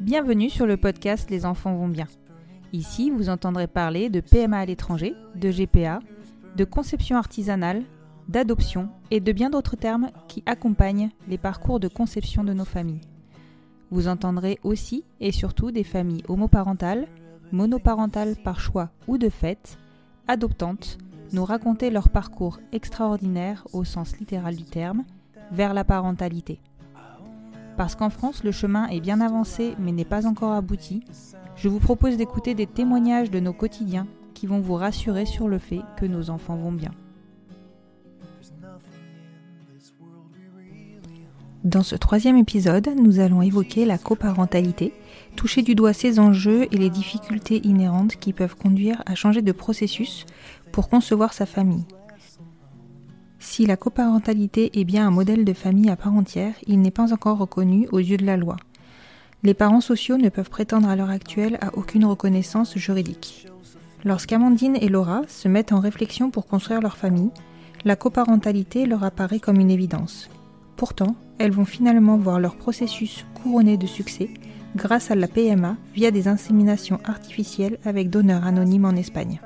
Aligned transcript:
Bienvenue 0.00 0.48
sur 0.48 0.64
le 0.64 0.78
podcast 0.78 1.28
Les 1.28 1.44
enfants 1.44 1.76
vont 1.76 1.88
bien. 1.88 2.06
Ici, 2.72 3.10
vous 3.10 3.28
entendrez 3.28 3.66
parler 3.66 4.08
de 4.08 4.20
PMA 4.20 4.60
à 4.60 4.64
l'étranger, 4.64 5.14
de 5.34 5.50
GPA, 5.50 5.98
de 6.56 6.64
conception 6.64 7.18
artisanale, 7.18 7.82
d'adoption 8.28 8.88
et 9.10 9.20
de 9.20 9.32
bien 9.32 9.50
d'autres 9.50 9.76
termes 9.76 10.08
qui 10.26 10.42
accompagnent 10.46 11.10
les 11.28 11.36
parcours 11.36 11.80
de 11.80 11.88
conception 11.88 12.44
de 12.44 12.54
nos 12.54 12.64
familles. 12.64 13.02
Vous 13.90 14.08
entendrez 14.08 14.58
aussi 14.62 15.04
et 15.20 15.32
surtout 15.32 15.70
des 15.70 15.84
familles 15.84 16.24
homoparentales, 16.28 17.08
monoparentales 17.54 18.36
par 18.36 18.60
choix 18.60 18.90
ou 19.06 19.16
de 19.16 19.28
fait, 19.28 19.78
adoptantes, 20.28 20.98
nous 21.32 21.44
raconter 21.44 21.90
leur 21.90 22.08
parcours 22.08 22.58
extraordinaire 22.72 23.66
au 23.72 23.84
sens 23.84 24.18
littéral 24.18 24.56
du 24.56 24.64
terme 24.64 25.04
vers 25.50 25.72
la 25.72 25.84
parentalité. 25.84 26.60
Parce 27.76 27.94
qu'en 27.94 28.10
France, 28.10 28.44
le 28.44 28.52
chemin 28.52 28.88
est 28.88 29.00
bien 29.00 29.20
avancé 29.20 29.74
mais 29.78 29.92
n'est 29.92 30.04
pas 30.04 30.26
encore 30.26 30.52
abouti, 30.52 31.02
je 31.56 31.68
vous 31.68 31.78
propose 31.80 32.16
d'écouter 32.16 32.54
des 32.54 32.66
témoignages 32.66 33.30
de 33.30 33.40
nos 33.40 33.52
quotidiens 33.52 34.06
qui 34.34 34.46
vont 34.46 34.60
vous 34.60 34.74
rassurer 34.74 35.24
sur 35.24 35.48
le 35.48 35.58
fait 35.58 35.80
que 35.96 36.06
nos 36.06 36.30
enfants 36.30 36.56
vont 36.56 36.72
bien. 36.72 36.90
Dans 41.62 41.82
ce 41.82 41.96
troisième 41.96 42.36
épisode, 42.36 42.90
nous 42.96 43.20
allons 43.20 43.40
évoquer 43.40 43.86
la 43.86 43.96
coparentalité, 43.96 44.92
toucher 45.34 45.62
du 45.62 45.74
doigt 45.74 45.92
ses 45.92 46.18
enjeux 46.18 46.66
et 46.70 46.76
les 46.76 46.90
difficultés 46.90 47.60
inhérentes 47.66 48.16
qui 48.16 48.32
peuvent 48.32 48.56
conduire 48.56 49.02
à 49.06 49.14
changer 49.14 49.42
de 49.42 49.52
processus 49.52 50.26
pour 50.72 50.88
concevoir 50.88 51.32
sa 51.32 51.46
famille. 51.46 51.84
Si 53.38 53.66
la 53.66 53.76
coparentalité 53.76 54.80
est 54.80 54.84
bien 54.84 55.06
un 55.06 55.10
modèle 55.10 55.44
de 55.44 55.52
famille 55.52 55.90
à 55.90 55.96
part 55.96 56.14
entière, 56.14 56.54
il 56.66 56.80
n'est 56.80 56.90
pas 56.90 57.12
encore 57.12 57.38
reconnu 57.38 57.86
aux 57.92 57.98
yeux 57.98 58.16
de 58.16 58.26
la 58.26 58.36
loi. 58.36 58.56
Les 59.42 59.54
parents 59.54 59.82
sociaux 59.82 60.16
ne 60.16 60.30
peuvent 60.30 60.48
prétendre 60.48 60.88
à 60.88 60.96
l'heure 60.96 61.10
actuelle 61.10 61.58
à 61.60 61.76
aucune 61.76 62.06
reconnaissance 62.06 62.78
juridique. 62.78 63.46
Lorsqu'Amandine 64.02 64.78
et 64.80 64.88
Laura 64.88 65.22
se 65.28 65.48
mettent 65.48 65.72
en 65.72 65.80
réflexion 65.80 66.30
pour 66.30 66.46
construire 66.46 66.80
leur 66.80 66.96
famille, 66.96 67.30
la 67.84 67.96
coparentalité 67.96 68.86
leur 68.86 69.04
apparaît 69.04 69.40
comme 69.40 69.60
une 69.60 69.70
évidence. 69.70 70.30
Pourtant, 70.76 71.14
elles 71.38 71.52
vont 71.52 71.64
finalement 71.64 72.16
voir 72.16 72.40
leur 72.40 72.56
processus 72.56 73.26
couronné 73.34 73.76
de 73.76 73.86
succès 73.86 74.30
grâce 74.76 75.10
à 75.10 75.14
la 75.14 75.28
PMA 75.28 75.76
via 75.94 76.10
des 76.10 76.28
inséminations 76.28 76.98
artificielles 77.04 77.78
avec 77.84 78.10
donneur 78.10 78.44
anonyme 78.44 78.84
en 78.84 78.92
Espagne. 78.92 79.40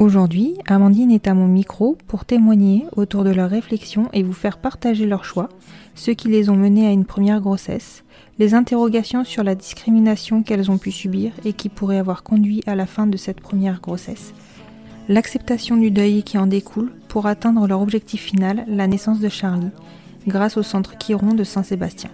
Aujourd'hui, 0.00 0.54
Amandine 0.66 1.10
est 1.10 1.28
à 1.28 1.34
mon 1.34 1.46
micro 1.46 1.98
pour 2.06 2.24
témoigner 2.24 2.86
autour 2.96 3.22
de 3.22 3.30
leurs 3.30 3.50
réflexions 3.50 4.08
et 4.14 4.22
vous 4.22 4.32
faire 4.32 4.56
partager 4.56 5.04
leurs 5.04 5.26
choix, 5.26 5.50
ceux 5.94 6.14
qui 6.14 6.28
les 6.28 6.48
ont 6.48 6.56
menés 6.56 6.86
à 6.86 6.90
une 6.90 7.04
première 7.04 7.42
grossesse, 7.42 8.02
les 8.38 8.54
interrogations 8.54 9.24
sur 9.24 9.44
la 9.44 9.54
discrimination 9.54 10.42
qu'elles 10.42 10.70
ont 10.70 10.78
pu 10.78 10.90
subir 10.90 11.32
et 11.44 11.52
qui 11.52 11.68
pourrait 11.68 11.98
avoir 11.98 12.22
conduit 12.22 12.62
à 12.66 12.74
la 12.74 12.86
fin 12.86 13.06
de 13.06 13.18
cette 13.18 13.42
première 13.42 13.82
grossesse, 13.82 14.32
l'acceptation 15.10 15.76
du 15.76 15.90
deuil 15.90 16.22
qui 16.22 16.38
en 16.38 16.46
découle 16.46 16.92
pour 17.08 17.26
atteindre 17.26 17.66
leur 17.66 17.82
objectif 17.82 18.22
final, 18.22 18.64
la 18.68 18.86
naissance 18.86 19.20
de 19.20 19.28
Charlie, 19.28 19.68
grâce 20.26 20.56
au 20.56 20.62
centre 20.62 20.96
Chiron 20.96 21.34
de 21.34 21.44
Saint-Sébastien. 21.44 22.10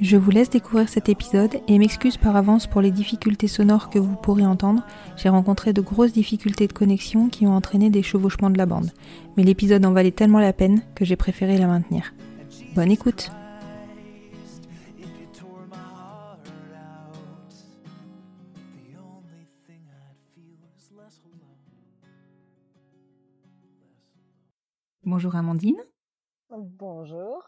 Je 0.00 0.16
vous 0.16 0.30
laisse 0.30 0.48
découvrir 0.48 0.88
cet 0.88 1.08
épisode 1.08 1.60
et 1.66 1.76
m'excuse 1.76 2.16
par 2.16 2.36
avance 2.36 2.68
pour 2.68 2.80
les 2.80 2.92
difficultés 2.92 3.48
sonores 3.48 3.90
que 3.90 3.98
vous 3.98 4.14
pourrez 4.14 4.46
entendre. 4.46 4.86
J'ai 5.16 5.28
rencontré 5.28 5.72
de 5.72 5.80
grosses 5.80 6.12
difficultés 6.12 6.68
de 6.68 6.72
connexion 6.72 7.28
qui 7.28 7.48
ont 7.48 7.54
entraîné 7.56 7.90
des 7.90 8.04
chevauchements 8.04 8.50
de 8.50 8.58
la 8.58 8.66
bande. 8.66 8.92
Mais 9.36 9.42
l'épisode 9.42 9.84
en 9.84 9.92
valait 9.92 10.12
tellement 10.12 10.38
la 10.38 10.52
peine 10.52 10.82
que 10.94 11.04
j'ai 11.04 11.16
préféré 11.16 11.58
la 11.58 11.66
maintenir. 11.66 12.14
Bonne 12.76 12.92
écoute. 12.92 13.32
Bonjour 25.02 25.34
Amandine. 25.34 25.82
Bonjour. 26.50 27.42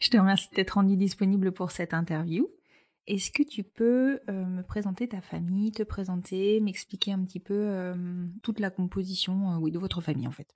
Je 0.00 0.10
te 0.10 0.16
remercie 0.16 0.48
d'être 0.54 0.72
rendue 0.72 0.96
disponible 0.96 1.52
pour 1.52 1.70
cette 1.70 1.94
interview. 1.94 2.48
Est-ce 3.06 3.30
que 3.30 3.42
tu 3.42 3.64
peux 3.64 4.20
euh, 4.30 4.32
me 4.32 4.62
présenter 4.62 5.08
ta 5.08 5.20
famille, 5.20 5.72
te 5.72 5.82
présenter, 5.82 6.60
m'expliquer 6.60 7.12
un 7.12 7.22
petit 7.22 7.40
peu 7.40 7.54
euh, 7.54 7.94
toute 8.42 8.60
la 8.60 8.70
composition 8.70 9.52
euh, 9.52 9.58
oui, 9.58 9.70
de 9.70 9.78
votre 9.78 10.00
famille 10.00 10.26
en 10.26 10.30
fait? 10.30 10.48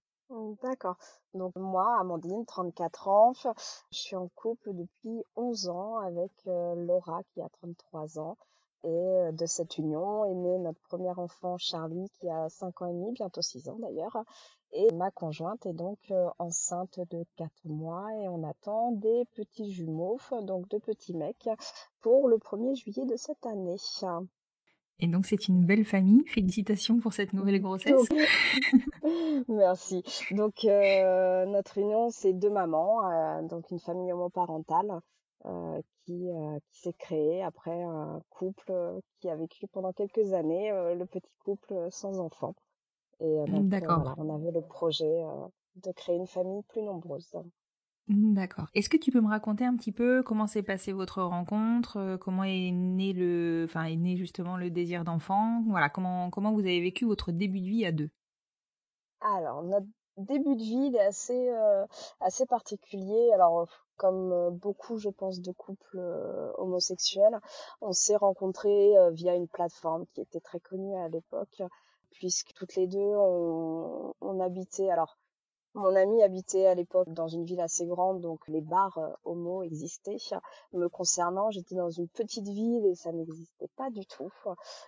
D'accord. 0.62 0.97
Donc 1.34 1.55
moi, 1.56 1.99
Amandine, 2.01 2.45
34 2.47 3.09
ans, 3.09 3.33
je 3.34 3.99
suis 3.99 4.17
en 4.17 4.29
couple 4.34 4.71
depuis 4.73 5.23
11 5.37 5.69
ans 5.69 5.99
avec 5.99 6.31
Laura 6.45 7.23
qui 7.33 7.41
a 7.41 7.49
33 7.61 8.19
ans. 8.19 8.37
Et 8.85 9.33
de 9.33 9.47
cette 9.47 9.79
union 9.79 10.25
est 10.25 10.35
né 10.35 10.59
notre 10.59 10.81
premier 10.83 11.11
enfant 11.11 11.59
Charlie 11.59 12.09
qui 12.21 12.29
a 12.29 12.49
5 12.49 12.83
ans 12.83 12.87
et 12.87 12.93
demi, 12.93 13.12
bientôt 13.12 13.43
6 13.43 13.69
ans 13.69 13.79
d'ailleurs. 13.79 14.17
Et 14.73 14.93
ma 14.95 15.11
conjointe 15.11 15.65
est 15.67 15.73
donc 15.73 15.99
euh, 16.11 16.29
enceinte 16.39 17.01
de 17.11 17.25
4 17.37 17.51
mois 17.65 18.06
et 18.21 18.29
on 18.29 18.45
attend 18.45 18.93
des 18.93 19.25
petits 19.34 19.73
jumeaux, 19.73 20.19
donc 20.43 20.69
deux 20.69 20.81
petits 20.81 21.15
mecs, 21.15 21.49
pour 22.01 22.29
le 22.29 22.37
1er 22.37 22.75
juillet 22.75 23.06
de 23.06 23.17
cette 23.17 23.47
année. 23.47 23.77
Et 25.01 25.06
donc 25.06 25.27
c'est 25.27 25.49
une 25.49 25.65
belle 25.65 25.84
famille. 25.84 26.25
Félicitations 26.27 26.99
pour 26.99 27.12
cette 27.12 27.33
nouvelle 27.33 27.61
grossesse. 27.61 28.09
Merci. 29.49 30.03
Donc 30.33 30.65
euh, 30.65 31.47
notre 31.47 31.79
union, 31.79 32.11
c'est 32.11 32.33
deux 32.33 32.50
mamans, 32.50 33.09
euh, 33.09 33.43
donc 33.43 33.71
une 33.71 33.79
famille 33.79 34.12
homoparentale 34.12 35.00
euh, 35.47 35.81
qui, 36.05 36.29
qui 36.71 36.81
s'est 36.81 36.95
créée 36.95 37.43
après 37.43 37.83
un 37.83 38.21
couple 38.31 38.73
qui 39.21 39.29
a 39.29 39.37
vécu 39.37 39.67
pendant 39.69 39.93
quelques 39.93 40.32
années, 40.32 40.71
le 40.71 41.05
petit 41.05 41.31
couple 41.44 41.88
sans 41.91 42.19
enfants. 42.19 42.55
Et 43.20 43.25
euh, 43.25 43.47
donc 43.47 43.73
euh, 43.73 43.81
voilà, 43.81 44.15
on 44.17 44.35
avait 44.35 44.53
le 44.53 44.62
projet 44.62 45.05
euh, 45.05 45.47
de 45.76 45.93
créer 45.93 46.17
une 46.17 46.26
famille 46.26 46.62
plus 46.69 46.82
nombreuse. 46.82 47.32
D'accord. 48.09 48.67
Est-ce 48.75 48.88
que 48.88 48.97
tu 48.97 49.11
peux 49.11 49.20
me 49.20 49.29
raconter 49.29 49.67
un 49.67 49.76
petit 49.76 49.93
peu 49.93 50.23
comment 50.23 50.47
s'est 50.47 50.62
passée 50.62 50.93
votre 50.93 51.23
rencontre, 51.23 52.17
comment 52.20 52.44
est 52.44 52.70
né 52.73 53.12
le, 53.12 53.65
enfin 53.69 53.85
est 53.85 53.97
né 53.97 54.17
justement 54.17 54.56
le 54.56 54.70
désir 54.70 55.05
d'enfant, 55.05 55.62
voilà 55.69 55.91
comment 55.91 56.31
comment 56.31 56.53
vous 56.53 56.61
avez 56.61 56.81
vécu 56.81 57.05
votre 57.05 57.32
début 57.32 57.61
de 57.61 57.67
vie 57.67 57.85
à 57.85 57.93
deux? 57.93 58.09
Alors, 59.21 59.62
notre 59.62 59.87
début 60.17 60.56
de 60.56 60.62
vie 60.62 60.87
il 60.87 60.97
est 60.97 61.00
assez, 61.00 61.50
euh, 61.50 61.87
assez 62.21 62.47
particulier. 62.47 63.31
Alors, 63.32 63.69
comme 63.97 64.50
beaucoup, 64.50 64.99
je 64.99 65.09
pense, 65.09 65.41
de 65.41 65.53
couples 65.53 65.99
euh, 65.99 66.53
homosexuels, 66.56 67.41
on 67.81 67.93
s'est 67.93 68.17
rencontrés 68.17 68.97
euh, 68.97 69.11
via 69.11 69.35
une 69.35 69.49
plateforme 69.49 70.06
qui 70.14 70.21
était 70.21 70.41
très 70.41 70.61
connue 70.61 70.97
à 70.97 71.09
l'époque, 71.09 71.62
puisque 72.12 72.52
toutes 72.55 72.75
les 72.76 72.87
deux, 72.87 72.99
on, 72.99 74.14
on 74.20 74.40
habitait. 74.40 74.90
Alors, 74.90 75.16
Mon 75.75 75.94
ami 75.96 76.22
habitait 76.22 76.66
à 76.66 76.75
l'époque 76.75 77.08
dans 77.12 77.28
une 77.28 77.44
ville 77.44 77.60
assez 77.60 77.87
grande, 77.87 78.20
donc 78.20 78.40
les 78.49 78.62
bars 78.62 78.99
euh, 78.99 79.12
homo 79.25 79.62
existaient. 79.62 80.16
Me 80.72 80.88
concernant, 80.88 81.50
j'étais 81.50 81.76
dans 81.76 81.90
une 81.90 82.08
petite 82.08 82.49
ville 82.49 82.84
et 82.87 82.94
ça 82.96 83.12
n'existait 83.12 83.69
pas 83.76 83.90
du 83.90 84.05
tout. 84.06 84.31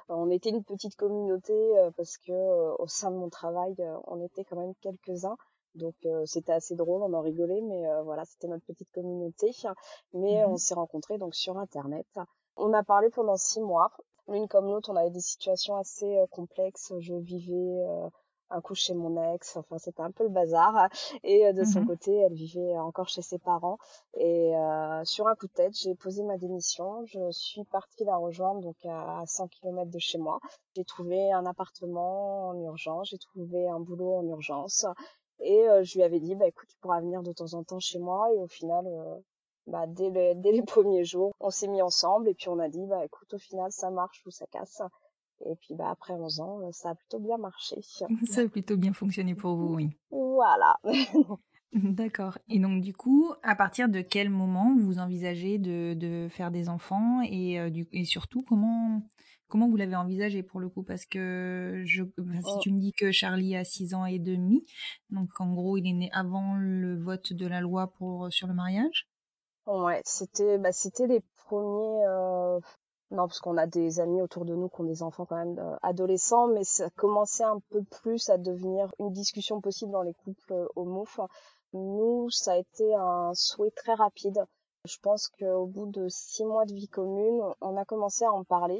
On 0.09 0.31
était 0.31 0.51
une 0.51 0.65
petite 0.65 0.97
communauté 0.97 1.53
euh, 1.79 1.91
parce 1.97 2.17
que 2.19 2.33
euh, 2.33 2.75
au 2.79 2.87
sein 2.89 3.11
de 3.13 3.17
mon 3.17 3.29
travail, 3.31 3.75
on 4.07 4.21
était 4.25 4.45
quand 4.45 4.57
même 4.57 4.75
quelques-uns. 4.81 5.37
Donc 5.77 5.95
c'était 6.25 6.53
assez 6.53 6.75
drôle, 6.75 7.03
on 7.03 7.13
en 7.15 7.21
rigolait, 7.21 7.61
mais 7.61 7.83
voilà, 8.03 8.25
c'était 8.25 8.49
notre 8.49 8.65
petite 8.67 8.91
communauté. 8.93 9.53
Mais 10.13 10.45
Mhm. 10.45 10.53
on 10.53 10.57
s'est 10.57 10.75
rencontrés 10.75 11.19
donc 11.19 11.35
sur 11.37 11.57
Internet. 11.59 12.09
On 12.57 12.73
a 12.73 12.83
parlé 12.83 13.09
pendant 13.11 13.37
six 13.37 13.61
mois. 13.61 13.91
L'une 14.31 14.49
comme 14.49 14.67
l'autre, 14.67 14.91
on 14.91 14.97
avait 14.97 15.11
des 15.11 15.21
situations 15.21 15.77
assez 15.77 16.19
complexes. 16.31 16.93
Je 17.01 17.15
vivais 17.15 17.83
un 18.51 18.61
coup 18.61 18.75
chez 18.75 18.95
mon 18.95 19.33
ex, 19.35 19.57
enfin 19.57 19.79
c'était 19.79 20.03
un 20.03 20.11
peu 20.11 20.25
le 20.25 20.29
bazar. 20.31 20.89
Et 21.23 21.47
euh, 21.47 21.53
de 21.53 21.65
son 21.65 21.83
Mhm. 21.83 21.85
côté, 21.85 22.15
elle 22.17 22.33
vivait 22.35 22.77
encore 22.79 23.09
chez 23.09 23.23
ses 23.23 23.39
parents. 23.39 23.79
Et 24.15 24.57
euh, 24.57 25.05
sur 25.05 25.29
un 25.29 25.35
coup 25.37 25.47
de 25.47 25.53
tête, 25.53 25.75
j'ai 25.79 25.95
posé 25.95 26.23
ma 26.25 26.37
démission. 26.37 27.05
Je 27.07 27.31
suis 27.31 27.65
partie 27.65 28.05
la 28.05 28.17
rejoindre 28.17 28.61
donc 28.61 28.77
à 28.85 29.23
100 29.27 29.49
km 29.49 29.91
de 29.91 29.99
chez 29.99 30.19
moi. 30.19 30.41
J'ai 30.77 30.85
trouvé 30.85 31.33
un 31.33 31.47
appartement 31.47 32.49
en 32.49 32.61
urgence, 32.61 33.09
j'ai 33.11 33.19
trouvé 33.19 33.69
un 33.69 33.81
boulot 33.81 34.15
en 34.17 34.27
urgence. 34.27 34.85
Et 35.41 35.69
euh, 35.69 35.83
je 35.85 35.95
lui 35.95 36.03
avais 36.03 36.21
dit, 36.21 36.35
bah 36.35 36.47
écoute, 36.47 36.69
tu 36.69 36.77
pourras 36.79 37.01
venir 37.01 37.23
de 37.23 37.33
temps 37.33 37.55
en 37.55 37.63
temps 37.65 37.81
chez 37.81 37.99
moi. 37.99 38.33
Et 38.35 38.39
au 38.39 38.47
final, 38.49 38.87
euh, 38.87 39.17
bah, 39.71 39.87
dès, 39.87 40.11
le- 40.11 40.35
dès 40.43 40.53
les 40.53 40.63
premiers 40.63 41.05
jours, 41.05 41.33
on 41.41 41.51
s'est 41.51 41.69
mis 41.69 41.83
ensemble 41.83 42.29
et 42.29 42.35
puis 42.35 42.49
on 42.49 42.59
a 42.59 42.69
dit, 42.69 42.85
bah 42.87 43.05
écoute, 43.05 43.33
au 43.35 43.39
final, 43.39 43.71
ça 43.73 43.91
marche 43.91 44.23
ou 44.27 44.31
ça 44.31 44.47
casse. 44.47 44.83
Et 45.47 45.55
puis 45.57 45.75
bah 45.75 45.89
après 45.91 46.13
11 46.13 46.41
ans, 46.41 46.61
euh, 46.61 46.71
ça 46.73 46.91
a 46.91 46.95
plutôt 46.95 47.19
bien 47.19 47.39
marché. 47.39 47.81
Ça 48.27 48.43
a 48.43 48.49
plutôt 48.49 48.77
bien 48.77 48.93
fonctionné 48.93 49.35
pour 49.35 49.57
vous, 49.57 49.75
oui. 49.75 49.89
Voilà. 50.11 50.77
D'accord. 51.73 52.37
Et 52.49 52.59
donc 52.59 52.83
du 52.83 52.93
coup, 52.93 53.33
à 53.43 53.55
partir 53.55 53.89
de 53.89 54.01
quel 54.01 54.29
moment 54.29 54.77
vous 54.77 54.99
envisagez 54.99 55.59
de, 55.59 55.95
de 55.95 56.27
faire 56.29 56.51
des 56.51 56.69
enfants 56.69 57.23
et, 57.23 57.59
euh, 57.61 57.71
du, 57.71 57.87
et 57.93 58.05
surtout 58.05 58.43
comment 58.43 59.03
comment 59.49 59.69
vous 59.69 59.77
l'avez 59.77 59.97
envisagé 59.97 60.43
pour 60.43 60.61
le 60.61 60.69
coup? 60.69 60.83
Parce 60.83 61.07
que 61.07 61.83
je, 61.87 62.03
si 62.03 62.11
Oh. 62.45 62.59
tu 62.61 62.73
me 62.73 62.81
dis 62.81 62.93
que 62.93 63.13
Charlie 63.13 63.57
a 63.57 63.65
six 63.65 63.95
ans 63.95 64.05
et 64.05 64.19
demi, 64.19 64.65
donc 65.11 65.29
en 65.41 65.53
gros 65.55 65.77
il 65.77 65.87
est 65.89 65.93
né 65.93 66.11
avant 66.13 66.55
le 66.57 66.97
vote 67.01 67.33
de 67.33 67.47
la 67.47 67.61
loi 67.61 67.93
pour 67.93 68.33
sur 68.33 68.47
le 68.49 68.55
mariage? 68.55 69.09
Ouais, 69.67 70.03
c'était 70.05 70.59
bah 70.59 70.73
c'était 70.73 71.07
les 71.07 71.21
premiers 71.47 72.05
euh, 72.07 72.59
non 73.11 73.27
parce 73.27 73.41
qu'on 73.41 73.57
a 73.57 73.67
des 73.67 74.01
amis 74.01 74.21
autour 74.21 74.45
de 74.45 74.55
nous 74.55 74.69
qui 74.69 74.81
ont 74.81 74.85
des 74.85 75.03
enfants 75.03 75.27
quand 75.27 75.37
même 75.37 75.59
euh, 75.59 75.77
adolescents 75.83 76.49
mais 76.49 76.65
ça 76.65 76.91
commençait 76.91 77.45
un 77.45 77.61
peu 77.71 77.83
plus 77.85 78.29
à 78.31 78.37
devenir 78.39 78.93
une 78.99 79.13
discussion 79.13 79.61
possible 79.61 79.93
dans 79.93 80.03
les 80.03 80.15
couples 80.15 80.53
euh, 80.53 80.67
homo. 80.77 81.07
Nous 81.73 82.31
ça 82.31 82.53
a 82.53 82.57
été 82.57 82.95
un 82.95 83.33
souhait 83.35 83.71
très 83.71 83.95
rapide. 83.95 84.45
Je 84.87 84.97
pense 85.03 85.29
qu'au 85.29 85.67
bout 85.67 85.87
de 85.87 86.09
six 86.09 86.45
mois 86.45 86.65
de 86.65 86.73
vie 86.75 86.89
commune, 86.89 87.41
on 87.61 87.77
a 87.77 87.85
commencé 87.85 88.25
à 88.25 88.33
en 88.33 88.45
parler 88.45 88.79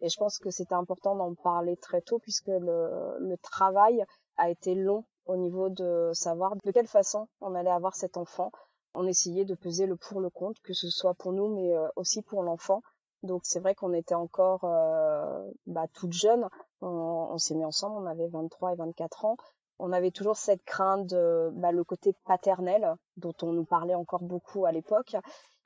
et 0.00 0.08
je 0.08 0.16
pense 0.18 0.38
que 0.38 0.50
c'était 0.50 0.74
important 0.74 1.14
d'en 1.14 1.34
parler 1.34 1.76
très 1.76 2.00
tôt 2.00 2.18
puisque 2.18 2.48
le, 2.48 3.16
le 3.20 3.36
travail 3.38 4.04
a 4.36 4.50
été 4.50 4.74
long 4.74 5.04
au 5.24 5.36
niveau 5.36 5.68
de 5.68 6.10
savoir 6.14 6.54
de 6.64 6.70
quelle 6.72 6.88
façon 6.88 7.28
on 7.40 7.54
allait 7.54 7.70
avoir 7.70 7.94
cet 7.94 8.16
enfant 8.16 8.50
on 8.96 9.06
essayait 9.06 9.44
de 9.44 9.54
peser 9.54 9.86
le 9.86 9.96
pour 9.96 10.20
le 10.20 10.30
contre, 10.30 10.60
que 10.62 10.72
ce 10.72 10.88
soit 10.88 11.14
pour 11.14 11.32
nous, 11.32 11.54
mais 11.54 11.76
euh, 11.76 11.86
aussi 11.96 12.22
pour 12.22 12.42
l'enfant. 12.42 12.82
Donc 13.22 13.42
c'est 13.44 13.60
vrai 13.60 13.74
qu'on 13.74 13.92
était 13.92 14.14
encore 14.14 14.64
euh, 14.64 15.50
bah, 15.66 15.86
toutes 15.92 16.12
jeunes. 16.12 16.48
On, 16.80 16.88
on 16.88 17.38
s'est 17.38 17.54
mis 17.54 17.64
ensemble, 17.64 17.96
on 17.96 18.06
avait 18.06 18.28
23 18.28 18.72
et 18.72 18.76
24 18.76 19.24
ans. 19.24 19.36
On 19.78 19.92
avait 19.92 20.10
toujours 20.10 20.36
cette 20.36 20.64
crainte 20.64 21.06
de 21.06 21.50
bah, 21.54 21.72
le 21.72 21.84
côté 21.84 22.14
paternel 22.24 22.94
dont 23.16 23.34
on 23.42 23.52
nous 23.52 23.64
parlait 23.64 23.94
encore 23.94 24.22
beaucoup 24.22 24.64
à 24.64 24.72
l'époque. 24.72 25.16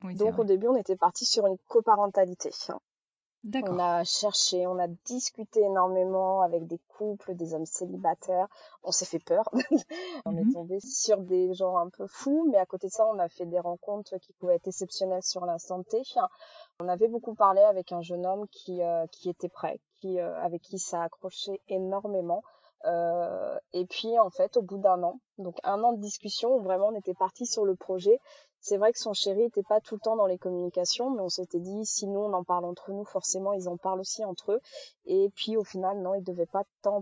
Oui, 0.02 0.14
Donc 0.16 0.38
au 0.38 0.44
début, 0.44 0.66
on 0.66 0.76
était 0.76 0.96
parti 0.96 1.24
sur 1.24 1.46
une 1.46 1.58
coparentalité. 1.68 2.50
On 3.70 3.78
a 3.78 4.04
cherché, 4.04 4.66
on 4.66 4.78
a 4.78 4.86
discuté 5.06 5.60
énormément 5.62 6.42
avec 6.42 6.66
des 6.66 6.78
couples, 6.88 7.34
des 7.34 7.54
hommes 7.54 7.64
célibataires. 7.66 8.46
On 8.82 8.92
s'est 8.92 9.06
fait 9.06 9.18
peur. 9.24 9.48
on 10.26 10.36
est 10.36 10.44
Mhm. 10.44 10.52
tombé 10.52 10.80
sur 10.80 11.18
des 11.18 11.54
gens 11.54 11.78
un 11.78 11.88
peu 11.88 12.06
fous, 12.06 12.46
mais 12.50 12.58
à 12.58 12.66
côté 12.66 12.88
de 12.88 12.92
ça, 12.92 13.06
on 13.06 13.18
a 13.18 13.28
fait 13.28 13.46
des 13.46 13.58
rencontres 13.60 14.18
qui 14.18 14.32
pouvaient 14.34 14.56
être 14.56 14.68
exceptionnelles 14.68 15.22
sur 15.22 15.46
l'instant 15.46 15.82
T. 15.82 16.02
On 16.80 16.88
avait 16.88 17.08
beaucoup 17.08 17.34
parlé 17.34 17.62
avec 17.62 17.92
un 17.92 18.02
jeune 18.02 18.26
homme 18.26 18.46
qui 18.48 18.82
euh, 18.82 19.06
qui 19.10 19.30
était 19.30 19.48
prêt, 19.48 19.80
qui 20.00 20.20
euh, 20.20 20.38
avec 20.42 20.62
qui 20.62 20.78
ça 20.78 21.00
a 21.00 21.04
accroché 21.04 21.60
énormément. 21.68 22.42
Euh, 22.86 23.58
et 23.74 23.84
puis 23.86 24.18
en 24.18 24.30
fait, 24.30 24.56
au 24.56 24.62
bout 24.62 24.78
d'un 24.78 25.02
an, 25.02 25.20
donc 25.38 25.58
un 25.64 25.82
an 25.82 25.92
de 25.92 26.00
discussion, 26.00 26.54
où 26.56 26.60
vraiment 26.62 26.88
on 26.88 26.94
était 26.96 27.14
parti 27.14 27.44
sur 27.46 27.64
le 27.64 27.74
projet. 27.76 28.18
C'est 28.60 28.76
vrai 28.76 28.92
que 28.92 28.98
son 28.98 29.12
chéri 29.12 29.42
était 29.42 29.62
pas 29.62 29.80
tout 29.80 29.94
le 29.94 30.00
temps 30.00 30.16
dans 30.16 30.26
les 30.26 30.38
communications, 30.38 31.10
mais 31.10 31.22
on 31.22 31.28
s'était 31.28 31.60
dit 31.60 31.86
si 31.86 32.06
nous 32.06 32.20
on 32.20 32.32
en 32.32 32.44
parle 32.44 32.64
entre 32.64 32.92
nous, 32.92 33.04
forcément 33.04 33.52
ils 33.52 33.68
en 33.68 33.76
parlent 33.76 34.00
aussi 34.00 34.24
entre 34.24 34.52
eux. 34.52 34.60
Et 35.06 35.30
puis 35.34 35.56
au 35.56 35.64
final, 35.64 36.00
non, 36.00 36.14
il 36.14 36.22
devait 36.22 36.46
pas 36.46 36.64
tant 36.82 36.96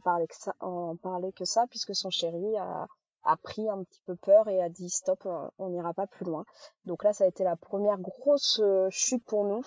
en 0.60 0.96
parler 0.96 1.32
que 1.32 1.44
ça, 1.44 1.66
puisque 1.68 1.94
son 1.94 2.10
chéri 2.10 2.56
a 2.56 2.86
a 3.28 3.36
pris 3.36 3.68
un 3.68 3.84
petit 3.84 4.00
peu 4.06 4.16
peur 4.16 4.48
et 4.48 4.60
a 4.62 4.68
dit 4.68 4.88
stop, 4.88 5.26
euh, 5.26 5.48
on 5.58 5.68
n'ira 5.68 5.92
pas 5.92 6.06
plus 6.06 6.24
loin. 6.24 6.44
Donc 6.86 7.04
là, 7.04 7.12
ça 7.12 7.24
a 7.24 7.26
été 7.26 7.44
la 7.44 7.56
première 7.56 7.98
grosse 7.98 8.60
euh, 8.62 8.88
chute 8.90 9.24
pour 9.24 9.44
nous. 9.44 9.62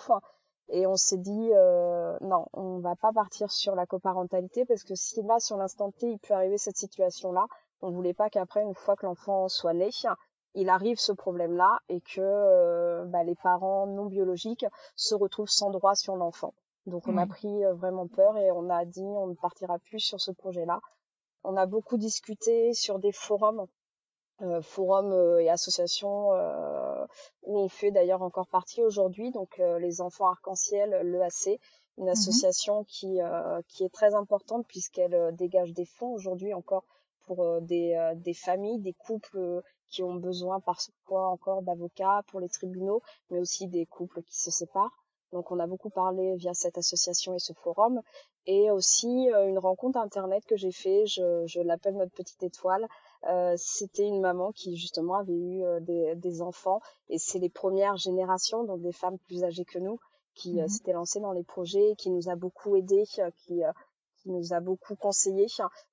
Et 0.68 0.86
on 0.86 0.96
s'est 0.96 1.18
dit 1.18 1.50
euh, 1.52 2.16
non, 2.22 2.46
on 2.52 2.78
va 2.78 2.96
pas 2.96 3.12
partir 3.12 3.50
sur 3.50 3.74
la 3.74 3.86
coparentalité 3.86 4.64
parce 4.64 4.84
que 4.84 4.94
si 4.94 5.22
là, 5.22 5.38
sur 5.38 5.56
l'instant 5.56 5.92
T, 5.92 6.10
il 6.10 6.18
peut 6.18 6.34
arriver 6.34 6.58
cette 6.58 6.76
situation-là, 6.76 7.46
on 7.82 7.90
voulait 7.90 8.14
pas 8.14 8.30
qu'après, 8.30 8.62
une 8.62 8.74
fois 8.74 8.96
que 8.96 9.06
l'enfant 9.06 9.48
soit 9.48 9.74
né, 9.74 9.90
il 10.54 10.68
arrive 10.68 10.98
ce 10.98 11.12
problème-là 11.12 11.80
et 11.88 12.00
que 12.00 12.20
euh, 12.20 13.04
bah, 13.06 13.24
les 13.24 13.34
parents 13.34 13.86
non 13.86 14.06
biologiques 14.06 14.66
se 14.96 15.14
retrouvent 15.14 15.48
sans 15.48 15.70
droit 15.70 15.94
sur 15.94 16.16
l'enfant. 16.16 16.54
Donc 16.86 17.06
on 17.06 17.16
a 17.16 17.26
pris 17.26 17.64
euh, 17.64 17.74
vraiment 17.74 18.08
peur 18.08 18.36
et 18.36 18.50
on 18.50 18.68
a 18.68 18.84
dit 18.84 19.04
on 19.04 19.28
ne 19.28 19.34
partira 19.34 19.78
plus 19.78 20.00
sur 20.00 20.20
ce 20.20 20.32
projet-là. 20.32 20.80
On 21.44 21.56
a 21.56 21.66
beaucoup 21.66 21.96
discuté 21.96 22.72
sur 22.72 22.98
des 22.98 23.12
forums, 23.12 23.66
euh, 24.42 24.60
forums 24.62 25.12
euh, 25.12 25.38
et 25.38 25.48
associations 25.48 26.32
euh, 26.32 27.06
où 27.42 27.58
on 27.58 27.68
fait 27.68 27.90
d'ailleurs 27.90 28.22
encore 28.22 28.48
partie 28.48 28.82
aujourd'hui. 28.82 29.30
Donc 29.30 29.60
euh, 29.60 29.78
les 29.78 30.00
enfants 30.00 30.26
arc-en-ciel, 30.26 30.90
l'EAC, 31.04 31.60
une 31.98 32.08
association 32.08 32.84
qui 32.84 33.20
euh, 33.20 33.60
qui 33.68 33.84
est 33.84 33.92
très 33.92 34.14
importante 34.14 34.66
puisqu'elle 34.66 35.34
dégage 35.36 35.72
des 35.72 35.84
fonds 35.84 36.12
aujourd'hui 36.12 36.52
encore 36.52 36.84
pour 37.26 37.60
des 37.60 37.94
euh, 37.94 38.14
des 38.16 38.34
familles, 38.34 38.80
des 38.80 38.94
couples 38.94 39.38
euh, 39.38 39.62
qui 39.92 40.02
ont 40.02 40.14
besoin 40.28 40.58
parfois 40.60 41.28
encore 41.28 41.62
d'avocats 41.62 42.22
pour 42.28 42.40
les 42.40 42.48
tribunaux, 42.48 43.00
mais 43.30 43.38
aussi 43.38 43.68
des 43.68 43.86
couples 43.86 44.22
qui 44.28 44.36
se 44.44 44.50
séparent. 44.50 44.96
Donc 45.32 45.50
on 45.52 45.58
a 45.60 45.66
beaucoup 45.66 45.90
parlé 45.90 46.34
via 46.36 46.52
cette 46.54 46.76
association 46.78 47.30
et 47.34 47.38
ce 47.38 47.52
forum 47.54 48.00
et 48.46 48.70
aussi 48.70 49.30
euh, 49.32 49.48
une 49.48 49.58
rencontre 49.58 49.98
internet 49.98 50.44
que 50.46 50.56
j'ai 50.56 50.72
fait, 50.72 51.06
je, 51.06 51.46
je 51.46 51.60
l'appelle 51.60 51.96
notre 51.96 52.12
petite 52.12 52.42
étoile. 52.42 52.86
Euh, 53.30 53.54
C'était 53.56 54.06
une 54.06 54.20
maman 54.20 54.52
qui 54.52 54.76
justement 54.76 55.14
avait 55.22 55.32
eu 55.32 55.62
euh, 55.64 55.80
des, 55.80 56.14
des 56.16 56.42
enfants 56.42 56.80
et 57.08 57.18
c'est 57.18 57.38
les 57.38 57.48
premières 57.48 57.96
générations, 57.96 58.64
donc 58.64 58.80
des 58.82 58.92
femmes 58.92 59.18
plus 59.26 59.44
âgées 59.44 59.64
que 59.64 59.78
nous, 59.78 59.98
qui 60.34 60.58
euh, 60.58 60.62
Mhm. 60.64 60.68
s'étaient 60.68 60.92
lancées 60.92 61.20
dans 61.20 61.32
les 61.32 61.44
projets, 61.44 61.94
qui 61.96 62.10
nous 62.10 62.28
a 62.28 62.36
beaucoup 62.36 62.76
aidés, 62.76 63.04
qui 63.06 63.64
euh, 63.64 63.72
qui 64.22 64.30
nous 64.30 64.52
a 64.52 64.60
beaucoup 64.60 64.94
conseillé 64.94 65.46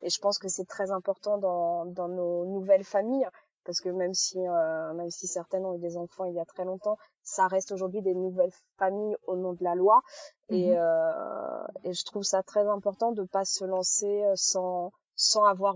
et 0.04 0.10
je 0.10 0.20
pense 0.20 0.38
que 0.38 0.50
c'est 0.50 0.66
très 0.76 0.92
important 0.92 1.40
dans 1.40 1.86
dans 1.86 2.08
nos 2.08 2.46
nouvelles 2.46 2.84
familles 2.84 3.28
parce 3.70 3.82
que 3.82 3.90
même 3.90 4.16
si 4.16 4.40
euh, 4.40 4.94
même 4.94 5.12
si 5.12 5.28
certaines 5.28 5.64
ont 5.64 5.76
eu 5.76 5.80
des 5.80 5.96
enfants 5.96 6.26
il 6.26 6.34
y 6.34 6.40
a 6.40 6.46
très 6.46 6.66
longtemps, 6.66 6.98
ça 7.22 7.46
reste 7.46 7.72
aujourd'hui 7.72 8.02
des 8.02 8.16
nouvelles 8.16 8.50
familles 8.80 9.16
au 9.28 9.36
nom 9.36 9.54
de 9.54 9.64
la 9.64 9.76
loi 9.76 10.02
et 10.50 10.72
Mhm. 10.72 10.78
euh, 10.80 11.68
et 11.84 11.94
je 11.94 12.04
trouve 12.04 12.24
ça 12.24 12.42
très 12.42 12.66
important 12.68 13.12
de 13.12 13.24
pas 13.36 13.46
se 13.46 13.64
lancer 13.66 14.24
euh, 14.24 14.34
sans 14.36 14.92
sans 15.16 15.44
avoir 15.44 15.76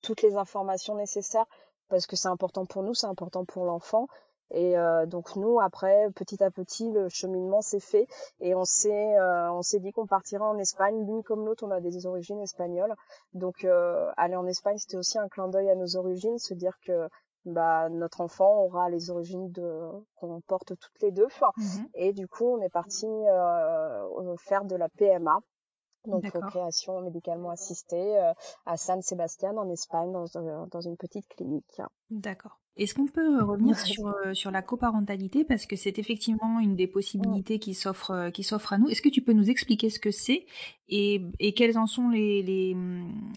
toutes 0.00 0.22
les 0.22 0.36
informations 0.36 0.94
nécessaires 0.94 1.44
parce 1.90 2.06
que 2.06 2.16
c'est 2.16 2.28
important 2.28 2.64
pour 2.64 2.82
nous, 2.82 2.94
c'est 2.94 3.06
important 3.06 3.44
pour 3.44 3.66
l'enfant. 3.66 4.08
Et 4.50 4.76
euh, 4.78 5.04
donc 5.06 5.36
nous 5.36 5.58
après 5.60 6.08
petit 6.14 6.42
à 6.42 6.50
petit 6.50 6.90
le 6.92 7.08
cheminement 7.08 7.60
s'est 7.62 7.80
fait 7.80 8.06
et 8.40 8.54
on 8.54 8.64
s'est 8.64 9.16
euh, 9.18 9.50
on 9.52 9.62
s'est 9.62 9.80
dit 9.80 9.90
qu'on 9.90 10.06
partirait 10.06 10.44
en 10.44 10.58
Espagne 10.58 11.04
l'une 11.06 11.22
comme 11.22 11.44
l'autre 11.46 11.64
on 11.66 11.70
a 11.70 11.80
des 11.80 12.06
origines 12.06 12.40
espagnoles 12.40 12.94
donc 13.32 13.64
euh, 13.64 14.10
aller 14.18 14.36
en 14.36 14.46
Espagne 14.46 14.76
c'était 14.78 14.98
aussi 14.98 15.18
un 15.18 15.28
clin 15.28 15.48
d'œil 15.48 15.70
à 15.70 15.74
nos 15.74 15.96
origines 15.96 16.38
se 16.38 16.52
dire 16.54 16.76
que 16.86 17.08
bah 17.44 17.88
notre 17.90 18.20
enfant 18.20 18.62
aura 18.64 18.88
les 18.88 19.10
origines 19.10 19.50
de 19.52 19.90
qu'on 20.16 20.40
porte 20.40 20.76
toutes 20.78 21.00
les 21.02 21.10
deux 21.12 21.28
Mhm. 21.56 21.88
et 21.94 22.12
du 22.12 22.26
coup 22.28 22.46
on 22.46 22.60
est 22.62 22.70
parti 22.70 23.06
euh, 23.06 24.08
faire 24.38 24.64
de 24.64 24.76
la 24.76 24.88
PMA 24.88 25.38
donc 26.06 26.24
création 26.50 27.00
médicalement 27.00 27.50
assistée 27.50 28.18
euh, 28.18 28.32
à 28.66 28.76
San 28.76 29.00
Sebastian 29.02 29.56
en 29.56 29.68
Espagne 29.70 30.12
dans, 30.12 30.36
un- 30.38 30.66
dans 30.68 30.80
une 30.80 30.96
petite 30.96 31.26
clinique 31.28 31.80
D'accord. 32.10 32.58
Est-ce 32.76 32.94
qu'on 32.94 33.06
peut 33.06 33.38
euh, 33.38 33.44
revenir 33.44 33.78
sur, 33.78 34.08
euh, 34.08 34.34
sur 34.34 34.50
la 34.50 34.60
coparentalité? 34.60 35.44
Parce 35.44 35.64
que 35.64 35.76
c'est 35.76 35.98
effectivement 35.98 36.58
une 36.58 36.74
des 36.74 36.88
possibilités 36.88 37.58
qui 37.60 37.72
s'offre 37.72 38.10
euh, 38.10 38.30
qui 38.30 38.42
s'offre 38.42 38.72
à 38.72 38.78
nous. 38.78 38.88
Est-ce 38.88 39.00
que 39.00 39.08
tu 39.08 39.22
peux 39.22 39.32
nous 39.32 39.48
expliquer 39.48 39.90
ce 39.90 40.00
que 40.00 40.10
c'est? 40.10 40.46
Et, 40.88 41.22
et 41.38 41.54
quels 41.54 41.78
en 41.78 41.86
sont 41.86 42.08
les, 42.08 42.42
les, 42.42 42.76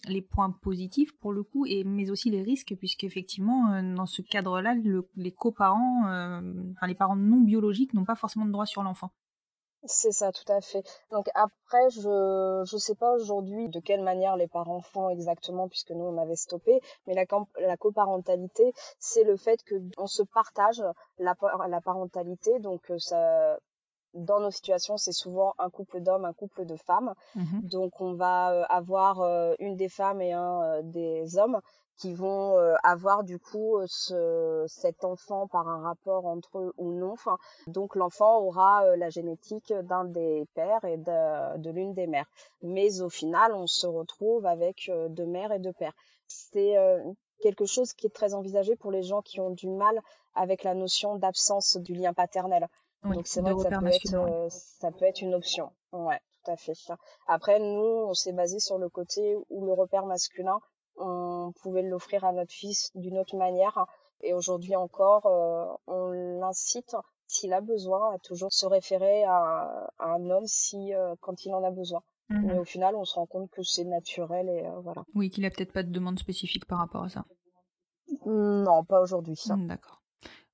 les 0.08 0.22
points 0.22 0.50
positifs 0.50 1.16
pour 1.20 1.34
le 1.34 1.44
coup 1.44 1.66
et 1.68 1.84
mais 1.84 2.10
aussi 2.10 2.32
les 2.32 2.42
risques? 2.42 2.76
Puisque 2.80 3.04
effectivement 3.04 3.82
dans 3.96 4.08
ce 4.08 4.24
cadre-là 4.24 4.74
le- 4.74 5.08
les 5.16 5.32
coparents 5.32 6.08
euh, 6.08 6.42
enfin 6.74 6.88
les 6.88 6.96
parents 6.96 7.16
non 7.16 7.42
biologiques 7.42 7.94
n'ont 7.94 8.06
pas 8.06 8.16
forcément 8.16 8.46
de 8.46 8.52
droit 8.52 8.66
sur 8.66 8.82
l'enfant. 8.82 9.12
C'est 9.88 10.12
ça, 10.12 10.32
tout 10.32 10.52
à 10.52 10.62
fait. 10.62 10.84
Donc 11.12 11.28
après, 11.34 11.90
je 11.90 12.64
je 12.66 12.78
sais 12.78 12.96
pas 12.96 13.14
aujourd'hui 13.14 13.70
de 13.70 13.80
quelle 13.80 14.02
manière 14.02 14.36
les 14.36 14.48
parents 14.48 14.82
font 14.82 15.10
exactement, 15.10 15.68
puisque 15.68 15.92
nous 15.92 16.06
on 16.06 16.18
avait 16.18 16.36
stoppé. 16.36 16.82
Mais 17.06 17.14
la 17.14 17.26
la 17.60 17.78
coparentalité, 17.78 18.74
c'est 19.00 19.24
le 19.24 19.38
fait 19.38 19.64
que 19.64 19.76
on 19.98 20.08
se 20.08 20.24
partage 20.24 20.84
la 21.18 21.36
la 21.68 21.82
parentalité. 21.82 22.60
Donc 22.60 22.92
euh, 22.92 23.00
ça, 23.00 23.58
dans 24.14 24.40
nos 24.40 24.52
situations, 24.52 24.98
c'est 24.98 25.12
souvent 25.12 25.54
un 25.58 25.70
couple 25.70 26.02
d'hommes, 26.02 26.26
un 26.26 26.34
couple 26.34 26.66
de 26.66 26.76
femmes. 26.76 27.14
Mhm. 27.36 27.62
Donc 27.64 28.02
on 28.02 28.14
va 28.14 28.52
euh, 28.52 28.66
avoir 28.70 29.22
euh, 29.22 29.54
une 29.60 29.76
des 29.76 29.90
femmes 29.90 30.22
et 30.22 30.34
un 30.34 30.82
des 30.84 31.38
hommes 31.38 31.62
qui 31.98 32.14
vont 32.14 32.58
euh, 32.58 32.76
avoir 32.84 33.24
du 33.24 33.40
coup 33.40 33.78
euh, 33.78 33.86
ce, 33.88 34.66
cet 34.68 35.04
enfant 35.04 35.48
par 35.48 35.68
un 35.68 35.82
rapport 35.82 36.26
entre 36.26 36.60
eux 36.60 36.74
ou 36.78 36.92
non. 36.92 37.12
Enfin, 37.14 37.38
donc 37.68 37.96
l'enfant 37.96 38.40
aura 38.40 38.84
euh, 38.86 38.96
la 38.96 39.10
génétique 39.10 39.74
d'un 39.74 40.06
des 40.06 40.46
pères 40.54 40.86
et 40.86 40.98
de, 40.98 41.58
de 41.58 41.70
l'une 41.72 41.94
des 41.94 42.08
mères. 42.08 42.30
Mais 42.62 43.02
au 43.02 43.10
final, 43.10 43.54
on 43.54 43.68
se 43.68 43.88
retrouve 43.88 44.46
avec 44.46 44.90
euh, 44.90 45.10
deux 45.10 45.26
mères 45.26 45.52
et 45.52 45.60
deux 45.60 45.74
pères. 45.74 45.94
C'est 46.28 46.78
euh, 46.78 47.02
quelque 47.42 47.66
chose 47.66 47.94
qui 47.94 48.08
est 48.08 48.14
très 48.14 48.34
envisagé 48.34 48.76
pour 48.76 48.92
les 48.92 49.04
gens 49.04 49.22
qui 49.22 49.40
ont 49.40 49.52
du 49.52 49.68
mal 49.68 50.00
avec 50.36 50.64
la 50.64 50.74
notion 50.74 51.16
d'absence 51.16 51.78
du 51.78 51.94
lien 51.94 52.14
paternel. 52.14 52.68
Oui, 53.04 53.16
Donc 53.16 53.28
c'est 53.28 53.42
vrai 53.42 53.54
que 53.54 53.62
ça 53.62 53.70
peut, 53.70 53.88
être, 53.88 54.16
euh, 54.16 54.48
ça 54.50 54.92
peut 54.92 55.06
être 55.06 55.22
une 55.22 55.36
option. 55.36 55.72
Ouais, 55.92 56.20
tout 56.44 56.52
à 56.52 56.58
fait. 56.58 56.74
Après, 57.28 57.60
nous, 57.60 58.06
on 58.08 58.14
s'est 58.14 58.34
basé 58.34 58.60
sur 58.60 58.78
le 58.78 58.90
côté 58.90 59.36
où 59.50 59.66
le 59.66 59.74
repère 59.74 60.06
masculin, 60.06 60.60
on 60.98 61.52
pouvait 61.62 61.84
l'offrir 61.84 62.26
à 62.26 62.32
notre 62.32 62.54
fils 62.54 62.92
d'une 62.96 63.18
autre 63.18 63.38
manière. 63.38 63.86
Et 64.22 64.34
aujourd'hui 64.34 64.76
encore, 64.76 65.26
euh, 65.28 65.66
on 65.88 66.12
l'incite, 66.40 66.96
s'il 67.28 67.54
a 67.54 67.62
besoin, 67.62 68.16
à 68.16 68.20
toujours 68.20 68.52
se 68.52 68.66
référer 68.66 69.24
à, 69.26 69.90
à 70.00 70.14
un 70.16 70.30
homme 70.30 70.48
si 70.48 70.94
euh, 70.94 71.16
quand 71.22 71.46
il 71.46 71.54
en 71.54 71.64
a 71.64 71.72
besoin. 71.72 72.02
Mhm. 72.30 72.46
Mais 72.46 72.58
au 72.58 72.66
final, 72.66 72.96
on 72.96 73.06
se 73.06 73.16
rend 73.16 73.26
compte 73.26 73.50
que 73.52 73.64
c'est 73.64 73.86
naturel 73.86 74.50
et 74.50 74.66
euh, 74.66 74.80
voilà. 74.80 75.04
Oui, 75.16 75.30
qu'il 75.30 75.46
a 75.46 75.50
peut-être 75.50 75.72
pas 75.72 75.84
de 75.84 75.92
demande 75.92 76.20
spécifique 76.20 76.66
par 76.66 76.80
rapport 76.80 77.04
à 77.04 77.10
ça. 77.10 77.26
Non, 78.26 78.84
pas 78.84 79.02
aujourd'hui. 79.02 79.40
D'accord. 79.48 80.02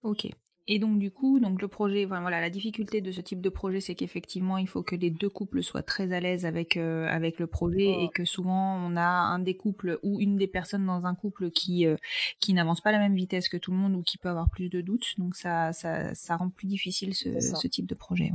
Ok. 0.03 0.27
Et 0.67 0.79
donc 0.79 0.97
du 0.97 1.11
coup, 1.11 1.41
donc 1.41 1.61
le 1.61 1.67
projet, 1.67 2.05
enfin, 2.05 2.21
voilà, 2.21 2.39
la 2.39 2.49
difficulté 2.49 3.01
de 3.01 3.11
ce 3.11 3.19
type 3.19 3.41
de 3.41 3.49
projet, 3.49 3.81
c'est 3.81 3.95
qu'effectivement, 3.95 4.57
il 4.57 4.67
faut 4.67 4.81
que 4.81 4.95
les 4.95 5.09
deux 5.09 5.29
couples 5.29 5.61
soient 5.61 5.83
très 5.83 6.13
à 6.13 6.21
l'aise 6.21 6.45
avec 6.45 6.77
euh, 6.77 7.05
avec 7.07 7.37
le 7.37 7.47
projet 7.47 8.03
et 8.03 8.09
que 8.09 8.23
souvent 8.23 8.77
on 8.77 8.95
a 8.95 9.03
un 9.03 9.39
des 9.39 9.57
couples 9.57 9.99
ou 10.03 10.21
une 10.21 10.37
des 10.37 10.47
personnes 10.47 10.85
dans 10.85 11.05
un 11.05 11.15
couple 11.15 11.51
qui 11.51 11.85
euh, 11.85 11.97
qui 12.39 12.53
n'avance 12.53 12.79
pas 12.79 12.89
à 12.89 12.93
la 12.93 12.99
même 12.99 13.15
vitesse 13.15 13.49
que 13.49 13.57
tout 13.57 13.71
le 13.71 13.77
monde 13.77 13.95
ou 13.95 14.03
qui 14.03 14.17
peut 14.17 14.29
avoir 14.29 14.49
plus 14.49 14.69
de 14.69 14.79
doutes. 14.79 15.17
Donc 15.17 15.35
ça 15.35 15.73
ça 15.73 16.13
ça 16.15 16.37
rend 16.37 16.49
plus 16.49 16.67
difficile 16.67 17.13
ce, 17.13 17.41
ce 17.41 17.67
type 17.67 17.85
de 17.85 17.95
projet. 17.95 18.31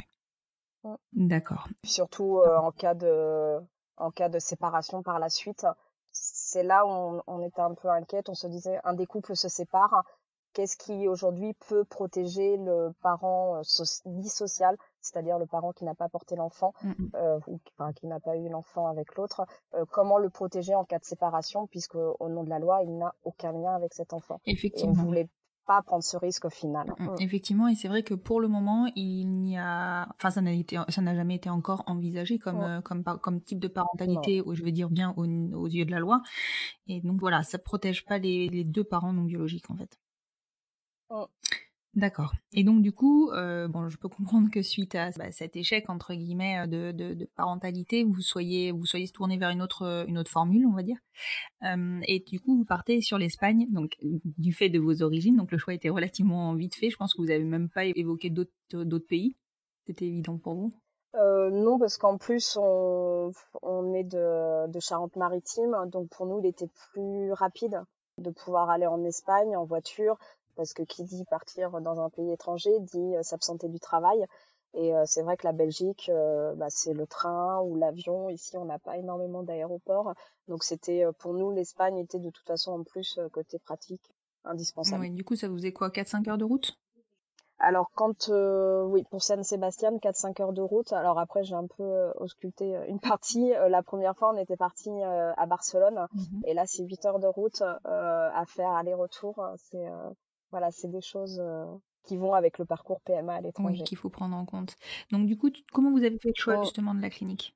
Ouais. 0.85 0.97
D'accord. 1.12 1.68
surtout 1.85 2.38
euh, 2.38 2.56
en 2.58 2.73
cas 2.73 2.94
de 2.94 3.58
en 3.97 4.11
cas 4.11 4.28
de 4.28 4.38
séparation 4.38 5.02
par 5.02 5.18
la 5.18 5.28
suite 5.28 5.66
c'est 6.12 6.62
là 6.62 6.87
où 6.87 6.90
on, 6.90 7.23
on 7.26 7.42
était 7.42 7.61
un 7.61 7.75
peu 7.75 7.88
inquiète 7.88 8.28
on 8.28 8.35
se 8.35 8.47
disait 8.47 8.78
un 8.85 8.92
des 8.92 9.06
couples 9.06 9.35
se 9.35 9.49
sépare 9.49 10.04
qu'est-ce 10.52 10.76
qui 10.76 11.09
aujourd'hui 11.09 11.55
peut 11.69 11.85
protéger 11.85 12.57
le 12.57 12.93
parent 13.02 13.57
euh, 13.57 13.61
so- 13.62 13.85
dit 14.07 14.28
social 14.28 14.76
c'est-à-dire 15.00 15.38
le 15.38 15.47
parent 15.47 15.73
qui 15.73 15.85
n'a 15.85 15.95
pas 15.95 16.09
porté 16.09 16.37
l'enfant 16.37 16.73
Mm, 16.83 16.88
mm. 16.99 17.11
euh, 17.14 17.38
ou 17.47 17.59
qui- 17.59 17.73
enfin, 17.78 17.93
qui 17.93 18.07
n'a 18.07 18.21
pas 18.21 18.37
eu 18.37 18.49
l'enfant 18.49 18.87
avec 18.87 19.14
l'autre 19.17 19.43
euh, 19.75 19.85
comment 19.90 20.19
le 20.19 20.31
protéger 20.31 20.75
en 20.75 20.85
cas 20.85 20.99
de 20.99 21.05
séparation 21.05 21.67
puisque 21.67 21.95
au 21.97 22.28
nom 22.28 22.45
de 22.45 22.50
la 22.50 22.59
loi 22.59 22.83
il 22.83 22.97
n'a 22.99 23.14
aucun 23.25 23.52
lien 23.52 23.75
avec 23.75 23.95
cet 23.95 24.12
enfant 24.12 24.40
et 24.47 24.50
on 24.50 24.52
Effectivement. 24.52 24.93
voulait 25.05 25.28
pas 25.67 25.83
prendre 25.83 26.02
ce 26.02 26.17
risque 26.17 26.47
au 26.47 26.50
final 26.50 26.87
Mm. 26.99 27.14
Effectivement, 27.21 27.69
et 27.69 27.75
c'est 27.75 27.88
vrai 27.88 28.02
que 28.02 28.14
pour 28.14 28.40
le 28.40 28.49
moment, 28.49 28.90
il 28.97 29.26
n'y 29.28 29.59
a, 29.59 30.09
enfin, 30.14 30.31
ça 30.31 30.40
n'a 30.40 30.52
été, 30.52 30.78
ça 30.88 31.02
n'a 31.02 31.14
jamais 31.14 31.35
été 31.35 31.50
encore 31.50 31.83
envisagé 31.87 32.38
comme, 32.38 32.59
Ouais. 32.61 32.64
euh, 32.78 32.81
comme, 32.81 33.05
par- 33.05 33.21
comme 33.21 33.43
type 33.43 33.59
de 33.61 33.69
parentalité, 33.69 34.40
ou 34.40 34.55
je 34.55 34.62
veux 34.64 34.73
dire 34.73 34.88
bien 34.88 35.12
aux, 35.19 35.26
aux 35.26 35.67
yeux 35.69 35.85
de 35.85 35.90
la 35.90 35.99
loi. 35.99 36.23
Et 36.87 37.00
donc 37.02 37.21
voilà, 37.21 37.43
ça 37.43 37.59
protège 37.59 38.05
pas 38.07 38.17
les, 38.19 38.49
les 38.49 38.64
deux 38.64 38.85
parents 38.85 39.12
non 39.12 39.23
biologiques 39.25 39.71
en 39.71 39.76
fait. 39.76 39.99
Mm. 41.11 41.25
D'accord. 41.95 42.33
Et 42.53 42.62
donc 42.62 42.83
du 42.83 42.93
coup, 42.93 43.31
euh, 43.31 43.67
bon, 43.67 43.88
je 43.88 43.97
peux 43.97 44.09
comprendre 44.09 44.50
que 44.53 44.62
suite 44.62 44.95
à 44.95 45.11
bah, 45.17 45.33
cet 45.33 45.57
échec 45.57 45.88
entre 45.91 46.15
guillemets 46.15 46.61
euh, 46.61 46.67
de, 46.67 46.93
de, 46.93 47.15
de 47.15 47.25
parentalité, 47.35 48.05
vous 48.05 48.21
soyez 48.21 48.71
vous 48.71 48.87
soyez 48.87 49.09
tourné 49.09 49.37
vers 49.37 49.50
une 49.50 49.62
autre 49.62 50.05
une 50.07 50.19
autre 50.19 50.31
formule, 50.31 50.67
on 50.67 50.75
va 50.75 50.83
dire. 50.83 50.99
Euh, 51.65 52.00
et 52.07 52.21
du 52.21 52.38
coup, 52.41 52.57
vous 52.57 52.65
partez 52.65 53.00
sur 53.00 53.19
l'Espagne, 53.19 53.67
donc 53.71 53.97
du 54.03 54.53
fait 54.53 54.69
de 54.69 54.79
vos 54.79 55.03
origines. 55.03 55.37
Donc 55.37 55.50
le 55.50 55.59
choix 55.59 55.75
était 55.75 55.88
relativement 55.88 56.55
vite 56.55 56.77
fait. 56.77 56.91
Je 56.91 56.97
pense 56.97 57.15
que 57.15 57.23
vous 57.23 57.31
avez 57.31 57.43
même 57.43 57.69
pas 57.69 57.87
évoqué 57.87 58.31
d'autres 58.31 58.53
d'autres 58.71 59.09
pays. 59.09 59.35
C'était 59.87 60.07
évident 60.07 60.38
pour 60.38 60.55
vous. 60.55 60.73
Euh, 61.15 61.50
non, 61.50 61.79
parce 61.79 61.97
qu'en 61.97 62.19
plus, 62.19 62.57
on, 62.61 63.33
on 63.62 63.95
est 63.95 64.05
de, 64.05 64.71
de 64.71 64.79
Charente-Maritime, 64.79 65.75
donc 65.87 66.11
pour 66.11 66.27
nous, 66.27 66.38
il 66.41 66.47
était 66.47 66.69
plus 66.93 67.33
rapide 67.33 67.83
de 68.19 68.31
pouvoir 68.31 68.69
aller 68.69 68.87
en 68.87 69.03
Espagne 69.05 69.57
en 69.57 69.65
voiture, 69.65 70.19
parce 70.59 70.75
que 70.75 70.83
qui 70.83 71.05
dit 71.05 71.25
partir 71.25 71.81
dans 71.81 72.00
un 72.00 72.11
pays 72.11 72.33
étranger 72.33 72.81
dit 72.81 73.17
euh, 73.17 73.23
s'absenter 73.23 73.69
du 73.69 73.79
travail. 73.79 74.27
Et 74.75 74.93
euh, 74.93 75.05
c'est 75.07 75.23
vrai 75.23 75.37
que 75.37 75.47
la 75.47 75.53
Belgique, 75.53 76.11
euh, 76.12 76.53
bah, 76.57 76.67
c'est 76.69 76.93
le 76.93 77.07
train 77.07 77.61
ou 77.62 77.77
l'avion. 77.77 78.29
Ici, 78.29 78.59
on 78.59 78.65
n'a 78.65 78.81
pas 78.81 78.99
énormément 78.99 79.45
d'aéroports. 79.45 80.15
Donc 80.49 80.65
c'était 80.65 81.05
pour 81.21 81.33
nous, 81.33 81.53
l'Espagne 81.53 81.99
était 81.99 82.19
de 82.19 82.31
toute 82.31 82.47
façon 82.47 82.73
en 82.73 82.83
plus 82.83 83.21
côté 83.33 83.61
pratique 83.61 84.03
indispensable. 84.45 85.03
Ouais, 85.03 85.11
du 85.11 85.25
coup, 85.25 85.37
ça 85.37 85.49
vous 85.49 85.57
faisait 85.57 85.73
quoi 85.73 85.91
4-5 85.91 86.29
heures 86.29 86.38
de 86.38 86.45
route? 86.45 86.77
Alors 87.61 87.91
quand 87.95 88.29
euh, 88.29 88.85
oui 88.85 89.05
pour 89.11 89.23
San 89.23 89.43
Sébastien 89.43 89.91
4-5 89.97 90.41
heures 90.43 90.53
de 90.53 90.62
route. 90.62 90.93
Alors 90.93 91.19
après 91.19 91.43
j'ai 91.43 91.57
un 91.57 91.67
peu 91.67 91.83
euh, 91.83 92.12
ausculté 92.17 92.79
une 92.87 93.00
partie. 93.00 93.53
Euh, 93.55 93.69
la 93.69 93.83
première 93.83 94.17
fois 94.17 94.33
on 94.33 94.37
était 94.37 94.57
parti 94.57 94.91
à 95.03 95.47
Barcelone 95.47 96.07
et 96.45 96.55
là 96.55 96.65
c'est 96.67 96.85
8 96.85 97.07
heures 97.07 97.19
de 97.19 97.27
route 97.27 97.62
à 97.62 98.45
faire 98.47 98.71
aller-retour. 98.71 99.45
C'est 99.57 99.87
voilà 100.50 100.71
c'est 100.71 100.88
des 100.88 101.00
choses 101.00 101.38
euh, 101.40 101.64
qui 102.05 102.17
vont 102.17 102.33
avec 102.35 102.59
le 102.59 102.64
parcours 102.64 103.00
PMA 103.02 103.35
à 103.35 103.40
l'étranger. 103.40 103.78
Oui, 103.78 103.85
qu'il 103.85 103.99
faut 103.99 104.09
prendre 104.09 104.37
en 104.37 104.45
compte. 104.45 104.76
Donc 105.11 105.26
du 105.26 105.37
coup, 105.37 105.50
comment 105.73 105.90
vous 105.90 106.05
avez 106.05 106.19
fait 106.19 106.28
le 106.28 106.35
choix 106.35 106.62
justement 106.62 106.95
de 106.95 107.00
la 107.02 107.11
clinique? 107.11 107.55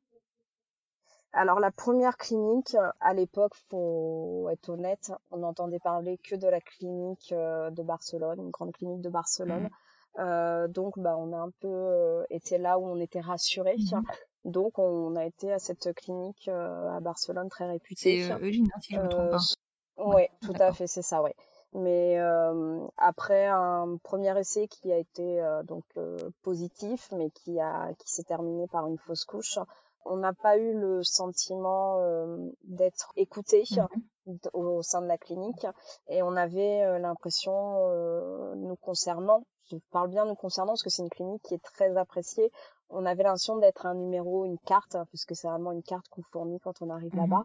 Alors 1.35 1.61
la 1.61 1.71
première 1.71 2.19
clinique 2.19 2.77
à 3.01 3.15
l'époque 3.15 3.55
faut 3.71 4.49
être 4.51 4.69
honnête 4.69 5.13
on 5.31 5.39
n'entendait 5.39 5.79
parler 5.79 6.19
que 6.19 6.37
de 6.37 6.47
la 6.47 6.61
clinique 6.61 7.33
euh, 7.33 7.71
de 7.71 7.83
Barcelone 7.83 8.39
une 8.39 8.51
grande 8.51 8.73
clinique 8.73 9.01
de 9.01 9.09
Barcelone. 9.09 9.71
Euh, 10.19 10.69
donc 10.69 10.99
bah 10.99 11.17
on 11.17 11.33
a 11.33 11.39
un 11.39 11.51
peu 11.61 11.69
euh, 11.69 12.23
été 12.29 12.59
là 12.59 12.79
où 12.79 12.85
on 12.87 13.01
était 13.01 13.21
rassurés. 13.21 13.77
Mhm. 13.79 14.03
Donc 14.45 14.79
on 14.79 15.17
a 15.17 15.25
été 15.25 15.51
à 15.53 15.59
cette 15.59 15.95
clinique 15.95 16.49
euh, 16.49 16.97
à 16.97 17.01
Barcelone 17.01 17.49
très 17.49 17.67
réputée. 17.67 18.23
C'est 18.25 18.31
euh, 18.31 18.39
Eugène, 18.41 18.69
hein, 18.75 18.81
si 18.83 18.95
je 18.95 19.01
me 19.01 19.09
trompe 19.09 19.27
Euh, 19.27 19.31
pas. 19.31 20.05
Ouais, 20.05 20.15
ouais, 20.15 20.31
tout 20.43 20.55
à 20.59 20.73
fait, 20.73 20.87
c'est 20.87 21.03
ça, 21.03 21.23
ouais. 21.23 21.35
Mais 21.75 22.19
euh, 22.19 22.87
après 22.99 23.47
un 23.47 23.97
premier 24.03 24.39
essai 24.39 24.69
qui 24.69 24.93
a 24.93 24.99
été 24.99 25.41
euh, 25.41 25.63
donc 25.63 25.85
euh, 25.97 26.19
positif, 26.43 27.09
mais 27.13 27.31
qui 27.31 27.59
a 27.61 27.93
qui 27.99 28.11
s'est 28.13 28.25
terminé 28.25 28.67
par 28.69 28.87
une 28.87 28.99
fausse 28.99 29.25
couche, 29.25 29.59
on 30.05 30.17
n'a 30.17 30.33
pas 30.35 30.59
eu 30.59 30.75
le 30.79 31.03
sentiment 31.03 31.99
euh, 32.01 32.37
d'être 32.65 33.13
écouté 33.17 33.65
Mhm. 33.71 34.43
au, 34.53 34.83
sein 34.83 35.01
de 35.03 35.07
la 35.07 35.19
clinique 35.19 35.67
et 36.09 36.23
on 36.23 36.37
avait 36.37 36.83
euh, 36.83 36.99
l'impression 36.99 37.77
euh, 37.89 38.55
nous 38.57 38.77
concernant 38.77 39.45
je 39.71 39.77
parle 39.91 40.11
bien 40.11 40.25
nous 40.27 40.35
concernant 40.37 40.73
parce 40.73 40.83
que 40.83 40.91
c'est 40.91 41.03
une 41.03 41.09
clinique 41.09 41.43
qui 41.43 41.55
est 41.55 41.63
très 41.65 41.97
appréciée 41.97 42.53
on 42.91 43.05
avait 43.07 43.23
l'impression 43.23 43.57
d'être 43.57 43.87
un 43.87 43.95
numéro 43.95 44.45
une 44.45 44.59
carte 44.61 44.93
parce 44.93 45.25
que 45.25 45.35
c'est 45.35 45.49
vraiment 45.49 45.73
une 45.73 45.83
carte 45.83 46.07
qu'on 46.11 46.23
fournit 46.33 46.61
quand 46.61 46.83
on 46.83 46.91
arrive 46.91 47.15
Mhm. 47.15 47.21
là-bas 47.21 47.45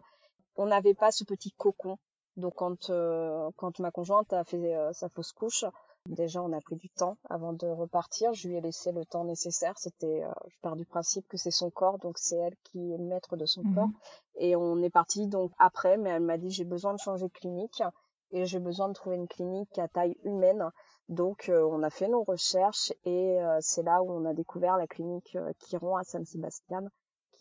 on 0.56 0.66
n'avait 0.66 0.94
pas 0.94 1.10
ce 1.10 1.24
petit 1.24 1.50
cocon 1.52 1.96
donc 2.38 2.54
quand 2.56 2.88
euh, 2.88 3.50
quand 3.56 3.78
ma 3.80 3.90
conjointe 3.90 4.32
a 4.32 4.44
fait 4.44 4.74
euh, 4.74 4.92
sa 4.94 5.08
fausse 5.10 5.32
couche 5.32 5.64
déjà 6.06 6.42
on 6.42 6.52
a 6.52 6.60
pris 6.60 6.76
du 6.76 6.88
temps 6.88 7.18
avant 7.28 7.52
de 7.52 7.66
repartir 7.66 8.32
je 8.32 8.48
lui 8.48 8.56
ai 8.56 8.60
laissé 8.62 8.92
le 8.92 9.04
temps 9.04 9.24
nécessaire 9.24 9.74
c'était 9.76 10.22
euh, 10.24 10.30
je 10.48 10.56
pars 10.62 10.76
du 10.76 10.86
principe 10.86 11.26
que 11.28 11.36
c'est 11.36 11.50
son 11.50 11.70
corps 11.70 11.98
donc 11.98 12.16
c'est 12.16 12.36
elle 12.36 12.56
qui 12.64 12.78
est 12.94 12.98
maître 12.98 13.36
de 13.36 13.44
son 13.44 13.62
Mhm. 13.62 13.74
corps 13.74 13.90
et 14.36 14.56
on 14.56 14.80
est 14.82 14.90
parti 14.90 15.26
donc 15.26 15.50
après, 15.58 15.96
mais 15.96 16.10
elle 16.10 16.22
m'a 16.22 16.38
dit 16.38 16.50
j'ai 16.50 16.64
besoin 16.64 16.94
de 16.94 16.98
changer 17.00 17.26
de 17.26 17.32
clinique 17.32 17.82
et 18.30 18.44
j'ai 18.46 18.60
besoin 18.60 18.88
de 18.88 18.92
trouver 18.94 19.16
une 19.16 19.26
clinique 19.26 19.76
à 19.78 19.88
taille 19.88 20.16
humaine. 20.22 20.70
Donc 21.08 21.48
euh, 21.48 21.66
on 21.74 21.82
a 21.82 21.90
fait 21.90 22.06
nos 22.08 22.22
recherches 22.22 22.92
et 23.04 23.40
euh, 23.42 23.58
c'est 23.60 23.82
là 23.82 24.02
où 24.02 24.12
on 24.12 24.24
a 24.26 24.34
découvert 24.34 24.76
la 24.76 24.86
clinique 24.86 25.34
euh, 25.36 25.52
Chiron 25.66 25.96
à 25.96 26.04
San 26.04 26.24
Sebastian, 26.24 26.84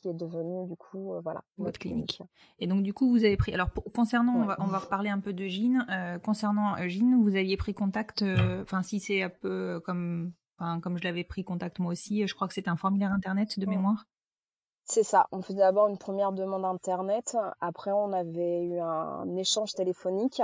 qui 0.02 0.10
est 0.10 0.14
devenue 0.14 0.68
du 0.68 0.76
coup 0.76 1.14
euh, 1.14 1.22
voilà 1.22 1.44
votre 1.58 1.80
clinique. 1.80 2.22
Et 2.60 2.68
donc 2.68 2.84
du 2.84 2.94
coup 2.94 3.10
vous 3.10 3.24
avez 3.24 3.38
pris 3.38 3.54
alors 3.54 3.70
pour, 3.70 3.84
concernant 3.92 4.36
on, 4.36 4.46
va, 4.46 4.58
on 4.60 4.68
va 4.68 4.80
reparler 4.80 5.10
un 5.10 5.20
peu 5.20 5.34
de 5.34 5.46
Gine 5.46 5.86
euh, 5.90 6.20
concernant 6.20 6.76
Gine 6.88 7.22
vous 7.22 7.36
aviez 7.36 7.58
pris 7.58 7.74
contact 7.74 8.24
enfin 8.62 8.82
si 8.84 9.00
c'est 9.00 9.24
un 9.24 9.30
peu 9.30 9.82
comme 9.86 10.34
comme 10.58 10.98
je 10.98 11.04
l'avais 11.04 11.24
pris 11.24 11.44
contact 11.44 11.80
moi 11.80 11.92
aussi 11.92 12.26
je 12.28 12.34
crois 12.34 12.48
que 12.48 12.54
c'était 12.54 12.70
un 12.70 12.78
formulaire 12.78 13.12
internet 13.12 13.60
de 13.60 13.66
mémoire. 13.66 14.06
C'est 14.90 15.04
ça. 15.04 15.28
On 15.34 15.42
faisait 15.42 15.60
d'abord 15.60 15.90
une 15.90 15.98
première 15.98 16.32
demande 16.32 16.64
internet. 16.64 17.36
Après, 17.60 17.92
on 17.92 18.14
avait 18.14 18.64
eu 18.64 18.80
un 18.80 19.36
échange 19.36 19.74
téléphonique. 19.74 20.42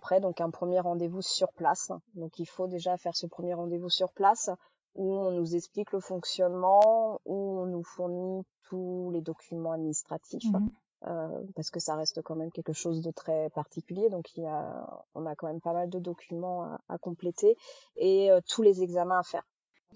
Après, 0.00 0.20
donc 0.20 0.42
un 0.42 0.50
premier 0.50 0.80
rendez-vous 0.80 1.22
sur 1.22 1.50
place. 1.54 1.90
Donc, 2.14 2.38
il 2.38 2.44
faut 2.44 2.66
déjà 2.66 2.98
faire 2.98 3.16
ce 3.16 3.26
premier 3.26 3.54
rendez-vous 3.54 3.88
sur 3.88 4.12
place 4.12 4.50
où 4.96 5.14
on 5.14 5.30
nous 5.30 5.54
explique 5.54 5.92
le 5.92 6.00
fonctionnement, 6.00 7.20
où 7.24 7.60
on 7.60 7.66
nous 7.66 7.84
fournit 7.84 8.44
tous 8.68 9.10
les 9.12 9.20
documents 9.20 9.72
administratifs. 9.72 10.44
Mhm. 10.44 10.70
Euh, 11.06 11.28
parce 11.54 11.70
que 11.70 11.78
ça 11.78 11.94
reste 11.94 12.22
quand 12.22 12.34
même 12.34 12.50
quelque 12.50 12.72
chose 12.72 13.02
de 13.02 13.10
très 13.10 13.50
particulier, 13.50 14.08
donc 14.08 14.34
il 14.34 14.44
y 14.44 14.46
a, 14.46 15.04
on 15.14 15.26
a 15.26 15.36
quand 15.36 15.46
même 15.46 15.60
pas 15.60 15.74
mal 15.74 15.90
de 15.90 15.98
documents 15.98 16.64
à, 16.88 16.98
compléter 16.98 17.56
et 17.96 18.30
euh, 18.30 18.40
tous 18.48 18.62
les 18.62 18.82
examens 18.82 19.18
à 19.18 19.22
faire. 19.22 19.44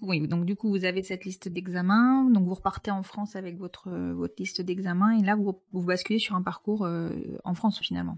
Oui, 0.01 0.25
donc 0.27 0.45
du 0.45 0.55
coup 0.55 0.69
vous 0.69 0.85
avez 0.85 1.01
cette 1.01 1.25
liste 1.25 1.49
d'examens, 1.49 2.29
donc 2.29 2.47
vous 2.47 2.53
repartez 2.53 2.91
en 2.91 3.01
France 3.03 3.35
avec 3.35 3.57
votre 3.57 3.89
votre 3.89 4.35
liste 4.37 4.61
d'examens 4.61 5.17
et 5.17 5.23
là 5.23 5.35
vous, 5.35 5.59
vous 5.73 5.83
basculez 5.83 6.19
sur 6.19 6.35
un 6.35 6.43
parcours 6.43 6.85
euh, 6.85 7.09
en 7.43 7.55
France 7.55 7.79
finalement. 7.79 8.17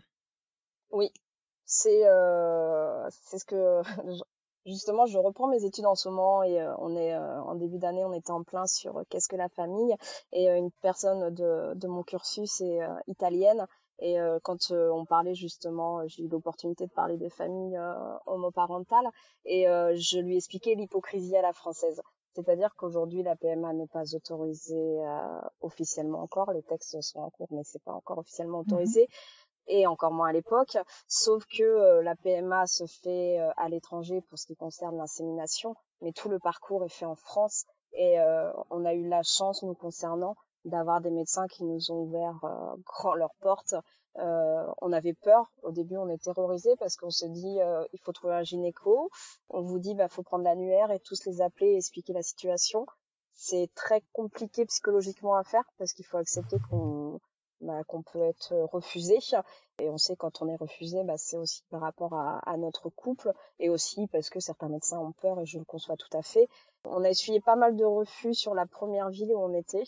Oui, 0.92 1.10
c'est 1.66 2.06
euh, 2.06 3.08
c'est 3.10 3.40
ce 3.40 3.46
que 3.46 3.82
Justement, 4.66 5.06
je 5.06 5.18
reprends 5.18 5.48
mes 5.48 5.66
études 5.66 5.86
en 5.86 5.96
ce 5.96 6.08
moment 6.08 6.42
et 6.42 6.62
euh, 6.62 6.74
on 6.78 6.96
est 6.96 7.14
euh, 7.14 7.42
en 7.42 7.56
début 7.56 7.80
d'année, 7.80 8.06
on 8.06 8.14
était 8.14 8.32
en 8.32 8.44
plein 8.44 8.66
sur 8.66 8.98
euh, 8.98 9.04
qu'est-ce 9.10 9.28
que 9.28 9.36
la 9.36 9.50
famille 9.50 9.94
et 10.32 10.48
une 10.48 10.72
personne 10.82 11.34
de, 11.34 11.74
de 11.76 11.88
mon 11.88 12.04
cursus 12.04 12.62
est 12.62 12.80
italienne 13.08 13.68
et 14.00 14.18
quand 14.42 14.72
on 14.72 15.06
parlait 15.06 15.36
justement, 15.36 16.06
j'ai 16.08 16.24
eu 16.24 16.28
l'opportunité 16.28 16.88
de 16.88 16.92
parler 16.92 17.16
des 17.18 17.30
familles 17.30 17.80
homoparentales 18.26 19.08
et 19.46 19.66
je 19.66 20.20
lui 20.20 20.36
expliquais 20.36 20.74
l'hypocrisie 20.74 21.38
à 21.38 21.42
la 21.42 21.54
française. 21.54 22.02
C'est-à-dire 22.34 22.74
qu'aujourd'hui, 22.76 23.22
la 23.22 23.36
PMA 23.36 23.72
n'est 23.74 23.88
pas 23.88 24.16
autorisée 24.16 24.98
officiellement 25.62 26.22
encore. 26.22 26.52
Les 26.52 26.64
textes 26.64 27.00
sont 27.02 27.20
en 27.20 27.30
cours, 27.30 27.48
mais 27.52 27.62
c'est 27.64 27.84
pas 27.84 27.94
encore 27.94 28.18
officiellement 28.18 28.60
mmh 28.64 28.68
autorisé 28.68 29.08
et 29.68 29.88
encore 29.88 30.12
moins 30.12 30.30
à 30.30 30.34
l'époque, 30.34 30.78
sauf 31.08 31.44
que 31.46 31.64
euh, 31.64 32.04
la 32.04 32.16
PMA 32.16 32.66
se 32.68 32.86
fait 32.86 33.40
euh, 33.40 33.52
à 33.58 33.70
l'étranger 33.70 34.22
pour 34.30 34.38
ce 34.38 34.48
qui 34.48 34.56
concerne 34.56 34.98
l'insémination, 34.98 35.76
mais 36.02 36.12
tout 36.12 36.30
le 36.30 36.40
parcours 36.40 36.84
est 36.84 36.90
fait 36.90 37.06
en 37.06 37.16
France 37.16 37.66
et 37.94 38.20
euh, 38.20 38.52
on 38.70 38.86
a 38.86 38.94
eu 38.94 39.08
la 39.08 39.22
chance 39.24 39.64
nous 39.64 39.76
concernant 39.76 40.36
d'avoir 40.66 41.02
des 41.02 41.12
médecins 41.12 41.48
qui 41.48 41.64
nous 41.64 41.92
ont 41.92 42.04
ouvert 42.04 42.40
grand 42.86 43.16
leurs 43.16 43.36
portes. 43.42 43.76
on 44.16 44.94
avait 44.94 45.14
peur 45.14 45.52
au 45.62 45.72
début, 45.72 45.98
on 45.98 46.08
est 46.08 46.24
terrorisé 46.24 46.74
parce 46.80 46.96
qu'on 46.96 47.10
se 47.10 47.26
dit 47.26 47.58
il 47.92 48.00
faut 48.00 48.14
trouver 48.14 48.36
un 48.36 48.44
gynéco, 48.44 49.10
on 49.50 49.62
vous 49.62 49.80
dit 49.80 49.94
bah 49.94 50.08
faut 50.08 50.24
prendre 50.24 50.46
l'annuaire 50.46 50.90
et 50.92 51.02
tous 51.02 51.26
les 51.26 51.42
appeler 51.42 51.72
et 51.72 51.78
expliquer 51.78 52.14
la 52.14 52.24
situation. 52.24 52.86
C'est 53.34 53.72
très 53.76 54.04
compliqué 54.14 54.66
psychologiquement 54.66 55.36
à 55.36 55.44
faire 55.44 55.66
parce 55.78 55.92
qu'il 55.92 56.06
faut 56.06 56.18
accepter 56.18 56.56
qu'on 56.70 57.20
bah, 57.64 57.84
qu'on 57.88 58.02
peut 58.02 58.22
être 58.22 58.54
refusé. 58.72 59.18
Et 59.80 59.90
on 59.90 59.98
sait 59.98 60.16
quand 60.16 60.42
on 60.42 60.48
est 60.48 60.56
refusé, 60.56 61.04
bah, 61.04 61.18
c'est 61.18 61.38
aussi 61.38 61.64
par 61.70 61.82
rapport 61.82 62.14
à, 62.14 62.58
notre 62.58 62.90
couple 62.90 63.34
et 63.60 63.70
aussi 63.70 64.08
parce 64.08 64.30
que 64.30 64.40
certains 64.40 64.70
médecins 64.70 65.00
ont 65.00 65.14
peur 65.14 65.40
et 65.40 65.46
je 65.46 65.58
le 65.58 65.66
conçois 65.66 65.98
tout 65.98 66.16
à 66.16 66.22
fait. 66.22 66.48
On 66.86 67.04
a 67.04 67.10
essuyé 67.10 67.42
pas 67.42 67.56
mal 67.56 67.76
de 67.76 67.86
refus 67.86 68.34
sur 68.36 68.54
la 68.54 68.66
première 68.66 69.10
ville 69.10 69.34
où 69.34 69.40
on 69.40 69.54
était. 69.54 69.84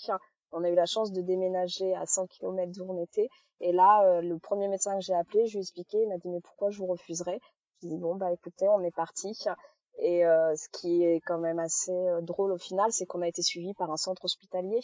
On 0.51 0.63
a 0.63 0.69
eu 0.69 0.75
la 0.75 0.85
chance 0.85 1.11
de 1.11 1.21
déménager 1.21 1.93
à 1.95 2.05
100 2.05 2.27
km 2.27 2.71
d'où 2.71 2.85
on 2.87 3.01
était. 3.01 3.29
Et 3.59 3.71
là, 3.71 4.03
euh, 4.03 4.21
le 4.21 4.37
premier 4.39 4.67
médecin 4.67 4.95
que 4.95 5.03
j'ai 5.03 5.13
appelé, 5.13 5.45
je 5.47 5.53
lui 5.53 5.59
ai 5.59 5.61
expliqué, 5.61 6.01
il 6.01 6.09
m'a 6.09 6.17
dit 6.17 6.29
mais 6.29 6.41
pourquoi 6.41 6.69
je 6.71 6.79
vous 6.79 6.87
refuserais? 6.87 7.39
Je 7.81 7.87
lui 7.87 7.93
ai 7.93 7.97
dit 7.97 8.01
bon 8.01 8.15
bah 8.15 8.31
écoutez, 8.31 8.67
on 8.69 8.81
est 8.83 8.95
parti. 8.95 9.37
Et 9.97 10.25
euh, 10.25 10.55
ce 10.55 10.67
qui 10.69 11.03
est 11.03 11.21
quand 11.21 11.37
même 11.37 11.59
assez 11.59 11.91
euh, 11.91 12.21
drôle 12.21 12.51
au 12.51 12.57
final, 12.57 12.91
c'est 12.91 13.05
qu'on 13.05 13.21
a 13.21 13.27
été 13.27 13.41
suivi 13.41 13.73
par 13.73 13.91
un 13.91 13.97
centre 13.97 14.25
hospitalier 14.25 14.81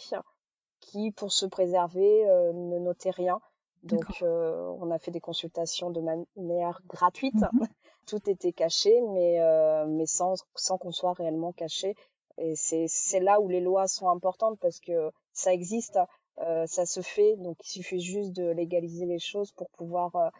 qui, 0.82 1.12
pour 1.12 1.32
se 1.32 1.46
préserver, 1.46 2.28
euh, 2.28 2.52
ne 2.52 2.78
notait 2.78 3.10
rien. 3.10 3.40
Donc, 3.84 4.22
euh, 4.22 4.72
on 4.80 4.90
a 4.90 4.98
fait 4.98 5.10
des 5.10 5.20
consultations 5.20 5.90
de 5.90 6.00
manière 6.00 6.82
gratuite. 6.86 7.34
Mhm. 7.34 7.66
Tout 8.06 8.28
était 8.28 8.52
caché, 8.52 9.00
mais, 9.12 9.40
euh, 9.40 9.86
mais 9.86 10.06
sans, 10.06 10.34
sans 10.54 10.76
qu'on 10.76 10.92
soit 10.92 11.14
réellement 11.14 11.52
caché. 11.52 11.94
Et 12.36 12.56
c'est, 12.56 12.86
c'est 12.88 13.20
là 13.20 13.40
où 13.40 13.48
les 13.48 13.60
lois 13.60 13.86
sont 13.86 14.08
importantes 14.08 14.58
parce 14.60 14.80
que 14.80 15.10
ça 15.32 15.52
existe, 15.52 15.98
ça 16.38 16.86
se 16.86 17.00
fait. 17.00 17.36
Donc, 17.36 17.58
il 17.64 17.68
suffit 17.68 18.00
juste 18.00 18.32
de 18.32 18.50
légaliser 18.50 19.06
les 19.06 19.18
choses 19.18 19.52
pour 19.52 19.68
pouvoir 19.70 20.32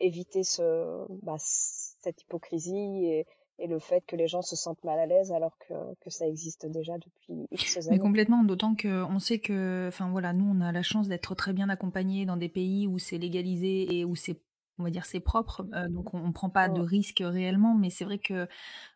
éviter 0.00 0.42
ce, 0.42 1.04
bah, 1.22 1.36
cette 1.38 2.22
hypocrisie 2.22 3.04
et, 3.04 3.26
et 3.58 3.66
le 3.66 3.78
fait 3.78 4.02
que 4.06 4.16
les 4.16 4.28
gens 4.28 4.42
se 4.42 4.56
sentent 4.56 4.82
mal 4.84 4.98
à 4.98 5.06
l'aise 5.06 5.32
alors 5.32 5.56
que, 5.58 5.74
que 6.00 6.10
ça 6.10 6.26
existe 6.26 6.66
déjà 6.66 6.96
depuis 6.98 7.46
X 7.50 7.76
années. 7.78 7.88
Mais 7.90 7.98
complètement, 7.98 8.44
d'autant 8.44 8.74
que 8.74 9.02
on 9.04 9.18
sait 9.18 9.40
que, 9.40 9.86
enfin 9.88 10.08
voilà, 10.10 10.32
nous 10.32 10.44
on 10.44 10.60
a 10.60 10.72
la 10.72 10.82
chance 10.82 11.08
d'être 11.08 11.34
très 11.34 11.52
bien 11.52 11.68
accompagnés 11.68 12.24
dans 12.24 12.36
des 12.36 12.48
pays 12.48 12.86
où 12.86 12.98
c'est 12.98 13.18
légalisé 13.18 13.98
et 13.98 14.04
où 14.04 14.14
c'est, 14.14 14.40
on 14.78 14.84
va 14.84 14.90
dire, 14.90 15.04
c'est 15.04 15.20
propre, 15.20 15.66
euh, 15.74 15.88
donc 15.88 16.14
on, 16.14 16.18
on 16.18 16.32
prend 16.32 16.50
pas 16.50 16.68
de 16.68 16.80
risques 16.80 17.22
réellement. 17.24 17.74
Mais 17.74 17.90
c'est 17.90 18.04
vrai 18.04 18.18
que 18.18 18.46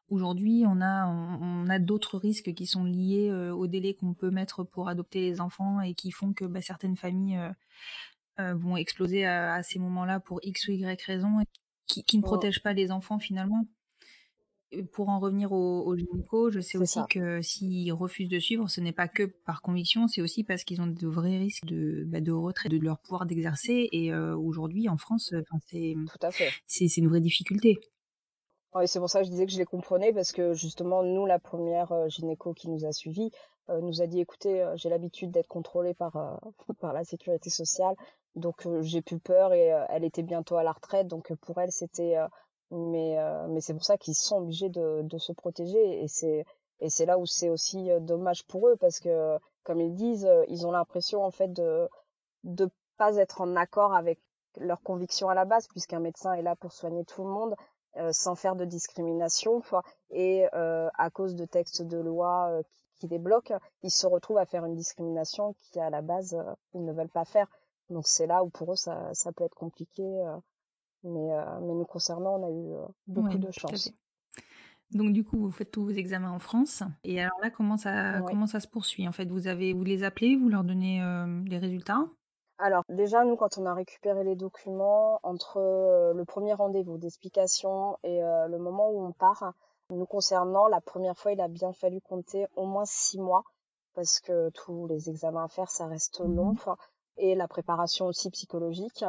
aujourd'hui 0.08 0.64
on 0.66 0.80
a 0.80 1.06
on, 1.06 1.68
a 1.68 1.78
d'autres 1.78 2.18
risques 2.18 2.54
qui 2.54 2.66
sont 2.66 2.84
liés 2.84 3.30
euh, 3.30 3.52
au 3.52 3.66
délai 3.66 3.94
qu'on 3.94 4.14
peut 4.14 4.30
mettre 4.30 4.62
pour 4.62 4.88
adopter 4.88 5.20
les 5.20 5.40
enfants 5.40 5.80
et 5.80 5.94
qui 5.94 6.12
font 6.12 6.32
que 6.32 6.44
bah, 6.44 6.60
certaines 6.60 6.96
familles 6.96 7.40
euh, 8.38 8.54
vont 8.54 8.76
exploser 8.76 9.24
à, 9.24 9.54
à 9.54 9.62
ces 9.62 9.78
moments-là 9.78 10.20
pour 10.20 10.38
X 10.42 10.68
ou 10.68 10.72
Y 10.72 11.02
raison, 11.02 11.38
qui, 11.86 12.04
qui 12.04 12.18
ne 12.18 12.22
protègent 12.22 12.62
pas 12.62 12.72
les 12.72 12.92
enfants 12.92 13.18
finalement 13.18 13.66
pour 14.92 15.08
en 15.08 15.18
revenir 15.18 15.52
au, 15.52 15.84
au 15.86 15.96
gynéco, 15.96 16.50
je 16.50 16.60
sais 16.60 16.78
aussi 16.78 17.00
que 17.08 17.42
s'ils 17.42 17.92
refusent 17.92 18.28
de 18.28 18.38
suivre, 18.38 18.68
ce 18.68 18.80
n'est 18.80 18.92
pas 18.92 19.08
que 19.08 19.24
par 19.24 19.62
conviction, 19.62 20.08
c'est 20.08 20.22
aussi 20.22 20.44
parce 20.44 20.64
qu'ils 20.64 20.80
ont 20.80 20.86
de 20.86 21.06
vrais 21.06 21.38
risques 21.38 21.64
de, 21.64 22.04
bah, 22.06 22.20
de 22.20 22.32
retrait 22.32 22.68
de 22.68 22.78
leur 22.78 22.98
pouvoir 22.98 23.26
d'exercer. 23.26 23.88
Et 23.92 24.12
euh, 24.12 24.36
aujourd'hui, 24.36 24.88
en 24.88 24.96
France, 24.96 25.34
c'est 25.66 25.94
c'est 26.66 26.96
une 26.96 27.08
vraie 27.08 27.20
difficulté. 27.20 27.78
C'est 28.86 28.98
pour 29.00 29.10
ça 29.10 29.20
que 29.20 29.26
je 29.26 29.30
disais 29.30 29.44
que 29.44 29.52
je 29.52 29.58
les 29.58 29.66
comprenais 29.66 30.14
parce 30.14 30.32
que 30.32 30.54
justement, 30.54 31.02
nous, 31.02 31.26
la 31.26 31.38
première 31.38 31.92
euh, 31.92 32.08
gynéco 32.08 32.54
qui 32.54 32.70
nous 32.70 32.86
a 32.86 32.92
suivis 32.92 33.30
euh, 33.68 33.80
nous 33.82 34.00
a 34.00 34.06
dit 34.06 34.20
écoutez, 34.20 34.66
j'ai 34.76 34.88
l'habitude 34.88 35.30
d'être 35.30 35.48
contrôlée 35.48 35.94
par 35.94 36.40
par 36.80 36.92
la 36.92 37.04
sécurité 37.04 37.50
sociale, 37.50 37.94
donc 38.34 38.66
j'ai 38.80 39.02
plus 39.02 39.18
peur 39.18 39.52
et 39.52 39.72
elle 39.90 40.04
était 40.04 40.22
bientôt 40.22 40.56
à 40.56 40.62
la 40.62 40.72
retraite, 40.72 41.06
donc 41.06 41.32
pour 41.34 41.60
elle 41.60 41.70
c'était 41.70 42.16
mais 42.72 43.18
euh, 43.18 43.46
mais 43.48 43.60
c'est 43.60 43.74
pour 43.74 43.84
ça 43.84 43.98
qu'ils 43.98 44.14
sont 44.14 44.38
obligés 44.38 44.70
de, 44.70 45.02
de 45.02 45.18
se 45.18 45.32
protéger 45.32 46.02
et 46.02 46.08
c'est 46.08 46.44
et 46.80 46.88
c'est 46.88 47.06
là 47.06 47.18
où 47.18 47.26
c'est 47.26 47.50
aussi 47.50 47.90
euh, 47.90 48.00
dommage 48.00 48.44
pour 48.46 48.66
eux 48.68 48.76
parce 48.76 48.98
que 48.98 49.38
comme 49.62 49.80
ils 49.80 49.94
disent 49.94 50.24
euh, 50.24 50.44
ils 50.48 50.66
ont 50.66 50.72
l'impression 50.72 51.22
en 51.22 51.30
fait 51.30 51.52
de 51.52 51.88
de 52.44 52.70
pas 52.96 53.16
être 53.16 53.42
en 53.42 53.56
accord 53.56 53.94
avec 53.94 54.18
leurs 54.56 54.80
convictions 54.82 55.28
à 55.28 55.34
la 55.34 55.44
base 55.44 55.68
puisqu'un 55.68 56.00
médecin 56.00 56.32
est 56.32 56.42
là 56.42 56.56
pour 56.56 56.72
soigner 56.72 57.04
tout 57.04 57.22
le 57.22 57.30
monde 57.30 57.54
sans 58.10 58.34
faire 58.34 58.56
de 58.56 58.64
discrimination 58.64 59.62
et 60.10 60.46
à 60.52 61.10
cause 61.12 61.34
de 61.34 61.44
textes 61.44 61.82
de 61.82 61.98
loi 61.98 62.62
qui, 62.70 62.84
qui, 63.00 63.08
les 63.08 63.18
bloquent 63.18 63.58
ils 63.82 63.90
se 63.90 64.06
retrouvent 64.06 64.38
à 64.38 64.46
faire 64.46 64.64
une 64.64 64.76
discrimination 64.76 65.54
qui 65.54 65.78
à 65.78 65.90
la 65.90 66.00
base 66.00 66.36
ils 66.74 66.84
ne 66.84 66.92
veulent 66.92 67.08
pas 67.08 67.26
faire. 67.26 67.46
Donc 67.90 68.06
c'est 68.06 68.26
là 68.26 68.44
où 68.44 68.48
pour 68.48 68.72
eux 68.72 68.76
ça 68.76 69.10
ça 69.12 69.32
peut 69.32 69.44
être 69.44 69.54
compliqué 69.54 70.02
mais, 71.04 71.32
euh, 71.32 71.60
mais 71.60 71.74
nous 71.74 71.84
concernant, 71.84 72.36
on 72.38 72.46
a 72.46 72.50
eu 72.50 72.74
euh, 72.74 72.86
beaucoup 73.06 73.38
de 73.38 73.50
chance. 73.50 73.92
Donc 74.90 75.12
du 75.12 75.24
coup, 75.24 75.38
vous 75.38 75.50
faites 75.50 75.70
tous 75.70 75.84
vos 75.84 75.90
examens 75.90 76.30
en 76.30 76.38
France. 76.38 76.82
Et 77.02 77.20
alors 77.20 77.38
là, 77.42 77.50
comment 77.50 77.76
ça, 77.76 78.20
comment 78.26 78.46
ça 78.46 78.60
se 78.60 78.68
poursuit 78.68 79.08
En 79.08 79.12
fait, 79.12 79.26
vous 79.26 79.46
avez, 79.46 79.72
vous 79.72 79.84
les 79.84 80.04
appelez, 80.04 80.36
vous 80.36 80.48
leur 80.48 80.64
donnez 80.64 81.02
euh, 81.02 81.42
les 81.46 81.58
résultats? 81.58 82.06
Alors 82.58 82.84
déjà, 82.90 83.24
nous, 83.24 83.36
quand 83.36 83.56
on 83.58 83.64
a 83.64 83.74
récupéré 83.74 84.22
les 84.22 84.36
documents, 84.36 85.18
entre 85.22 85.58
le 86.14 86.24
premier 86.24 86.52
rendez-vous 86.52 86.98
d'explication 86.98 87.96
et 88.04 88.20
le 88.20 88.58
moment 88.58 88.90
où 88.90 89.04
on 89.04 89.12
part, 89.12 89.54
nous 89.90 90.06
concernant, 90.06 90.68
la 90.68 90.80
première 90.80 91.16
fois, 91.16 91.32
il 91.32 91.40
a 91.40 91.48
bien 91.48 91.72
fallu 91.72 92.00
compter 92.00 92.46
au 92.54 92.66
moins 92.66 92.84
six 92.84 93.18
mois 93.18 93.42
parce 93.94 94.20
que 94.20 94.50
tous 94.50 94.86
les 94.86 95.10
examens 95.10 95.44
à 95.44 95.48
faire, 95.48 95.70
ça 95.70 95.86
reste 95.86 96.20
long. 96.20 96.52
Mmh. 96.52 96.74
Et 97.16 97.34
la 97.34 97.48
préparation 97.48 98.06
aussi 98.06 98.30
psychologique. 98.30 99.04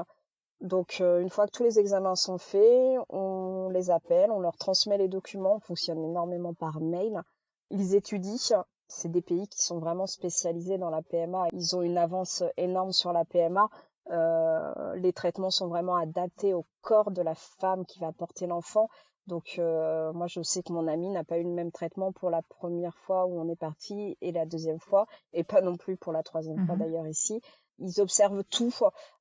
Donc 0.63 0.99
euh, 1.01 1.19
une 1.19 1.29
fois 1.29 1.45
que 1.45 1.51
tous 1.51 1.63
les 1.63 1.77
examens 1.77 2.15
sont 2.15 2.37
faits, 2.37 2.97
on 3.09 3.69
les 3.69 3.89
appelle, 3.91 4.31
on 4.31 4.39
leur 4.39 4.55
transmet 4.57 4.97
les 4.97 5.09
documents, 5.09 5.55
on 5.55 5.59
fonctionne 5.59 6.03
énormément 6.03 6.53
par 6.53 6.79
mail. 6.79 7.21
Ils 7.69 7.95
étudient. 7.95 8.63
C'est 8.87 9.09
des 9.09 9.21
pays 9.21 9.47
qui 9.47 9.61
sont 9.61 9.79
vraiment 9.79 10.07
spécialisés 10.07 10.77
dans 10.77 10.89
la 10.89 11.01
PMA. 11.01 11.47
Ils 11.51 11.75
ont 11.75 11.81
une 11.81 11.97
avance 11.97 12.43
énorme 12.57 12.93
sur 12.93 13.11
la 13.11 13.25
PMA. 13.25 13.67
Euh, 14.11 14.95
les 14.95 15.13
traitements 15.13 15.49
sont 15.49 15.67
vraiment 15.67 15.95
adaptés 15.95 16.53
au 16.53 16.65
corps 16.81 17.11
de 17.11 17.21
la 17.21 17.35
femme 17.35 17.85
qui 17.85 17.99
va 17.99 18.11
porter 18.11 18.47
l'enfant. 18.47 18.89
Donc 19.27 19.55
euh, 19.57 20.11
moi 20.13 20.27
je 20.27 20.41
sais 20.41 20.63
que 20.63 20.73
mon 20.73 20.87
ami 20.87 21.09
n'a 21.09 21.23
pas 21.23 21.37
eu 21.37 21.43
le 21.43 21.49
même 21.49 21.71
traitement 21.71 22.11
pour 22.11 22.29
la 22.29 22.41
première 22.41 22.97
fois 22.97 23.25
où 23.25 23.39
on 23.39 23.47
est 23.49 23.55
parti 23.55 24.17
et 24.21 24.31
la 24.33 24.45
deuxième 24.45 24.79
fois 24.81 25.07
et 25.31 25.45
pas 25.45 25.61
non 25.61 25.77
plus 25.77 25.95
pour 25.95 26.11
la 26.11 26.23
troisième 26.23 26.65
fois 26.65 26.75
Mhm. 26.75 26.79
d'ailleurs 26.81 27.07
ici. 27.07 27.41
Ils 27.79 27.99
observent 28.01 28.43
tout. 28.45 28.73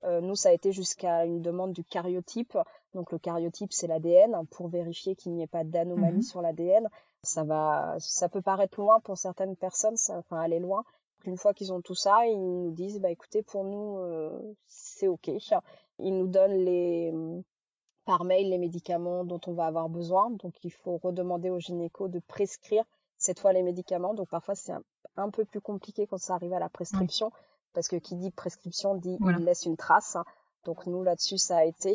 Euh, 0.05 0.21
nous 0.21 0.35
ça 0.37 0.51
a 0.51 0.53
été 0.53 0.73
jusqu'à 0.73 1.25
une 1.25 1.41
demande 1.41 1.73
du 1.73 1.85
cariotype. 1.85 2.57
Donc 2.95 3.11
le 3.13 3.19
cariotype 3.19 3.73
c'est 3.73 3.87
l'ADN 3.87 4.47
pour 4.51 4.69
vérifier 4.69 5.15
qu'il 5.17 5.33
n'y 5.33 5.43
ait 5.43 5.47
pas 5.47 5.65
d'anomalie 5.65 6.17
Mhm. 6.17 6.23
sur 6.23 6.43
l'ADN. 6.43 6.89
Ça 7.23 7.45
va, 7.45 7.95
ça 7.99 8.29
peut 8.29 8.43
paraître 8.43 8.79
loin 8.81 9.01
pour 9.01 9.17
certaines 9.17 9.57
personnes, 9.57 9.97
ça, 9.97 10.19
enfin 10.19 10.41
aller 10.41 10.59
loin. 10.59 10.85
Une 11.25 11.37
fois 11.37 11.55
qu'ils 11.55 11.73
ont 11.73 11.81
tout 11.81 11.95
ça, 11.95 12.27
ils 12.27 12.39
nous 12.39 12.73
disent 12.73 13.01
bah 13.01 13.11
écoutez 13.11 13.43
pour 13.43 13.65
nous 13.65 13.99
euh, 13.99 14.55
c'est 14.67 15.07
ok. 15.09 15.31
Ils 15.99 16.17
nous 16.19 16.27
donnent 16.27 16.65
les 16.65 17.13
par 18.05 18.25
mail 18.25 18.51
les 18.51 18.59
médicaments 18.59 19.25
dont 19.25 19.41
on 19.47 19.53
va 19.53 19.67
avoir 19.67 19.89
besoin. 19.89 20.31
Donc 20.31 20.55
il 20.65 20.73
faut 20.73 20.99
redemander 20.99 21.51
au 21.51 21.59
gynéco 21.61 22.09
de 22.09 22.19
prescrire 22.19 22.85
cette 23.17 23.39
fois 23.39 23.53
les 23.53 23.63
médicaments. 23.63 24.15
Donc 24.15 24.29
parfois 24.29 24.57
c'est 24.57 24.73
un, 24.73 24.83
un 25.17 25.31
peu 25.31 25.45
plus 25.45 25.61
compliqué 25.61 26.07
quand 26.09 26.19
ça 26.19 26.35
arrive 26.35 26.53
à 26.53 26.59
la 26.59 26.69
prescription 26.69 27.31
parce 27.75 27.89
que 27.89 27.97
qui 27.97 28.17
dit 28.17 28.31
prescription 28.31 28.95
dit 28.95 29.17
Voilà. 29.21 29.39
il 29.39 29.45
laisse 29.45 29.67
une 29.67 29.77
trace. 29.77 30.17
Donc 30.65 30.87
nous 30.87 31.03
là-dessus 31.03 31.39
ça 31.39 31.59
a 31.59 31.65
été. 31.65 31.95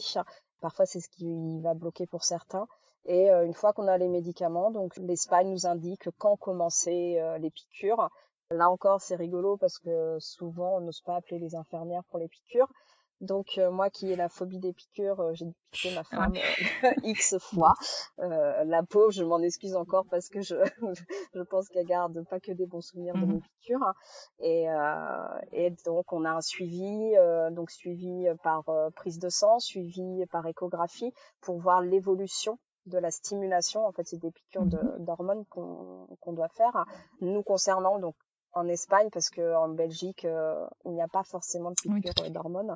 Parfois 0.62 0.86
c'est 0.86 1.00
ce 1.00 1.10
qui 1.10 1.60
va 1.62 1.74
bloquer 1.74 2.08
pour 2.08 2.24
certains. 2.24 2.68
Et 3.06 3.32
euh, 3.32 3.46
une 3.46 3.54
fois 3.54 3.72
qu'on 3.74 3.88
a 3.88 3.98
les 3.98 4.10
médicaments, 4.10 4.70
donc 4.72 4.98
l'Espagne 4.98 5.50
nous 5.50 5.66
indique 5.66 6.10
quand 6.18 6.36
commencer 6.36 7.18
euh, 7.20 7.38
les 7.38 7.50
piqûres. 7.50 8.10
Là 8.52 8.70
encore 8.70 9.02
c'est 9.02 9.16
rigolo 9.16 9.58
parce 9.58 9.78
que 9.80 10.18
souvent 10.20 10.78
on 10.78 10.82
n'ose 10.82 11.02
pas 11.02 11.16
appeler 11.16 11.40
les 11.40 11.56
infirmières 11.56 12.04
pour 12.10 12.20
les 12.20 12.28
piqûres. 12.28 12.72
Donc 13.20 13.58
euh, 13.58 13.72
moi 13.72 13.90
qui 13.90 14.12
ai 14.12 14.16
la 14.16 14.30
phobie 14.30 14.60
des 14.60 14.74
piqûres, 14.74 15.20
euh, 15.20 15.34
j'ai 15.34 15.46
dû 15.46 15.54
piquer 15.72 15.96
ma 15.96 16.04
femme 16.04 16.34
euh, 16.36 16.92
X 17.04 17.36
fois. 17.40 17.74
Euh, 18.20 18.64
la 18.66 18.84
pauvre, 18.84 19.12
je 19.12 19.24
m'en 19.24 19.40
excuse 19.40 19.76
encore 19.76 20.06
parce 20.12 20.30
que 20.30 20.42
je 20.42 20.56
je 21.34 21.42
pense 21.42 21.68
qu'elle 21.70 21.86
garde 21.88 22.24
pas 22.30 22.40
que 22.40 22.52
des 22.52 22.66
bons 22.68 22.82
souvenirs 22.82 23.16
de 23.16 23.22
Mhm. 23.26 23.34
mes 23.34 23.42
piqûres. 23.42 23.94
Et 24.40 24.70
euh, 24.70 25.40
et 25.52 25.72
donc 25.86 26.14
on 26.14 26.26
a 26.26 26.32
un 26.32 26.42
suivi, 26.42 27.16
euh, 27.18 27.50
donc 27.50 27.72
suivi 27.72 28.28
par 28.44 28.64
prise 28.96 29.18
de 29.20 29.30
sang, 29.30 29.60
suivi 29.60 30.26
par 30.32 30.46
échographie 30.46 31.12
pour 31.42 31.58
voir 31.60 31.82
l'évolution 31.82 32.60
de 32.86 33.00
la 33.00 33.12
stimulation. 33.12 33.86
En 33.86 33.92
fait, 33.92 34.04
c'est 34.06 34.22
des 34.22 34.32
piqûres 34.32 34.66
de- 34.66 34.78
Mhm. 34.78 35.06
d'hormones 35.06 35.46
qu'on 35.50 36.08
qu'on 36.22 36.34
doit 36.34 36.48
faire. 36.50 36.86
Nous 37.22 37.44
concernant 37.44 38.00
donc 38.00 38.16
en 38.58 38.68
Espagne 38.68 39.10
parce 39.12 39.30
que 39.30 39.56
en 39.56 39.70
Belgique 39.70 40.26
euh, 40.26 40.66
il 40.86 40.92
n'y 40.92 41.02
a 41.02 41.08
pas 41.08 41.24
forcément 41.24 41.72
de 41.72 41.76
Oui, 41.86 42.02
à 42.06 42.24
euh, 42.24 42.30
d'hormones. 42.30 42.76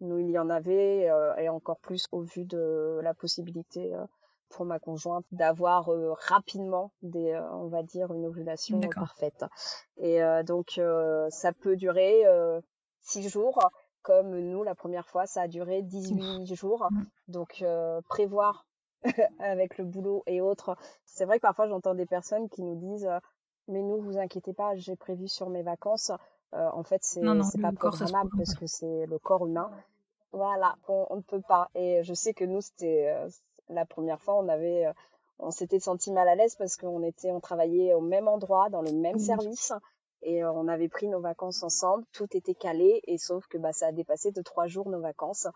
Nous 0.00 0.18
il 0.18 0.30
y 0.30 0.38
en 0.38 0.48
avait 0.48 1.08
euh, 1.10 1.34
et 1.36 1.48
encore 1.48 1.80
plus 1.80 2.06
au 2.12 2.20
vu 2.20 2.44
de 2.44 3.00
la 3.02 3.14
possibilité 3.14 3.94
euh, 3.94 4.04
pour 4.50 4.64
ma 4.64 4.78
conjointe 4.78 5.26
d'avoir 5.32 5.92
euh, 5.92 6.14
rapidement 6.28 6.92
des 7.02 7.32
euh, 7.32 7.52
on 7.52 7.66
va 7.68 7.82
dire 7.82 8.12
une 8.12 8.26
ovulation 8.26 8.80
parfaite. 8.94 9.44
Et 9.98 10.22
euh, 10.22 10.42
donc 10.42 10.80
ça 11.30 11.52
peut 11.52 11.76
durer 11.76 12.24
six 13.00 13.28
jours 13.28 13.58
comme 14.02 14.38
nous 14.38 14.62
la 14.62 14.74
première 14.74 15.06
fois 15.08 15.26
ça 15.26 15.42
a 15.42 15.48
duré 15.48 15.82
18 15.82 16.54
jours. 16.54 16.88
Donc 17.26 17.64
prévoir 18.08 18.66
avec 19.38 19.78
le 19.78 19.84
boulot 19.84 20.22
et 20.26 20.40
autres. 20.40 20.76
C'est 21.04 21.24
vrai 21.24 21.38
que 21.38 21.42
parfois 21.42 21.68
j'entends 21.68 21.94
des 21.94 22.06
personnes 22.06 22.48
qui 22.48 22.62
nous 22.62 22.76
disent 22.76 23.08
mais 23.68 23.82
nous 23.82 24.00
vous 24.00 24.18
inquiétez 24.18 24.52
pas, 24.52 24.74
j'ai 24.76 24.96
prévu 24.96 25.28
sur 25.28 25.48
mes 25.50 25.62
vacances. 25.62 26.10
Euh, 26.54 26.68
en 26.72 26.82
fait 26.82 27.04
c'est 27.04 27.20
pas 27.60 27.72
programmable 27.72 28.30
parce 28.36 28.54
que 28.54 28.66
c'est 28.66 29.06
le 29.06 29.18
corps 29.18 29.46
humain. 29.46 29.70
Voilà, 30.32 30.76
on, 30.88 31.16
ne 31.16 31.20
peut 31.20 31.42
pas. 31.46 31.68
Et 31.74 32.02
je 32.02 32.14
sais 32.14 32.34
que 32.34 32.44
nous 32.44 32.60
c'était 32.60 33.08
euh, 33.08 33.28
la 33.68 33.84
première 33.84 34.20
fois 34.20 34.36
on 34.38 34.48
avait 34.48 34.86
euh, 34.86 34.92
on 35.38 35.50
s'était 35.50 35.78
senti 35.78 36.10
mal 36.10 36.26
à 36.26 36.34
l'aise 36.34 36.56
parce 36.56 36.76
qu'on 36.76 37.02
était 37.02 37.30
on 37.30 37.40
travaillait 37.40 37.94
au 37.94 38.00
même 38.00 38.28
endroit 38.28 38.70
dans 38.70 38.82
le 38.82 38.92
même 38.92 39.18
service 39.18 39.72
et 40.22 40.42
on 40.44 40.66
avait 40.66 40.88
pris 40.88 41.06
nos 41.06 41.20
vacances 41.20 41.62
ensemble, 41.62 42.04
tout 42.12 42.26
était 42.36 42.54
calé 42.54 43.00
et 43.04 43.18
sauf 43.18 43.46
que 43.46 43.56
bah 43.56 43.72
ça 43.72 43.88
a 43.88 43.92
dépassé 43.92 44.32
de 44.32 44.42
trois 44.42 44.66
jours 44.66 44.88
nos 44.88 45.00
vacances. 45.00 45.46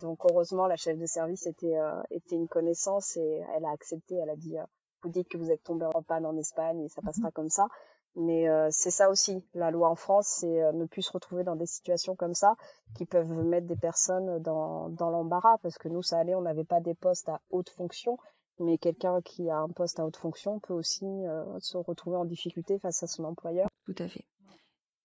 Donc 0.00 0.18
heureusement 0.24 0.66
la 0.66 0.76
chef 0.76 0.98
de 0.98 1.06
service 1.06 1.46
était 1.46 1.76
était 2.10 2.36
une 2.36 2.48
connaissance 2.48 3.16
et 3.16 3.42
elle 3.54 3.64
a 3.64 3.70
accepté, 3.70 4.16
elle 4.16 4.30
a 4.30 4.36
dit 4.36 4.56
vous 5.02 5.10
dites 5.10 5.28
que 5.28 5.38
vous 5.38 5.50
êtes 5.50 5.62
tombé 5.62 5.86
en 5.86 6.02
panne 6.02 6.26
en 6.26 6.36
Espagne 6.36 6.80
et 6.80 6.88
ça 6.88 7.02
passera 7.02 7.30
comme 7.30 7.48
ça. 7.48 7.68
Mais 8.16 8.48
euh, 8.48 8.68
c'est 8.70 8.90
ça 8.90 9.10
aussi, 9.10 9.44
la 9.54 9.70
loi 9.70 9.88
en 9.88 9.94
France, 9.94 10.26
c'est 10.40 10.62
euh, 10.62 10.72
ne 10.72 10.86
plus 10.86 11.02
se 11.02 11.12
retrouver 11.12 11.44
dans 11.44 11.56
des 11.56 11.66
situations 11.66 12.16
comme 12.16 12.34
ça 12.34 12.56
qui 12.96 13.06
peuvent 13.06 13.30
mettre 13.44 13.66
des 13.66 13.76
personnes 13.76 14.42
dans 14.42 14.88
dans 14.88 15.10
l'embarras 15.10 15.58
parce 15.62 15.78
que 15.78 15.88
nous 15.88 16.02
ça 16.02 16.18
allait, 16.18 16.34
on 16.34 16.42
n'avait 16.42 16.64
pas 16.64 16.80
des 16.80 16.94
postes 16.94 17.28
à 17.28 17.40
haute 17.50 17.70
fonction, 17.70 18.18
mais 18.58 18.78
quelqu'un 18.78 19.20
qui 19.22 19.50
a 19.50 19.58
un 19.58 19.68
poste 19.68 20.00
à 20.00 20.06
haute 20.06 20.16
fonction 20.16 20.58
peut 20.58 20.74
aussi 20.74 21.04
euh, 21.04 21.44
se 21.60 21.76
retrouver 21.76 22.16
en 22.16 22.24
difficulté 22.24 22.78
face 22.78 23.02
à 23.02 23.06
son 23.06 23.24
employeur. 23.24 23.68
Tout 23.84 23.94
à 23.98 24.08
fait. 24.08 24.24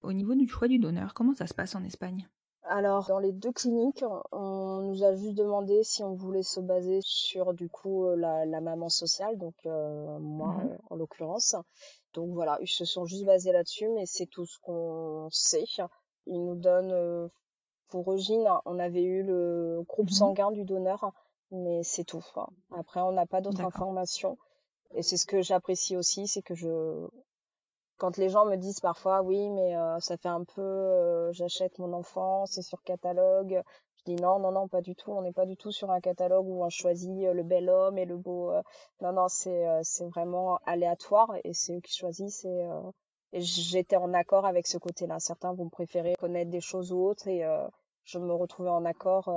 Au 0.01 0.11
niveau 0.11 0.33
du 0.33 0.47
choix 0.47 0.67
du 0.67 0.79
donneur, 0.79 1.13
comment 1.13 1.33
ça 1.33 1.45
se 1.45 1.53
passe 1.53 1.75
en 1.75 1.83
Espagne? 1.83 2.27
Alors, 2.65 3.07
dans 3.07 3.19
les 3.19 3.31
deux 3.33 3.51
cliniques, 3.51 4.03
on 4.31 4.81
nous 4.83 5.03
a 5.03 5.13
juste 5.15 5.35
demandé 5.35 5.83
si 5.83 6.01
on 6.03 6.13
voulait 6.15 6.43
se 6.43 6.59
baser 6.61 6.99
sur 7.01 7.53
du 7.53 7.67
coup 7.69 8.05
euh, 8.05 8.15
la, 8.15 8.45
la 8.45 8.61
maman 8.61 8.89
sociale, 8.89 9.37
donc 9.37 9.53
euh, 9.65 10.17
moi 10.19 10.55
Mhm. 10.55 10.77
en 10.89 10.95
l'occurrence. 10.95 11.55
Donc 12.13 12.31
voilà, 12.33 12.57
ils 12.61 12.67
se 12.69 12.85
sont 12.85 13.05
juste 13.05 13.25
basés 13.25 13.51
là-dessus, 13.51 13.89
mais 13.89 14.05
c'est 14.05 14.27
tout 14.27 14.45
ce 14.45 14.57
qu'on 14.61 15.27
sait. 15.31 15.65
Ils 16.25 16.41
nous 16.43 16.55
donnent, 16.55 16.91
euh, 16.93 17.27
pour 17.89 18.11
Eugène, 18.13 18.47
on 18.65 18.79
avait 18.79 19.03
eu 19.03 19.23
le 19.23 19.83
groupe 19.87 20.09
Mhm. 20.09 20.15
sanguin 20.15 20.51
du 20.51 20.63
donneur, 20.63 21.11
mais 21.51 21.83
c'est 21.83 22.05
tout. 22.05 22.23
quoi. 22.33 22.49
Après, 22.71 23.01
on 23.01 23.11
n'a 23.11 23.25
pas 23.25 23.41
d'autres 23.41 23.61
informations. 23.61 24.37
Et 24.95 25.03
c'est 25.03 25.17
ce 25.17 25.25
que 25.25 25.41
j'apprécie 25.41 25.97
aussi, 25.97 26.27
c'est 26.27 26.41
que 26.43 26.55
je, 26.55 27.07
quand 28.03 28.17
les 28.17 28.27
gens 28.27 28.43
me 28.43 28.57
disent 28.57 28.81
parfois 28.81 29.21
oui 29.21 29.49
mais 29.49 29.77
euh, 29.77 29.97
ça 30.01 30.17
fait 30.17 30.27
un 30.27 30.43
peu 30.43 30.61
euh, 30.61 31.31
j'achète 31.31 31.79
mon 31.79 31.93
enfant 31.93 32.45
c'est 32.45 32.61
sur 32.61 32.83
catalogue. 32.83 33.61
Je 33.95 34.03
dis 34.11 34.21
non 34.21 34.39
non 34.39 34.51
non 34.51 34.67
pas 34.67 34.81
du 34.81 34.93
tout. 34.93 35.13
On 35.13 35.21
n'est 35.21 35.31
pas 35.31 35.45
du 35.45 35.55
tout 35.55 35.71
sur 35.71 35.89
un 35.89 36.01
catalogue 36.01 36.45
où 36.45 36.65
on 36.65 36.69
choisit 36.69 37.23
euh, 37.23 37.31
le 37.31 37.43
bel 37.43 37.69
homme 37.69 37.97
et 37.97 38.03
le 38.03 38.17
beau 38.17 38.51
non 38.99 39.13
non 39.13 39.29
c'est 39.29 39.63
c'est 39.83 40.05
vraiment 40.07 40.59
aléatoire 40.65 41.33
et 41.45 41.53
c'est 41.53 41.77
eux 41.77 41.79
qui 41.79 41.95
choisissent 41.95 42.43
et, 42.43 42.67
j'étais 43.31 43.95
en 43.95 44.13
accord 44.13 44.45
avec 44.45 44.67
ce 44.67 44.77
côté-là. 44.77 45.19
Certains 45.19 45.53
vont 45.53 45.69
préférer 45.69 46.15
connaître 46.19 46.51
des 46.51 46.61
choses 46.61 46.91
ou 46.91 46.97
autres 47.05 47.29
et 47.29 47.41
je 48.03 48.19
me 48.19 48.33
retrouvais 48.33 48.69
en 48.69 48.83
accord 48.83 49.31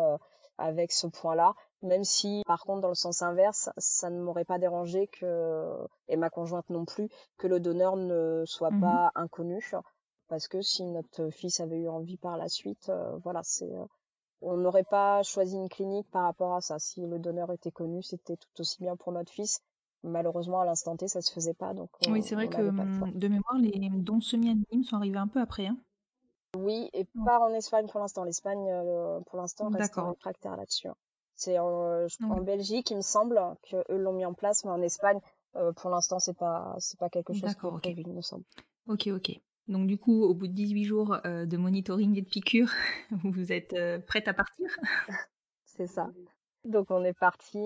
avec 0.59 0.91
ce 0.91 1.07
point-là 1.07 1.55
même 1.83 2.05
si 2.05 2.43
par 2.47 2.63
contre 2.65 2.81
dans 2.83 2.89
le 2.89 2.95
sens 2.95 3.23
inverse 3.23 3.71
ça 3.77 4.11
ne 4.11 4.21
m'aurait 4.21 4.45
pas 4.45 4.59
dérangé 4.59 5.07
que 5.09 5.65
et 6.09 6.17
ma 6.17 6.31
conjointe 6.31 6.69
non 6.71 6.85
plus 6.85 7.09
que 7.39 7.47
le 7.47 7.61
donneur 7.61 7.97
ne 7.97 8.45
soit 8.47 8.73
Mhm. 8.73 8.81
pas 8.81 9.11
inconnu 9.15 9.61
parce 10.29 10.49
que 10.49 10.61
si 10.63 10.85
notre 10.85 11.31
fils 11.31 11.61
avait 11.61 11.79
eu 11.79 11.89
envie 11.89 12.17
par 12.17 12.37
la 12.37 12.49
suite 12.49 12.89
euh, 12.89 13.17
voilà 13.25 13.41
c'est 13.45 13.73
euh, 13.73 13.85
on 14.43 14.57
n'aurait 14.57 14.85
pas 14.85 15.23
choisi 15.23 15.57
une 15.57 15.69
clinique 15.69 16.11
par 16.11 16.25
rapport 16.25 16.55
à 16.55 16.61
ça 16.61 16.79
si 16.79 17.01
le 17.07 17.19
donneur 17.19 17.53
était 17.53 17.71
connu 17.71 18.03
c'était 18.03 18.37
tout 18.37 18.61
aussi 18.61 18.79
bien 18.83 18.97
pour 18.97 19.13
notre 19.13 19.33
fils 19.33 19.61
malheureusement 20.03 20.61
à 20.61 20.65
l'instant 20.65 20.97
T 20.97 21.09
ça 21.09 21.21
se 21.21 21.33
faisait 21.33 21.55
pas 21.55 21.75
donc 21.75 21.91
on, 22.07 22.13
Oui, 22.13 22.23
c'est 22.23 22.35
vrai 22.35 22.49
que 22.49 22.63
hum, 22.63 23.11
de 23.15 23.29
mémoire, 23.29 23.59
les 23.59 23.91
dons 23.91 24.21
semi-anonymes 24.21 24.85
sont 24.85 24.97
arrivés 24.97 25.19
un 25.19 25.29
peu 25.29 25.41
après. 25.41 25.67
Hein. 25.67 25.77
oui 26.57 26.91
et 26.93 27.05
pas 27.25 27.39
en 27.41 27.53
Espagne 27.55 27.87
pour 27.87 28.01
l'instant 28.01 28.25
l'Espagne 28.25 28.69
euh, 28.71 29.21
pour 29.27 29.39
l'instant 29.39 29.69
reste 29.69 29.95
réfractaire 29.97 30.57
là-dessus 30.57 30.89
hein. 30.89 30.97
C'est 31.37 31.59
en, 31.59 32.07
je- 32.09 32.17
en 32.29 32.41
Oui. 32.41 32.45
Belgique 32.45 32.91
il 32.91 32.97
me 32.99 33.03
semble 33.03 33.41
que 33.71 33.77
eux 33.93 33.99
l'ont 33.99 34.13
mis 34.15 34.27
en 34.27 34.35
place 34.35 34.65
mais 34.65 34.73
en 34.73 34.83
Espagne 34.83 35.21
euh, 35.57 35.73
pour 35.73 35.91
l'instant 35.91 36.19
c'est 36.19 36.37
pas 36.37 36.75
c'est 36.79 36.99
pas 36.99 37.09
quelque 37.11 37.33
chose 37.33 37.55
qui 37.55 37.67
est 37.67 37.73
ok. 37.73 37.83
prévu 37.83 38.03
il 38.07 38.13
me 38.15 38.23
semble 38.23 38.45
Ok, 38.89 39.09
ok. 39.09 39.33
Donc 39.69 39.87
du 39.89 39.99
coup, 39.99 40.23
au 40.23 40.35
bout 40.35 40.47
de 40.47 40.53
18 40.53 40.85
jours 40.85 41.19
euh, 41.27 41.45
de 41.45 41.57
monitoring 41.57 42.17
et 42.17 42.23
de 42.23 42.29
piqûres, 42.29 42.73
vous 43.25 43.53
êtes 43.53 43.73
euh, 43.75 43.99
prête 43.99 44.29
à 44.29 44.35
partir? 44.35 44.67
C'est 45.65 45.87
ça. 45.87 46.11
Donc 46.65 46.91
on 46.91 47.05
est 47.05 47.13
parti 47.19 47.59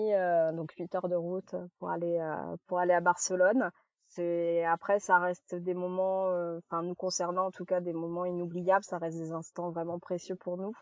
donc 0.53 0.71
8 0.73 0.93
heures 0.95 1.09
de 1.09 1.15
route 1.15 1.55
pour 1.79 1.89
aller 1.89 2.19
pour 2.67 2.79
aller 2.79 2.93
à 2.93 3.01
Barcelone. 3.01 3.71
C'est 4.07 4.63
après 4.65 4.99
ça 4.99 5.17
reste 5.19 5.55
des 5.55 5.73
moments 5.73 6.27
enfin 6.59 6.83
nous 6.83 6.95
concernant 6.95 7.47
en 7.47 7.51
tout 7.51 7.65
cas 7.65 7.79
des 7.81 7.93
moments 7.93 8.25
inoubliables, 8.25 8.83
ça 8.83 8.97
reste 8.97 9.17
des 9.17 9.31
instants 9.31 9.71
vraiment 9.71 9.99
précieux 9.99 10.35
pour 10.35 10.57
nous. 10.57 10.73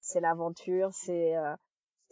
C'est 0.00 0.20
l'aventure, 0.20 0.90
c'est 0.92 1.34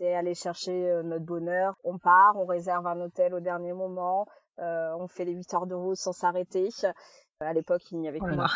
euh, 0.01 0.05
c'est 0.07 0.15
aller 0.15 0.35
chercher 0.35 0.91
euh, 0.91 1.03
notre 1.03 1.25
bonheur. 1.25 1.75
On 1.85 1.99
part, 1.99 2.37
on 2.37 2.47
réserve 2.47 2.87
un 2.87 3.01
hôtel 3.01 3.35
au 3.35 3.41
dernier 3.41 3.73
moment, 3.73 4.27
euh, 4.61 4.93
on 4.99 5.07
fait 5.09 5.25
les 5.25 5.33
8 5.33 5.55
heures 5.55 5.67
de 5.67 5.75
route 5.75 5.97
sans 5.97 6.13
s'arrêter. 6.13 6.69
À 7.41 7.53
l'époque, 7.53 7.83
il 7.93 8.01
n'y 8.01 8.09
avait 8.09 8.19
Oh 8.21 8.27
que 8.27 8.35
moi 8.35 8.47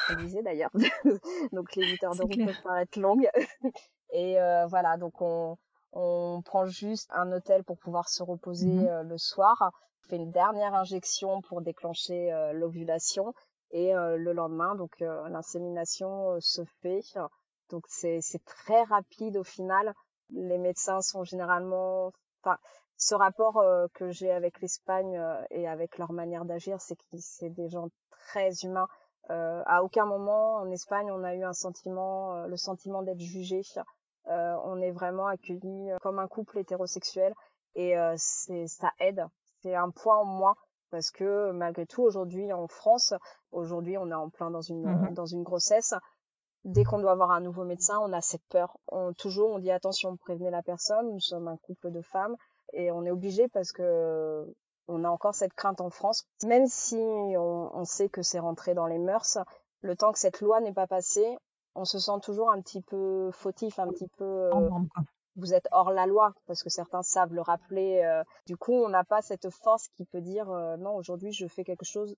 d'ailleurs. 0.42 0.70
donc 1.52 1.74
les 1.76 1.86
8 1.86 2.04
heures 2.04 2.16
de 2.16 2.22
route 2.22 2.32
clair. 2.34 2.46
peuvent 2.46 2.62
paraître 2.64 2.98
longues. 3.00 3.28
Et 4.12 4.40
euh, 4.40 4.66
voilà, 4.66 4.96
donc 4.96 5.20
on, 5.20 5.56
on 5.92 6.42
prend 6.44 6.66
juste 6.66 7.08
un 7.14 7.30
hôtel 7.32 7.64
pour 7.64 7.78
pouvoir 7.78 8.08
se 8.08 8.22
reposer 8.22 8.66
Mhm. 8.66 8.88
euh, 8.88 9.02
le 9.04 9.18
soir. 9.18 9.56
On 10.04 10.08
fait 10.08 10.16
une 10.16 10.30
dernière 10.32 10.74
injection 10.74 11.40
pour 11.42 11.62
déclencher 11.62 12.32
euh, 12.32 12.52
l'ovulation. 12.52 13.32
Et 13.70 13.94
euh, 13.94 14.16
le 14.16 14.32
lendemain, 14.32 14.74
donc 14.74 15.00
euh, 15.00 15.28
l'insémination 15.30 16.32
euh, 16.32 16.38
se 16.40 16.62
fait. 16.82 17.00
Donc 17.70 17.84
c'est 17.88 18.20
très 18.44 18.82
rapide 18.82 19.36
au 19.36 19.44
final. 19.44 19.94
Les 20.34 20.58
médecins 20.58 21.00
sont 21.00 21.24
généralement, 21.24 22.12
enfin 22.42 22.58
ce 22.96 23.14
rapport 23.14 23.58
euh, 23.58 23.86
que 23.94 24.10
j'ai 24.10 24.30
avec 24.30 24.60
l'Espagne 24.60 25.16
euh, 25.16 25.42
et 25.50 25.66
avec 25.68 25.98
leur 25.98 26.12
manière 26.12 26.44
d'agir, 26.44 26.80
c'est 26.80 26.96
que 26.96 27.04
c'est 27.18 27.50
des 27.50 27.68
gens 27.68 27.88
très 28.10 28.50
humains. 28.62 28.88
Euh, 29.30 29.62
à 29.66 29.82
aucun 29.84 30.04
moment 30.04 30.56
en 30.56 30.70
Espagne 30.70 31.10
on 31.12 31.22
a 31.22 31.34
eu 31.34 31.44
un 31.44 31.52
sentiment, 31.52 32.44
le 32.46 32.56
sentiment 32.56 33.02
d'être 33.02 33.20
jugé. 33.20 33.62
Euh, 34.28 34.56
on 34.64 34.80
est 34.80 34.90
vraiment 34.92 35.26
accueillis 35.26 35.90
comme 36.00 36.18
un 36.18 36.28
couple 36.28 36.58
hétérosexuel 36.58 37.32
et 37.74 37.94
c'est 38.16 38.66
ça 38.66 38.90
aide. 39.00 39.24
C'est 39.62 39.74
un 39.74 39.90
point 39.90 40.16
en 40.16 40.24
moins 40.24 40.54
parce 40.90 41.10
que 41.10 41.52
malgré 41.52 41.86
tout 41.86 42.02
aujourd'hui 42.02 42.52
en 42.52 42.66
France, 42.68 43.14
aujourd'hui 43.52 43.96
on 43.96 44.10
est 44.10 44.14
en 44.14 44.28
plein 44.28 44.50
dans 44.50 44.60
une 44.60 44.84
Mhm. 44.84 45.14
dans 45.14 45.26
une 45.26 45.42
grossesse. 45.42 45.94
Dès 46.64 46.84
qu'on 46.84 46.98
doit 47.00 47.10
avoir 47.12 47.30
un 47.32 47.40
nouveau 47.40 47.64
médecin, 47.64 47.98
on 48.02 48.12
a 48.12 48.20
cette 48.20 48.44
peur. 48.48 48.76
On, 48.88 49.12
toujours, 49.14 49.50
on 49.50 49.58
dit 49.58 49.70
attention, 49.70 50.16
prévenez 50.16 50.50
la 50.50 50.62
personne. 50.62 51.10
Nous 51.12 51.20
sommes 51.20 51.48
un 51.48 51.56
couple 51.56 51.90
de 51.90 52.00
femmes 52.02 52.36
et 52.72 52.90
on 52.92 53.04
est 53.04 53.10
obligé 53.10 53.48
parce 53.48 53.72
que 53.72 54.46
on 54.88 55.04
a 55.04 55.08
encore 55.08 55.34
cette 55.34 55.54
crainte 55.54 55.80
en 55.80 55.90
France. 55.90 56.24
Même 56.44 56.66
si 56.66 56.96
on, 56.96 57.70
on 57.76 57.84
sait 57.84 58.08
que 58.08 58.22
c'est 58.22 58.38
rentré 58.38 58.74
dans 58.74 58.86
les 58.86 58.98
mœurs, 58.98 59.38
le 59.80 59.96
temps 59.96 60.12
que 60.12 60.18
cette 60.18 60.40
loi 60.40 60.60
n'est 60.60 60.72
pas 60.72 60.86
passée, 60.86 61.36
on 61.74 61.84
se 61.84 61.98
sent 61.98 62.20
toujours 62.22 62.50
un 62.50 62.60
petit 62.60 62.82
peu 62.82 63.30
fautif, 63.32 63.78
un 63.78 63.88
petit 63.88 64.08
peu. 64.18 64.24
euh, 64.24 64.50
vous 65.36 65.54
êtes 65.54 65.66
hors 65.72 65.90
la 65.90 66.06
loi 66.06 66.34
parce 66.46 66.62
que 66.62 66.68
certains 66.68 67.02
savent 67.02 67.32
le 67.32 67.40
rappeler. 67.40 68.02
euh. 68.04 68.22
du 68.46 68.56
coup, 68.56 68.74
on 68.74 68.88
n'a 68.88 69.02
pas 69.04 69.22
cette 69.22 69.48
force 69.50 69.88
qui 69.96 70.04
peut 70.04 70.20
dire 70.20 70.50
euh, 70.50 70.76
non, 70.76 70.94
aujourd'hui 70.94 71.32
je 71.32 71.46
fais 71.46 71.64
quelque 71.64 71.86
chose 71.86 72.14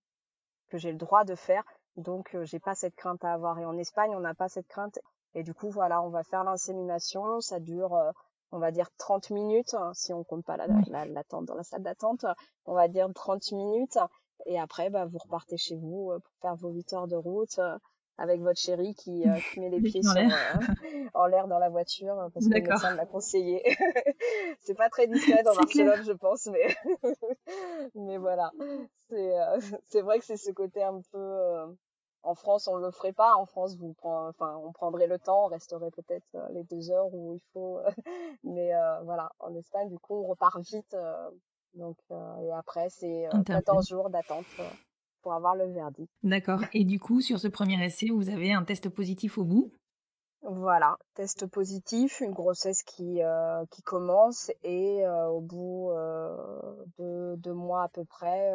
que 0.69 0.79
j'ai 0.79 0.91
le 0.91 0.99
droit 0.99 1.25
de 1.25 1.35
faire, 1.37 1.63
donc 1.97 2.35
euh, 2.35 2.45
j'ai 2.45 2.59
pas 2.61 2.75
cette 2.75 2.95
crainte 2.97 3.25
à 3.25 3.33
avoir. 3.33 3.59
Et 3.59 3.65
en 3.65 3.77
Espagne, 3.79 4.15
on 4.15 4.21
n'a 4.21 4.35
pas 4.35 4.49
cette 4.49 4.69
crainte. 4.69 4.99
Et 5.35 5.43
du 5.43 5.55
coup, 5.55 5.71
voilà, 5.71 6.03
on 6.03 6.11
va 6.11 6.23
faire 6.25 6.45
l'insémination. 6.45 7.41
Ça 7.41 7.61
dure, 7.61 7.95
euh, 7.95 8.11
on 8.53 8.59
va 8.59 8.71
dire 8.71 8.89
30 8.99 9.31
minutes, 9.31 9.75
hein, 9.75 9.93
si 9.95 10.13
on 10.13 10.23
compte 10.25 10.45
pas 10.45 10.57
la- 10.57 10.67
la- 10.91 11.07
l'attente 11.07 11.47
dans 11.47 11.55
la 11.57 11.65
salle 11.65 11.83
d'attente. 11.83 12.25
On 12.67 12.75
va 12.75 12.89
dire 12.89 13.09
30 13.15 13.51
minutes. 13.53 13.99
Et 14.47 14.59
après, 14.59 14.91
bah, 14.91 15.07
vous 15.07 15.19
repartez 15.19 15.57
chez 15.57 15.77
vous 15.77 16.11
euh, 16.13 16.19
pour 16.19 16.33
faire 16.41 16.55
vos 16.57 16.71
8 16.71 16.93
heures 16.93 17.09
de 17.09 17.17
route. 17.17 17.59
Avec 18.19 18.41
votre 18.43 18.61
chéri 18.61 18.95
qui, 18.95 19.29
euh, 19.29 19.41
qui 19.53 19.61
met 19.61 19.71
les 19.71 19.81
pieds 19.83 20.03
sur, 20.03 20.15
l'air. 20.15 20.31
euh, 20.35 20.59
en 21.15 21.27
l'air 21.27 21.49
dans 21.49 21.59
la 21.59 21.69
voiture 21.69 22.19
euh, 22.21 22.29
parce 22.33 22.47
que 22.49 22.55
le 22.55 22.61
médecin 22.63 22.93
me 22.93 22.97
l'a 22.97 23.07
conseillé. 23.07 23.63
c'est 24.61 24.75
pas 24.75 24.89
très 24.89 25.07
discret 25.07 25.43
dans 25.43 25.53
clair. 25.67 25.87
Barcelone, 25.87 26.05
je 26.05 26.13
pense, 26.13 26.47
mais 26.47 26.77
mais 27.95 28.19
voilà. 28.19 28.51
C'est 29.11 29.39
euh, 29.41 29.59
c'est 29.85 30.01
vrai 30.03 30.19
que 30.19 30.25
c'est 30.25 30.37
ce 30.37 30.51
côté 30.53 30.83
un 30.83 31.01
peu 31.13 31.19
euh, 31.19 31.67
en 32.23 32.35
France, 32.35 32.69
on 32.69 32.77
le 32.77 32.91
ferait 32.91 33.13
pas. 33.13 33.35
En 33.37 33.45
France, 33.47 33.77
vous 33.77 33.93
prend, 33.95 34.29
enfin, 34.29 34.57
on 34.65 34.73
prendrait 34.73 35.07
le 35.07 35.19
temps, 35.19 35.45
on 35.45 35.49
resterait 35.49 35.91
peut-être 35.91 36.27
euh, 36.37 36.49
les 36.53 36.65
deux 36.65 36.91
heures 36.91 37.13
où 37.13 37.35
il 37.35 37.41
faut. 37.53 37.81
mais 38.45 38.75
euh, 38.75 39.01
voilà, 39.03 39.31
en 39.41 39.55
Espagne, 39.55 39.89
du 39.89 39.99
coup, 39.99 40.15
on 40.15 40.27
repart 40.29 40.59
vite. 40.61 40.95
euh, 40.95 41.31
donc 41.75 41.97
euh, 42.13 42.37
et 42.43 42.53
après, 42.53 42.89
c'est 42.89 43.27
euh, 43.27 43.31
Interview. 43.33 43.65
14 43.65 43.89
jours 43.89 44.09
d'attente 44.11 44.47
pour 45.25 45.33
avoir 45.33 45.57
le 45.57 45.65
verdict. 45.73 46.13
D'accord. 46.23 46.61
Et 46.75 46.85
du 46.85 47.01
coup, 47.01 47.23
sur 47.23 47.41
ce 47.41 47.49
premier 47.49 47.83
essai, 47.83 48.11
vous 48.11 48.29
avez 48.29 48.53
un 48.53 48.63
test 48.63 48.91
positif 48.91 49.39
au 49.39 49.45
bout? 49.45 49.73
Voilà, 50.43 50.99
test 51.15 51.47
positif, 51.47 52.21
une 52.21 52.33
grossesse 52.33 52.83
qui 52.83 53.23
euh, 53.23 53.65
qui 53.71 53.81
commence 53.81 54.51
et 54.63 55.07
euh, 55.07 55.29
au 55.29 55.41
bout 55.41 55.91
euh, 55.93 56.37
de 56.99 57.35
deux 57.39 57.55
mois 57.55 57.85
à 57.85 57.89
peu 57.89 58.05
près, 58.05 58.53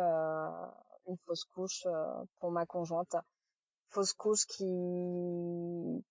une 1.07 1.17
fausse 1.25 1.45
couche 1.45 1.87
pour 2.39 2.51
ma 2.51 2.67
conjointe. 2.67 3.15
Fausse 3.89 4.13
couche 4.13 4.45
qui 4.45 6.05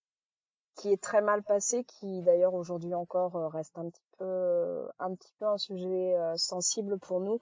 qui 0.75 0.93
est 0.93 1.01
très 1.01 1.23
mal 1.23 1.45
passée, 1.45 1.85
qui 1.85 2.23
d'ailleurs 2.23 2.55
aujourd'hui 2.55 2.95
encore 2.95 3.53
reste 3.53 3.79
un 3.79 3.89
petit 3.89 4.09
peu 4.19 4.89
un 4.99 5.15
petit 5.15 5.33
peu 5.39 5.47
un 5.47 5.59
sujet 5.59 6.17
sensible 6.35 6.99
pour 6.99 7.21
nous, 7.21 7.39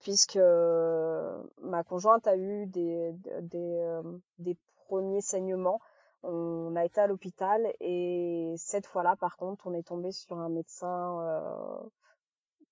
puisque 0.00 0.36
euh, 0.36 1.42
ma 1.62 1.84
conjointe 1.84 2.26
a 2.26 2.36
eu 2.36 2.66
des 2.66 3.12
des 3.42 3.80
euh, 3.80 4.02
des 4.38 4.56
premiers 4.86 5.20
saignements 5.22 5.80
on 6.22 6.74
a 6.76 6.84
été 6.84 7.00
à 7.00 7.06
l'hôpital 7.06 7.72
et 7.80 8.54
cette 8.56 8.86
fois-là, 8.86 9.14
par 9.16 9.36
contre, 9.36 9.66
on 9.68 9.74
est 9.74 9.86
tombé 9.86 10.10
sur 10.10 10.36
un 10.38 10.48
médecin, 10.48 11.20
euh, 11.22 11.88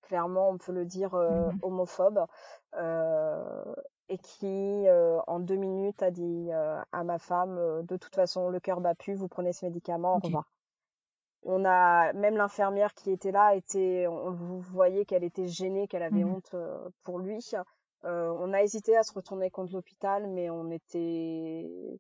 clairement, 0.02 0.50
on 0.50 0.58
peut 0.58 0.72
le 0.72 0.84
dire, 0.84 1.14
euh, 1.14 1.50
Mhm. 1.50 1.60
homophobe, 1.62 2.26
euh, 2.76 3.74
et 4.08 4.18
qui, 4.18 4.86
euh, 4.88 5.20
en 5.26 5.40
deux 5.40 5.56
minutes, 5.56 6.02
a 6.02 6.10
dit 6.10 6.48
euh, 6.52 6.80
à 6.92 7.04
ma 7.04 7.18
femme, 7.18 7.58
euh, 7.58 7.82
de 7.82 7.96
toute 7.96 8.14
façon, 8.14 8.48
le 8.50 8.60
cœur 8.60 8.80
bat 8.80 8.94
plus, 8.94 9.14
vous 9.14 9.28
prenez 9.28 9.52
ce 9.52 9.64
médicament, 9.66 10.16
au 10.16 10.18
Ok. 10.18 10.26
revoir. 10.26 10.48
On 11.44 11.64
a 11.64 12.12
même 12.14 12.36
l'infirmière 12.36 12.94
qui 12.94 13.10
était 13.10 13.32
là 13.32 13.54
était, 13.54 14.06
on 14.08 14.30
vous 14.32 14.60
voyait 14.60 15.04
qu'elle 15.04 15.24
était 15.24 15.46
gênée, 15.48 15.86
qu'elle 15.88 16.02
avait 16.02 16.24
Mhm. 16.24 16.24
honte 16.24 16.54
euh, 16.54 16.88
pour 17.04 17.18
lui. 17.18 17.40
Euh, 18.04 18.34
on 18.38 18.52
a 18.52 18.62
hésité 18.62 18.96
à 18.96 19.02
se 19.02 19.12
retourner 19.12 19.50
contre 19.50 19.72
l'hôpital, 19.74 20.26
mais 20.28 20.50
on 20.50 20.70
était 20.70 21.98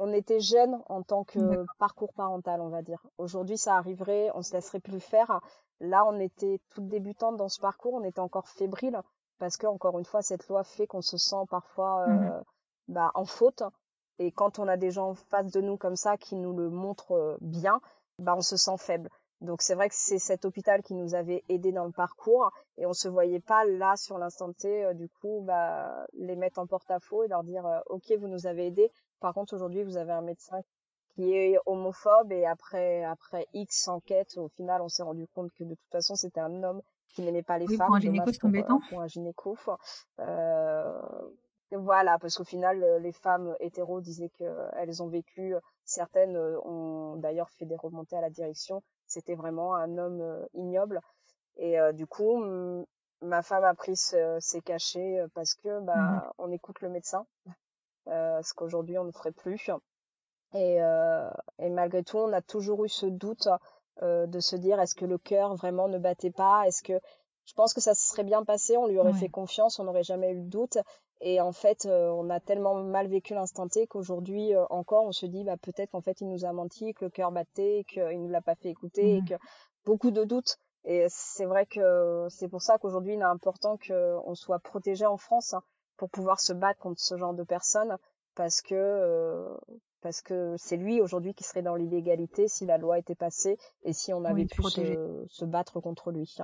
on 0.00 0.12
était 0.12 0.40
jeunes 0.40 0.80
en 0.88 1.02
tant 1.02 1.24
que 1.24 1.64
parcours 1.78 2.12
parental, 2.14 2.60
on 2.60 2.68
va 2.68 2.82
dire. 2.82 3.04
Aujourd'hui, 3.18 3.58
ça 3.58 3.76
arriverait, 3.76 4.30
on 4.34 4.42
se 4.42 4.52
laisserait 4.54 4.80
plus 4.80 5.00
faire. 5.00 5.40
Là, 5.80 6.04
on 6.06 6.18
était 6.20 6.60
toutes 6.70 6.88
débutantes 6.88 7.36
dans 7.36 7.48
ce 7.48 7.60
parcours, 7.60 7.94
on 7.94 8.04
était 8.04 8.20
encore 8.20 8.48
fébriles 8.48 9.00
parce 9.38 9.56
que 9.56 9.66
encore 9.66 9.98
une 9.98 10.04
fois, 10.04 10.22
cette 10.22 10.48
loi 10.48 10.64
fait 10.64 10.86
qu'on 10.88 11.02
se 11.02 11.16
sent 11.16 11.44
parfois 11.48 12.00
euh, 12.02 12.40
Mhm. 12.40 12.42
bah, 12.88 13.10
en 13.14 13.24
faute. 13.24 13.62
Et 14.18 14.32
quand 14.32 14.58
on 14.58 14.66
a 14.66 14.76
des 14.76 14.90
gens 14.90 15.10
en 15.10 15.14
face 15.14 15.52
de 15.52 15.60
nous 15.60 15.76
comme 15.76 15.94
ça 15.96 16.16
qui 16.16 16.34
nous 16.34 16.52
le 16.56 16.70
montrent 16.70 17.12
euh, 17.12 17.36
bien, 17.40 17.80
bah, 18.18 18.34
on 18.36 18.42
se 18.42 18.56
sent 18.56 18.76
faible. 18.78 19.08
Donc 19.40 19.62
c'est 19.62 19.74
vrai 19.74 19.88
que 19.88 19.94
c'est 19.94 20.18
cet 20.18 20.44
hôpital 20.44 20.82
qui 20.82 20.94
nous 20.94 21.14
avait 21.14 21.44
aidé 21.48 21.70
dans 21.70 21.84
le 21.84 21.92
parcours 21.92 22.50
et 22.76 22.86
on 22.86 22.92
se 22.92 23.06
voyait 23.08 23.40
pas 23.40 23.64
là 23.64 23.94
sur 23.96 24.18
l'instant 24.18 24.52
T 24.52 24.84
euh, 24.84 24.94
du 24.94 25.08
coup 25.08 25.44
bah 25.46 26.06
les 26.14 26.34
mettre 26.34 26.58
en 26.58 26.66
porte-à-faux 26.66 27.22
et 27.22 27.28
leur 27.28 27.44
dire 27.44 27.64
euh, 27.64 27.78
OK 27.86 28.10
vous 28.18 28.26
nous 28.26 28.48
avez 28.48 28.66
aidé 28.66 28.90
par 29.20 29.34
contre 29.34 29.54
aujourd'hui 29.54 29.84
vous 29.84 29.96
avez 29.96 30.10
un 30.10 30.22
médecin 30.22 30.58
qui 31.14 31.32
est 31.34 31.56
homophobe 31.66 32.32
et 32.32 32.46
après 32.46 33.04
après 33.04 33.46
X 33.52 33.86
enquête 33.86 34.36
au 34.38 34.48
final 34.48 34.82
on 34.82 34.88
s'est 34.88 35.04
rendu 35.04 35.28
compte 35.28 35.52
que 35.52 35.62
de 35.62 35.76
toute 35.76 35.92
façon 35.92 36.16
c'était 36.16 36.40
un 36.40 36.64
homme 36.64 36.82
qui 37.14 37.22
n'aimait 37.22 37.42
pas 37.42 37.58
les 37.58 37.66
Oui, 37.66 37.76
femmes 37.76 37.86
pour 37.86 37.96
un 37.96 38.00
gynéco, 38.00 38.32
c'est 38.32 38.40
pour, 38.40 38.50
euh, 38.50 38.78
pour 38.88 39.00
un 39.00 39.06
gynéco 39.06 39.56
euh, 40.20 41.00
voilà 41.76 42.18
parce 42.18 42.36
qu'au 42.36 42.44
final 42.44 42.82
euh, 42.82 42.98
les 42.98 43.12
femmes 43.12 43.54
hétéros 43.60 44.00
disaient 44.00 44.30
que 44.30 44.44
euh, 44.44 44.68
elles 44.76 45.02
ont 45.02 45.08
vécu 45.08 45.54
certaines 45.84 46.36
euh, 46.36 46.58
ont 46.64 47.16
d'ailleurs 47.16 47.50
fait 47.50 47.66
des 47.66 47.76
remontées 47.76 48.16
à 48.16 48.20
la 48.20 48.30
direction. 48.30 48.82
C'était 49.06 49.34
vraiment 49.34 49.74
un 49.74 49.98
homme 49.98 50.20
euh, 50.20 50.46
ignoble. 50.54 51.00
Et 51.58 51.80
euh, 51.80 51.92
du 51.92 52.06
coup 52.06 52.42
m- 52.44 52.84
ma 53.22 53.42
femme 53.42 53.64
a 53.64 53.74
pris 53.74 53.96
ce- 53.96 54.38
ses 54.40 54.60
cachets 54.62 55.20
euh, 55.20 55.28
parce 55.34 55.54
que 55.54 55.80
bah 55.80 56.04
Mhm. 56.12 56.22
on 56.38 56.50
écoute 56.52 56.80
le 56.82 56.90
médecin 56.90 57.26
euh, 58.08 58.42
ce 58.42 58.54
qu'aujourd'hui 58.54 58.98
on 58.98 59.04
ne 59.04 59.12
ferait 59.12 59.32
plus. 59.32 59.70
Et, 60.54 60.82
euh, 60.82 61.30
et 61.58 61.68
malgré 61.70 62.02
tout 62.04 62.18
on 62.18 62.32
a 62.32 62.42
toujours 62.42 62.84
eu 62.84 62.88
ce 62.88 63.06
doute 63.06 63.48
euh, 64.02 64.26
de 64.26 64.40
se 64.40 64.56
dire 64.56 64.80
est-ce 64.80 64.94
que 64.94 65.04
le 65.04 65.18
cœur 65.18 65.54
vraiment 65.56 65.88
ne 65.88 65.98
battait 65.98 66.30
pas? 66.30 66.64
Est-ce 66.66 66.82
que 66.82 67.00
je 67.46 67.54
pense 67.54 67.74
que 67.74 67.80
ça 67.80 67.94
se 67.94 68.06
serait 68.08 68.24
bien 68.24 68.44
passé 68.44 68.76
on 68.76 68.86
lui 68.86 68.98
aurait 68.98 69.12
Ouais. 69.12 69.14
fait 69.14 69.28
confiance 69.28 69.78
on 69.78 69.84
n'aurait 69.84 70.04
jamais 70.04 70.32
eu 70.32 70.40
de 70.40 70.48
doute 70.48 70.78
et 71.20 71.40
en 71.40 71.52
fait 71.52 71.86
euh, 71.86 72.10
on 72.10 72.30
a 72.30 72.40
tellement 72.40 72.74
mal 72.82 73.08
vécu 73.08 73.34
l'instant 73.34 73.68
T 73.68 73.86
qu'aujourd'hui 73.86 74.54
euh, 74.54 74.64
encore 74.70 75.04
on 75.04 75.12
se 75.12 75.26
dit 75.26 75.44
bah 75.44 75.56
peut-être 75.56 75.90
qu'en 75.90 76.00
fait 76.00 76.20
il 76.20 76.28
nous 76.28 76.44
a 76.44 76.52
menti 76.52 76.94
que 76.94 77.04
le 77.06 77.10
cœur 77.10 77.32
battait 77.32 77.84
qu'il 77.88 78.20
nous 78.20 78.28
l'a 78.28 78.40
pas 78.42 78.54
fait 78.54 78.70
écouter 78.70 79.16
et 79.16 79.22
que 79.28 79.34
beaucoup 79.84 80.10
de 80.10 80.24
doutes. 80.24 80.58
Et 80.84 81.06
c'est 81.08 81.44
vrai 81.44 81.66
que 81.66 82.26
c'est 82.30 82.48
pour 82.48 82.62
ça 82.62 82.78
qu'aujourd'hui 82.78 83.14
il 83.14 83.20
est 83.20 83.24
important 83.24 83.76
qu'on 83.78 84.34
soit 84.34 84.60
protégé 84.60 85.06
en 85.06 85.16
France 85.16 85.54
hein, 85.54 85.62
pour 85.96 86.08
pouvoir 86.08 86.40
se 86.40 86.52
battre 86.52 86.80
contre 86.80 87.00
ce 87.00 87.16
genre 87.16 87.34
de 87.34 87.42
personnes 87.42 87.96
parce 88.34 88.62
que 88.62 88.74
euh, 88.74 89.54
parce 90.00 90.22
que 90.22 90.54
c'est 90.56 90.76
lui 90.76 91.00
aujourd'hui 91.00 91.34
qui 91.34 91.42
serait 91.42 91.62
dans 91.62 91.74
l'illégalité 91.74 92.46
si 92.46 92.64
la 92.66 92.78
loi 92.78 92.98
était 92.98 93.16
passée 93.16 93.58
et 93.82 93.92
si 93.92 94.12
on 94.12 94.24
avait 94.24 94.42
Oui, 94.42 94.46
pu 94.46 94.62
se, 94.62 95.24
se 95.28 95.44
battre 95.44 95.80
contre 95.80 96.12
lui. 96.12 96.36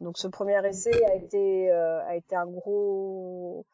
Donc 0.00 0.18
ce 0.18 0.28
premier 0.28 0.64
essai 0.66 1.04
a 1.06 1.14
été 1.14 1.72
euh, 1.72 2.04
a 2.04 2.14
été 2.16 2.36
un 2.36 2.46
gros 2.46 3.64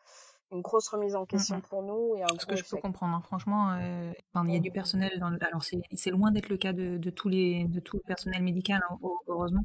une 0.54 0.62
grosse 0.62 0.88
remise 0.88 1.14
en 1.16 1.26
question 1.26 1.56
Mhm. 1.56 1.62
pour 1.62 1.82
nous 1.82 2.16
et 2.16 2.22
un 2.22 2.28
Ce 2.38 2.46
que 2.46 2.56
je 2.56 2.64
peux 2.64 2.76
comprendre, 2.78 3.14
hein. 3.16 3.22
franchement, 3.24 3.72
euh, 3.72 4.12
il 4.44 4.52
y 4.52 4.56
a 4.56 4.60
du 4.60 4.70
personnel 4.70 5.18
dans 5.18 5.30
le... 5.30 5.38
Alors 5.44 5.62
c'est 5.62 6.10
loin 6.10 6.30
d'être 6.30 6.48
le 6.48 6.56
cas 6.56 6.72
de, 6.72 6.96
de 6.96 7.10
tous 7.10 7.28
les 7.28 7.64
de 7.66 7.80
tout 7.80 7.96
le 7.96 8.02
personnel 8.06 8.42
médical, 8.42 8.80
hein, 8.88 8.96
heu- 9.04 9.08
heureusement. 9.28 9.64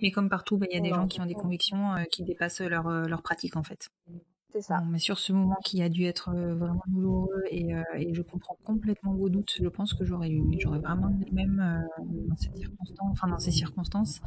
Mais 0.00 0.10
comme 0.10 0.28
partout, 0.28 0.58
bah, 0.58 0.66
il 0.70 0.74
y 0.74 0.78
a 0.78 0.82
des 0.82 0.90
Non. 0.90 0.96
gens 0.96 1.06
qui 1.08 1.20
ont 1.20 1.26
des 1.26 1.34
convictions 1.34 1.94
euh, 1.94 2.04
qui 2.04 2.22
dépassent 2.22 2.60
leur 2.60 2.86
euh, 2.86 3.04
leur 3.06 3.22
pratique 3.22 3.56
en 3.56 3.62
fait. 3.62 3.88
C'est 4.52 4.62
ça. 4.62 4.78
Bon, 4.78 4.86
mais 4.86 4.98
sur 4.98 5.18
ce 5.18 5.32
moment 5.32 5.58
qui 5.64 5.82
a 5.82 5.88
dû 5.88 6.04
être 6.04 6.30
vraiment 6.32 6.82
douloureux 6.86 7.42
et, 7.50 7.74
euh, 7.74 7.82
et 7.96 8.14
je 8.14 8.22
comprends 8.22 8.56
complètement 8.64 9.12
vos 9.14 9.28
doutes, 9.28 9.52
je 9.60 9.68
pense 9.68 9.92
que 9.92 10.04
j'aurais 10.04 10.30
eu, 10.30 10.42
j'aurais 10.60 10.78
vraiment 10.78 11.10
eu 11.10 11.24
euh, 11.38 11.80
dans 12.28 12.36
cette 12.36 12.56
circonstance, 12.56 13.08
enfin 13.12 13.28
dans 13.28 13.38
ces 13.38 13.50
circonstances. 13.50 14.20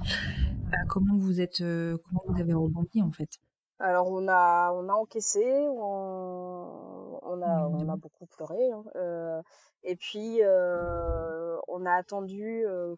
Euh, 0.74 0.76
comment 0.88 1.16
vous 1.18 1.42
êtes, 1.42 1.60
comment 1.60 2.22
vous 2.28 2.40
avez 2.40 2.54
rebondi 2.54 3.02
en 3.02 3.12
fait? 3.12 3.40
Alors 3.80 4.08
on 4.12 4.28
a 4.28 4.72
on 4.74 4.90
a 4.90 4.94
encaissé, 4.94 5.44
on, 5.70 7.20
on 7.24 7.42
a 7.42 7.68
Oui, 7.68 7.74
on 7.74 7.88
a 7.90 7.96
beaucoup 7.96 8.26
pleuré 8.28 8.72
hein, 8.72 8.84
euh, 8.96 9.42
et 9.84 9.96
puis 9.96 10.40
euh, 10.44 11.58
on 11.68 11.86
a 11.86 11.94
attendu 11.94 12.66
euh, 12.66 12.96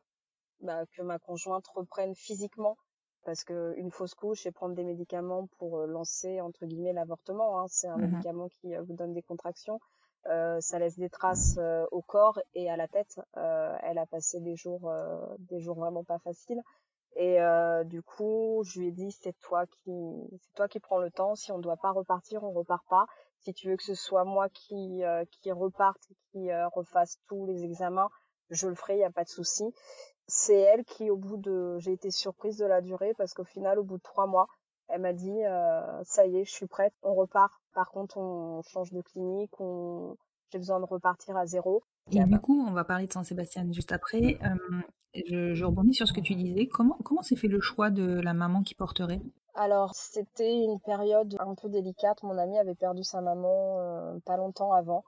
bah, 0.61 0.85
que 0.95 1.01
ma 1.03 1.19
conjointe 1.19 1.67
reprenne 1.67 2.15
physiquement 2.15 2.77
parce 3.25 3.43
que 3.43 3.73
une 3.77 3.91
fausse 3.91 4.15
couche 4.15 4.45
et 4.47 4.51
prendre 4.51 4.75
des 4.75 4.83
médicaments 4.85 5.47
pour 5.59 5.79
lancer 5.87 6.41
entre 6.41 6.65
guillemets 6.65 6.93
l'avortement, 6.93 7.59
hein, 7.61 7.65
c'est 7.69 7.87
un 7.87 7.97
Mhm. 7.97 7.99
médicament 7.99 8.49
qui 8.49 8.75
vous 8.75 8.93
donne 8.93 9.13
des 9.13 9.21
contractions. 9.23 9.79
Euh, 10.27 10.59
ça 10.61 10.79
laisse 10.79 10.97
des 10.97 11.09
traces 11.09 11.59
au 11.91 12.01
corps 12.01 12.39
et 12.55 12.69
à 12.69 12.77
la 12.77 12.87
tête. 12.87 13.19
Euh, 13.37 13.75
elle 13.83 13.97
a 13.99 14.05
passé 14.07 14.39
des 14.41 14.55
jours, 14.55 14.89
euh, 14.89 15.17
des 15.39 15.59
jours 15.61 15.77
vraiment 15.77 16.03
pas 16.03 16.19
faciles. 16.19 16.61
Et 17.15 17.41
euh, 17.41 17.83
du 17.83 18.01
coup, 18.01 18.63
je 18.65 18.79
lui 18.79 18.87
ai 18.87 18.91
dit 18.91 19.11
c'est 19.11 19.37
toi 19.39 19.65
qui, 19.65 19.91
c'est 20.41 20.53
toi 20.55 20.67
qui 20.67 20.79
prends 20.79 20.99
le 20.99 21.11
temps. 21.11 21.35
Si 21.35 21.51
on 21.51 21.59
doit 21.59 21.77
pas 21.77 21.91
repartir, 21.91 22.43
on 22.43 22.51
repart 22.51 22.85
pas. 22.89 23.05
Si 23.39 23.53
tu 23.53 23.69
veux 23.69 23.77
que 23.77 23.83
ce 23.83 23.95
soit 23.95 24.23
moi 24.23 24.47
qui 24.49 25.03
euh, 25.03 25.25
qui 25.31 25.51
reparte, 25.51 26.01
qui 26.31 26.51
euh, 26.51 26.67
refasse 26.69 27.17
tous 27.27 27.45
les 27.45 27.63
examens, 27.63 28.09
je 28.49 28.67
le 28.67 28.75
ferai, 28.75 28.99
y 28.99 29.03
a 29.03 29.11
pas 29.11 29.23
de 29.23 29.29
souci. 29.29 29.65
C'est 30.27 30.59
elle 30.59 30.85
qui, 30.85 31.09
au 31.09 31.17
bout 31.17 31.37
de, 31.37 31.77
j'ai 31.79 31.91
été 31.91 32.11
surprise 32.11 32.57
de 32.57 32.65
la 32.65 32.81
durée 32.81 33.13
parce 33.17 33.33
qu'au 33.33 33.43
final, 33.43 33.79
au 33.79 33.83
bout 33.83 33.97
de 33.97 34.03
trois 34.03 34.27
mois, 34.27 34.47
elle 34.87 35.01
m'a 35.01 35.13
dit 35.13 35.43
euh, 35.43 36.03
ça 36.03 36.25
y 36.25 36.37
est, 36.37 36.45
je 36.45 36.51
suis 36.51 36.67
prête, 36.67 36.93
on 37.01 37.13
repart. 37.13 37.53
Par 37.73 37.89
contre, 37.89 38.17
on 38.17 38.61
change 38.61 38.91
de 38.91 39.01
clinique, 39.01 39.59
on, 39.59 40.15
j'ai 40.51 40.57
besoin 40.57 40.79
de 40.79 40.85
repartir 40.85 41.35
à 41.35 41.45
zéro. 41.45 41.83
Et 42.11 42.23
du 42.23 42.39
coup, 42.39 42.65
on 42.67 42.73
va 42.73 42.83
parler 42.83 43.07
de 43.07 43.11
Saint-Sébastien 43.11 43.71
juste 43.71 43.91
après. 43.91 44.37
Euh, 44.43 44.81
je, 45.13 45.53
je 45.53 45.65
rebondis 45.65 45.93
sur 45.93 46.07
ce 46.07 46.13
que 46.13 46.21
tu 46.21 46.35
disais. 46.35 46.67
Comment 46.67 46.97
comment 47.03 47.21
s'est 47.21 47.35
fait 47.35 47.47
le 47.47 47.59
choix 47.61 47.89
de 47.89 48.19
la 48.21 48.33
maman 48.33 48.63
qui 48.63 48.75
porterait? 48.75 49.21
Alors, 49.53 49.93
c'était 49.95 50.53
une 50.63 50.79
période 50.79 51.35
un 51.39 51.55
peu 51.55 51.67
délicate. 51.69 52.23
Mon 52.23 52.37
amie 52.37 52.57
avait 52.57 52.75
perdu 52.75 53.03
sa 53.03 53.19
maman 53.21 53.79
euh, 53.79 54.19
pas 54.25 54.37
longtemps 54.37 54.71
avant 54.71 55.03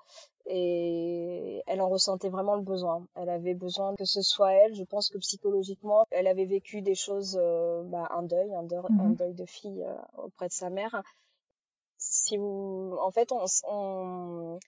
et 0.45 1.63
elle 1.67 1.79
en 1.81 1.87
ressentait 1.87 2.27
vraiment 2.29 2.55
le 2.55 2.61
besoin. 2.61 3.07
Elle 3.15 3.29
avait 3.29 3.53
besoin 3.53 3.95
que 3.95 4.03
ce 4.03 4.21
soit 4.21 4.51
elle. 4.53 4.75
Je 4.75 4.83
pense 4.83 5.09
que 5.09 5.17
psychologiquement, 5.19 6.05
elle 6.11 6.27
avait 6.27 6.45
vécu 6.45 6.81
des 6.81 6.95
choses, 6.95 7.39
euh, 7.41 7.83
bah, 7.85 8.09
un 8.11 8.23
deuil, 8.23 8.53
un 8.53 8.63
deuil, 8.63 8.81
Mhm. 8.89 8.99
un 8.99 9.09
deuil 9.11 9.33
de 9.33 9.45
fille 9.45 9.83
euh, 9.83 9.95
auprès 10.17 10.47
de 10.49 10.53
sa 10.53 10.69
mère. 10.69 11.01
Si 11.97 12.35
vous, 12.37 12.97
en 13.01 13.11
fait, 13.11 13.31
on, 13.31 13.45
on 13.69 14.59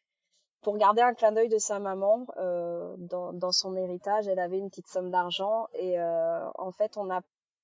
pour 0.61 0.77
garder 0.77 1.01
un 1.01 1.13
clin 1.13 1.31
d'œil 1.31 1.49
de 1.49 1.57
sa 1.57 1.79
maman 1.79 2.25
euh, 2.37 2.95
dans, 2.97 3.33
dans 3.33 3.51
son 3.51 3.75
héritage, 3.75 4.27
elle 4.27 4.39
avait 4.39 4.57
une 4.57 4.69
petite 4.69 4.87
somme 4.87 5.11
d'argent 5.11 5.67
et 5.73 5.99
euh, 5.99 6.49
en 6.55 6.71
fait, 6.71 6.97
on 6.97 7.09
a 7.11 7.21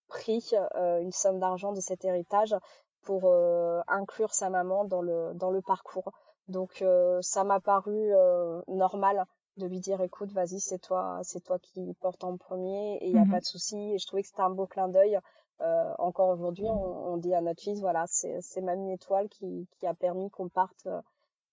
pris 0.07 0.51
euh, 0.75 0.99
une 0.99 1.11
somme 1.11 1.39
d'argent 1.39 1.71
de 1.73 1.79
cet 1.81 2.05
héritage 2.05 2.55
pour 3.03 3.23
euh, 3.25 3.81
inclure 3.87 4.33
sa 4.33 4.49
maman 4.49 4.85
dans 4.85 5.01
le 5.01 5.33
dans 5.33 5.49
le 5.51 5.61
parcours. 5.61 6.11
Donc 6.47 6.81
euh, 6.81 7.19
ça 7.21 7.43
m'a 7.43 7.59
paru 7.59 8.13
euh, 8.13 8.61
normal 8.67 9.25
de 9.57 9.65
lui 9.65 9.79
dire 9.79 10.01
écoute 10.01 10.31
vas-y 10.31 10.59
c'est 10.59 10.79
toi 10.79 11.19
c'est 11.23 11.41
toi 11.43 11.57
qui 11.59 11.93
porte 12.01 12.23
en 12.23 12.37
premier 12.37 12.95
et 12.97 13.07
il 13.07 13.13
y 13.13 13.17
a 13.19 13.25
Mhm. 13.25 13.31
pas 13.31 13.39
de 13.39 13.45
souci 13.45 13.93
et 13.93 13.97
je 13.99 14.05
trouvais 14.07 14.21
que 14.21 14.27
c'était 14.29 14.41
un 14.41 14.49
beau 14.49 14.65
clin 14.67 14.87
d'œil 14.87 15.19
euh, 15.61 15.93
encore 15.99 16.29
aujourd'hui 16.29 16.65
on, 16.69 17.13
on 17.13 17.17
dit 17.17 17.33
à 17.33 17.41
notre 17.41 17.61
fils 17.61 17.79
voilà 17.81 18.05
c'est 18.07 18.39
c'est 18.41 18.61
mamie 18.61 18.93
étoile 18.93 19.27
qui 19.29 19.67
qui 19.79 19.85
a 19.87 19.93
permis 19.93 20.29
qu'on 20.29 20.49
parte 20.49 20.85
euh, 20.87 21.01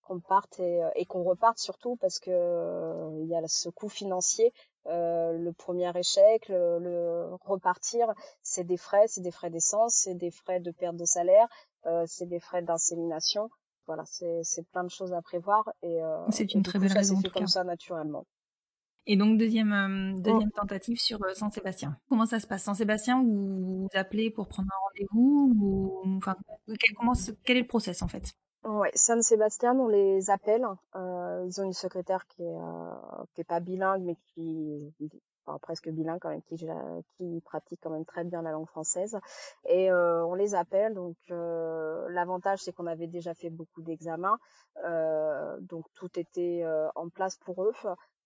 qu'on 0.09 0.19
parte 0.19 0.59
et, 0.59 0.83
euh, 0.83 0.89
et 0.95 1.05
qu'on 1.05 1.23
reparte 1.23 1.59
surtout 1.59 1.95
parce 1.97 2.19
que 2.19 2.31
euh, 2.31 3.19
il 3.21 3.27
y 3.27 3.35
a 3.35 3.41
ce 3.47 3.69
coût 3.69 3.89
financier 3.89 4.51
euh, 4.87 5.33
le 5.33 5.53
premier 5.53 5.91
échec 5.97 6.47
le, 6.49 6.79
le 6.79 7.35
repartir 7.45 8.07
c'est 8.41 8.63
des 8.63 8.77
frais 8.77 9.05
c'est 9.07 9.21
des 9.21 9.31
frais 9.31 9.49
d'essence 9.51 9.93
c'est 10.03 10.15
des 10.15 10.31
frais 10.31 10.59
de 10.59 10.71
perte 10.71 10.95
de 10.95 11.05
salaire 11.05 11.47
euh, 11.85 12.03
c'est 12.07 12.25
des 12.27 12.39
frais 12.39 12.61
d'insémination. 12.61 13.49
Voilà 13.87 14.03
c'est 14.05 14.41
c'est 14.43 14.67
plein 14.71 14.83
de 14.83 14.89
choses 14.89 15.13
à 15.13 15.21
prévoir 15.21 15.63
et 15.81 16.03
euh, 16.03 16.17
C'est 16.29 16.53
une 16.53 16.63
très 16.63 16.77
coup, 16.77 16.83
belle 16.83 16.91
ça 16.91 16.99
raison, 16.99 17.15
en 17.17 17.21
tout 17.21 17.31
comme 17.31 17.43
cas. 17.43 17.47
ça 17.47 17.63
naturellement. 17.63 18.25
Et 19.05 19.15
donc 19.17 19.37
deuxième 19.39 19.73
euh, 19.73 20.21
deuxième 20.21 20.51
tentative 20.51 20.99
sur 20.99 21.23
euh, 21.23 21.33
Saint-Sébastien. 21.33 21.97
Comment 22.09 22.25
ça 22.25 22.39
se 22.39 22.47
passe? 22.47 22.63
Saint-Sébastien 22.63 23.23
vous, 23.23 23.83
vous 23.83 23.89
appelez 23.93 24.29
pour 24.29 24.47
prendre 24.47 24.69
un 24.71 24.79
rendez-vous 24.89 25.53
ou 25.59 26.17
enfin 26.17 26.35
quel, 26.79 26.93
comment 26.95 27.13
quel 27.43 27.57
est 27.57 27.61
le 27.61 27.67
process 27.67 28.01
en 28.01 28.07
fait? 28.07 28.33
Ouais, 28.65 28.91
San 28.93 29.21
Sébastien, 29.21 29.73
on 29.79 29.87
les 29.87 30.29
appelle. 30.29 30.67
Euh, 30.95 31.43
ils 31.45 31.61
ont 31.61 31.63
une 31.63 31.73
secrétaire 31.73 32.25
qui 32.27 32.43
est, 32.43 32.57
euh, 32.57 33.23
qui 33.33 33.41
est 33.41 33.45
pas 33.45 33.61
bilingue, 33.61 34.03
mais 34.03 34.15
qui, 34.15 34.93
enfin, 35.45 35.57
presque 35.59 35.89
bilingue 35.89 36.19
quand 36.19 36.29
même, 36.29 36.41
qui, 36.41 36.57
qui 37.17 37.41
pratique 37.45 37.79
quand 37.81 37.89
même 37.89 38.05
très 38.05 38.25
bien 38.25 38.41
la 38.41 38.51
langue 38.51 38.67
française. 38.67 39.17
Et 39.65 39.89
euh, 39.89 40.25
on 40.25 40.33
les 40.33 40.55
appelle. 40.55 40.93
Donc 40.93 41.15
euh, 41.31 42.07
l'avantage, 42.09 42.59
c'est 42.59 42.73
qu'on 42.73 42.87
avait 42.87 43.07
déjà 43.07 43.33
fait 43.33 43.49
beaucoup 43.49 43.81
d'examens, 43.81 44.37
euh, 44.85 45.57
donc 45.61 45.85
tout 45.93 46.19
était 46.19 46.61
euh, 46.63 46.89
en 46.95 47.07
place 47.09 47.37
pour 47.37 47.63
eux. 47.63 47.73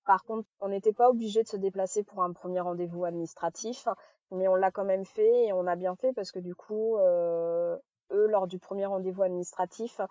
Par 0.06 0.24
contre, 0.24 0.48
on 0.60 0.70
n'était 0.70 0.94
pas 0.94 1.10
obligé 1.10 1.44
de 1.44 1.48
se 1.48 1.58
déplacer 1.58 2.04
pour 2.04 2.24
un 2.24 2.34
premier 2.34 2.60
rendez-vous 2.60 3.06
administratif, 3.06 3.88
mais 4.32 4.48
on 4.48 4.56
l'a 4.56 4.72
quand 4.72 4.84
même 4.84 5.06
fait 5.06 5.46
et 5.46 5.54
on 5.54 5.68
a 5.68 5.76
bien 5.76 5.96
fait 5.96 6.12
parce 6.14 6.32
que 6.32 6.40
du 6.40 6.56
coup, 6.56 6.98
euh, 6.98 7.78
eux, 8.12 8.28
lors 8.28 8.48
du 8.48 8.60
premier 8.60 8.86
rendez-vous 8.86 9.24
administratif, 9.24 10.02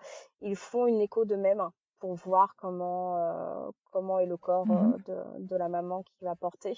ils 0.41 0.55
font 0.55 0.87
une 0.87 1.01
écho 1.01 1.25
d'eux-mêmes 1.25 1.69
pour 1.99 2.15
voir 2.15 2.55
comment 2.57 3.17
euh, 3.17 3.69
comment 3.91 4.19
est 4.19 4.25
le 4.25 4.37
corps 4.37 4.65
Mhm. 4.69 4.93
euh, 4.93 4.97
de, 5.39 5.47
de 5.47 5.55
la 5.55 5.69
maman 5.69 6.03
qui 6.03 6.25
va 6.25 6.35
porter. 6.35 6.75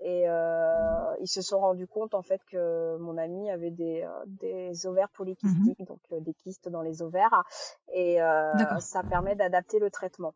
Et 0.00 0.28
euh, 0.28 1.16
ils 1.20 1.28
se 1.28 1.40
sont 1.40 1.60
rendus 1.60 1.86
compte 1.86 2.14
en 2.14 2.22
fait 2.22 2.40
que 2.50 2.96
mon 2.98 3.16
ami 3.16 3.50
avait 3.50 3.70
des, 3.70 4.06
des 4.26 4.86
ovaires 4.86 5.08
polykystiques, 5.10 5.84
donc 5.86 6.00
euh, 6.12 6.20
des 6.20 6.34
kystes 6.34 6.68
dans 6.68 6.82
les 6.82 7.00
ovaires, 7.00 7.44
et 7.92 8.20
euh, 8.20 8.80
ça 8.80 9.02
permet 9.04 9.36
d'adapter 9.36 9.78
le 9.78 9.90
traitement 9.90 10.34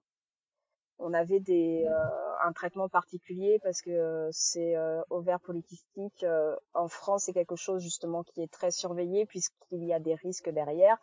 on 0.98 1.12
avait 1.14 1.40
des 1.40 1.86
euh, 1.86 2.28
un 2.44 2.52
traitement 2.52 2.88
particulier 2.88 3.58
parce 3.62 3.82
que 3.82 3.90
euh, 3.90 4.28
c'est 4.32 4.76
euh, 4.76 5.00
ovaire 5.10 5.38
euh, 6.22 6.56
en 6.74 6.88
France 6.88 7.24
c'est 7.24 7.32
quelque 7.32 7.56
chose 7.56 7.82
justement 7.82 8.22
qui 8.22 8.42
est 8.42 8.50
très 8.50 8.70
surveillé 8.70 9.26
puisqu'il 9.26 9.84
y 9.84 9.92
a 9.92 9.98
des 9.98 10.14
risques 10.14 10.50
derrière 10.50 10.96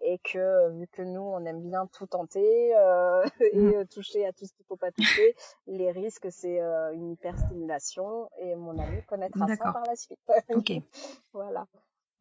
et 0.00 0.18
que 0.18 0.70
vu 0.78 0.86
que 0.88 1.02
nous 1.02 1.20
on 1.20 1.44
aime 1.44 1.62
bien 1.62 1.86
tout 1.86 2.06
tenter 2.06 2.74
euh, 2.76 3.24
et 3.52 3.76
euh, 3.76 3.84
toucher 3.84 4.26
à 4.26 4.32
tout 4.32 4.46
ce 4.46 4.52
qu'il 4.54 4.64
faut 4.66 4.76
pas 4.76 4.90
toucher 4.92 5.34
les 5.66 5.90
risques 5.90 6.28
c'est 6.30 6.60
euh, 6.60 6.92
une 6.92 7.12
hyperstimulation 7.12 8.28
et 8.38 8.54
mon 8.54 8.78
ami 8.78 9.02
connaîtra 9.04 9.46
ça 9.48 9.72
par 9.72 9.84
la 9.86 9.96
suite. 9.96 10.20
Ok. 10.50 10.72
voilà 11.32 11.66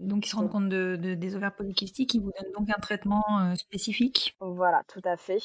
Donc 0.02 0.26
ils 0.26 0.30
se 0.30 0.36
rendent 0.36 0.52
compte 0.52 0.70
de, 0.70 0.96
de- 0.96 1.14
des 1.14 1.36
ovaires 1.36 1.56
polykystiques, 1.56 2.14
ils 2.14 2.22
vous 2.22 2.32
donnent 2.40 2.52
donc 2.54 2.70
un 2.70 2.80
traitement 2.82 3.24
euh, 3.40 3.56
spécifique. 3.56 4.36
Voilà, 4.40 4.84
tout 4.88 5.02
à 5.04 5.18
fait. 5.18 5.38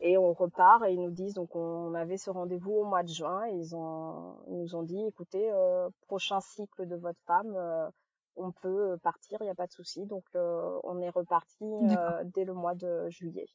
Et 0.00 0.16
on 0.16 0.32
repart 0.32 0.84
et 0.86 0.92
ils 0.92 1.00
nous 1.00 1.10
disent 1.10 1.34
donc 1.34 1.54
on 1.56 1.94
avait 1.94 2.16
ce 2.18 2.30
rendez-vous 2.30 2.72
au 2.72 2.84
mois 2.84 3.02
de 3.02 3.08
juin 3.08 3.46
et 3.48 3.52
ils 3.54 3.74
ont 3.74 4.36
ils 4.48 4.56
nous 4.58 4.74
ont 4.76 4.82
dit 4.82 5.04
écoutez 5.06 5.50
euh, 5.52 5.88
prochain 6.06 6.40
cycle 6.40 6.86
de 6.86 6.96
votre 6.96 7.18
femme 7.26 7.54
euh, 7.56 7.88
on 8.36 8.52
peut 8.52 8.96
partir, 9.02 9.38
il 9.40 9.44
n'y 9.44 9.50
a 9.50 9.54
pas 9.56 9.66
de 9.66 9.72
souci. 9.72 10.06
Donc 10.06 10.22
euh, 10.36 10.78
on 10.84 11.00
est 11.00 11.10
reparti 11.10 11.64
euh, 11.64 12.22
dès 12.34 12.44
le 12.44 12.54
mois 12.54 12.74
de 12.76 13.08
juillet. 13.10 13.46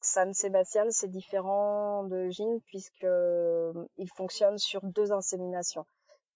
San 0.00 0.32
Sébastien, 0.32 0.84
c'est 0.90 1.08
différent 1.10 2.04
de 2.04 2.28
Gine 2.30 2.60
puisque 2.66 3.04
euh, 3.04 3.72
il 3.98 4.08
fonctionne 4.08 4.56
sur 4.58 4.80
deux 4.82 5.12
inséminations. 5.12 5.84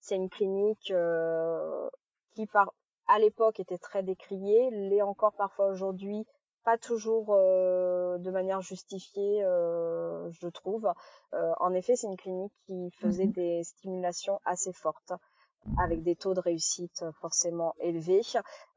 C'est 0.00 0.16
une 0.16 0.28
clinique 0.28 0.90
euh, 0.90 1.88
qui 2.34 2.46
par 2.46 2.74
à 3.06 3.18
l'époque 3.18 3.60
était 3.60 3.78
très 3.78 4.02
décriée, 4.02 4.70
l'est 4.70 5.02
encore 5.02 5.34
parfois 5.34 5.66
aujourd'hui, 5.68 6.26
pas 6.64 6.78
toujours 6.78 7.26
euh, 7.30 8.18
de 8.18 8.30
manière 8.30 8.62
justifiée, 8.62 9.44
euh, 9.44 10.30
je 10.30 10.48
trouve. 10.48 10.90
Euh, 11.34 11.52
en 11.60 11.74
effet, 11.74 11.96
c'est 11.96 12.06
une 12.06 12.16
clinique 12.16 12.54
qui 12.66 12.90
faisait 13.00 13.26
Mhm. 13.26 13.32
des 13.32 13.64
stimulations 13.64 14.40
assez 14.44 14.72
fortes 14.72 15.12
avec 15.78 16.02
des 16.02 16.16
taux 16.16 16.34
de 16.34 16.40
réussite 16.40 17.04
forcément 17.20 17.74
élevés. 17.80 18.22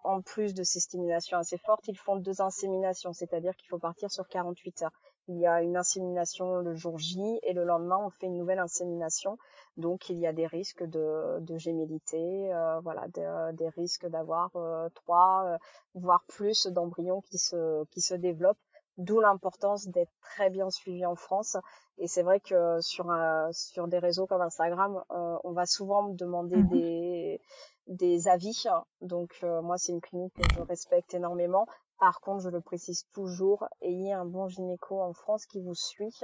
En 0.04 0.22
plus 0.22 0.54
de 0.54 0.64
ces 0.64 0.80
stimulations 0.80 1.38
assez 1.38 1.58
fortes, 1.58 1.88
ils 1.88 1.98
font 1.98 2.16
deux 2.18 2.42
inséminations, 2.42 3.14
c'est-à-dire 3.14 3.56
qu'il 3.56 3.70
faut 3.70 3.80
partir 3.80 4.12
sur 4.12 4.28
48 4.28 4.84
heures. 4.84 5.02
Il 5.28 5.38
y 5.40 5.46
a 5.48 5.62
une 5.62 5.76
insémination 5.78 6.58
le 6.58 6.74
jour 6.76 6.98
J 6.98 7.40
et 7.44 7.54
le 7.54 7.64
lendemain 7.66 7.98
on 8.04 8.10
fait 8.10 8.28
une 8.28 8.38
nouvelle 8.38 8.60
insémination. 8.60 9.38
Donc 9.76 10.10
il 10.10 10.18
y 10.20 10.28
a 10.28 10.34
des 10.34 10.48
risques 10.48 10.84
de, 10.84 11.40
de 11.42 11.58
gémellité, 11.58 12.54
euh, 12.54 12.80
voilà, 12.82 13.08
de- 13.10 13.52
des 13.56 13.70
risques 13.70 14.08
d'avoir 14.08 14.52
euh, 14.56 14.90
trois 14.96 15.44
euh, 15.46 15.58
voire 15.96 16.24
plus 16.28 16.68
d'embryons 16.68 17.22
qui 17.22 17.38
se 17.38 17.84
qui 17.92 18.02
se 18.02 18.14
développent. 18.16 18.58
D'où 18.98 19.20
l'importance 19.20 19.88
d'être 19.90 20.12
très 20.22 20.50
bien 20.50 20.70
suivi 20.72 21.06
en 21.06 21.16
France. 21.16 21.56
Et 22.00 22.08
c'est 22.08 22.24
vrai 22.24 22.40
que 22.40 22.80
sur 22.82 23.12
un, 23.12 23.52
sur 23.54 23.88
des 23.88 24.00
réseaux 24.00 24.26
comme 24.26 24.42
Instagram, 24.42 25.04
euh, 25.12 25.38
on 25.44 25.52
va 25.52 25.66
souvent 25.68 26.04
me 26.10 26.16
demander 26.16 26.58
Mhm. 26.58 26.72
des 26.72 27.42
des 27.88 28.28
avis. 28.28 28.64
Donc 29.02 29.32
euh, 29.44 29.62
moi 29.62 29.78
c'est 29.78 29.92
une 29.92 30.02
clinique 30.02 30.34
que 30.36 30.44
je 30.56 30.62
respecte 30.62 31.14
énormément. 31.14 31.68
Par 32.00 32.20
contre, 32.22 32.44
je 32.44 32.50
le 32.50 32.62
précise 32.62 33.06
toujours, 33.14 33.68
ayez 33.82 34.14
un 34.14 34.26
bon 34.26 34.48
gynéco 34.48 35.02
en 35.02 35.14
France 35.14 35.46
qui 35.46 35.62
vous 35.62 35.74
suit. 35.76 36.16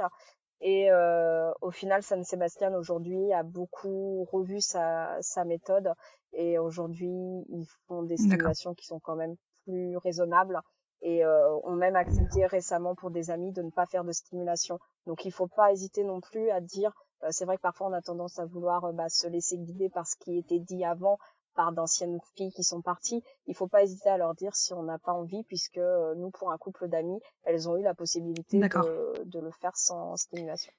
Et 0.62 0.92
euh, 0.92 1.52
au 1.62 1.72
final, 1.72 2.04
San 2.04 2.24
Sébastien 2.24 2.74
aujourd'hui 2.76 3.34
a 3.34 3.44
beaucoup 3.44 4.24
revu 4.32 4.62
sa, 4.62 5.18
sa 5.22 5.44
méthode 5.46 5.94
et 6.32 6.58
aujourd'hui 6.58 7.10
ils 7.50 7.66
font 7.88 8.04
des 8.04 8.18
stimulations 8.18 8.74
qui 8.74 8.86
sont 8.86 9.00
quand 9.00 9.16
même 9.16 9.36
plus 9.66 9.98
raisonnables 9.98 10.60
et 11.02 11.26
euh, 11.26 11.54
ont 11.64 11.76
même 11.76 11.96
accepté 11.98 12.46
récemment 12.46 12.96
pour 12.96 13.12
des 13.12 13.30
amis 13.30 13.52
de 13.52 13.62
ne 13.62 13.72
pas 13.72 13.86
faire 13.86 14.06
de 14.06 14.12
stimulation. 14.14 14.80
Donc 15.06 15.26
il 15.26 15.32
faut 15.32 15.48
pas 15.48 15.72
hésiter 15.72 16.04
non 16.04 16.22
plus 16.22 16.50
à 16.50 16.62
dire. 16.62 16.94
euh, 17.24 17.28
c'est 17.32 17.46
vrai 17.46 17.58
que 17.58 17.62
parfois 17.62 17.88
on 17.88 17.94
a 17.94 18.02
tendance 18.02 18.40
à 18.40 18.46
vouloir 18.46 18.86
euh, 18.86 18.92
bah, 18.94 19.10
se 19.10 19.28
laisser 19.28 19.58
guider 19.58 19.90
par 19.90 20.08
ce 20.08 20.16
qui 20.18 20.38
était 20.38 20.60
dit 20.60 20.86
avant 20.86 21.18
par 21.56 21.72
d'anciennes 21.72 22.20
filles 22.36 22.52
qui 22.52 22.64
sont 22.64 22.82
parties, 22.82 23.24
il 23.48 23.56
faut 23.56 23.68
pas 23.68 23.84
hésiter 23.84 24.10
à 24.10 24.18
leur 24.18 24.34
dire 24.36 24.56
si 24.56 24.74
on 24.74 24.84
n'a 24.84 24.98
pas 25.00 25.14
envie, 25.14 25.44
puisque 25.44 25.78
euh, 25.78 26.14
nous, 26.16 26.30
pour 26.32 26.52
un 26.52 26.58
couple 26.58 26.88
d'amis, 26.88 27.20
elles 27.44 27.70
ont 27.70 27.78
eu 27.78 27.84
la 27.84 27.94
possibilité 27.94 28.60
de, 28.60 29.24
de 29.26 29.40
le 29.40 29.52
faire 29.52 29.76
sans 29.76 30.16
stimulation. 30.18 30.72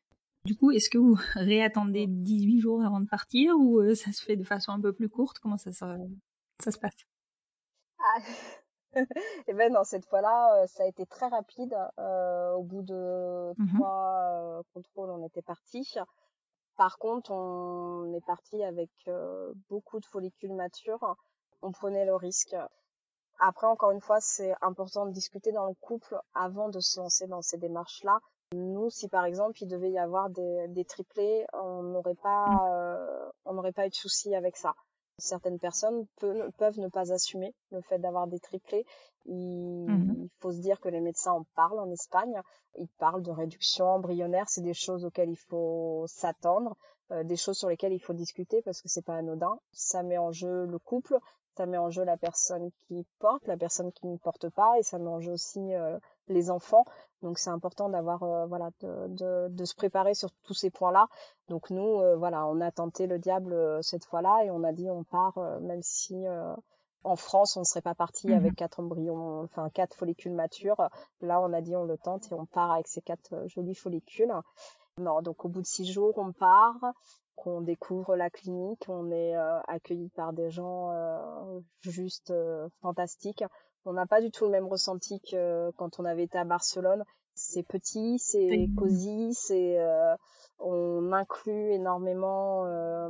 Du 0.45 0.57
coup, 0.57 0.70
est-ce 0.72 0.91
que 0.91 0.99
vous 0.99 1.16
réattendez 1.35 2.07
18 2.07 2.61
jours 2.61 2.85
avant 2.85 3.01
de 3.01 3.09
partir 3.09 3.55
ou 3.59 3.79
euh, 3.81 3.95
ça 3.95 4.12
se 4.12 4.22
fait 4.22 4.37
de 4.37 4.45
façon 4.45 4.72
un 4.72 4.81
peu 4.81 4.93
plus 4.93 5.09
courte? 5.09 5.39
Comment 5.39 5.57
ça, 5.57 5.72
se- 5.72 6.09
ça 6.62 6.70
se 6.70 6.79
passe? 6.79 6.97
Ah. 7.99 8.18
Et 9.49 9.55
ben 9.55 9.72
non, 9.72 9.83
cette 9.85 10.07
fois-là, 10.07 10.62
euh, 10.62 10.66
ça 10.66 10.85
a 10.85 10.87
été 10.87 11.05
très 11.07 11.27
rapide. 11.29 11.75
Euh, 11.99 12.53
au 12.53 12.62
bout 12.62 12.83
de 12.83 13.53
Mhm. 13.59 13.68
trois 13.75 14.62
contrôles, 14.72 15.11
on 15.11 15.27
était 15.27 15.43
parti. 15.43 15.95
Par 16.77 16.99
contre, 16.99 17.31
on 17.31 18.12
est 18.14 18.25
parti 18.25 18.62
avec 18.64 18.91
euh, 19.09 19.53
beaucoup 19.68 20.01
de 20.01 20.07
follicules 20.07 20.55
matures. 20.55 21.16
On 21.62 21.70
prenait 21.70 22.05
le 22.05 22.16
risque. 22.16 22.57
Après, 23.39 23.66
encore 23.66 23.93
une 23.93 24.01
fois, 24.01 24.20
c'est 24.20 24.55
important 24.61 25.07
de 25.07 25.12
discuter 25.12 25.53
dans 25.53 25.66
le 25.66 25.75
couple 25.81 26.18
avant 26.35 26.68
de 26.68 26.81
se 26.81 27.01
lancer 27.01 27.27
dans 27.27 27.43
ces 27.43 27.59
démarches-là. 27.59 28.18
Nous, 28.53 28.91
si 28.91 29.09
par 29.09 29.25
exemple 29.25 29.62
il 29.62 29.68
devait 29.68 29.91
y 29.91 29.99
avoir 29.99 30.31
des, 30.31 30.68
des 30.68 30.85
triplés, 30.85 31.45
on 31.53 31.83
n'aurait 31.83 32.14
pas, 32.14 32.68
euh, 32.70 33.31
on 33.45 33.55
n'aurait 33.55 33.72
pas 33.72 33.87
eu 33.87 33.91
de 33.91 33.95
souci 33.95 34.35
avec 34.35 34.57
ça. 34.57 34.75
Certaines 35.19 35.59
personnes 35.59 36.07
peu- 36.17 36.51
peuvent 36.59 36.79
ne 36.81 36.89
pas 36.89 37.12
assumer 37.12 37.55
le 37.71 37.81
fait 37.83 37.99
d'avoir 37.99 38.27
des 38.27 38.41
triplés. 38.41 38.85
Il, 39.27 39.87
Mhm. 39.89 40.25
il 40.25 40.29
faut 40.41 40.53
se 40.53 40.61
dire 40.61 40.81
que 40.81 40.89
les 40.89 41.01
médecins 41.01 41.33
en 41.33 41.45
parlent 41.55 41.79
en 41.79 41.91
Espagne. 41.91 42.41
Ils 42.77 42.89
parlent 42.99 43.23
de 43.23 43.31
réduction 43.31 43.87
embryonnaire. 43.87 44.49
C'est 44.49 44.61
des 44.62 44.75
choses 44.75 45.05
auxquelles 45.05 45.31
il 45.31 45.39
faut 45.49 46.05
s'attendre, 46.09 46.77
euh, 47.12 47.23
des 47.25 47.37
choses 47.37 47.57
sur 47.57 47.69
lesquelles 47.69 47.93
il 47.93 48.01
faut 48.01 48.12
discuter 48.12 48.61
parce 48.62 48.83
que 48.83 48.89
c'est 48.89 49.05
pas 49.05 49.15
anodin. 49.17 49.59
Ça 49.73 50.03
met 50.03 50.19
en 50.19 50.33
jeu 50.33 50.67
le 50.67 50.79
couple, 50.79 51.17
ça 51.57 51.67
met 51.67 51.79
en 51.79 51.91
jeu 51.91 52.05
la 52.05 52.17
personne 52.17 52.71
qui 52.87 53.07
porte, 53.19 53.47
la 53.47 53.57
personne 53.57 53.93
qui 53.93 54.07
ne 54.07 54.17
porte 54.17 54.49
pas, 54.51 54.79
et 54.79 54.83
ça 54.83 54.99
met 54.99 55.09
en 55.09 55.21
jeu 55.21 55.33
aussi 55.33 55.75
euh, 55.75 55.99
les 56.29 56.51
enfants. 56.51 56.85
Donc 57.23 57.39
c'est 57.39 57.51
important 57.51 57.89
d'avoir 57.89 58.23
euh, 58.23 58.47
voilà 58.47 58.71
de, 58.81 59.09
de, 59.09 59.49
de 59.49 59.65
se 59.65 59.75
préparer 59.75 60.15
sur 60.15 60.31
tous 60.45 60.55
ces 60.55 60.71
points-là. 60.71 61.07
Donc 61.49 61.71
nous 61.71 62.01
euh, 62.01 62.17
voilà, 62.17 62.47
on 62.47 62.61
a 62.61 62.71
tenté 62.71 63.07
le 63.07 63.19
diable 63.19 63.83
cette 63.83 64.05
fois-là 64.05 64.45
et 64.45 64.51
on 64.51 64.63
a 64.65 64.73
dit 64.73 64.91
on 64.91 65.05
part 65.05 65.39
même 65.61 65.83
si 65.83 66.27
euh, 66.27 66.55
en 67.05 67.17
France 67.17 67.57
on 67.57 67.61
ne 67.61 67.65
serait 67.65 67.83
pas 67.83 67.95
parti 67.95 68.29
Mhm. 68.29 68.35
avec 68.37 68.55
quatre 68.57 68.81
embryons, 68.81 69.43
enfin 69.43 69.69
quatre 69.71 69.95
follicules 69.95 70.33
matures. 70.35 70.89
Là 71.21 71.41
on 71.41 71.53
a 71.53 71.61
dit 71.61 71.77
on 71.77 71.85
le 71.85 71.97
tente 71.99 72.31
et 72.31 72.35
on 72.35 72.47
part 72.47 72.73
avec 72.73 72.89
ces 72.89 73.01
quatre 73.03 73.35
jolis 73.47 73.75
follicules. 73.75 74.33
Non, 74.99 75.23
donc 75.23 75.45
au 75.45 75.49
bout 75.49 75.61
de 75.63 75.67
six 75.67 75.91
jours 75.91 76.15
on 76.19 76.33
part 76.33 76.77
qu'on 77.37 77.61
découvre 77.61 78.16
la 78.16 78.30
clinique, 78.30 78.85
on 78.89 79.11
est 79.11 79.37
euh, 79.37 79.61
accueilli 79.68 80.09
par 80.11 80.32
des 80.32 80.51
gens 80.51 80.91
euh, 80.93 81.61
juste 81.80 82.30
euh, 82.30 82.68
fantastiques. 82.82 83.45
On 83.85 83.93
n'a 83.93 84.07
pas 84.07 84.20
du 84.20 84.30
tout 84.30 84.45
le 84.45 84.51
même 84.51 84.66
ressenti 84.66 85.20
que 85.30 85.70
quand 85.76 85.99
on 86.01 86.05
avait 86.05 86.24
été 86.24 86.39
à 86.39 86.45
Barcelone. 86.45 87.05
C'est 87.35 87.64
petit, 87.64 88.18
c'est 88.18 88.49
C'est- 88.49 88.68
cosy, 88.76 89.35
c'est 89.35 89.78
euh, 89.80 90.14
on 90.61 91.12
inclut 91.12 91.72
énormément 91.72 92.64
euh, 92.66 93.09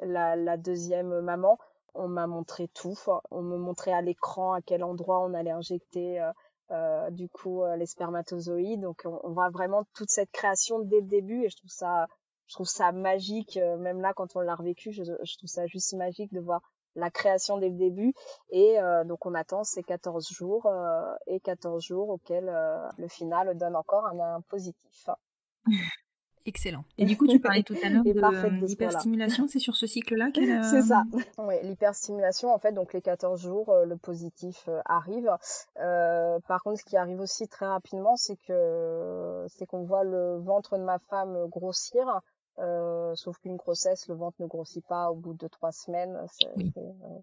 la, 0.00 0.34
la 0.34 0.56
deuxième 0.56 1.20
maman. 1.20 1.58
On 1.94 2.08
m'a 2.08 2.26
montré 2.26 2.68
tout. 2.68 2.94
On 3.30 3.42
me 3.42 3.56
montrait 3.56 3.92
à 3.92 4.00
l'écran 4.02 4.52
à 4.54 4.62
quel 4.62 4.82
endroit 4.82 5.20
on 5.20 5.34
allait 5.34 5.50
injecter 5.50 6.20
euh, 6.70 7.10
du 7.10 7.28
coup 7.28 7.62
les 7.76 7.86
spermatozoïdes. 7.86 8.80
Donc 8.80 9.02
on, 9.04 9.20
on 9.22 9.32
voit 9.32 9.50
vraiment 9.50 9.84
toute 9.94 10.10
cette 10.10 10.30
création 10.32 10.78
dès 10.80 11.00
le 11.00 11.06
début 11.06 11.44
et 11.44 11.48
je 11.50 11.56
trouve 11.56 11.70
ça 11.70 12.06
je 12.46 12.54
trouve 12.54 12.66
ça 12.66 12.92
magique, 12.92 13.56
euh, 13.56 13.76
même 13.76 14.00
là 14.00 14.12
quand 14.14 14.36
on 14.36 14.40
l'a 14.40 14.54
revécu, 14.54 14.92
je, 14.92 15.02
je 15.02 15.36
trouve 15.36 15.48
ça 15.48 15.66
juste 15.66 15.94
magique 15.94 16.32
de 16.32 16.40
voir 16.40 16.60
la 16.94 17.10
création 17.10 17.58
dès 17.58 17.68
le 17.68 17.76
début. 17.76 18.14
Et 18.50 18.80
euh, 18.80 19.04
donc 19.04 19.26
on 19.26 19.34
attend 19.34 19.64
ces 19.64 19.82
14 19.82 20.28
jours 20.30 20.66
euh, 20.66 21.14
et 21.26 21.40
14 21.40 21.84
jours 21.84 22.08
auxquels 22.08 22.48
euh, 22.48 22.88
le 22.98 23.08
final 23.08 23.56
donne 23.56 23.76
encore 23.76 24.06
un, 24.06 24.36
un 24.36 24.40
positif. 24.42 25.08
Excellent. 26.46 26.84
Et 26.96 27.04
du 27.04 27.16
coup, 27.16 27.26
tu 27.26 27.40
parlais 27.40 27.64
tout 27.64 27.74
à 27.82 27.88
l'heure 27.90 28.04
de 28.04 28.10
euh, 28.10 28.66
l'hyperstimulation, 28.66 29.48
c'est 29.48 29.58
sur 29.58 29.74
ce 29.74 29.86
cycle-là 29.86 30.30
qu'elle 30.30 30.50
euh, 30.50 30.62
C'est 30.70 30.82
ça. 30.82 31.02
Ouais, 31.38 31.60
l'hyperstimulation, 31.64 32.54
en 32.54 32.58
fait, 32.58 32.72
donc 32.72 32.92
les 32.92 33.02
14 33.02 33.40
jours, 33.40 33.70
euh, 33.70 33.84
le 33.84 33.96
positif 33.96 34.64
euh, 34.68 34.80
arrive. 34.84 35.28
Euh, 35.80 36.38
par 36.46 36.62
contre, 36.62 36.78
ce 36.78 36.84
qui 36.84 36.96
arrive 36.96 37.18
aussi 37.20 37.48
très 37.48 37.66
rapidement, 37.66 38.14
c'est 38.14 38.36
que 38.46 39.44
c'est 39.48 39.66
qu'on 39.66 39.82
voit 39.82 40.04
le 40.04 40.38
ventre 40.38 40.78
de 40.78 40.84
ma 40.84 41.00
femme 41.10 41.46
grossir. 41.48 42.20
Euh, 42.58 43.14
sauf 43.14 43.38
qu'une 43.38 43.56
grossesse, 43.56 44.08
le 44.08 44.14
ventre 44.14 44.36
ne 44.40 44.46
grossit 44.46 44.84
pas 44.86 45.10
au 45.10 45.14
bout 45.14 45.34
de 45.34 45.46
trois 45.48 45.72
semaines. 45.72 46.24
C'est 46.32 46.46
Oui. 46.56 46.72
c'est, 46.74 46.80
euh, 46.80 47.18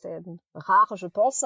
c'est 0.00 0.22
rare, 0.54 0.92
je 0.96 1.06
pense. 1.06 1.44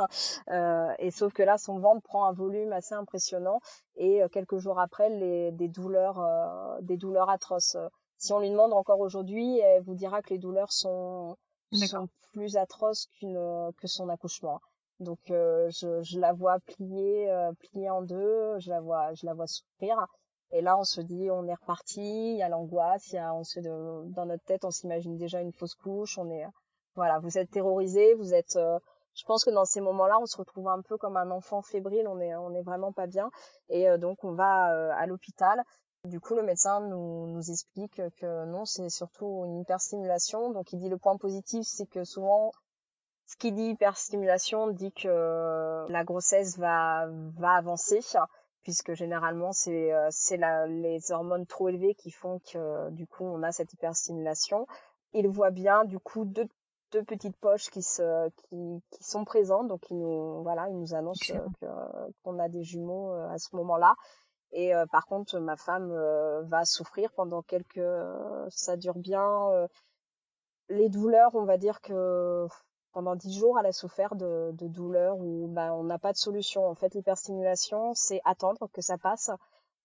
Euh, 0.49 0.93
et 0.99 1.11
sauf 1.11 1.33
que 1.35 1.43
là, 1.43 1.59
son 1.59 1.79
ventre 1.79 2.03
prend 2.03 2.25
un 2.25 2.33
volume 2.33 2.73
assez 2.73 2.95
impressionnant 2.95 3.61
et 3.97 4.23
euh, 4.23 4.29
quelques 4.29 4.59
jours 4.59 4.81
après, 4.81 5.11
les, 5.11 5.53
des 5.53 5.69
douleurs, 5.69 6.19
euh, 6.21 6.81
des 6.81 6.97
douleurs 6.97 7.29
atroces. 7.29 7.77
Si 8.19 8.33
on 8.33 8.39
lui 8.39 8.49
demande 8.51 8.73
encore 8.73 9.01
aujourd'hui, 9.01 9.59
elle 9.59 9.83
vous 9.83 9.95
dira 9.95 10.23
que 10.23 10.31
les 10.31 10.39
douleurs 10.39 10.73
sont 10.73 11.37
sont 11.73 12.09
plus 12.33 12.57
atroces 12.57 13.07
qu'une 13.19 13.39
que 13.77 13.87
son 13.87 14.09
accouchement. 14.09 14.61
Donc 15.01 15.19
euh, 15.31 15.69
je, 15.69 16.01
je 16.03 16.19
la 16.19 16.33
vois 16.33 16.59
plier 16.61 17.31
plier 17.59 17.91
en 17.91 18.01
deux, 18.01 18.59
je 18.61 18.71
la 18.71 18.81
vois 18.81 19.13
je 19.13 19.27
la 19.27 19.35
vois 19.35 19.47
souffrir. 19.47 20.07
Et 20.53 20.61
là 20.63 20.79
on 20.79 20.85
se 20.85 21.01
dit 21.01 21.31
on 21.31 21.47
est 21.47 21.55
reparti, 21.55 22.33
il 22.33 22.37
y 22.39 22.43
a 22.43 22.49
l'angoisse, 22.49 23.13
il 23.13 23.17
y 23.17 23.19
a 23.19 23.35
on 23.35 23.45
se 23.45 23.61
dans 23.61 24.27
notre 24.27 24.45
tête 24.45 24.65
on 24.65 24.71
s'imagine 24.71 25.17
déjà 25.17 25.41
une 25.41 25.53
fausse 25.53 25.75
couche, 25.75 26.19
on 26.19 26.31
est 26.31 26.47
voilà, 26.95 27.19
vous 27.19 27.37
êtes 27.39 27.51
terrorisé, 27.51 28.15
vous 28.15 28.35
êtes 28.35 28.57
euh, 28.57 28.79
je 29.15 29.25
pense 29.25 29.45
que 29.45 29.51
dans 29.51 29.65
ces 29.65 29.81
moments-là, 29.81 30.19
on 30.21 30.27
se 30.27 30.37
retrouve 30.37 30.69
un 30.69 30.83
peu 30.83 30.99
comme 30.99 31.17
un 31.17 31.31
enfant 31.31 31.63
fébrile, 31.63 32.07
on 32.07 32.21
est 32.21 32.35
on 32.37 32.53
est 32.55 32.63
vraiment 32.63 32.93
pas 32.93 33.07
bien. 33.07 33.31
Et 33.69 33.89
euh, 33.89 33.97
donc 33.99 34.25
on 34.25 34.33
va 34.33 34.73
euh, 34.73 34.91
à 34.95 35.07
l'hôpital. 35.07 35.63
Du 36.05 36.21
coup, 36.21 36.37
le 36.37 36.43
médecin 36.43 36.81
nous, 36.81 37.27
nous 37.27 37.51
explique 37.51 38.01
que 38.21 38.45
non, 38.45 38.65
c'est 38.65 38.89
surtout 38.91 39.43
une 39.45 39.59
hyperstimulation. 39.61 40.51
Donc, 40.53 40.73
il 40.73 40.79
dit 40.79 40.89
le 40.89 40.99
point 40.99 41.17
positif, 41.17 41.65
c'est 41.67 41.87
que 41.87 42.05
souvent, 42.05 42.53
ce 43.27 43.37
qui 43.37 43.51
dit 43.51 43.71
hyperstimulation 43.71 44.69
dit 44.69 44.93
que 44.93 45.87
la 45.89 46.05
grossesse 46.05 46.59
va, 46.59 47.09
va 47.37 47.55
avancer, 47.55 48.03
puisque 48.67 48.95
généralement, 48.95 49.53
c'est 49.53 49.93
euh, 49.95 50.09
c'est 50.11 50.41
les 50.67 51.13
hormones 51.13 51.47
trop 51.47 51.69
élevées 51.69 51.95
qui 51.95 52.11
font 52.11 52.41
que, 52.41 52.91
du 52.91 53.07
coup, 53.07 53.23
on 53.25 53.45
a 53.45 53.53
cette 53.53 53.73
hyperstimulation. 53.73 54.67
Il 55.13 55.29
voit 55.29 55.53
bien, 55.53 55.85
du 55.85 56.01
coup, 56.01 56.25
deux, 56.25 56.49
deux 56.91 57.05
petites 57.05 57.37
poches 57.37 57.71
qui, 57.71 57.81
se, 57.85 58.29
qui, 58.31 58.83
qui 58.91 59.05
sont 59.05 59.25
présentes. 59.25 59.69
Donc, 59.69 59.89
il 59.91 59.99
nous, 60.01 60.43
voilà, 60.43 60.69
il 60.69 60.77
nous 60.81 60.95
annonce 60.95 61.31
euh, 61.31 61.39
que- 61.61 62.13
qu'on 62.25 62.41
a 62.41 62.49
des 62.49 62.65
jumeaux 62.65 63.13
euh, 63.13 63.29
à 63.31 63.39
ce 63.39 63.55
moment-là. 63.55 63.95
Et 64.51 64.75
euh, 64.75 64.85
par 64.91 65.07
contre, 65.07 65.39
ma 65.39 65.57
femme 65.57 65.93
euh, 65.93 66.43
va 66.43 66.65
souffrir 66.65 67.13
pendant 67.13 67.43
quelques, 67.43 67.79
euh, 67.79 68.47
ça 68.51 68.77
dure 68.77 68.97
bien. 68.99 69.49
euh, 69.53 69.69
les 70.69 70.89
douleurs, 70.89 71.37
on 71.37 71.45
va 71.45 71.57
dire 71.57 71.81
que 71.81 72.49
pendant 72.97 73.15
dix 73.15 73.39
jours, 73.39 73.59
elle 73.59 73.67
a 73.67 73.73
souffert 73.73 74.17
de, 74.17 74.55
douleurs 74.59 75.19
où 75.19 75.49
bah, 75.49 75.75
on 75.75 75.85
n'a 75.85 75.99
pas 75.99 76.13
de 76.13 76.17
solution. 76.17 76.67
En 76.67 76.75
fait, 76.75 76.95
l'hyperstimulation, 76.95 77.93
c'est 77.93 78.23
attendre 78.25 78.71
que 78.73 78.81
ça 78.81 78.97
passe 78.97 79.31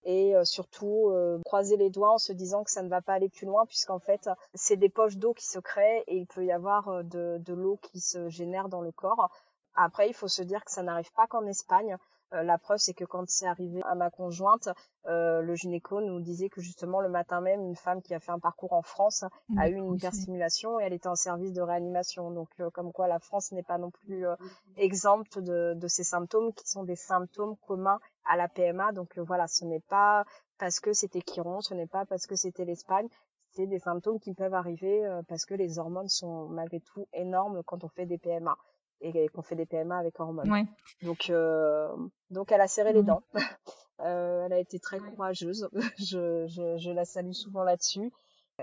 et 0.06 0.34
euh, 0.34 0.46
surtout 0.46 1.10
euh, 1.10 1.38
croiser 1.44 1.76
les 1.76 1.90
doigts 1.90 2.14
en 2.14 2.18
se 2.18 2.32
disant 2.32 2.64
que 2.64 2.72
ça 2.72 2.84
ne 2.84 2.88
va 2.88 3.02
pas 3.02 3.16
aller 3.16 3.28
plus 3.28 3.46
loin 3.46 3.66
puisqu'en 3.66 4.00
fait, 4.00 4.30
c'est 4.54 4.78
des 4.78 4.88
poches 4.88 5.18
d'eau 5.18 5.34
qui 5.34 5.46
se 5.46 5.60
créent 5.60 6.06
et 6.08 6.20
il 6.20 6.26
peut 6.26 6.46
y 6.46 6.54
avoir 6.54 6.88
euh, 6.88 7.04
de 7.04 7.54
l'eau 7.54 7.78
qui 7.82 8.00
se 8.00 8.30
génère 8.30 8.70
dans 8.70 8.80
le 8.80 8.94
corps. 8.94 9.30
Après, 9.76 10.08
il 10.08 10.14
faut 10.14 10.30
se 10.30 10.42
dire 10.42 10.64
que 10.64 10.72
ça 10.72 10.82
n'arrive 10.82 11.12
pas 11.12 11.28
qu'en 11.28 11.46
Espagne. 11.46 11.98
Euh, 12.34 12.44
la 12.44 12.58
preuve, 12.58 12.78
c'est 12.78 12.94
que 12.94 13.06
quand 13.06 13.30
c'est 13.30 13.48
arrivé 13.48 13.82
à 13.84 13.96
ma 13.96 14.10
conjointe, 14.10 14.70
euh, 15.08 15.42
le 15.42 15.56
gynéco 15.56 16.00
nous 16.02 16.20
disait 16.20 16.50
que 16.50 16.62
justement 16.62 17.02
le 17.02 17.10
matin 17.10 17.42
même, 17.42 17.62
une 17.62 17.76
femme 17.76 18.02
qui 18.02 18.14
a 18.14 18.20
fait 18.20 18.32
un 18.32 18.40
parcours 18.40 18.74
en 18.74 18.82
France 18.82 19.26
a 19.58 19.70
eu 19.70 19.76
une 19.76 19.96
hyperstimulation 19.96 20.80
et 20.80 20.84
elle 20.84 20.94
était 20.94 21.08
en 21.08 21.16
service 21.16 21.54
de 21.54 21.62
réanimation. 21.62 22.32
Donc, 22.32 22.50
euh, 22.60 22.70
comme 22.70 22.92
quoi 22.94 23.08
la 23.08 23.20
France 23.20 23.52
n'est 23.52 23.64
pas 23.64 23.78
non 23.78 23.92
plus 23.92 24.26
euh, 24.28 24.36
exempte 24.78 25.40
de, 25.40 25.74
de 25.76 25.88
ces 25.88 26.04
symptômes 26.04 26.54
qui 26.54 26.68
sont 26.68 26.84
des 26.84 26.96
symptômes 26.96 27.56
communs 27.68 28.00
à 28.26 28.38
la 28.38 28.48
PMA. 28.48 28.92
Donc 28.92 29.18
euh, 29.18 29.24
voilà, 29.24 29.48
ce 29.48 29.66
n'est 29.66 29.82
pas 29.82 30.26
parce 30.58 30.80
que 30.80 30.94
c'était 30.94 31.22
Chiron, 31.22 31.62
ce 31.62 31.74
n'est 31.74 31.88
pas 31.88 32.06
parce 32.06 32.28
que 32.28 32.36
c'était 32.36 32.66
l'Espagne. 32.66 33.08
C'est 33.54 33.68
des 33.68 33.80
symptômes 33.80 34.20
qui 34.20 34.34
peuvent 34.34 34.54
arriver 34.54 35.06
euh, 35.06 35.22
parce 35.28 35.46
que 35.46 35.54
les 35.54 35.78
hormones 35.80 36.08
sont 36.08 36.48
malgré 36.48 36.80
tout 36.80 37.08
énormes 37.14 37.64
quand 37.64 37.84
on 37.84 37.90
fait 37.90 38.06
des 38.06 38.18
PMA 38.18 38.56
et 39.02 39.28
qu'on 39.30 39.42
fait 39.42 39.56
des 39.56 39.66
PMA 39.66 39.98
avec 39.98 40.20
hormones. 40.20 40.52
Ouais. 40.52 40.66
Donc, 41.02 41.30
euh, 41.30 41.88
donc 42.30 42.52
elle 42.52 42.62
a 42.62 42.68
serré 42.68 42.94
les 42.94 43.04
dents. 43.04 43.24
Euh, 44.04 44.46
elle 44.48 44.54
a 44.54 44.58
été 44.58 44.80
très 44.80 44.98
courageuse. 45.00 45.70
je, 46.00 46.48
je, 46.48 46.76
je 46.80 46.90
la 46.90 47.06
salue 47.06 47.34
souvent 47.34 47.64
là-dessus. 47.64 48.12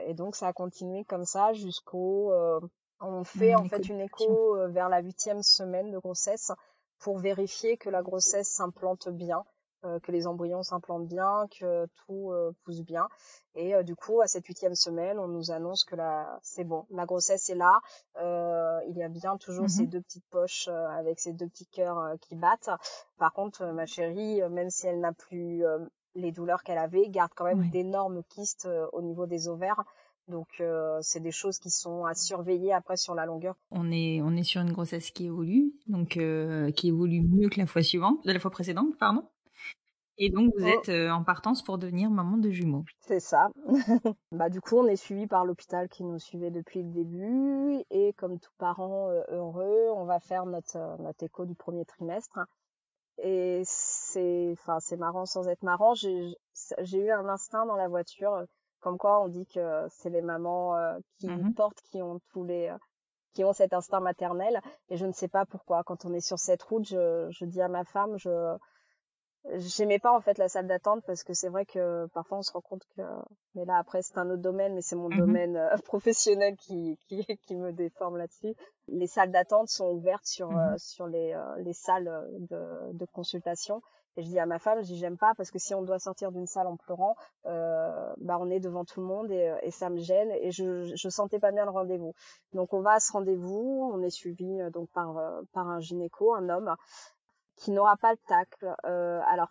Et 0.05 0.13
donc 0.13 0.35
ça 0.35 0.49
a 0.49 0.53
continué 0.53 1.05
comme 1.05 1.25
ça 1.25 1.53
jusqu'au. 1.53 2.33
euh, 2.33 2.59
on 2.99 3.23
fait 3.23 3.55
Mmh, 3.55 3.59
en 3.61 3.65
fait 3.69 3.89
une 3.89 4.01
écho 4.01 4.57
vers 4.71 4.89
la 4.89 4.99
huitième 5.01 5.45
semaine 5.45 5.93
de 5.93 5.99
grossesse 5.99 6.51
pour 6.99 7.19
vérifier 7.19 7.77
que 7.77 7.89
la 7.89 8.03
grossesse 8.03 8.49
s'implante 8.49 9.09
bien. 9.09 9.45
Euh, 9.85 9.99
que 10.01 10.11
les 10.13 10.27
embryons 10.27 10.63
s'implantent 10.63 11.07
bien, 11.07 11.47
que 11.59 11.87
tout 12.07 12.33
euh, 12.33 12.53
pousse 12.65 12.83
bien. 12.83 13.09
Et 13.55 13.75
euh, 13.75 13.83
du 13.83 13.95
coup, 13.97 14.21
à 14.21 14.27
cette 14.27 14.47
huitième 14.47 14.75
semaine, 14.75 15.19
on 15.19 15.29
nous 15.29 15.51
annonce 15.51 15.85
que 15.85 15.97
la, 15.97 16.39
c'est 16.43 16.65
bon, 16.65 16.87
la 16.91 17.07
grossesse 17.07 17.49
est 17.51 17.55
là. 17.55 17.79
Il 18.89 18.97
y 18.97 19.03
a 19.03 19.09
bien 19.09 19.37
toujours 19.37 19.65
Mhm. 19.65 19.69
ces 19.71 19.87
deux 19.87 20.01
petites 20.01 20.27
poches 20.31 20.69
avec 20.69 21.21
ces 21.21 21.33
deux 21.33 21.49
petits 21.49 21.67
cœurs 21.67 22.15
qui 22.21 22.35
battent. 22.35 22.71
Par 23.19 23.33
contre, 23.33 23.65
ma 23.67 23.87
chérie, 23.87 24.41
même 24.51 24.71
si 24.71 24.87
elle 24.87 25.01
n'a 25.01 25.13
plus 25.13 25.63
les 26.15 26.33
douleurs 26.33 26.63
qu'elle 26.63 26.79
avait, 26.79 27.09
garde 27.09 27.31
quand 27.37 27.45
même 27.45 27.61
Oui. 27.61 27.71
d'énormes 27.71 28.23
kystes 28.25 28.69
au 28.93 29.03
niveau 29.03 29.27
des 29.27 29.49
ovaires. 29.49 29.85
Donc, 30.29 30.49
euh, 30.61 30.99
c'est 31.01 31.21
des 31.21 31.31
choses 31.31 31.59
qui 31.59 31.71
sont 31.71 32.05
à 32.05 32.15
surveiller 32.15 32.73
après 32.75 32.97
sur 32.99 33.15
la 33.15 33.25
longueur. 33.25 33.55
On 33.71 33.91
est, 33.91 34.21
on 34.23 34.37
est 34.37 34.43
sur 34.43 34.61
une 34.61 34.73
grossesse 34.73 35.11
qui 35.11 35.25
évolue, 35.27 35.73
donc 35.87 36.19
euh, 36.19 36.71
qui 36.73 36.89
évolue 36.89 37.23
mieux 37.23 37.49
que 37.49 37.59
la 37.59 37.67
fois 37.67 37.83
suivante, 37.83 38.23
de 38.27 38.33
la 38.33 38.39
fois 38.39 38.51
précédente, 38.51 38.97
pardon. 38.99 39.23
Et 40.19 40.29
donc 40.31 40.53
vous 40.55 40.67
Oh. 40.67 40.69
êtes 40.69 40.91
euh, 40.91 41.11
en 41.11 41.25
partance 41.25 41.63
pour 41.63 41.79
devenir 41.79 42.11
maman 42.11 42.37
de 42.37 42.51
jumeaux. 42.51 42.85
C'est 43.01 43.21
ça. 43.21 43.49
bah 44.33 44.51
du 44.51 44.61
coup, 44.61 44.77
on 44.79 44.87
est 44.87 44.97
suivi 44.97 45.27
par 45.27 45.45
l'hôpital 45.45 45.89
qui 45.89 46.05
nous 46.05 46.19
suivait 46.19 46.51
depuis 46.51 46.83
le 46.83 46.91
début 46.91 47.83
et 47.91 48.13
comme 48.15 48.39
tout 48.39 48.53
parent 48.59 49.09
euh, 49.11 49.23
heureux, 49.29 49.89
on 49.95 50.05
va 50.05 50.21
faire 50.21 50.47
notre 50.47 50.77
euh, 50.77 50.97
notre 50.99 51.25
écho 51.25 51.45
du 51.47 51.55
premier 51.55 51.85
trimestre. 51.85 52.39
Et 53.19 53.63
c'est 53.67 54.51
enfin 54.53 54.81
c'est 54.81 54.97
marrant 54.97 55.27
sans 55.27 55.49
être 55.49 55.63
marrant, 55.65 55.95
j'ai 55.95 56.35
j'ai 56.81 56.99
eu 56.99 57.11
un 57.13 57.29
instinct 57.29 57.67
dans 57.67 57.77
la 57.77 57.89
voiture 57.89 58.35
euh, 58.35 58.45
comme 58.81 58.99
quoi 58.99 59.23
on 59.25 59.29
dit 59.29 59.47
que 59.47 59.87
c'est 59.91 60.11
les 60.11 60.23
mamans 60.23 60.77
euh, 60.77 60.99
qui 61.21 61.29
Mhm. 61.29 61.55
portent 61.57 61.83
qui 61.91 62.03
ont 62.03 62.21
tous 62.33 62.45
les 62.45 62.69
euh, 62.69 62.77
qui 63.35 63.45
ont 63.45 63.53
cet 63.55 63.73
instinct 63.75 64.01
maternel 64.01 64.61
et 64.91 64.97
je 64.99 65.07
ne 65.07 65.13
sais 65.13 65.29
pas 65.29 65.47
pourquoi 65.47 65.85
quand 65.85 66.05
on 66.07 66.15
est 66.15 66.21
sur 66.21 66.39
cette 66.39 66.63
route, 66.65 66.87
je 66.87 67.29
je 67.31 67.45
dis 67.47 67.63
à 67.63 67.69
ma 67.69 67.85
femme 67.85 68.19
je 68.19 68.31
j'aimais 69.57 69.99
pas 69.99 70.13
en 70.13 70.21
fait 70.21 70.37
la 70.39 70.49
salle 70.49 70.67
d'attente 70.67 71.03
parce 71.07 71.23
que 71.25 71.33
c'est 71.33 71.49
vrai 71.49 71.65
que 71.65 72.07
parfois 72.13 72.39
on 72.39 72.43
se 72.43 72.53
rend 72.53 72.61
compte 72.61 72.83
que 72.97 73.03
mais 73.55 73.65
là 73.65 73.79
après 73.79 74.03
c'est 74.03 74.19
un 74.19 74.29
autre 74.31 74.43
domaine 74.43 74.75
mais 74.75 74.83
c'est 74.83 74.97
mon 74.97 75.09
Mhm. 75.09 75.17
domaine 75.17 75.57
euh, 75.57 75.77
professionnel 75.85 76.57
qui, 76.57 76.99
qui 77.09 77.25
qui 77.47 77.57
me 77.57 77.73
déforme 77.73 78.17
là-dessus 78.19 78.55
les 78.89 79.07
salles 79.07 79.31
d'attente 79.31 79.69
sont 79.69 79.91
ouvertes 79.91 80.27
sur 80.27 80.49
Mhm. 80.51 80.59
euh, 80.59 80.75
sur 80.79 81.07
les 81.07 81.33
euh, 81.33 81.57
les 81.59 81.73
salles 81.73 82.11
de 82.51 82.93
de 82.93 83.05
consultation 83.07 83.81
et 84.17 84.23
je 84.23 84.29
dis 84.29 84.39
à 84.39 84.47
ma 84.47 84.59
femme 84.59 84.81
je 84.83 84.87
dis 84.89 84.99
j'aime 84.99 85.17
pas 85.17 85.33
parce 85.37 85.51
que 85.51 85.59
si 85.59 85.75
on 85.75 85.83
doit 85.83 85.99
sortir 85.99 86.31
d'une 86.33 86.47
salle 86.47 86.67
en 86.67 86.77
pleurant 86.77 87.15
euh, 87.47 88.13
bah 88.19 88.37
on 88.41 88.51
est 88.51 88.61
devant 88.61 88.85
tout 88.85 89.01
le 89.01 89.07
monde 89.07 89.31
et, 89.31 89.55
et 89.63 89.71
ça 89.71 89.89
me 89.89 89.99
gêne 89.99 90.31
et 90.33 90.51
je 90.51 90.93
je 90.95 91.09
sentais 91.09 91.39
pas 91.39 91.53
bien 91.53 91.65
le 91.65 91.71
rendez-vous 91.71 92.13
donc 92.53 92.75
on 92.75 92.81
va 92.81 92.93
à 92.95 93.01
ce 93.01 93.13
rendez-vous 93.13 93.91
on 93.95 94.03
est 94.03 94.11
suivi 94.11 94.59
donc 94.73 94.91
par 94.91 95.15
par 95.53 95.69
un 95.69 95.81
gynéco 95.81 96.35
un 96.35 96.49
homme 96.51 96.75
qui 97.59 97.71
n'aura 97.71 97.97
pas 97.97 98.13
le 98.13 98.19
tacle. 98.27 98.75
Euh, 98.87 99.21
alors, 99.29 99.51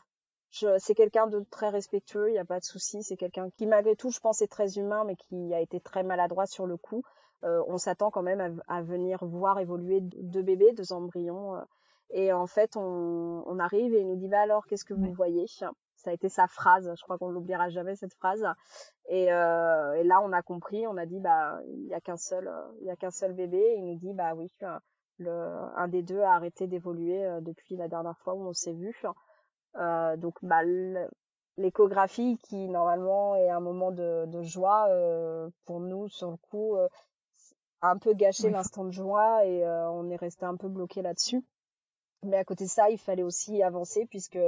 c'est 0.50 0.96
quelqu'un 0.96 1.28
de 1.28 1.46
très 1.52 1.70
respectueux, 1.70 2.30
il 2.30 2.34
n'y 2.34 2.40
a 2.40 2.46
pas 2.46 2.60
de 2.60 2.64
souci. 2.64 3.04
C'est 3.04 3.18
quelqu'un 3.18 3.50
qui, 3.52 3.68
malgré 3.68 3.96
tout, 3.96 4.10
je 4.10 4.20
pense, 4.20 4.42
est 4.42 4.48
très 4.48 4.78
humain, 4.80 5.04
mais 5.06 5.16
qui 5.16 5.54
a 5.54 5.60
été 5.60 5.80
très 5.80 6.04
maladroit 6.04 6.48
sur 6.48 6.66
le 6.66 6.78
coup. 6.78 7.04
Euh, 7.44 7.62
on 7.68 7.78
s'attend 7.78 8.10
quand 8.10 8.24
même 8.24 8.62
à, 8.68 8.78
à 8.78 8.82
venir 8.82 9.24
voir 9.24 9.60
évoluer 9.60 10.00
deux 10.02 10.42
bébés, 10.42 10.72
deux 10.74 10.92
embryons. 10.92 11.56
euh, 11.56 11.62
et 12.10 12.32
en 12.32 12.48
fait, 12.48 12.78
on, 12.78 13.44
on 13.46 13.60
arrive 13.60 13.94
et 13.94 14.00
il 14.00 14.08
nous 14.08 14.16
dit, 14.16 14.30
bah 14.30 14.40
alors, 14.40 14.66
qu'est-ce 14.66 14.86
que 14.86 14.94
vous 14.94 15.12
voyez? 15.14 15.46
Ça 15.98 16.10
a 16.10 16.14
été 16.14 16.30
sa 16.30 16.48
phrase. 16.48 16.90
Je 16.98 17.04
crois 17.04 17.18
qu'on 17.18 17.30
l'oubliera 17.30 17.70
jamais 17.70 17.96
cette 17.96 18.14
phrase. 18.14 18.48
Et, 19.10 19.32
euh, 19.32 19.94
et 19.94 20.04
là, 20.06 20.22
on 20.24 20.32
a 20.32 20.42
compris. 20.42 20.88
On 20.88 20.96
a 20.96 21.06
dit, 21.06 21.20
bah, 21.20 21.60
il 21.68 21.88
y 21.88 21.94
a 21.94 22.00
qu'un 22.00 22.18
seul, 22.18 22.48
euh, 22.48 22.62
il 22.80 22.88
y 22.88 22.90
a 22.90 22.96
qu'un 22.96 23.12
seul 23.12 23.34
bébé. 23.34 23.58
Et 23.58 23.76
il 23.76 23.86
nous 23.86 24.00
dit, 24.00 24.14
bah 24.14 24.34
oui, 24.34 24.50
le, 25.20 25.32
un 25.76 25.88
des 25.88 26.02
deux 26.04 26.22
a 26.22 26.34
arrêté 26.34 26.68
d'évoluer 26.68 27.26
euh, 27.26 27.42
depuis 27.42 27.76
la 27.76 27.88
dernière 27.88 28.18
fois 28.20 28.34
où 28.34 28.48
on 28.48 28.54
s'est 28.54 28.74
vu. 28.74 28.96
Euh, 29.76 30.18
donc, 30.18 30.36
bah, 30.42 30.62
l'échographie 31.58 32.38
qui 32.44 32.68
normalement 32.68 33.36
est 33.36 33.50
un 33.50 33.60
moment 33.60 33.92
de, 33.92 34.26
de 34.28 34.42
joie 34.44 34.88
euh, 34.90 35.50
pour 35.66 35.80
nous 35.80 36.08
sur 36.10 36.32
le 36.32 36.38
coup 36.38 36.76
euh, 36.76 36.88
a 37.82 37.90
un 37.90 37.98
peu 37.98 38.14
gâché 38.14 38.50
l'instant 38.50 38.86
de 38.86 38.92
joie 38.92 39.46
et 39.46 39.66
euh, 39.66 39.90
on 39.90 40.10
est 40.10 40.16
resté 40.16 40.46
un 40.46 40.56
peu 40.56 40.68
bloqué 40.68 41.02
là-dessus. 41.02 41.44
Mais 42.24 42.38
à 42.38 42.44
côté 42.44 42.66
de 42.66 42.70
ça, 42.70 42.90
il 42.90 42.98
fallait 42.98 43.24
aussi 43.24 43.62
avancer 43.62 44.06
puisque 44.08 44.40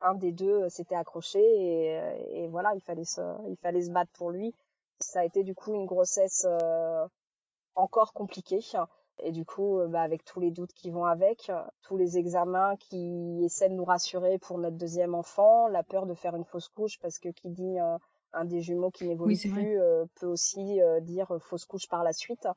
un 0.00 0.14
des 0.14 0.32
deux 0.32 0.64
euh, 0.64 0.68
s'était 0.68 0.94
accroché 0.94 1.40
et, 1.40 1.98
euh, 1.98 2.16
et 2.30 2.48
voilà, 2.48 2.74
il 2.74 2.80
fallait 2.80 3.04
se, 3.04 3.20
il 3.48 3.56
fallait 3.56 3.82
se 3.82 3.90
battre 3.90 4.12
pour 4.12 4.30
lui. 4.30 4.54
Ça 5.00 5.20
a 5.20 5.24
été 5.24 5.42
du 5.42 5.54
coup 5.54 5.74
une 5.74 5.86
grossesse 5.86 6.46
euh, 6.48 7.06
encore 7.74 8.12
compliquée 8.12 8.60
et 9.22 9.32
du 9.32 9.44
coup, 9.44 9.78
euh, 9.78 9.86
bah, 9.86 10.02
avec 10.02 10.24
tous 10.24 10.40
les 10.40 10.50
doutes 10.50 10.72
qui 10.72 10.90
vont 10.90 11.04
avec, 11.04 11.48
euh, 11.50 11.62
tous 11.82 11.96
les 11.96 12.18
examens 12.18 12.76
qui 12.76 13.42
essaient 13.44 13.68
de 13.68 13.74
nous 13.74 13.84
rassurer 13.84 14.38
pour 14.38 14.58
notre 14.58 14.76
deuxième 14.76 15.14
enfant, 15.14 15.68
la 15.68 15.82
peur 15.82 16.06
de 16.06 16.14
faire 16.14 16.34
une 16.34 16.44
fausse 16.44 16.68
couche 16.68 16.98
parce 17.00 17.18
que 17.18 17.28
qui 17.28 17.50
dit 17.50 17.78
euh, 17.78 17.96
un 18.32 18.44
des 18.44 18.60
jumeaux 18.60 18.90
qui 18.90 19.06
n'évolue 19.06 19.36
Oui, 19.44 19.50
plus 19.50 19.80
euh, 19.80 20.04
peut 20.16 20.26
aussi 20.26 20.80
euh, 20.82 21.00
dire 21.00 21.28
fausse 21.40 21.64
couche 21.64 21.88
par 21.88 22.02
la 22.02 22.12
suite. 22.12 22.48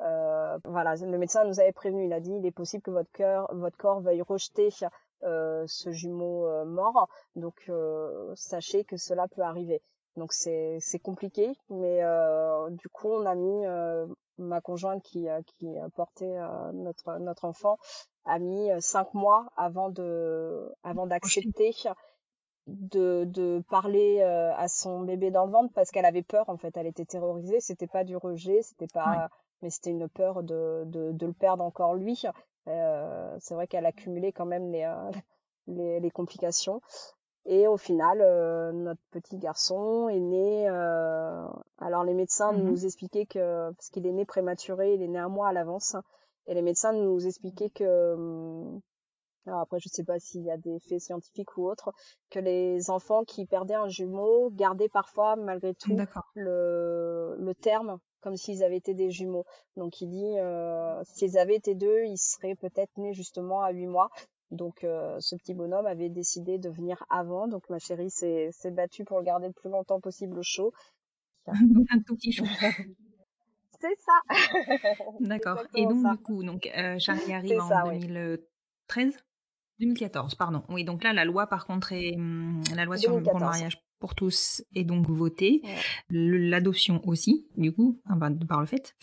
Euh, 0.00 0.58
voilà, 0.64 0.96
le 0.96 1.18
médecin 1.18 1.44
nous 1.44 1.60
avait 1.60 1.72
prévenu. 1.72 2.06
Il 2.06 2.12
a 2.12 2.20
dit 2.20 2.32
il 2.32 2.46
est 2.46 2.50
possible 2.50 2.82
que 2.82 2.90
votre 2.90 3.10
cœur, 3.12 3.48
votre 3.54 3.76
corps 3.76 4.00
veuille 4.00 4.22
rejeter 4.22 4.70
euh, 5.22 5.64
ce 5.66 5.92
jumeau 5.92 6.64
mort. 6.64 7.08
Donc 7.36 7.64
euh, 7.68 8.32
sachez 8.34 8.84
que 8.84 8.96
cela 8.96 9.28
peut 9.28 9.42
arriver. 9.42 9.82
Donc 10.16 10.32
c'est 10.32 10.78
c'est 10.80 10.98
compliqué, 10.98 11.52
mais 11.68 12.02
euh, 12.02 12.68
du 12.70 12.88
coup 12.88 13.08
on 13.08 13.26
a 13.26 13.34
mis 13.34 13.66
euh, 13.66 14.06
ma 14.38 14.60
conjointe 14.60 15.02
qui 15.02 15.28
euh, 15.28 15.40
qui 15.46 15.68
portait 15.94 16.38
notre 16.72 17.18
notre 17.18 17.44
enfant 17.44 17.78
a 18.24 18.38
mis 18.38 18.68
cinq 18.80 19.14
mois 19.14 19.48
avant 19.56 19.88
de 19.88 20.70
avant 20.82 21.06
d'accepter 21.06 21.72
de 22.66 23.24
de 23.24 23.62
parler 23.70 24.22
à 24.22 24.68
son 24.68 25.00
bébé 25.00 25.30
dans 25.30 25.46
le 25.46 25.52
ventre 25.52 25.72
parce 25.74 25.90
qu'elle 25.90 26.04
avait 26.04 26.22
peur 26.22 26.48
en 26.48 26.56
fait. 26.56 26.76
Elle 26.76 26.86
était 26.86 27.04
terrorisée. 27.04 27.60
C'était 27.60 27.86
pas 27.86 28.04
du 28.04 28.16
rejet 28.16 28.62
c'était 28.62 28.88
pas 28.92 29.28
mais 29.62 29.70
c'était 29.70 29.90
une 29.90 30.08
peur 30.08 30.42
de, 30.42 30.84
de 30.86 31.12
de 31.12 31.26
le 31.26 31.32
perdre 31.32 31.64
encore 31.64 31.94
lui. 31.94 32.24
Euh, 32.68 33.36
c'est 33.40 33.54
vrai 33.54 33.66
qu'elle 33.66 33.86
accumulait 33.86 34.32
quand 34.32 34.46
même 34.46 34.70
les 34.70 34.84
euh, 34.84 35.10
les, 35.66 36.00
les 36.00 36.10
complications 36.10 36.80
et 37.46 37.66
au 37.66 37.76
final, 37.76 38.20
euh, 38.20 38.72
notre 38.72 39.00
petit 39.10 39.38
garçon 39.38 40.08
est 40.08 40.20
né. 40.20 40.68
Euh... 40.68 41.46
Alors 41.78 42.04
les 42.04 42.14
médecins 42.14 42.52
Mhm. 42.52 42.64
nous 42.66 42.84
expliquaient 42.84 43.26
que 43.26 43.70
parce 43.72 43.88
qu'il 43.90 44.06
est 44.06 44.12
né 44.12 44.24
prématuré, 44.24 44.94
il 44.94 45.02
est 45.02 45.08
né 45.08 45.18
un 45.18 45.28
mois 45.28 45.48
à 45.48 45.52
l'avance, 45.52 45.96
et 46.46 46.54
les 46.54 46.62
médecins 46.62 46.92
nous 46.92 47.26
expliquaient 47.26 47.70
que 47.70 48.14
hum, 48.14 48.80
alors 49.46 49.60
après 49.60 49.78
je 49.80 49.88
sais 49.88 50.04
pas 50.04 50.18
s'il 50.18 50.42
y 50.42 50.50
a 50.50 50.56
des 50.58 50.78
faits 50.80 51.00
scientifiques 51.00 51.56
ou 51.56 51.68
autres, 51.68 51.92
que 52.30 52.38
les 52.38 52.90
enfants 52.90 53.24
qui 53.24 53.46
perdaient 53.46 53.74
un 53.74 53.88
jumeau 53.88 54.50
gardaient 54.50 54.88
parfois 54.90 55.36
malgré 55.36 55.74
tout 55.74 55.94
D'accord. 55.94 56.24
le 56.34 57.36
le 57.38 57.54
terme 57.54 57.98
comme 58.20 58.36
s'ils 58.36 58.62
avaient 58.62 58.76
été 58.76 58.92
des 58.92 59.10
jumeaux. 59.10 59.46
Donc 59.76 60.02
il 60.02 60.10
dit 60.10 60.38
euh, 60.38 61.02
s'ils 61.04 61.38
avaient 61.38 61.56
été 61.56 61.74
deux, 61.74 62.04
ils 62.04 62.18
seraient 62.18 62.54
peut-être 62.54 62.90
nés 62.98 63.14
justement 63.14 63.62
à 63.62 63.70
huit 63.70 63.86
mois. 63.86 64.10
Donc 64.50 64.84
euh, 64.84 65.16
ce 65.20 65.36
petit 65.36 65.54
bonhomme 65.54 65.86
avait 65.86 66.08
décidé 66.08 66.58
de 66.58 66.68
venir 66.68 67.04
avant. 67.10 67.48
Donc 67.48 67.68
ma 67.70 67.78
chérie 67.78 68.10
s'est 68.10 68.50
battue 68.70 69.04
pour 69.04 69.18
le 69.18 69.24
garder 69.24 69.46
le 69.46 69.52
plus 69.52 69.70
longtemps 69.70 70.00
possible 70.00 70.38
au 70.38 70.42
chaud. 70.42 70.72
un 71.46 72.00
tout 72.06 72.14
petit 72.16 72.32
chou. 72.32 72.44
C'est 73.80 73.96
ça. 73.98 74.20
D'accord. 75.20 75.62
Et 75.74 75.86
donc 75.86 76.02
ça. 76.02 76.10
du 76.12 76.18
coup, 76.18 76.42
donc 76.44 76.68
euh, 76.76 76.98
Charlie 76.98 77.32
arrive 77.32 77.60
en 77.60 77.68
ça, 77.68 77.84
oui. 77.86 77.98
2013, 78.00 79.16
2014, 79.78 80.34
pardon. 80.34 80.62
Oui, 80.68 80.84
donc 80.84 81.02
là 81.02 81.14
la 81.14 81.24
loi 81.24 81.46
par 81.46 81.66
contre 81.66 81.92
est 81.92 82.14
hum, 82.14 82.62
la 82.76 82.84
loi 82.84 82.98
sur 82.98 83.16
le 83.16 83.22
2014. 83.22 83.30
pour 83.30 83.38
le 83.38 83.46
mariage 83.46 83.82
pour 84.00 84.14
tous 84.14 84.62
est 84.74 84.84
donc 84.84 85.08
votée, 85.08 85.60
Ouais. 85.62 85.76
L'adoption 86.08 87.00
aussi, 87.06 87.46
du 87.56 87.72
coup, 87.72 88.00
hein, 88.06 88.30
de 88.30 88.44
par 88.46 88.60
le 88.60 88.66
fait. 88.66 88.96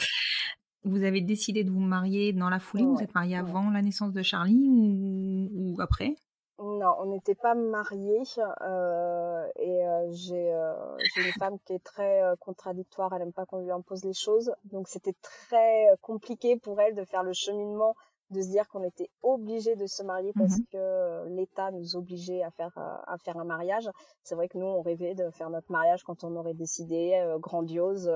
Vous 0.84 1.04
avez 1.04 1.22
décidé 1.22 1.64
de 1.64 1.72
vous 1.72 1.80
marier 1.80 2.34
dans 2.34 2.50
la 2.50 2.60
foulée. 2.60 2.86
Vous 2.86 3.02
êtes 3.02 3.14
marié 3.14 3.34
ouais. 3.34 3.40
avant 3.40 3.70
la 3.70 3.82
naissance 3.82 4.14
de 4.14 4.22
Charlie 4.22 4.68
ou, 4.70 5.50
ou 5.52 5.82
après? 5.82 6.16
Non, 6.60 6.96
on 7.00 7.06
n'était 7.06 7.36
pas 7.36 7.54
mariés 7.54 8.24
euh, 8.40 9.48
et 9.58 9.88
euh, 9.88 10.08
j'ai 10.12 10.52
euh, 10.52 10.74
j'ai 10.98 11.28
une 11.28 11.34
femme 11.34 11.60
qui 11.66 11.74
est 11.74 11.84
très 11.84 12.24
contradictoire. 12.40 13.14
Elle 13.14 13.22
aime 13.22 13.34
pas 13.34 13.46
qu'on 13.46 13.62
lui 13.62 13.70
impose 13.70 14.04
les 14.04 14.14
choses, 14.14 14.52
donc 14.66 14.88
c'était 14.88 15.14
très 15.22 15.86
compliqué 16.02 16.58
pour 16.58 16.82
elle 16.82 16.96
de 16.96 17.06
faire 17.06 17.22
le 17.22 17.34
cheminement, 17.34 17.96
de 18.30 18.42
se 18.42 18.50
dire 18.50 18.68
qu'on 18.68 18.84
était 18.84 19.10
obligé 19.22 19.76
de 19.76 19.86
se 19.88 20.04
marier 20.04 20.34
parce 20.34 20.58
Mhm. 20.58 20.66
que 20.72 20.78
euh, 20.78 21.30
l'État 21.30 21.72
nous 21.72 21.96
obligeait 21.96 22.44
à 22.44 22.52
faire 22.52 22.74
euh, 22.78 22.96
à 23.08 23.18
faire 23.18 23.38
un 23.38 23.46
mariage. 23.46 23.90
C'est 24.24 24.36
vrai 24.36 24.48
que 24.50 24.58
nous 24.58 24.66
on 24.66 24.82
rêvait 24.82 25.16
de 25.16 25.30
faire 25.32 25.50
notre 25.50 25.72
mariage 25.72 26.04
quand 26.04 26.24
on 26.24 26.36
aurait 26.36 26.54
décidé 26.54 27.14
euh, 27.16 27.40
grandiose 27.40 28.12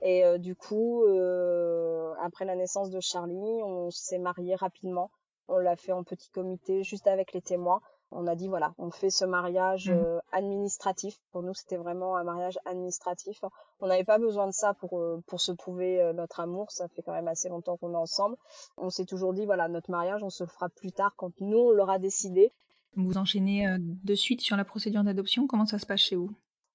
et 0.00 0.24
euh, 0.24 0.38
du 0.38 0.54
coup 0.56 1.04
euh, 1.04 2.14
après 2.20 2.44
la 2.44 2.56
naissance 2.56 2.90
de 2.90 3.00
Charlie, 3.00 3.62
on 3.62 3.90
s'est 3.90 4.18
marié 4.18 4.54
rapidement. 4.54 5.10
On 5.48 5.58
l'a 5.58 5.76
fait 5.76 5.92
en 5.92 6.04
petit 6.04 6.30
comité, 6.30 6.82
juste 6.84 7.06
avec 7.08 7.32
les 7.32 7.42
témoins. 7.42 7.80
On 8.12 8.26
a 8.26 8.34
dit 8.34 8.48
voilà, 8.48 8.74
on 8.78 8.90
fait 8.90 9.10
ce 9.10 9.24
mariage 9.24 9.88
Mhm. 9.90 9.96
euh, 9.96 10.18
administratif. 10.32 11.16
Pour 11.32 11.42
nous, 11.42 11.54
c'était 11.54 11.76
vraiment 11.76 12.16
un 12.16 12.24
mariage 12.24 12.58
administratif. 12.64 13.44
On 13.80 13.86
n'avait 13.86 14.04
pas 14.04 14.18
besoin 14.18 14.46
de 14.48 14.52
ça 14.52 14.74
pour 14.74 14.98
euh, 14.98 15.22
pour 15.28 15.40
se 15.40 15.52
prouver 15.52 16.00
euh, 16.02 16.12
notre 16.12 16.40
amour. 16.40 16.70
Ça 16.72 16.88
fait 16.88 17.02
quand 17.02 17.12
même 17.12 17.28
assez 17.28 17.48
longtemps 17.48 17.76
qu'on 17.76 17.92
est 17.92 17.96
ensemble. 17.96 18.36
On 18.76 18.90
s'est 18.90 19.04
toujours 19.04 19.32
dit 19.32 19.46
voilà, 19.46 19.68
notre 19.68 19.90
mariage, 19.90 20.22
on 20.24 20.30
se 20.30 20.44
fera 20.44 20.68
plus 20.68 20.92
tard 20.92 21.14
quand 21.16 21.32
nous 21.40 21.58
on 21.58 21.70
l'aura 21.70 21.98
décidé. 21.98 22.52
Vous 22.96 23.16
enchaînez 23.16 23.66
de 23.78 24.14
suite 24.16 24.40
sur 24.40 24.56
la 24.56 24.64
procédure 24.64 25.04
d'adoption. 25.04 25.46
Comment 25.46 25.64
ça 25.66 25.78
se 25.78 25.86
passe 25.86 26.00
chez 26.00 26.16
vous? 26.16 26.30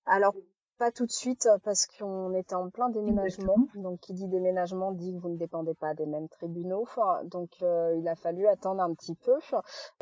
Alors, 0.06 0.34
pas 0.78 0.92
tout 0.92 1.06
de 1.06 1.12
suite 1.12 1.48
parce 1.64 1.86
qu'on 1.86 2.34
était 2.34 2.56
en 2.56 2.70
plein 2.70 2.90
déménagement. 2.90 3.58
Donc, 3.76 4.00
qui 4.02 4.14
dit 4.14 4.28
déménagement 4.28 4.92
dit 4.92 5.14
que 5.14 5.20
vous 5.20 5.30
ne 5.30 5.38
dépendez 5.38 5.74
pas 5.74 5.94
des 5.94 6.06
mêmes 6.06 6.30
tribunaux. 6.30 6.88
Donc, 7.26 7.50
euh, 7.62 7.96
il 7.98 8.08
a 8.08 8.16
fallu 8.16 8.48
attendre 8.48 8.82
un 8.82 8.94
petit 8.94 9.16
peu 9.16 9.38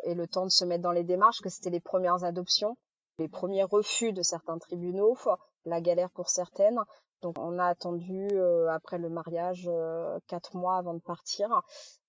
et 0.02 0.14
le 0.14 0.26
temps 0.26 0.44
de 0.44 0.50
se 0.50 0.64
mettre 0.64 0.82
dans 0.82 0.92
les 0.92 1.04
démarches, 1.04 1.40
que 1.40 1.48
c'était 1.48 1.70
les 1.70 1.80
premières 1.80 2.24
adoptions, 2.24 2.76
les 3.18 3.28
premiers 3.28 3.64
refus 3.64 4.12
de 4.12 4.22
certains 4.22 4.58
tribunaux, 4.58 5.16
la 5.64 5.80
galère 5.80 6.10
pour 6.10 6.28
certaines. 6.28 6.80
Donc, 7.22 7.36
on 7.38 7.58
a 7.58 7.66
attendu 7.66 8.28
euh, 8.32 8.68
après 8.68 8.98
le 8.98 9.08
mariage 9.08 9.68
euh, 9.72 10.18
quatre 10.26 10.56
mois 10.56 10.76
avant 10.76 10.94
de 10.94 11.00
partir. 11.00 11.62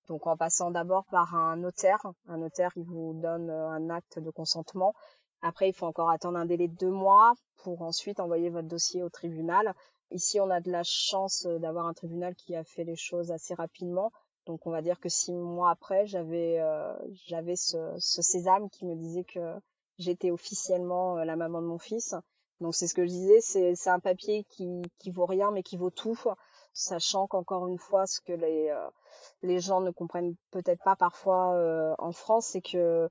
Donc, 0.07 0.27
en 0.27 0.37
passant 0.37 0.71
d'abord 0.71 1.05
par 1.09 1.35
un 1.35 1.55
notaire, 1.57 2.05
un 2.27 2.37
notaire 2.37 2.73
qui 2.73 2.83
vous 2.83 3.19
donne 3.21 3.49
un 3.49 3.89
acte 3.89 4.19
de 4.19 4.29
consentement 4.29 4.93
après, 5.45 5.69
il 5.69 5.73
faut 5.73 5.85
encore 5.85 6.09
attendre 6.09 6.39
un 6.39 6.45
délai 6.45 6.67
de 6.67 6.75
deux 6.75 6.89
mois 6.89 7.35
pour 7.57 7.83
ensuite 7.83 8.19
envoyer 8.19 8.49
votre 8.49 8.67
dossier 8.67 9.03
au 9.03 9.09
tribunal. 9.09 9.75
Ici, 10.09 10.39
on 10.39 10.49
a 10.49 10.59
de 10.59 10.71
la 10.71 10.81
chance 10.83 11.45
euh, 11.45 11.59
d'avoir 11.59 11.85
un 11.85 11.93
tribunal 11.93 12.33
qui 12.33 12.55
a 12.55 12.63
fait 12.63 12.83
les 12.83 12.95
choses 12.95 13.31
assez 13.31 13.53
rapidement. 13.53 14.11
Donc, 14.47 14.65
on 14.65 14.71
va 14.71 14.81
dire 14.81 14.99
que 14.99 15.07
six 15.07 15.33
mois 15.33 15.69
après, 15.69 16.07
j'avais 16.07 16.59
euh, 16.59 16.95
j'avais 17.27 17.55
ce, 17.55 17.93
ce, 17.99 18.23
sésame 18.23 18.71
qui 18.71 18.87
me 18.87 18.95
disait 18.95 19.23
que 19.23 19.53
j'étais 19.99 20.31
officiellement 20.31 21.19
euh, 21.19 21.25
la 21.25 21.35
maman 21.35 21.61
de 21.61 21.67
mon 21.67 21.77
fils. 21.77 22.15
Donc, 22.59 22.73
c'est 22.73 22.87
ce 22.87 22.95
que 22.95 23.03
je 23.03 23.09
disais, 23.09 23.41
c'est 23.41 23.89
un 23.89 23.99
papier 23.99 24.45
qui 24.45 24.81
qui 24.97 25.11
vaut 25.11 25.27
rien 25.27 25.51
mais 25.51 25.61
qui 25.61 25.77
vaut 25.77 25.91
tout, 25.91 26.19
sachant 26.73 27.27
qu'encore 27.27 27.67
une 27.67 27.77
fois, 27.77 28.07
ce 28.07 28.19
que 28.21 28.33
les 28.33 28.73
les 29.41 29.59
gens 29.59 29.81
ne 29.81 29.91
comprennent 29.91 30.35
peut-être 30.51 30.81
pas 30.83 30.95
parfois 30.95 31.95
en 31.99 32.13
France, 32.13 32.47
c'est 32.47 32.61
que 32.61 33.09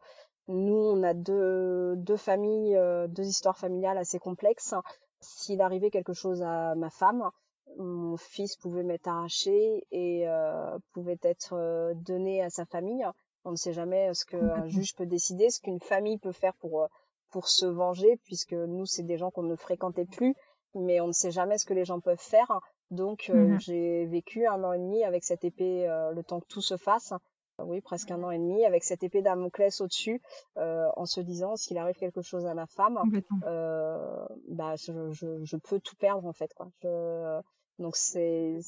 nous, 0.49 0.75
on 0.75 1.03
a 1.03 1.15
deux, 1.15 1.97
deux 1.97 2.17
familles, 2.17 2.77
euh, 2.77 3.07
deux 3.07 3.25
histoires 3.25 3.57
familiales 3.57 3.99
assez 3.99 4.19
complexes. 4.19 4.75
S'il 5.21 5.63
arrivait 5.63 5.91
quelque 5.91 6.13
chose 6.13 6.43
à 6.43 6.75
ma 6.75 6.91
femme, 6.91 7.31
mon 7.79 8.17
fils 8.19 8.57
pouvait 8.57 8.83
m'être 8.83 9.09
arraché 9.09 9.87
et 9.91 10.29
euh, 10.29 10.79
pouvait 10.93 11.19
être 11.23 11.55
euh, 11.55 11.95
donné 11.95 12.43
à 12.43 12.51
sa 12.51 12.67
famille. 12.67 13.07
On 13.45 13.53
ne 13.53 13.57
sait 13.57 13.73
jamais 13.73 14.13
ce 14.13 14.25
qu'un 14.27 14.67
juge 14.69 14.95
peut 14.95 15.07
décider, 15.07 15.51
ce 15.51 15.61
qu'une 15.61 15.81
famille 15.81 16.19
peut 16.19 16.33
faire 16.33 16.55
pour 16.55 16.89
pour 17.31 17.49
se 17.49 17.67
venger, 17.67 18.17
puisque 18.25 18.53
nous, 18.53 18.87
c'est 18.87 19.03
des 19.03 19.19
gens 19.19 19.33
qu'on 19.33 19.43
ne 19.43 19.57
fréquentait 19.57 20.05
plus, 20.05 20.37
mais 20.77 21.01
on 21.01 21.09
ne 21.09 21.13
sait 21.13 21.33
jamais 21.33 21.59
ce 21.59 21.67
que 21.67 21.75
les 21.75 21.85
gens 21.85 21.99
peuvent 21.99 22.17
faire. 22.17 22.61
Donc, 22.93 23.29
mmh 23.29 23.59
j'ai 23.59 24.07
vécu 24.07 24.47
un 24.47 24.63
an 24.63 24.73
et 24.73 24.79
demi 24.79 25.03
avec 25.03 25.25
cette 25.25 25.45
épée, 25.45 25.85
le 26.15 26.23
temps 26.23 26.39
que 26.39 26.47
tout 26.47 26.61
se 26.61 26.77
fasse, 26.77 27.13
oui, 27.59 27.81
presque 27.81 28.11
un 28.11 28.23
an 28.23 28.31
et 28.31 28.39
demi, 28.39 28.65
avec 28.65 28.85
cette 28.85 29.03
épée 29.03 29.23
Damoclès 29.23 29.81
au-dessus, 29.81 30.21
euh, 30.59 30.89
en 30.97 31.07
se 31.07 31.21
disant 31.21 31.57
s'il 31.57 31.79
arrive 31.79 31.97
quelque 31.97 32.23
chose 32.23 32.47
à 32.47 32.55
ma 32.55 32.67
femme, 32.67 32.99
euh, 33.47 34.27
bah 34.49 34.75
je, 34.77 35.13
je, 35.13 35.45
je, 35.45 35.57
peux 35.57 35.81
tout 35.81 35.97
perdre 35.97 36.27
en 36.27 36.33
fait 36.33 36.53
quoi. 36.55 36.69
Je, 36.83 37.41
donc 37.79 37.97
c'est 37.97 38.59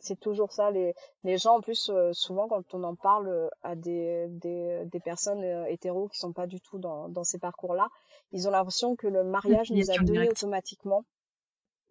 c'est 0.00 0.20
toujours 0.20 0.52
ça. 0.52 0.70
Les 0.70 0.94
les 1.24 1.38
gens 1.38 1.56
en 1.56 1.60
plus 1.60 1.90
euh, 1.90 2.12
souvent 2.12 2.48
quand 2.48 2.74
on 2.74 2.84
en 2.84 2.94
parle 2.94 3.50
à 3.62 3.74
des 3.74 4.26
des, 4.28 4.84
des 4.86 5.00
personnes 5.00 5.42
euh, 5.42 5.66
hétéros 5.66 6.08
qui 6.08 6.18
sont 6.18 6.32
pas 6.32 6.46
du 6.46 6.60
tout 6.60 6.78
dans 6.78 7.08
dans 7.08 7.24
ces 7.24 7.38
parcours 7.38 7.74
là, 7.74 7.88
ils 8.32 8.46
ont 8.46 8.50
l'impression 8.50 8.96
que 8.96 9.06
le 9.06 9.24
mariage 9.24 9.70
nous 9.70 9.90
a 9.90 9.98
donné 9.98 10.28
automatiquement 10.28 11.04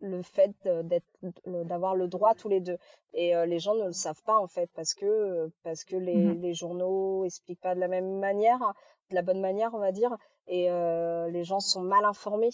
le 0.03 0.21
fait 0.21 0.51
d'être 0.83 1.05
d'avoir 1.45 1.95
le 1.95 2.07
droit 2.07 2.35
tous 2.35 2.49
les 2.49 2.59
deux. 2.59 2.77
Et 3.13 3.35
euh, 3.35 3.45
les 3.45 3.59
gens 3.59 3.75
ne 3.75 3.85
le 3.85 3.93
savent 3.93 4.21
pas 4.23 4.37
en 4.37 4.47
fait 4.47 4.69
parce 4.75 4.93
que 4.93 5.49
parce 5.63 5.83
que 5.83 5.95
les, 5.95 6.15
mmh 6.15 6.41
les 6.41 6.53
journaux 6.53 7.23
expliquent 7.25 7.61
pas 7.61 7.73
de 7.73 7.79
la 7.79 7.87
même 7.87 8.19
manière 8.19 8.59
de 9.09 9.15
la 9.15 9.21
bonne 9.21 9.39
manière 9.39 9.73
on 9.73 9.79
va 9.79 9.91
dire. 9.91 10.15
Et 10.47 10.69
euh, 10.69 11.29
les 11.29 11.43
gens 11.43 11.61
sont 11.61 11.81
mal 11.81 12.03
informés. 12.05 12.49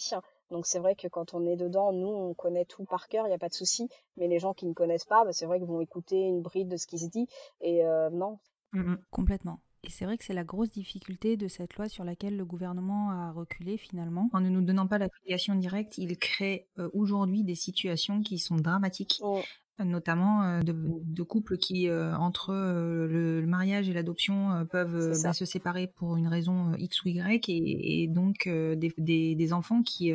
Donc 0.50 0.66
c'est 0.66 0.78
vrai 0.78 0.94
que 0.94 1.08
quand 1.08 1.34
on 1.34 1.44
est 1.44 1.56
dedans 1.56 1.92
nous 1.92 2.08
on 2.08 2.34
connaît 2.34 2.64
tout 2.64 2.84
par 2.84 3.08
cœur 3.08 3.26
il 3.26 3.30
y 3.30 3.34
a 3.34 3.38
pas 3.38 3.48
de 3.48 3.54
souci. 3.54 3.88
Mais 4.16 4.28
les 4.28 4.38
gens 4.38 4.54
qui 4.54 4.66
ne 4.66 4.72
connaissent 4.72 5.06
pas 5.06 5.24
bah, 5.24 5.32
c'est 5.32 5.46
vrai 5.46 5.58
qu'ils 5.58 5.68
vont 5.68 5.80
écouter 5.80 6.20
une 6.20 6.42
bride 6.42 6.68
de 6.68 6.76
ce 6.76 6.86
qui 6.86 6.98
se 6.98 7.08
dit. 7.08 7.26
Et 7.60 7.84
euh, 7.84 8.10
non. 8.10 8.38
Mmh 8.72 8.94
complètement 9.10 9.58
et 9.82 9.90
c'est 9.90 10.04
vrai 10.04 10.18
que 10.18 10.24
c'est 10.24 10.34
la 10.34 10.44
grosse 10.44 10.70
difficulté 10.70 11.36
de 11.38 11.48
cette 11.48 11.76
loi 11.76 11.88
sur 11.88 12.04
laquelle 12.04 12.36
le 12.36 12.44
gouvernement 12.44 13.10
a 13.10 13.32
reculé 13.32 13.78
finalement. 13.78 14.28
En 14.32 14.40
ne 14.40 14.50
nous 14.50 14.60
donnant 14.60 14.86
pas 14.86 14.98
l'affiliation 14.98 15.54
directe, 15.54 15.96
il 15.96 16.18
crée 16.18 16.68
euh, 16.78 16.90
aujourd'hui 16.92 17.44
des 17.44 17.54
situations 17.54 18.22
qui 18.22 18.38
sont 18.38 18.56
dramatiques. 18.56 19.20
Oh. 19.22 19.40
notamment 19.82 20.42
euh, 20.42 20.60
de, 20.62 21.22
couples 21.22 21.56
qui, 21.56 21.88
euh, 21.88 22.14
entre 22.14 22.52
le, 22.52 23.40
mariage 23.46 23.88
et 23.88 23.94
l'adoption, 23.94 24.66
peuvent 24.70 25.18
bah, 25.22 25.32
se 25.32 25.46
séparer 25.46 25.86
pour 25.86 26.18
une 26.18 26.28
raison 26.28 26.74
X 26.74 27.02
ou 27.04 27.08
Y, 27.08 27.48
et, 27.48 28.06
donc 28.06 28.46
des, 28.46 28.92
des, 29.34 29.52
enfants 29.54 29.82
qui, 29.82 30.12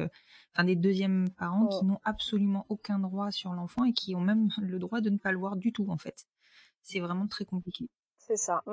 enfin 0.53 0.63
des 0.63 0.75
deuxièmes 0.75 1.29
parents 1.31 1.65
qui 1.65 1.79
oh. 1.81 1.85
n'ont 1.85 1.99
absolument 2.03 2.67
aucun 2.69 2.99
droit 2.99 3.31
sur 3.31 3.53
l'enfant 3.53 3.85
et 3.85 3.93
qui 3.93 4.13
ont 4.13 4.21
même 4.21 4.49
le 4.61 4.77
droit 4.77 5.01
de 5.01 5.09
ne 5.09 5.17
pas 5.17 5.31
le 5.31 5.39
voir 5.39 5.55
du 5.55 5.73
tout 5.73 5.89
en 5.89 5.97
fait. 5.97 6.27
C'est 6.83 6.99
vraiment 6.99 7.25
très 7.25 7.45
compliqué. 7.45 7.89
C'est 8.19 8.37
ça. 8.37 8.63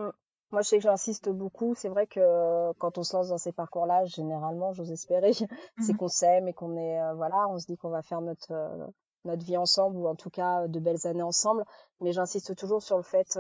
Moi, 0.53 0.61
je 0.61 0.69
sais 0.69 0.77
que 0.77 0.83
j'insiste 0.83 1.31
beaucoup. 1.31 1.75
C'est 1.75 1.89
vrai 1.89 2.07
que 2.07 2.21
euh, 2.21 2.73
quand 2.79 2.99
on 2.99 3.03
se 3.03 3.17
lance 3.17 3.29
dans 3.29 3.39
ces 3.39 3.53
parcours-là, 3.53 4.05
généralement, 4.05 4.75
j'ose 4.75 4.93
espérer, 4.93 5.33
c'est 5.81 5.95
mmh 5.95 5.97
qu'on 5.97 6.09
s'aime 6.09 6.47
et 6.47 6.53
qu'on 6.53 6.77
est, 6.77 7.01
euh, 7.01 7.15
voilà, 7.15 7.49
on 7.49 7.59
se 7.59 7.67
dit 7.67 7.79
qu'on 7.79 7.89
va 7.89 8.03
faire 8.03 8.21
notre 8.21 8.53
euh, 8.53 8.87
notre 9.25 9.45
vie 9.45 9.57
ensemble 9.57 9.97
ou 9.97 10.09
en 10.09 10.15
tout 10.15 10.31
cas 10.31 10.67
de 10.69 10.79
belles 10.79 11.07
années 11.07 11.23
ensemble. 11.23 11.65
Mais 12.01 12.13
j'insiste 12.13 12.55
toujours 12.55 12.83
sur 12.83 12.97
le 12.99 13.03
fait, 13.03 13.39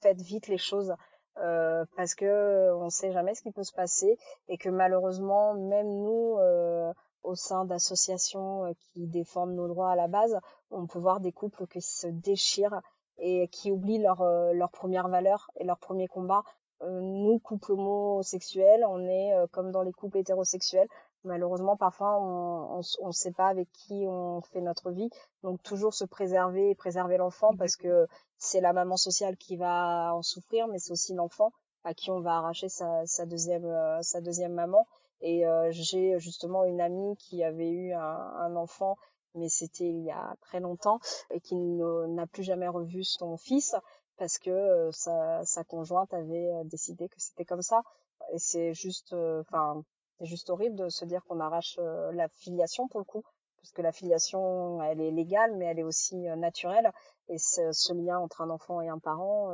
faites 0.00 0.20
vite 0.22 0.48
les 0.48 0.58
choses. 0.58 0.94
parce 1.34 2.14
que 2.14 2.72
on 2.74 2.88
sait 2.88 3.12
jamais 3.12 3.34
ce 3.34 3.42
qui 3.42 3.52
peut 3.52 3.62
se 3.62 3.74
passer 3.74 4.18
et 4.48 4.56
que 4.56 4.70
malheureusement 4.70 5.52
même 5.52 5.88
nous 5.88 6.38
au 7.24 7.34
sein 7.34 7.66
d'associations 7.66 8.74
qui 8.78 9.06
défendent 9.06 9.54
nos 9.54 9.68
droits 9.68 9.90
à 9.90 9.96
la 9.96 10.08
base 10.08 10.38
on 10.70 10.86
peut 10.86 10.98
voir 10.98 11.20
des 11.20 11.32
couples 11.32 11.66
qui 11.66 11.82
se 11.82 12.06
déchirent 12.06 12.80
et 13.18 13.48
qui 13.48 13.70
oublient 13.70 13.98
leur, 14.02 14.22
euh, 14.22 14.52
leur 14.52 14.70
première 14.70 15.08
valeur 15.08 15.50
et 15.56 15.64
leur 15.64 15.78
premier 15.78 16.08
combat. 16.08 16.42
Euh, 16.82 17.00
nous, 17.00 17.38
couples 17.38 17.72
homosexuels, 17.72 18.84
on 18.88 19.06
est 19.06 19.34
euh, 19.34 19.46
comme 19.50 19.70
dans 19.70 19.82
les 19.82 19.92
couples 19.92 20.18
hétérosexuels. 20.18 20.88
Malheureusement, 21.24 21.76
parfois, 21.76 22.20
on 22.20 22.76
ne 22.78 23.12
sait 23.12 23.32
pas 23.32 23.46
avec 23.46 23.70
qui 23.72 24.04
on 24.06 24.42
fait 24.42 24.60
notre 24.60 24.90
vie. 24.90 25.08
Donc, 25.42 25.62
toujours 25.62 25.94
se 25.94 26.04
préserver 26.04 26.70
et 26.70 26.74
préserver 26.74 27.16
l'enfant 27.16 27.56
parce 27.56 27.76
que 27.76 28.06
c'est 28.36 28.60
la 28.60 28.74
maman 28.74 28.98
sociale 28.98 29.38
qui 29.38 29.56
va 29.56 30.14
en 30.14 30.20
souffrir, 30.20 30.68
mais 30.68 30.78
c'est 30.78 30.92
aussi 30.92 31.14
l'enfant 31.14 31.50
à 31.84 31.94
qui 31.94 32.10
on 32.10 32.20
va 32.20 32.36
arracher 32.36 32.68
sa, 32.68 33.06
sa 33.06 33.24
deuxième 33.24 33.66
sa 34.02 34.20
deuxième 34.20 34.52
maman. 34.52 34.86
Et 35.22 35.44
j'ai 35.70 36.18
justement 36.18 36.64
une 36.64 36.82
amie 36.82 37.16
qui 37.16 37.42
avait 37.42 37.70
eu 37.70 37.94
un, 37.94 38.00
un 38.00 38.54
enfant 38.56 38.98
mais 39.34 39.48
c'était 39.48 39.88
il 39.88 40.04
y 40.04 40.10
a 40.10 40.34
très 40.40 40.60
longtemps, 40.60 41.00
et 41.30 41.40
qui 41.40 41.56
n'a 41.56 42.26
plus 42.26 42.42
jamais 42.42 42.68
revu 42.68 43.04
son 43.04 43.36
fils 43.36 43.74
parce 44.16 44.38
que 44.38 44.50
euh, 44.50 44.90
sa, 44.92 45.44
sa 45.44 45.64
conjointe 45.64 46.12
avait 46.14 46.52
euh, 46.52 46.64
décidé 46.64 47.08
que 47.08 47.16
c'était 47.18 47.44
comme 47.44 47.62
ça. 47.62 47.82
Et 48.32 48.38
c'est 48.38 48.74
juste, 48.74 49.12
euh, 49.12 49.40
enfin, 49.40 49.82
c'est 50.18 50.26
juste 50.26 50.50
horrible 50.50 50.76
de 50.76 50.88
se 50.88 51.04
dire 51.04 51.22
qu'on 51.24 51.40
arrache 51.40 51.78
la 52.12 52.28
filiation 52.28 52.88
pour 52.88 53.00
le 53.00 53.04
coup, 53.04 53.22
parce 53.60 53.72
que 53.72 53.82
la 53.82 53.92
filiation, 53.92 54.82
elle 54.82 55.00
est 55.00 55.10
légale, 55.10 55.56
mais 55.56 55.66
elle 55.66 55.80
est 55.80 55.84
aussi 55.84 56.16
naturelle. 56.16 56.92
Et 57.28 57.38
ce, 57.38 57.92
lien 57.92 58.18
entre 58.18 58.40
un 58.40 58.50
enfant 58.50 58.80
et 58.80 58.88
un 58.88 58.98
parent, 58.98 59.50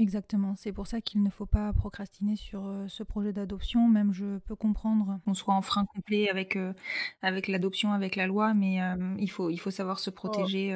Exactement, 0.00 0.54
c'est 0.56 0.72
pour 0.72 0.86
ça 0.86 1.00
qu'il 1.00 1.24
ne 1.24 1.30
faut 1.30 1.44
pas 1.44 1.72
procrastiner 1.72 2.36
sur 2.36 2.68
euh, 2.68 2.86
ce 2.86 3.02
projet 3.02 3.32
d'adoption. 3.32 3.88
Même 3.88 4.12
je 4.12 4.38
peux 4.38 4.54
comprendre 4.54 5.18
qu'on 5.24 5.34
soit 5.34 5.54
en 5.54 5.60
frein 5.60 5.86
complet 5.86 6.28
avec 6.30 6.54
euh, 6.54 6.72
avec 7.20 7.48
l'adoption, 7.48 7.92
avec 7.92 8.14
la 8.14 8.28
loi, 8.28 8.54
mais 8.54 8.80
euh, 8.80 9.16
il 9.18 9.28
faut 9.28 9.50
il 9.50 9.58
faut 9.58 9.72
savoir 9.72 9.98
se 9.98 10.10
protéger 10.10 10.68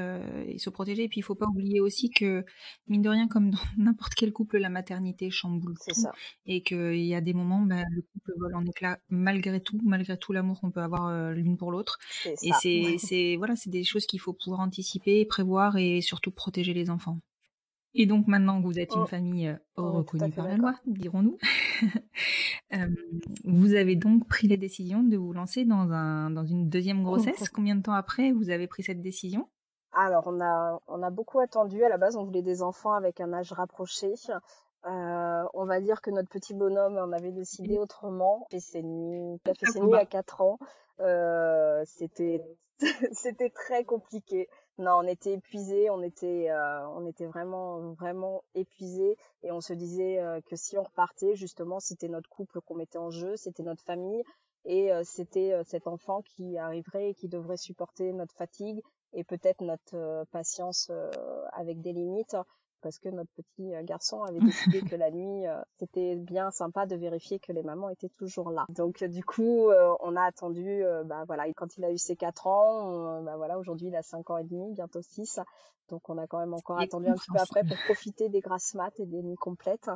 et 0.49 0.59
se 0.59 0.71
protéger. 0.71 1.05
Et 1.05 1.09
puis 1.09 1.21
il 1.21 1.23
faut 1.23 1.37
pas 1.37 1.47
oublier 1.47 1.81
aussi 1.81 2.11
que 2.11 2.45
mine 2.89 3.01
de 3.01 3.09
rien, 3.09 3.29
comme 3.29 3.51
dans 3.51 3.59
n'importe 3.77 4.15
quel 4.15 4.33
couple, 4.33 4.59
la 4.59 4.71
maternité 4.71 5.31
chamboule 5.31 5.75
tout, 5.87 5.95
ça. 5.95 6.11
et 6.47 6.65
qu'il 6.65 7.05
y 7.05 7.15
a 7.15 7.21
des 7.21 7.33
moments, 7.33 7.61
bah, 7.61 7.85
le 7.93 8.03
couple 8.03 8.33
vole 8.41 8.57
en 8.57 8.65
éclats 8.65 8.99
malgré 9.09 9.61
tout, 9.61 9.79
malgré 9.85 10.17
tout 10.17 10.33
l'amour 10.33 10.61
qu'on 10.61 10.73
peut 10.73 10.83
avoir 10.83 11.31
l'une 11.31 11.57
pour 11.57 11.71
l'autre. 11.71 12.01
Et 12.27 12.51
c'est 12.61 12.97
c'est 12.99 13.37
voilà, 13.37 13.55
c'est 13.55 13.71
des 13.71 13.85
choses 13.85 14.07
qu'il 14.07 14.19
faut 14.19 14.33
pouvoir 14.33 14.63
anticiper, 14.63 15.25
prévoir 15.27 15.77
et 15.77 16.01
surtout 16.01 16.33
protéger 16.33 16.75
les 16.75 16.91
enfants. 16.91 17.21
Et 17.95 18.07
donc 18.07 18.27
maintenant 18.27 18.61
que 18.61 18.67
vous 18.67 18.79
êtes 18.79 18.95
une 18.95 19.03
oh. 19.03 19.07
famille 19.07 19.49
euh, 19.49 19.57
oh, 19.77 19.91
reconnue 19.93 20.33
par 20.33 20.49
la 20.49 20.57
loi, 20.57 20.75
dirons-nous, 20.87 21.37
euh, 22.75 22.87
vous 23.45 23.75
avez 23.75 23.97
donc 23.97 24.27
pris 24.29 24.49
la 24.49 24.57
décision 24.57 25.03
de 25.03 25.17
vous 25.17 25.33
lancer 25.33 25.65
dans, 25.65 25.93
un, 25.93 26.31
dans 26.31 26.45
une 26.45 26.69
deuxième 26.69 27.03
grossesse. 27.03 27.49
Combien 27.51 27.77
de 27.77 27.83
temps 27.83 27.93
après 27.93 28.33
vous 28.33 28.51
avez 28.51 28.67
pris 28.67 28.83
cette 28.83 29.03
décision? 29.03 29.49
Alors 29.93 30.25
on 30.27 30.41
a, 30.41 30.81
on 30.89 31.03
a 31.03 31.11
beaucoup 31.11 31.39
attendu. 31.41 31.85
À 31.85 31.89
la 31.89 31.99
base, 31.99 32.17
on 32.17 32.25
voulait 32.25 32.43
des 32.43 32.63
enfants 32.63 32.95
avec 32.95 33.21
un 33.21 33.33
âge 33.33 33.53
rapproché. 33.53 34.15
Euh, 34.87 35.45
on 35.55 35.65
va 35.65 35.81
dire 35.81 36.01
que 36.01 36.11
notre 36.11 36.29
petit 36.29 36.55
bonhomme 36.55 36.97
en 36.97 37.13
avait 37.13 37.31
décidé 37.31 37.79
autrement. 37.79 38.47
Il 38.51 38.57
a 38.57 38.61
fait 38.61 38.67
ses 38.67 38.83
nuits, 38.83 39.39
il 39.45 39.51
a 39.51 39.55
fait 39.55 39.67
ses 39.67 39.81
nuits 39.81 39.95
à 39.95 40.07
4 40.07 40.41
ans. 40.41 40.59
Euh, 41.01 41.83
c'était 41.87 42.43
c'était 43.13 43.51
très 43.51 43.85
compliqué. 43.85 44.49
Non, 44.79 44.99
on 45.01 45.07
était 45.07 45.35
épuisés, 45.35 45.91
on 45.91 46.03
était, 46.03 46.51
euh, 46.51 46.89
on 46.89 47.07
était 47.07 47.27
vraiment, 47.27 47.93
vraiment 47.93 48.43
épuisés, 48.55 49.19
et 49.43 49.53
on 49.53 49.61
se 49.61 49.75
disait 49.75 50.19
euh, 50.19 50.41
que 50.41 50.57
si 50.57 50.79
on 50.79 50.83
repartait, 50.83 51.37
justement, 51.37 51.79
c'était 51.79 52.09
notre 52.09 52.31
couple 52.31 52.61
qu'on 52.63 52.77
mettait 52.77 52.99
en 52.99 53.11
jeu, 53.11 53.37
c'était 53.37 53.63
notre 53.63 53.83
famille, 53.83 54.23
et 54.65 54.91
euh, 54.93 55.03
c'était 55.05 55.63
cet 55.65 55.87
enfant 55.87 56.23
qui 56.23 56.57
arriverait 56.57 57.11
et 57.11 57.15
qui 57.15 57.29
devrait 57.29 57.59
supporter 57.59 58.13
notre 58.13 58.35
fatigue 58.35 58.81
et 59.13 59.25
peut-être 59.25 59.61
notre 59.61 60.25
patience 60.31 60.91
avec 61.53 61.83
des 61.83 61.93
limites 61.93 62.37
parce 62.83 62.99
que 62.99 63.09
notre 63.09 63.31
petit 63.35 63.75
euh, 63.75 63.83
garçon 63.83 64.23
avait 64.23 64.41
décidé 64.79 64.81
que 64.83 64.97
la 64.97 65.11
nuit 65.11 65.47
euh, 65.47 65.61
c'était 65.79 66.17
bien 66.17 66.51
sympa 66.51 66.87
de 66.87 66.97
vérifier 66.97 67.39
que 67.39 67.53
les 67.53 67.63
mamans 67.63 67.89
étaient 67.89 68.11
toujours 68.19 68.51
là. 68.51 68.67
Donc 68.69 69.03
euh, 69.03 69.09
du 69.09 69.25
coup 69.25 69.71
euh, 69.71 69.95
on 70.01 70.17
a 70.17 70.23
attendu 70.25 70.85
euh, 70.85 71.05
bah 71.05 71.25
voilà 71.27 71.49
et 71.49 71.55
quand 71.55 71.77
il 71.77 71.85
a 71.85 71.91
eu 71.93 71.99
ses 71.99 72.17
quatre 72.17 72.47
ans 72.47 72.89
on- 72.89 73.23
bah 73.23 73.37
voilà 73.37 73.59
aujourd'hui 73.59 73.89
il 73.89 73.97
a 73.97 74.03
cinq 74.03 74.31
ans 74.31 74.39
et 74.39 74.45
demi 74.45 74.73
bientôt 74.73 75.01
six 75.03 75.39
donc 75.89 76.09
on 76.09 76.17
a 76.19 76.27
quand 76.27 76.39
même 76.39 76.55
encore 76.55 76.81
Et 76.81 76.85
attendu 76.85 77.09
un 77.09 77.15
petit 77.15 77.31
peu 77.31 77.39
après 77.43 77.65
pour 77.65 77.77
profiter 77.87 78.29
des 78.29 78.41
grasses 78.41 78.75
mat 78.75 78.93
et 79.01 79.05
des 79.07 79.23
nuits 79.23 79.37
complètes. 79.37 79.91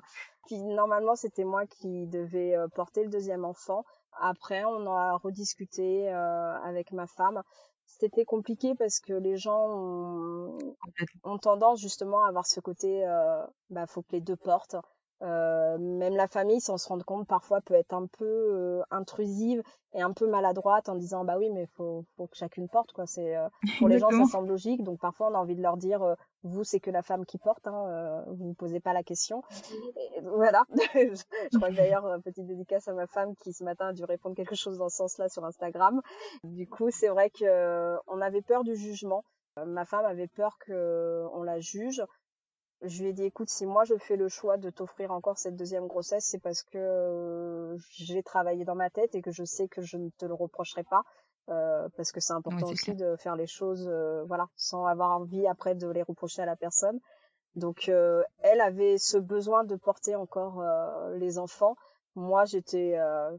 Puis 0.46 0.62
normalement 0.62 1.14
c'était 1.16 1.44
moi 1.44 1.66
qui 1.66 2.06
devais 2.08 2.54
porter 2.74 3.04
le 3.04 3.08
deuxième 3.10 3.44
enfant. 3.44 3.84
Après 4.20 4.64
on 4.64 4.86
en 4.86 4.94
a 4.94 5.16
rediscuté 5.16 6.08
euh, 6.12 6.54
avec 6.62 6.92
ma 6.92 7.06
femme. 7.06 7.42
C'était 7.86 8.24
compliqué 8.24 8.74
parce 8.74 9.00
que 9.00 9.12
les 9.12 9.36
gens 9.36 9.70
ont, 9.70 10.58
ont 11.24 11.38
tendance 11.38 11.80
justement 11.80 12.24
à 12.24 12.28
avoir 12.28 12.46
ce 12.46 12.60
côté 12.60 13.06
euh, 13.06 13.44
bah 13.70 13.86
faut 13.86 14.02
que 14.02 14.12
les 14.12 14.20
deux 14.20 14.36
portent 14.36 14.76
Euh, 15.22 15.78
même 15.78 16.14
la 16.14 16.28
famille 16.28 16.60
sans 16.60 16.76
se 16.76 16.88
rendre 16.88 17.04
compte 17.04 17.26
parfois 17.26 17.62
peut 17.62 17.74
être 17.74 17.94
un 17.94 18.06
peu 18.06 18.24
euh, 18.26 18.82
intrusive 18.90 19.62
et 19.94 20.02
un 20.02 20.12
peu 20.12 20.26
maladroite 20.28 20.90
en 20.90 20.94
disant 20.94 21.24
bah 21.24 21.38
oui 21.38 21.48
mais 21.50 21.64
faut 21.74 22.04
faut 22.16 22.26
que 22.26 22.36
chacune 22.36 22.68
porte 22.68 22.92
quoi. 22.92 23.06
C'est 23.06 23.34
euh, 23.34 23.48
pour 23.78 23.88
les 23.88 23.98
gens 23.98 24.10
ça 24.10 24.24
semble 24.26 24.48
logique. 24.48 24.82
Donc 24.82 25.00
parfois 25.00 25.28
on 25.30 25.34
a 25.34 25.38
envie 25.38 25.56
de 25.56 25.62
leur 25.62 25.78
dire 25.78 26.02
euh, 26.02 26.14
vous 26.42 26.64
c'est 26.64 26.80
que 26.80 26.90
la 26.90 27.02
femme 27.02 27.24
qui 27.24 27.38
porte 27.38 27.66
hein, 27.66 27.86
euh, 27.88 28.22
vous 28.28 28.48
ne 28.48 28.54
posez 28.54 28.78
pas 28.78 28.92
la 28.92 29.02
question 29.02 29.42
et 29.96 30.20
voilà. 30.20 30.64
Je, 30.94 31.14
je 31.52 31.56
crois 31.56 31.70
que 31.70 31.76
d'ailleurs 31.76 32.20
petite 32.22 32.46
dédicace 32.46 32.86
à 32.88 32.92
ma 32.92 33.06
femme 33.06 33.34
qui 33.36 33.54
ce 33.54 33.64
matin 33.64 33.88
a 33.88 33.92
dû 33.94 34.04
répondre 34.04 34.36
quelque 34.36 34.54
chose 34.54 34.76
dans 34.76 34.90
ce 34.90 34.96
sens-là 34.96 35.30
sur 35.30 35.44
Instagram. 35.46 36.02
Du 36.44 36.68
coup 36.68 36.90
c'est 36.90 37.08
vrai 37.08 37.30
que 37.30 37.44
euh, 37.44 37.96
on 38.06 38.20
avait 38.20 38.42
peur 38.42 38.64
du 38.64 38.76
jugement. 38.76 39.24
Ma 39.64 39.86
femme 39.86 40.04
avait 40.04 40.28
peur 40.28 40.58
que 40.58 40.72
euh, 40.72 41.28
on 41.32 41.42
la 41.42 41.60
juge 41.60 42.02
je 42.82 43.02
lui 43.02 43.10
ai 43.10 43.12
dit 43.12 43.24
écoute 43.24 43.48
si 43.48 43.66
moi 43.66 43.84
je 43.84 43.94
fais 43.96 44.16
le 44.16 44.28
choix 44.28 44.56
de 44.56 44.70
t'offrir 44.70 45.10
encore 45.10 45.38
cette 45.38 45.56
deuxième 45.56 45.86
grossesse 45.86 46.24
c'est 46.26 46.40
parce 46.40 46.62
que 46.62 46.78
euh, 46.78 47.76
j'ai 47.90 48.22
travaillé 48.22 48.64
dans 48.64 48.74
ma 48.74 48.90
tête 48.90 49.14
et 49.14 49.22
que 49.22 49.30
je 49.30 49.44
sais 49.44 49.68
que 49.68 49.82
je 49.82 49.96
ne 49.96 50.10
te 50.10 50.26
le 50.26 50.34
reprocherai 50.34 50.84
pas 50.84 51.02
euh, 51.48 51.88
parce 51.96 52.12
que 52.12 52.20
c'est 52.20 52.32
important 52.32 52.66
aussi 52.66 52.94
de 52.94 53.16
faire 53.16 53.36
les 53.36 53.46
choses 53.46 53.86
euh, 53.88 54.24
voilà 54.24 54.48
sans 54.56 54.84
avoir 54.84 55.10
envie 55.10 55.46
après 55.46 55.74
de 55.74 55.88
les 55.88 56.02
reprocher 56.02 56.42
à 56.42 56.46
la 56.46 56.56
personne. 56.56 57.00
Donc 57.54 57.88
euh, 57.88 58.22
elle 58.40 58.60
avait 58.60 58.98
ce 58.98 59.16
besoin 59.16 59.64
de 59.64 59.76
porter 59.76 60.14
encore 60.14 60.60
euh, 60.60 61.16
les 61.18 61.38
enfants. 61.38 61.76
Moi 62.14 62.44
j'étais 62.44 62.96
euh, 62.98 63.36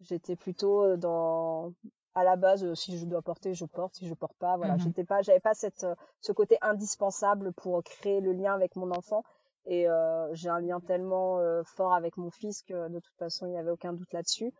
j'étais 0.00 0.36
plutôt 0.36 0.96
dans 0.96 1.72
à 2.14 2.24
la 2.24 2.36
base 2.36 2.64
euh, 2.64 2.74
si 2.74 2.98
je 2.98 3.06
dois 3.06 3.22
porter 3.22 3.54
je 3.54 3.64
porte 3.64 3.94
si 3.94 4.06
je 4.06 4.14
porte 4.14 4.36
pas 4.38 4.56
voilà. 4.56 4.74
Mhm. 4.74 4.80
j'étais 4.80 5.04
pas 5.04 5.22
j'avais 5.22 5.40
pas 5.40 5.54
cette 5.54 5.84
euh, 5.84 5.94
ce 6.20 6.32
côté 6.32 6.58
indispensable 6.60 7.52
pour 7.52 7.82
créer 7.82 8.20
le 8.20 8.32
lien 8.32 8.54
avec 8.54 8.76
mon 8.76 8.90
enfant. 8.90 9.22
Et 9.66 9.88
euh, 9.88 10.28
j'ai 10.34 10.48
un 10.48 10.60
lien 10.60 10.80
tellement 10.80 11.38
euh, 11.38 11.62
fort 11.64 11.94
avec 11.94 12.16
mon 12.16 12.30
fils 12.30 12.62
que 12.62 12.88
de 12.88 12.98
toute 12.98 13.16
façon 13.16 13.46
il 13.46 13.50
n'y 13.50 13.58
avait 13.58 13.70
aucun 13.70 13.92
doute 13.92 14.12
là-dessus. 14.12 14.52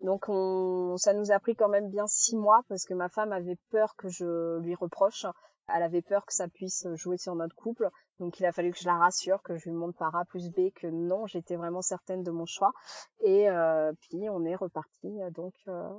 Donc 0.00 0.28
on 0.28 0.96
ça 0.96 1.12
nous 1.12 1.30
a 1.30 1.38
pris 1.38 1.54
quand 1.54 1.68
même 1.68 1.90
bien 1.90 2.06
six 2.06 2.36
mois 2.36 2.62
parce 2.68 2.84
que 2.84 2.94
ma 2.94 3.08
femme 3.08 3.32
avait 3.32 3.58
peur 3.70 3.94
que 3.96 4.08
je 4.08 4.58
lui 4.58 4.74
reproche. 4.74 5.26
Elle 5.74 5.82
avait 5.82 6.02
peur 6.02 6.24
que 6.24 6.32
ça 6.32 6.48
puisse 6.48 6.86
jouer 6.94 7.18
sur 7.18 7.34
notre 7.34 7.54
couple. 7.56 7.90
Donc 8.18 8.38
il 8.40 8.46
a 8.46 8.52
fallu 8.52 8.70
que 8.70 8.78
je 8.78 8.86
la 8.86 8.96
rassure 8.96 9.42
que 9.42 9.56
je 9.56 9.68
lui 9.68 9.76
montre 9.76 9.98
par 9.98 10.14
A 10.14 10.24
plus 10.24 10.48
B 10.50 10.70
que 10.74 10.86
non 10.86 11.26
j'étais 11.26 11.56
vraiment 11.56 11.82
certaine 11.82 12.22
de 12.22 12.30
mon 12.30 12.46
choix. 12.46 12.72
Et 13.20 13.50
euh, 13.50 13.92
puis 14.00 14.30
on 14.30 14.44
est 14.44 14.56
reparti 14.56 15.18
donc 15.34 15.54
euh, 15.68 15.90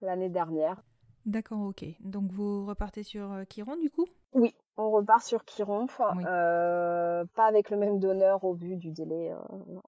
l'année 0.00 0.28
dernière 0.28 0.82
D'accord, 1.24 1.60
ok. 1.60 1.84
Donc 2.00 2.30
vous 2.30 2.66
repartez 2.66 3.02
sur 3.02 3.32
euh, 3.32 3.44
Chiron 3.48 3.76
du 3.76 3.90
coup? 3.90 4.06
Oui, 4.32 4.54
on 4.76 4.90
repart 4.90 5.22
sur 5.22 5.44
Chiron, 5.44 5.86
Oui. 6.16 6.24
euh, 6.24 7.24
pas 7.34 7.46
avec 7.46 7.70
le 7.70 7.76
même 7.76 7.98
donneur 7.98 8.44
au 8.44 8.54
vu 8.54 8.76
du 8.76 8.92
délai 8.92 9.32
euh, 9.32 9.36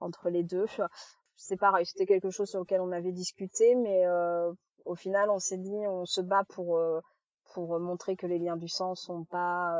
entre 0.01 0.31
les 0.31 0.43
deux. 0.43 0.67
C'est 1.37 1.57
pareil, 1.57 1.87
c'était 1.87 2.07
quelque 2.07 2.31
chose 2.31 2.49
sur 2.49 2.59
lequel 2.61 2.81
on 2.81 2.91
avait 2.91 3.13
discuté, 3.13 3.77
mais 3.77 4.05
euh, 4.07 4.53
au 4.85 4.97
final, 4.97 5.31
on 5.31 5.39
s'est 5.39 5.59
dit, 5.59 5.87
on 5.87 6.05
se 6.07 6.21
bat 6.21 6.43
pour 6.49 6.81
pour 7.55 7.79
montrer 7.79 8.17
que 8.17 8.27
les 8.27 8.39
liens 8.39 8.57
du 8.57 8.69
sang 8.69 8.95
sont 8.97 9.25
pas 9.25 9.79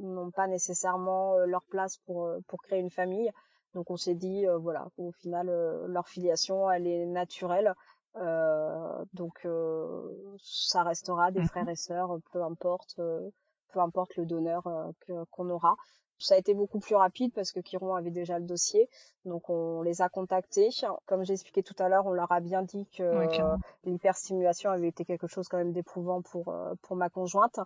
n'ont 0.00 0.30
pas 0.30 0.46
nécessairement 0.48 1.38
leur 1.46 1.62
place 1.64 1.96
pour 2.04 2.28
pour 2.46 2.60
créer 2.62 2.80
une 2.80 2.90
famille. 2.90 3.30
Donc 3.72 3.90
on 3.90 3.96
s'est 3.96 4.14
dit, 4.14 4.44
voilà, 4.60 4.86
au 4.98 5.12
final, 5.12 5.46
leur 5.86 6.08
filiation, 6.08 6.70
elle 6.70 6.86
est 6.86 7.06
naturelle. 7.06 7.72
Euh, 8.16 9.04
donc 9.14 9.44
euh, 9.44 10.36
ça 10.42 10.82
restera 10.84 11.30
des 11.30 11.40
Mhm. 11.40 11.46
frères 11.48 11.68
et 11.68 11.76
sœurs, 11.76 12.16
peu 12.32 12.42
importe, 12.42 12.94
euh, 12.98 13.28
peu 13.72 13.80
importe 13.80 14.16
le 14.16 14.24
donneur 14.26 14.66
euh, 14.66 15.24
qu'on 15.30 15.50
aura. 15.50 15.74
Ça 16.18 16.36
a 16.36 16.38
été 16.38 16.54
beaucoup 16.54 16.78
plus 16.78 16.94
rapide 16.94 17.32
parce 17.34 17.50
que 17.52 17.60
Chiron 17.60 17.94
avait 17.96 18.12
déjà 18.12 18.38
le 18.38 18.44
dossier, 18.46 18.88
donc 19.24 19.50
on 19.50 19.82
les 19.82 20.00
a 20.00 20.08
contactés. 20.08 20.70
Comme 21.06 21.24
j'ai 21.24 21.32
expliqué 21.34 21.62
tout 21.62 21.74
à 21.78 21.88
l'heure, 21.88 22.06
on 22.06 22.12
leur 22.12 22.30
a 22.30 22.40
bien 22.40 22.62
dit 22.62 22.86
que 22.96 23.02
euh, 23.02 23.56
l'hyperstimulation 23.84 24.70
avait 24.70 24.88
été 24.88 25.04
quelque 25.04 25.26
chose 25.26 25.48
quand 25.48 25.58
même 25.58 25.72
d'éprouvant 25.72 26.22
pour 26.22 26.54
pour 26.82 26.96
ma 26.96 27.10
conjointe. 27.10 27.58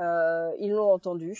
Euh, 0.00 0.50
ils 0.58 0.72
l'ont 0.72 0.90
entendu 0.92 1.36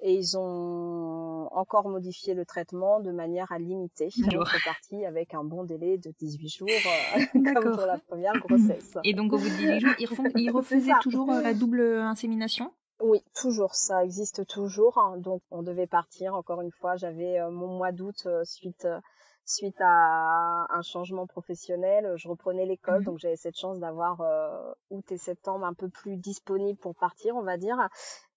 et 0.00 0.12
ils 0.14 0.36
ont 0.36 1.48
encore 1.52 1.88
modifié 1.88 2.34
le 2.34 2.44
traitement 2.44 2.98
de 3.00 3.12
manière 3.12 3.52
à 3.52 3.58
limiter 3.58 4.08
Toujours. 4.14 4.32
notre 4.40 4.64
partie 4.64 5.04
avec 5.04 5.34
un 5.34 5.44
bon 5.44 5.64
délai 5.64 5.98
de 5.98 6.12
18 6.18 6.48
jours 6.48 6.68
euh, 6.68 7.20
comme 7.54 7.76
pour 7.76 7.86
la 7.86 7.98
première 7.98 8.34
grossesse. 8.40 8.98
Et 9.04 9.14
donc 9.14 9.32
au 9.32 9.38
bout 9.38 9.44
de 9.44 9.50
18 9.50 9.80
jours, 9.80 9.90
ils, 9.98 10.06
refont- 10.06 10.32
ils 10.34 10.44
C'est 10.46 10.50
refaisaient 10.50 10.92
toujours 11.00 11.30
euh, 11.32 11.42
la 11.42 11.54
double 11.54 11.80
insémination? 11.82 12.72
Oui, 13.02 13.22
toujours, 13.34 13.74
ça 13.74 14.04
existe 14.04 14.46
toujours. 14.46 14.96
hein. 14.98 15.16
Donc 15.18 15.42
on 15.50 15.62
devait 15.62 15.86
partir. 15.86 16.34
Encore 16.34 16.60
une 16.62 16.70
fois, 16.70 16.96
j'avais 16.96 17.38
euh, 17.40 17.50
mon 17.50 17.66
mois 17.68 17.92
d'août 17.92 18.22
euh, 18.26 18.44
suite 18.44 18.84
euh, 18.86 18.98
suite 19.44 19.76
à 19.80 20.66
un 20.70 20.82
changement 20.82 21.26
professionnel. 21.26 22.12
Je 22.16 22.28
reprenais 22.28 22.64
l'école, 22.64 23.00
Mhm. 23.00 23.04
donc 23.04 23.18
j'avais 23.18 23.36
cette 23.36 23.58
chance 23.58 23.80
d'avoir 23.80 24.20
euh, 24.20 24.72
août 24.90 25.04
et 25.10 25.18
septembre 25.18 25.66
un 25.66 25.74
peu 25.74 25.88
plus 25.88 26.16
disponibles 26.16 26.78
pour 26.78 26.94
partir, 26.94 27.34
on 27.36 27.42
va 27.42 27.56
dire. 27.56 27.76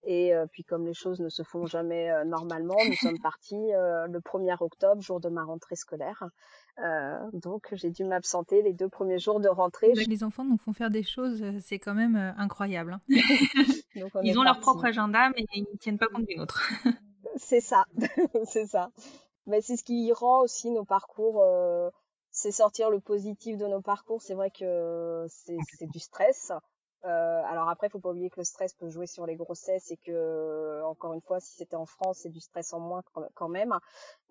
Et 0.07 0.33
euh, 0.35 0.45
puis 0.51 0.63
comme 0.63 0.85
les 0.85 0.93
choses 0.93 1.19
ne 1.19 1.29
se 1.29 1.41
font 1.43 1.65
jamais 1.65 2.11
euh, 2.11 2.23
normalement, 2.25 2.77
nous 2.87 2.93
sommes 2.93 3.19
partis 3.23 3.73
euh, 3.73 4.05
le 4.07 4.19
1er 4.19 4.55
octobre, 4.59 5.01
jour 5.01 5.19
de 5.19 5.29
ma 5.29 5.43
rentrée 5.43 5.75
scolaire. 5.75 6.23
Euh, 6.83 7.17
donc 7.33 7.69
j'ai 7.73 7.89
dû 7.89 8.03
m'absenter 8.03 8.61
les 8.61 8.73
deux 8.73 8.89
premiers 8.89 9.17
jours 9.17 9.39
de 9.39 9.47
rentrée. 9.47 9.93
Les 9.93 10.23
enfants 10.23 10.43
nous 10.45 10.57
font 10.57 10.73
faire 10.73 10.89
des 10.89 11.03
choses, 11.03 11.43
c'est 11.61 11.79
quand 11.79 11.95
même 11.95 12.15
euh, 12.15 12.31
incroyable. 12.37 12.93
hein. 12.93 13.01
Donc, 13.95 14.11
on 14.13 14.21
Ils 14.21 14.37
ont 14.37 14.43
leur 14.43 14.59
propre 14.59 14.85
agenda, 14.85 15.29
mais 15.35 15.45
ils 15.55 15.65
ne 15.71 15.77
tiennent 15.77 15.97
pas 15.97 16.07
compte 16.07 16.25
du 16.25 16.35
nôtre. 16.35 16.61
C'est 17.37 17.59
ça, 17.61 17.85
c'est 18.45 18.65
ça. 18.65 18.91
Mais 19.45 19.59
c'est 19.59 19.75
ce 19.75 19.83
qui 19.83 20.11
rend 20.13 20.41
aussi 20.41 20.71
nos 20.71 20.85
parcours, 20.85 21.41
euh, 21.43 21.89
c'est 22.31 22.51
sortir 22.51 22.89
le 22.89 23.01
positif 23.01 23.57
de 23.57 23.65
nos 23.67 23.81
parcours. 23.81 24.21
C'est 24.21 24.35
vrai 24.35 24.51
que 24.51 25.25
c'est 25.27 25.57
c'est 25.77 25.87
du 25.89 25.99
stress. 25.99 26.53
Euh, 27.05 27.43
alors 27.45 27.69
après, 27.69 27.89
faut 27.89 27.99
pas 27.99 28.09
oublier 28.09 28.29
que 28.31 28.39
le 28.39 28.43
stress 28.43 28.73
peut 28.73 28.89
jouer 28.89 29.05
sur 29.05 29.25
les 29.27 29.35
grossesses 29.35 29.91
et 29.91 29.97
que, 29.97 30.81
encore 30.83 31.13
une 31.13 31.21
fois, 31.21 31.39
si 31.39 31.53
c'était 31.53 31.75
en 31.75 31.85
France, 31.85 32.19
c'est 32.23 32.29
du 32.29 32.39
stress 32.39 32.73
en 32.73 32.79
moins 32.79 33.03
quand- 33.35 33.49
même. 33.49 33.77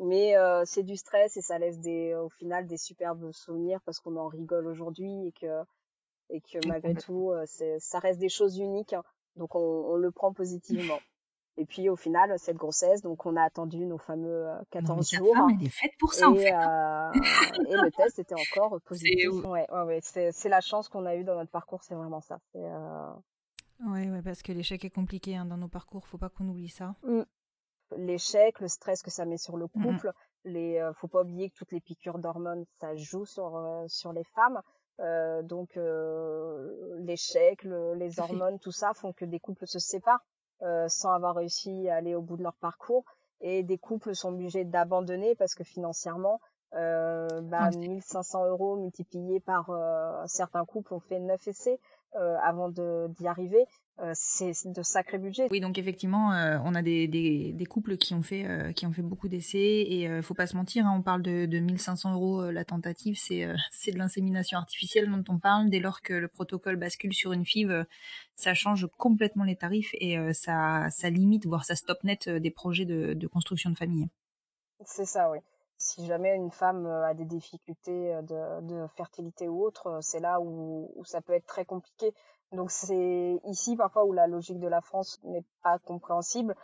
Mais 0.00 0.36
euh, 0.36 0.64
c'est 0.64 0.82
du 0.82 0.96
stress 0.96 1.36
et 1.36 1.42
ça 1.42 1.58
laisse 1.58 1.78
des, 1.78 2.14
au 2.16 2.28
final 2.30 2.66
des 2.66 2.76
superbes 2.78 3.30
souvenirs 3.32 3.80
parce 3.84 4.00
qu'on 4.00 4.16
en 4.16 4.26
rigole 4.28 4.66
aujourd'hui 4.66 5.28
et 5.28 5.32
que 5.32 5.62
et 6.30 6.40
que 6.40 6.58
malgré 6.66 6.94
tout, 6.94 7.30
euh, 7.32 7.44
ça 7.78 7.98
reste 8.00 8.18
des 8.18 8.28
choses 8.30 8.58
uniques. 8.58 8.92
hein. 8.94 9.04
Donc 9.36 9.54
on, 9.54 9.60
on 9.60 9.96
le 9.96 10.10
prend 10.10 10.32
positivement. 10.32 10.98
Et 11.56 11.64
puis 11.66 11.88
au 11.88 11.94
final, 11.96 12.36
cette 12.38 12.56
grossesse, 12.56 13.00
donc 13.02 13.24
on 13.26 13.36
a 13.36 13.42
attendu 13.42 13.86
nos 13.86 13.98
fameux 13.98 14.48
euh, 14.48 14.54
Non, 14.54 14.60
mais 14.60 14.70
14 14.70 15.10
ta 15.10 15.16
jours. 15.18 15.34
femme, 15.34 15.50
elle 15.60 15.66
est 15.66 15.70
faite 15.70 15.92
pour 16.00 16.12
ça, 16.12 16.28
en 16.28 16.34
fait. 16.34 16.52
euh, 16.52 17.12
et 17.68 17.76
le 17.76 17.90
test 17.96 18.18
était 18.18 18.34
encore 18.34 18.80
positif. 18.84 19.30
ouf. 19.30 19.44
Ouais, 19.44 19.66
ouais, 19.70 19.82
ouais. 19.82 20.00
C'est, 20.02 20.32
c'est 20.32 20.48
la 20.48 20.60
chance 20.60 20.88
qu'on 20.88 21.06
a 21.06 21.14
eue 21.14 21.22
dans 21.24 21.36
notre 21.36 21.50
parcours, 21.52 21.82
c'est 21.84 21.94
vraiment 21.94 22.20
ça. 22.20 22.38
C'est, 22.52 22.64
euh, 22.64 23.10
ouais, 23.86 24.22
parce 24.22 24.42
que 24.42 24.50
l'échec 24.52 24.84
est 24.84 24.90
compliqué 24.90 25.36
hein, 25.36 25.44
dans 25.44 25.56
nos 25.56 25.68
parcours, 25.68 26.06
faut 26.08 26.18
pas 26.18 26.28
qu'on 26.28 26.48
oublie 26.48 26.68
ça. 26.68 26.94
l'échec, 27.96 28.58
le 28.60 28.66
stress 28.68 29.02
que 29.02 29.10
ça 29.10 29.24
met 29.24 29.36
sur 29.38 29.56
le 29.56 29.68
Mhm. 29.74 29.82
couple. 29.82 30.12
Les, 30.44 30.78
euh, 30.78 30.92
faut 30.94 31.08
pas 31.08 31.22
oublier 31.22 31.50
que 31.50 31.54
toutes 31.56 31.70
les 31.72 31.80
piqûres 31.80 32.18
d'hormones, 32.18 32.64
ça 32.80 32.96
joue 32.96 33.24
sur 33.24 33.56
euh, 33.56 33.84
sur 33.88 34.12
les 34.12 34.24
femmes. 34.34 34.60
Euh, 35.00 35.42
donc 35.42 35.76
euh, 35.76 36.98
l'échec, 37.00 37.62
le- 37.64 37.94
les 37.94 38.18
hormones, 38.20 38.58
tout 38.58 38.72
ça 38.72 38.92
font 38.94 39.12
que 39.12 39.24
des 39.24 39.40
couples 39.40 39.66
se 39.66 39.78
séparent 39.78 40.24
euh, 40.64 40.88
sans 40.88 41.10
avoir 41.12 41.36
réussi 41.36 41.88
à 41.88 41.96
aller 41.96 42.14
au 42.14 42.22
bout 42.22 42.36
de 42.36 42.42
leur 42.42 42.54
parcours. 42.56 43.04
Et 43.40 43.62
des 43.62 43.78
couples 43.78 44.14
sont 44.14 44.30
obligés 44.30 44.64
d'abandonner 44.64 45.34
parce 45.34 45.54
que 45.54 45.64
financièrement, 45.64 46.40
euh, 46.74 47.40
bah, 47.42 47.70
Ouais, 47.70 47.72
c'est- 47.72 47.90
1500 47.90 48.46
euros 48.46 48.76
multipliés 48.76 49.40
par 49.40 49.70
euh, 49.70 50.24
certains 50.26 50.64
couples 50.64 50.94
ont 50.94 51.00
fait 51.00 51.20
neuf 51.20 51.46
essais 51.46 51.78
euh, 52.16 52.36
avant 52.42 52.68
d'y 52.70 53.26
arriver. 53.28 53.66
Euh, 54.00 54.10
c'est 54.14 54.52
de 54.66 54.82
sacrés 54.82 55.18
budgets. 55.18 55.46
Oui, 55.52 55.60
donc 55.60 55.78
effectivement, 55.78 56.32
euh, 56.32 56.58
on 56.64 56.74
a 56.74 56.82
des, 56.82 57.06
des, 57.06 57.52
des, 57.52 57.66
couples 57.66 57.96
qui 57.96 58.12
ont 58.14 58.22
fait 58.22 58.44
euh, 58.44 58.72
qui 58.72 58.86
ont 58.86 58.92
fait 58.92 59.02
beaucoup 59.02 59.28
d'essais 59.28 59.86
et 59.88 60.08
euh, 60.08 60.20
faut 60.20 60.34
pas 60.34 60.48
se 60.48 60.56
mentir, 60.56 60.84
hein, 60.84 60.94
on 60.98 61.02
parle 61.02 61.22
de, 61.22 61.46
de 61.46 61.58
1500 61.60 62.14
euros 62.14 62.50
la 62.50 62.64
tentative, 62.64 63.16
c'est 63.16 63.46
c'est 63.70 63.92
de 63.92 63.98
l'insémination 63.98 64.58
artificielle 64.58 65.08
dont 65.08 65.22
on 65.32 65.38
parle. 65.38 65.70
Dès 65.70 65.78
lors 65.78 66.02
que 66.02 66.12
le 66.12 66.26
protocole 66.26 66.74
bascule 66.74 67.14
sur 67.14 67.32
une 67.32 67.44
FIV, 67.44 67.86
ça 68.34 68.52
change 68.52 68.88
complètement 68.98 69.44
les 69.44 69.56
tarifs 69.56 69.90
et 69.94 70.16
ça 70.32 70.88
ça 70.90 71.08
limite 71.08 71.46
voire 71.46 71.64
ça 71.64 71.76
stop 71.76 72.02
net 72.02 72.28
des 72.28 72.50
projets 72.50 72.86
de, 72.86 73.14
de 73.14 73.26
construction 73.28 73.70
de 73.70 73.76
famille. 73.76 74.08
C'est 74.84 75.06
ça, 75.06 75.30
oui. 75.30 75.38
Si 75.76 76.04
jamais 76.06 76.34
une 76.34 76.50
femme 76.50 76.86
a 76.86 77.14
des 77.14 77.24
difficultés 77.24 78.18
de, 78.22 78.60
de 78.62 78.86
fertilité 78.96 79.48
ou 79.48 79.62
autre, 79.62 79.98
c'est 80.02 80.20
là 80.20 80.40
où, 80.40 80.90
où 80.96 81.04
ça 81.04 81.20
peut 81.20 81.32
être 81.32 81.46
très 81.46 81.64
compliqué 81.64 82.12
donc 82.54 82.70
c'est 82.70 83.40
ici 83.44 83.76
parfois 83.76 84.04
où 84.04 84.12
la 84.12 84.26
logique 84.26 84.60
de 84.60 84.68
la 84.68 84.80
France 84.80 85.20
n'est 85.24 85.44
pas 85.62 85.78
compréhensible 85.78 86.54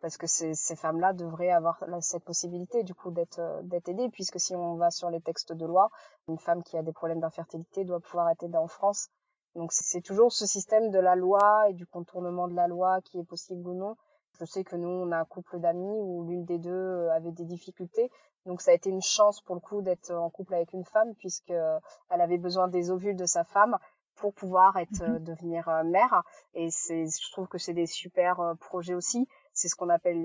parce 0.00 0.16
que 0.16 0.26
ces, 0.26 0.54
femmes-là 0.76 1.12
devraient 1.12 1.50
avoir 1.50 1.82
cette 2.00 2.24
possibilité 2.24 2.84
du 2.84 2.94
coup 2.94 3.10
d'être 3.10 3.40
d'être 3.64 3.88
aidées 3.88 4.08
puisque 4.10 4.38
si 4.38 4.54
on 4.54 4.76
va 4.76 4.90
sur 4.90 5.10
les 5.10 5.20
textes 5.20 5.52
de 5.52 5.66
loi, 5.66 5.90
une 6.28 6.38
femme 6.38 6.62
qui 6.62 6.76
a 6.76 6.82
des 6.82 6.92
problèmes 6.92 7.20
d'infertilité 7.20 7.84
doit 7.84 8.00
pouvoir 8.00 8.30
être 8.30 8.44
aidée 8.44 8.58
en 8.58 8.68
France. 8.68 9.08
Donc 9.54 9.72
c'est 9.72 10.02
toujours 10.02 10.32
ce 10.32 10.46
système 10.46 10.90
de 10.90 10.98
la 10.98 11.16
loi 11.16 11.68
et 11.68 11.72
du 11.72 11.86
contournement 11.86 12.46
de 12.46 12.54
la 12.54 12.68
loi 12.68 13.00
qui 13.00 13.18
est 13.18 13.24
possible 13.24 13.66
ou 13.68 13.74
non. 13.74 13.96
Je 14.38 14.44
sais 14.44 14.62
que 14.62 14.76
nous 14.76 14.88
on 14.88 15.10
a 15.10 15.18
un 15.18 15.24
couple 15.24 15.58
d'amis 15.58 15.98
où 16.00 16.24
l'une 16.24 16.44
des 16.44 16.58
deux 16.58 17.08
avait 17.08 17.32
des 17.32 17.44
difficultés. 17.44 18.10
Donc 18.46 18.60
ça 18.60 18.70
a 18.70 18.74
été 18.74 18.88
une 18.88 19.02
chance 19.02 19.40
pour 19.40 19.56
le 19.56 19.60
coup 19.60 19.82
d'être 19.82 20.12
en 20.12 20.30
couple 20.30 20.54
avec 20.54 20.72
une 20.72 20.84
femme 20.84 21.14
puisque 21.16 21.50
elle 21.50 22.20
avait 22.20 22.38
besoin 22.38 22.68
des 22.68 22.90
ovules 22.90 23.16
de 23.16 23.26
sa 23.26 23.42
femme 23.42 23.76
pour 24.20 24.34
pouvoir 24.34 24.76
être 24.76 25.00
Mhm. 25.00 25.02
euh, 25.02 25.18
devenir 25.18 25.68
euh, 25.68 25.84
mère 25.84 26.22
et 26.54 26.70
c'est 26.70 27.06
je 27.06 27.32
trouve 27.32 27.48
que 27.48 27.58
c'est 27.58 27.74
des 27.74 27.86
super 27.86 28.40
euh, 28.40 28.54
projets 28.54 28.94
aussi. 28.94 29.28
C'est 29.52 29.68
ce 29.68 29.74
qu'on 29.76 29.88
appelle 29.88 30.20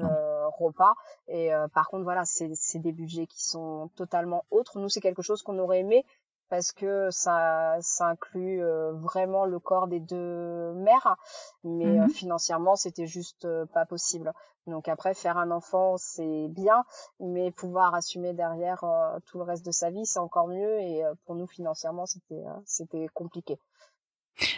euh, 0.00 0.48
repas. 0.48 0.94
Et 1.28 1.52
euh, 1.54 1.68
par 1.68 1.88
contre 1.88 2.04
voilà 2.04 2.24
c'est 2.24 2.50
c'est 2.54 2.78
des 2.78 2.92
budgets 2.92 3.26
qui 3.26 3.42
sont 3.44 3.90
totalement 3.96 4.44
autres. 4.50 4.78
Nous 4.78 4.88
c'est 4.88 5.00
quelque 5.00 5.22
chose 5.22 5.42
qu'on 5.42 5.58
aurait 5.58 5.80
aimé 5.80 6.04
parce 6.48 6.72
que 6.72 7.08
ça 7.10 7.76
ça 7.80 8.06
inclut 8.08 8.62
euh, 8.62 8.92
vraiment 8.92 9.44
le 9.46 9.58
corps 9.58 9.88
des 9.88 10.00
deux 10.00 10.72
mères 10.74 11.16
mais 11.64 12.00
euh, 12.00 12.06
Mhm. 12.06 12.08
financièrement 12.08 12.76
c'était 12.76 13.06
juste 13.06 13.44
euh, 13.44 13.66
pas 13.66 13.84
possible 13.86 14.32
donc 14.66 14.88
après 14.88 15.14
faire 15.14 15.38
un 15.38 15.50
enfant 15.50 15.96
c'est 15.96 16.48
bien 16.48 16.84
mais 17.20 17.50
pouvoir 17.50 17.94
assumer 17.94 18.32
derrière 18.34 18.82
euh, 18.84 19.18
tout 19.26 19.38
le 19.38 19.44
reste 19.44 19.64
de 19.66 19.70
sa 19.72 19.90
vie 19.90 20.06
c'est 20.06 20.18
encore 20.18 20.48
mieux. 20.48 20.80
Et 20.80 21.04
euh, 21.04 21.14
pour 21.24 21.34
nous 21.34 21.46
financièrement 21.46 22.06
c'était 22.06 22.34
euh, 22.46 22.52
c'était 22.64 23.06
compliqué. 23.14 23.58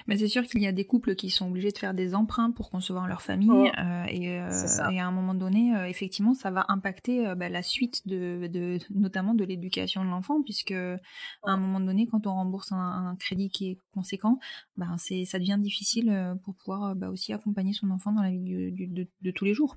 Mais 0.08 0.16
c'est 0.16 0.26
sûr 0.26 0.44
qu'il 0.44 0.60
y 0.60 0.66
a 0.66 0.72
des 0.72 0.84
couples 0.86 1.14
qui 1.14 1.30
sont 1.30 1.46
obligés 1.48 1.70
de 1.70 1.78
faire 1.78 1.94
des 1.94 2.16
emprunts 2.16 2.50
pour 2.50 2.68
concevoir 2.68 3.06
leur 3.06 3.22
famille 3.22 3.70
euh, 3.78 4.04
et, 4.08 4.40
euh, 4.40 4.66
à 4.80 5.06
un 5.06 5.12
moment 5.12 5.34
donné, 5.34 5.72
euh, 5.76 5.86
effectivement, 5.86 6.34
ça 6.34 6.50
va 6.50 6.64
impacter 6.68 7.32
bah, 7.36 7.48
la 7.48 7.62
suite 7.62 8.06
de, 8.08 8.48
de 8.48 8.78
notamment 8.90 9.34
de 9.34 9.44
l'éducation 9.44 10.04
de 10.04 10.10
l'enfant 10.10 10.42
puisque 10.42 10.72
à 10.72 10.96
un 11.44 11.56
moment 11.56 11.78
donné, 11.78 12.08
quand 12.08 12.26
on 12.26 12.34
rembourse 12.34 12.72
un, 12.72 12.76
un 13.10 13.16
crédit 13.16 13.50
qui 13.50 13.70
est 13.70 13.78
conséquent, 13.94 14.40
bah, 14.76 14.86
c'est 14.98 15.24
ça 15.24 15.38
devient 15.38 15.58
difficile 15.60 16.36
pour 16.42 16.56
pouvoir 16.56 16.96
bah, 16.96 17.08
aussi 17.10 17.32
accompagner 17.32 17.72
son 17.72 17.90
enfant 17.90 18.10
dans 18.10 18.22
la 18.22 18.30
vie 18.30 18.40
du, 18.40 18.72
du- 18.72 18.88
de, 18.88 19.06
de 19.22 19.30
tous 19.30 19.44
les 19.44 19.54
jours. 19.54 19.76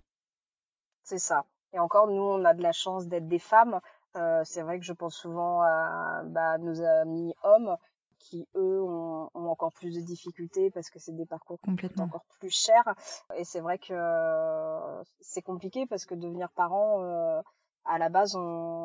C'est 1.03 1.19
ça. 1.19 1.45
Et 1.73 1.79
encore 1.79 2.07
nous 2.07 2.21
on 2.21 2.43
a 2.45 2.53
de 2.53 2.61
la 2.61 2.71
chance 2.71 3.07
d'être 3.07 3.27
des 3.27 3.39
femmes. 3.39 3.79
Euh, 4.17 4.41
c'est 4.43 4.61
vrai 4.61 4.77
que 4.77 4.85
je 4.85 4.93
pense 4.93 5.15
souvent 5.15 5.61
à 5.61 6.21
bah, 6.25 6.57
nos 6.57 6.81
amis 6.81 7.33
hommes 7.43 7.77
qui 8.19 8.47
eux 8.55 8.81
ont, 8.83 9.29
ont 9.33 9.47
encore 9.47 9.71
plus 9.73 9.95
de 9.95 10.01
difficultés 10.01 10.69
parce 10.69 10.89
que 10.89 10.99
c'est 10.99 11.15
des 11.15 11.25
parcours 11.25 11.59
Complètement. 11.61 12.03
encore 12.03 12.25
plus 12.39 12.51
cher. 12.51 12.83
Et 13.35 13.45
c'est 13.45 13.61
vrai 13.61 13.79
que 13.79 13.93
euh, 13.93 15.03
c'est 15.21 15.41
compliqué 15.41 15.85
parce 15.87 16.05
que 16.05 16.13
devenir 16.13 16.51
parent 16.51 17.01
euh, 17.03 17.41
à 17.85 17.97
la 17.97 18.09
base 18.09 18.35
on 18.35 18.39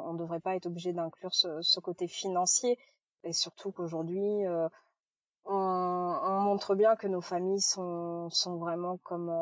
on 0.06 0.14
devrait 0.14 0.40
pas 0.40 0.54
être 0.54 0.66
obligé 0.66 0.92
d'inclure 0.92 1.34
ce, 1.34 1.60
ce 1.60 1.80
côté 1.80 2.06
financier. 2.06 2.78
Et 3.24 3.32
surtout 3.32 3.72
qu'aujourd'hui 3.72 4.44
on, 5.44 5.54
on 5.54 6.40
montre 6.40 6.74
bien 6.76 6.94
que 6.94 7.08
nos 7.08 7.20
familles 7.20 7.60
sont 7.60 8.30
sont 8.30 8.56
vraiment 8.56 8.98
comme 8.98 9.32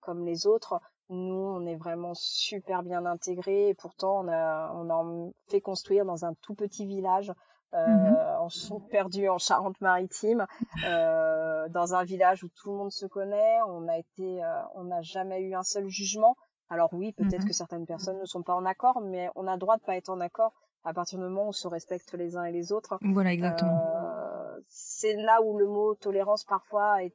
comme 0.00 0.24
les 0.24 0.46
autres 0.46 0.80
nous 1.10 1.34
on 1.56 1.64
est 1.66 1.76
vraiment 1.76 2.12
super 2.14 2.82
bien 2.82 3.06
intégrés 3.06 3.68
et 3.70 3.74
pourtant 3.74 4.20
on 4.24 4.28
a 4.28 4.72
on 4.74 4.90
a 4.90 5.30
fait 5.48 5.60
construire 5.60 6.04
dans 6.04 6.24
un 6.24 6.34
tout 6.42 6.54
petit 6.54 6.84
village 6.86 7.32
euh, 7.74 7.86
Mhm. 7.86 8.16
en 8.40 8.48
sont 8.48 8.80
perdus 8.80 9.28
en 9.28 9.36
Charente-Maritime, 9.36 10.46
euh, 10.86 11.68
dans 11.68 11.94
un 11.94 12.02
village 12.04 12.42
où 12.42 12.48
tout 12.48 12.70
le 12.70 12.76
monde 12.78 12.90
se 12.92 13.04
connaît. 13.04 13.58
On 13.66 13.86
a 13.88 13.98
été, 13.98 14.42
euh, 14.42 14.60
on 14.74 14.84
n'a 14.84 15.02
jamais 15.02 15.40
eu 15.42 15.54
un 15.54 15.62
seul 15.62 15.86
jugement. 15.88 16.34
Alors 16.70 16.88
oui, 16.94 17.12
peut-être 17.12 17.42
Mhm. 17.42 17.48
que 17.48 17.52
certaines 17.52 17.84
personnes 17.86 18.18
ne 18.18 18.24
sont 18.24 18.42
pas 18.42 18.54
en 18.54 18.64
accord, 18.64 19.00
mais 19.02 19.28
on 19.34 19.46
a 19.46 19.52
le 19.52 19.58
droit 19.58 19.76
de 19.76 19.82
pas 19.82 19.96
être 19.96 20.08
en 20.08 20.20
accord 20.20 20.52
à 20.84 20.94
partir 20.94 21.18
du 21.18 21.24
moment 21.24 21.44
où 21.44 21.48
on 21.48 21.52
se 21.52 21.68
respecte 21.68 22.14
les 22.14 22.36
uns 22.36 22.44
et 22.44 22.52
les 22.52 22.72
autres. 22.72 22.98
Voilà, 23.02 23.32
exactement. 23.34 23.78
Euh, 23.96 24.60
c'est 24.68 25.14
là 25.16 25.42
où 25.42 25.58
le 25.58 25.66
mot 25.66 25.94
tolérance 25.94 26.44
parfois 26.44 27.02
est, 27.04 27.14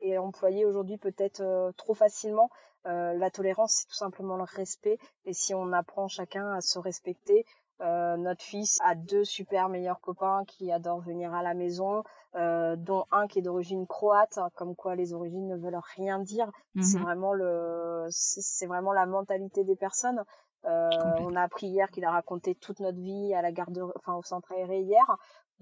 est 0.00 0.18
employé 0.18 0.64
aujourd'hui 0.64 0.98
peut-être 0.98 1.40
euh, 1.42 1.70
trop 1.76 1.94
facilement. 1.94 2.50
Euh, 2.86 3.14
la 3.14 3.30
tolérance, 3.30 3.72
c'est 3.80 3.88
tout 3.88 3.94
simplement 3.94 4.36
le 4.36 4.44
respect. 4.44 4.98
Et 5.24 5.32
si 5.32 5.54
on 5.54 5.72
apprend 5.72 6.08
chacun 6.08 6.52
à 6.54 6.60
se 6.60 6.78
respecter, 6.78 7.44
euh, 7.80 8.16
notre 8.16 8.42
fils 8.42 8.78
a 8.84 8.94
deux 8.94 9.24
super 9.24 9.68
meilleurs 9.68 10.00
copains 10.00 10.44
qui 10.46 10.70
adorent 10.70 11.00
venir 11.00 11.34
à 11.34 11.42
la 11.42 11.54
maison, 11.54 12.04
euh, 12.36 12.76
dont 12.76 13.06
un 13.10 13.26
qui 13.26 13.40
est 13.40 13.42
d'origine 13.42 13.86
croate, 13.86 14.38
hein, 14.38 14.50
comme 14.54 14.74
quoi 14.76 14.94
les 14.94 15.14
origines 15.14 15.48
ne 15.48 15.56
veulent 15.56 15.80
rien 15.96 16.18
dire. 16.20 16.50
C'est 16.80 16.98
Mhm. 16.98 17.04
vraiment 17.04 17.32
le, 17.32 18.06
c'est 18.10 18.66
vraiment 18.66 18.92
la 18.92 19.06
mentalité 19.06 19.64
des 19.64 19.76
personnes. 19.76 20.22
Euh, 20.64 21.16
on 21.18 21.34
a 21.34 21.42
appris 21.42 21.66
hier 21.66 21.90
qu'il 21.90 22.04
a 22.04 22.12
raconté 22.12 22.54
toute 22.54 22.78
notre 22.78 22.98
vie 22.98 23.34
à 23.34 23.42
la 23.42 23.50
garderie, 23.50 23.90
enfin 23.96 24.14
au 24.14 24.22
centre 24.22 24.52
aéré 24.52 24.80
hier. 24.82 25.04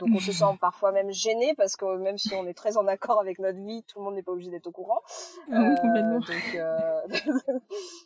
Donc 0.00 0.10
on 0.14 0.20
se 0.20 0.32
sent 0.32 0.44
parfois 0.60 0.92
même 0.92 1.10
gêné 1.10 1.54
parce 1.54 1.76
que 1.76 1.96
même 1.96 2.18
si 2.18 2.34
on 2.34 2.46
est 2.46 2.54
très 2.54 2.76
en 2.76 2.86
accord 2.86 3.20
avec 3.20 3.38
notre 3.38 3.58
vie, 3.60 3.84
tout 3.84 3.98
le 3.98 4.04
monde 4.04 4.14
n'est 4.14 4.22
pas 4.22 4.32
obligé 4.32 4.50
d'être 4.50 4.66
au 4.66 4.72
courant. 4.72 5.00
Ah 5.52 5.60
Euh, 5.60 5.76
complètement. 5.76 6.20
euh, 6.56 7.00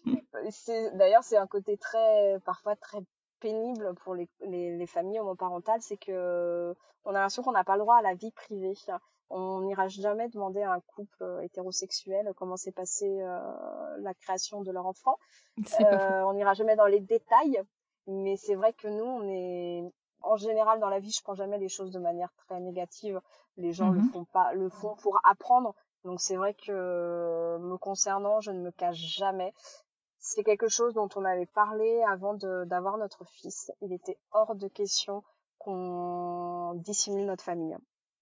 c'est 0.50 0.96
d'ailleurs 0.96 1.22
c'est 1.24 1.36
un 1.36 1.46
côté 1.46 1.76
très 1.76 2.38
parfois 2.44 2.76
très 2.76 2.98
pénible 3.40 3.94
pour 4.02 4.14
les, 4.14 4.28
les, 4.40 4.76
les 4.76 4.86
familles 4.86 5.20
homoparentales, 5.20 5.82
c'est 5.82 5.96
que 5.96 6.74
on 7.04 7.10
a 7.10 7.14
l'impression 7.14 7.42
qu'on 7.42 7.52
n'a 7.52 7.64
pas 7.64 7.74
le 7.76 7.80
droit 7.80 7.96
à 7.96 8.02
la 8.02 8.14
vie 8.14 8.30
privée. 8.30 8.74
On 9.30 9.62
n'ira 9.62 9.88
jamais 9.88 10.28
demander 10.28 10.62
à 10.62 10.72
un 10.72 10.80
couple 10.80 11.40
hétérosexuel 11.42 12.32
comment 12.36 12.56
s'est 12.56 12.72
passée 12.72 13.20
euh, 13.20 13.38
la 13.98 14.14
création 14.14 14.62
de 14.62 14.70
leur 14.70 14.86
enfant. 14.86 15.18
On 15.80 16.32
n'ira 16.34 16.54
jamais 16.54 16.76
dans 16.76 16.86
les 16.86 17.00
détails, 17.00 17.60
mais 18.06 18.36
c'est 18.36 18.54
vrai 18.54 18.72
que 18.72 18.88
nous, 18.88 19.04
on 19.04 19.28
est 19.28 19.84
en 20.24 20.36
général 20.36 20.80
dans 20.80 20.88
la 20.88 20.98
vie, 21.00 21.10
je 21.10 21.22
prends 21.22 21.34
jamais 21.34 21.58
les 21.58 21.68
choses 21.68 21.90
de 21.90 21.98
manière 21.98 22.32
très 22.46 22.60
négative. 22.60 23.20
Les 23.56 23.72
gens 23.72 23.90
le 23.90 24.00
Mhm. 24.00 24.10
font 24.10 24.24
pas, 24.26 24.52
le 24.54 24.68
font 24.68 24.96
pour 24.96 25.20
apprendre. 25.24 25.74
Donc 26.04 26.20
c'est 26.20 26.36
vrai 26.36 26.54
que 26.54 27.56
me 27.58 27.76
concernant, 27.78 28.40
je 28.40 28.50
ne 28.50 28.60
me 28.60 28.70
cache 28.70 28.98
jamais. 28.98 29.54
C'est 30.18 30.42
quelque 30.42 30.68
chose 30.68 30.94
dont 30.94 31.08
on 31.16 31.24
avait 31.24 31.46
parlé 31.46 32.02
avant 32.04 32.34
d'avoir 32.34 32.96
notre 32.98 33.24
fils. 33.24 33.70
Il 33.82 33.92
était 33.92 34.18
hors 34.32 34.54
de 34.54 34.68
question 34.68 35.22
qu'on 35.58 36.74
dissimule 36.76 37.26
notre 37.26 37.44
famille. 37.44 37.76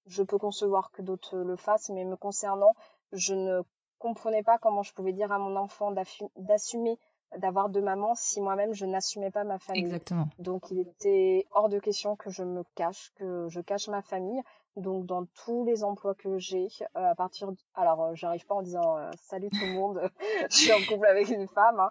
Je 0.06 0.22
peux 0.22 0.38
concevoir 0.38 0.90
que 0.90 1.02
d'autres 1.02 1.36
le 1.38 1.56
fassent, 1.56 1.90
mais 1.90 2.04
me 2.04 2.16
concernant, 2.16 2.74
je 3.12 3.34
ne 3.34 3.62
comprenais 3.98 4.42
pas 4.42 4.58
comment 4.58 4.82
je 4.82 4.92
pouvais 4.94 5.12
dire 5.12 5.30
à 5.30 5.38
mon 5.38 5.54
enfant 5.56 5.92
d'assumer 6.36 6.98
d'avoir 7.38 7.68
deux 7.68 7.80
mamans 7.80 8.14
si 8.14 8.40
moi-même 8.40 8.74
je 8.74 8.86
n'assumais 8.86 9.30
pas 9.30 9.44
ma 9.44 9.58
famille. 9.58 9.82
Exactement. 9.82 10.28
Donc 10.38 10.70
il 10.70 10.80
était 10.80 11.46
hors 11.52 11.68
de 11.68 11.78
question 11.78 12.16
que 12.16 12.30
je 12.30 12.42
me 12.42 12.62
cache, 12.74 13.12
que 13.16 13.48
je 13.48 13.60
cache 13.60 13.88
ma 13.88 14.02
famille. 14.02 14.42
Donc 14.76 15.04
dans 15.04 15.26
tous 15.44 15.66
les 15.66 15.84
emplois 15.84 16.14
que 16.14 16.38
j'ai, 16.38 16.68
euh, 16.96 17.10
à 17.10 17.14
partir, 17.14 17.52
de... 17.52 17.58
alors 17.74 18.02
euh, 18.02 18.14
j'arrive 18.14 18.46
pas 18.46 18.54
en 18.54 18.62
disant 18.62 18.96
euh, 18.96 19.10
salut 19.20 19.50
tout 19.50 19.66
le 19.66 19.74
monde, 19.74 20.10
je 20.50 20.56
suis 20.56 20.72
en 20.72 20.80
couple 20.88 21.06
avec 21.06 21.28
une 21.28 21.46
femme, 21.46 21.78
hein. 21.78 21.90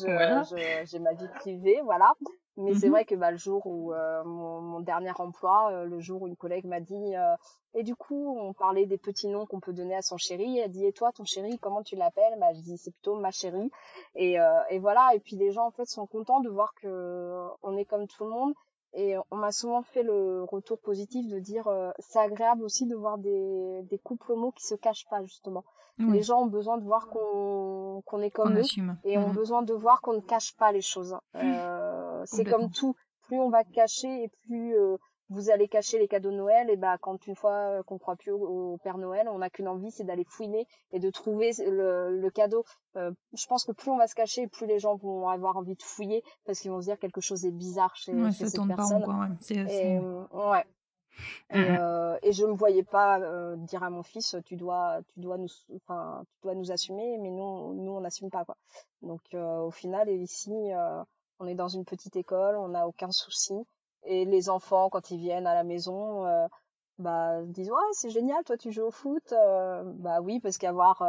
Voilà. 0.00 0.42
j'ai 0.84 0.98
ma 0.98 1.12
vie 1.12 1.28
privée, 1.28 1.80
voilà. 1.84 2.14
Mais 2.56 2.74
c'est 2.74 2.86
Mhm. 2.86 2.92
vrai 2.92 3.04
que 3.06 3.14
bah, 3.14 3.30
le 3.30 3.38
jour 3.38 3.66
où 3.66 3.92
euh, 3.94 4.22
mon, 4.24 4.60
mon 4.60 4.80
dernier 4.80 5.12
emploi, 5.18 5.70
euh, 5.72 5.84
le 5.84 6.00
jour 6.00 6.22
où 6.22 6.26
une 6.28 6.36
collègue 6.36 6.66
m'a 6.66 6.80
dit 6.80 7.16
euh, 7.16 7.34
et 7.74 7.82
du 7.82 7.96
coup 7.96 8.36
on 8.38 8.52
parlait 8.52 8.84
des 8.86 8.98
petits 8.98 9.28
noms 9.28 9.46
qu'on 9.46 9.60
peut 9.60 9.72
donner 9.72 9.94
à 9.94 10.02
son 10.02 10.18
chéri, 10.18 10.58
elle 10.58 10.70
dit 10.70 10.84
et 10.84 10.92
toi 10.92 11.12
ton 11.12 11.24
chéri 11.24 11.58
comment 11.58 11.82
tu 11.82 11.96
l'appelles? 11.96 12.38
Bah 12.38 12.52
je 12.52 12.60
dis 12.60 12.76
c'est 12.76 12.90
plutôt 12.90 13.14
ma 13.16 13.30
chérie 13.30 13.70
et, 14.14 14.38
euh, 14.38 14.60
et 14.68 14.78
voilà 14.78 15.14
et 15.14 15.20
puis 15.20 15.36
les 15.36 15.50
gens 15.50 15.66
en 15.66 15.70
fait 15.70 15.86
sont 15.86 16.06
contents 16.06 16.40
de 16.40 16.50
voir 16.50 16.74
que 16.74 16.86
euh, 16.88 17.48
on 17.62 17.76
est 17.78 17.86
comme 17.86 18.06
tout 18.06 18.24
le 18.24 18.30
monde 18.30 18.52
et 18.92 19.16
on 19.30 19.36
m'a 19.36 19.52
souvent 19.52 19.82
fait 19.82 20.02
le 20.02 20.44
retour 20.44 20.78
positif 20.78 21.26
de 21.30 21.38
dire 21.38 21.66
euh, 21.68 21.90
c'est 21.98 22.18
agréable 22.18 22.62
aussi 22.64 22.86
de 22.86 22.94
voir 22.94 23.16
des, 23.16 23.80
des 23.84 23.98
couples 23.98 24.30
homo 24.32 24.52
qui 24.52 24.66
se 24.66 24.74
cachent 24.74 25.06
pas 25.08 25.22
justement. 25.22 25.64
Oui. 25.98 26.12
Les 26.12 26.22
gens 26.22 26.42
ont 26.42 26.46
besoin 26.46 26.78
de 26.78 26.84
voir 26.84 27.08
qu'on 27.08 28.02
est 28.22 28.30
comme 28.30 28.52
On 28.52 28.56
eux 28.56 28.60
assume. 28.60 28.96
et 29.04 29.18
ont 29.18 29.28
Mhm. 29.28 29.34
besoin 29.34 29.62
de 29.62 29.72
voir 29.74 30.00
qu'on 30.00 30.14
ne 30.14 30.20
cache 30.20 30.56
pas 30.56 30.72
les 30.72 30.80
choses. 30.80 31.16
Euh, 31.36 32.22
c'est 32.24 32.44
comme 32.44 32.70
tout, 32.70 32.94
plus 33.22 33.38
on 33.38 33.50
va 33.50 33.64
cacher 33.64 34.24
et 34.24 34.28
plus 34.46 34.74
euh, 34.76 34.96
vous 35.28 35.48
allez 35.50 35.66
cacher 35.68 35.98
les 35.98 36.08
cadeaux 36.08 36.30
de 36.30 36.36
Noël 36.36 36.68
et 36.68 36.76
bah 36.76 36.96
quand 37.00 37.26
une 37.26 37.36
fois 37.36 37.52
euh, 37.52 37.82
qu'on 37.84 37.98
croit 37.98 38.16
plus 38.16 38.32
au, 38.32 38.72
au 38.74 38.78
Père 38.84 38.98
Noël, 38.98 39.28
on 39.30 39.38
n'a 39.38 39.48
qu'une 39.50 39.68
envie, 39.68 39.90
c'est 39.90 40.04
d'aller 40.04 40.24
fouiner 40.28 40.66
et 40.92 40.98
de 40.98 41.10
trouver 41.10 41.52
le, 41.58 42.18
le 42.20 42.30
cadeau. 42.30 42.64
Euh, 42.96 43.12
je 43.32 43.46
pense 43.46 43.64
que 43.64 43.72
plus 43.72 43.90
on 43.90 43.96
va 43.96 44.06
se 44.06 44.14
cacher, 44.14 44.46
plus 44.46 44.66
les 44.66 44.78
gens 44.78 44.96
vont 44.96 45.28
avoir 45.28 45.56
envie 45.56 45.74
de 45.76 45.82
fouiller 45.82 46.22
parce 46.44 46.58
qu'ils 46.60 46.70
vont 46.70 46.80
se 46.80 46.86
dire 46.86 46.98
quelque 46.98 47.20
chose 47.22 47.44
est 47.46 47.50
bizarre 47.50 47.94
chez, 47.96 48.12
Ouais, 48.14 48.30
chez 48.32 48.44
ça 48.44 48.46
cette 48.46 48.54
tourne 48.56 48.68
pas 48.70 48.76
personne. 48.76 49.02
quoi. 49.04 49.14
ouais. 49.14 49.28
C'est 49.40 49.54
Et, 49.56 49.98
euh, 49.98 50.24
ouais. 50.50 50.64
Et, 51.50 51.58
Mhm. 51.58 51.76
euh, 51.78 52.18
et 52.22 52.32
je 52.32 52.44
me 52.46 52.52
voyais 52.54 52.82
pas 52.82 53.18
euh, 53.20 53.56
dire 53.56 53.82
à 53.82 53.90
mon 53.90 54.02
fils 54.02 54.36
tu 54.46 54.56
dois 54.56 55.00
tu 55.12 55.20
dois 55.20 55.36
nous 55.36 55.48
enfin 55.76 56.24
tu 56.34 56.40
dois 56.42 56.54
nous 56.54 56.72
assumer 56.72 57.18
mais 57.18 57.30
nous 57.30 57.74
nous 57.74 57.92
on 57.92 58.00
n'assume 58.00 58.30
pas 58.30 58.44
quoi 58.44 58.56
donc 59.02 59.20
euh, 59.34 59.60
au 59.60 59.70
final 59.70 60.08
ici 60.08 60.50
euh, 60.72 61.02
on 61.40 61.46
est 61.46 61.54
dans 61.54 61.68
une 61.68 61.84
petite 61.84 62.16
école 62.16 62.56
on 62.56 62.68
n'a 62.68 62.86
aucun 62.88 63.10
souci. 63.10 63.54
Et 64.04 64.24
les 64.24 64.48
enfants 64.48 64.88
quand 64.90 65.10
ils 65.10 65.18
viennent 65.18 65.46
à 65.46 65.54
la 65.54 65.62
maison 65.62 66.24
bah 66.98 67.42
disent 67.44 67.70
ouais 67.70 67.92
c'est 67.92 68.10
génial 68.10 68.42
toi 68.44 68.56
tu 68.56 68.72
joues 68.72 68.86
au 68.86 68.90
foot 68.90 69.32
bah 70.04 70.20
oui 70.20 70.40
parce 70.40 70.58
qu'avoir 70.58 71.04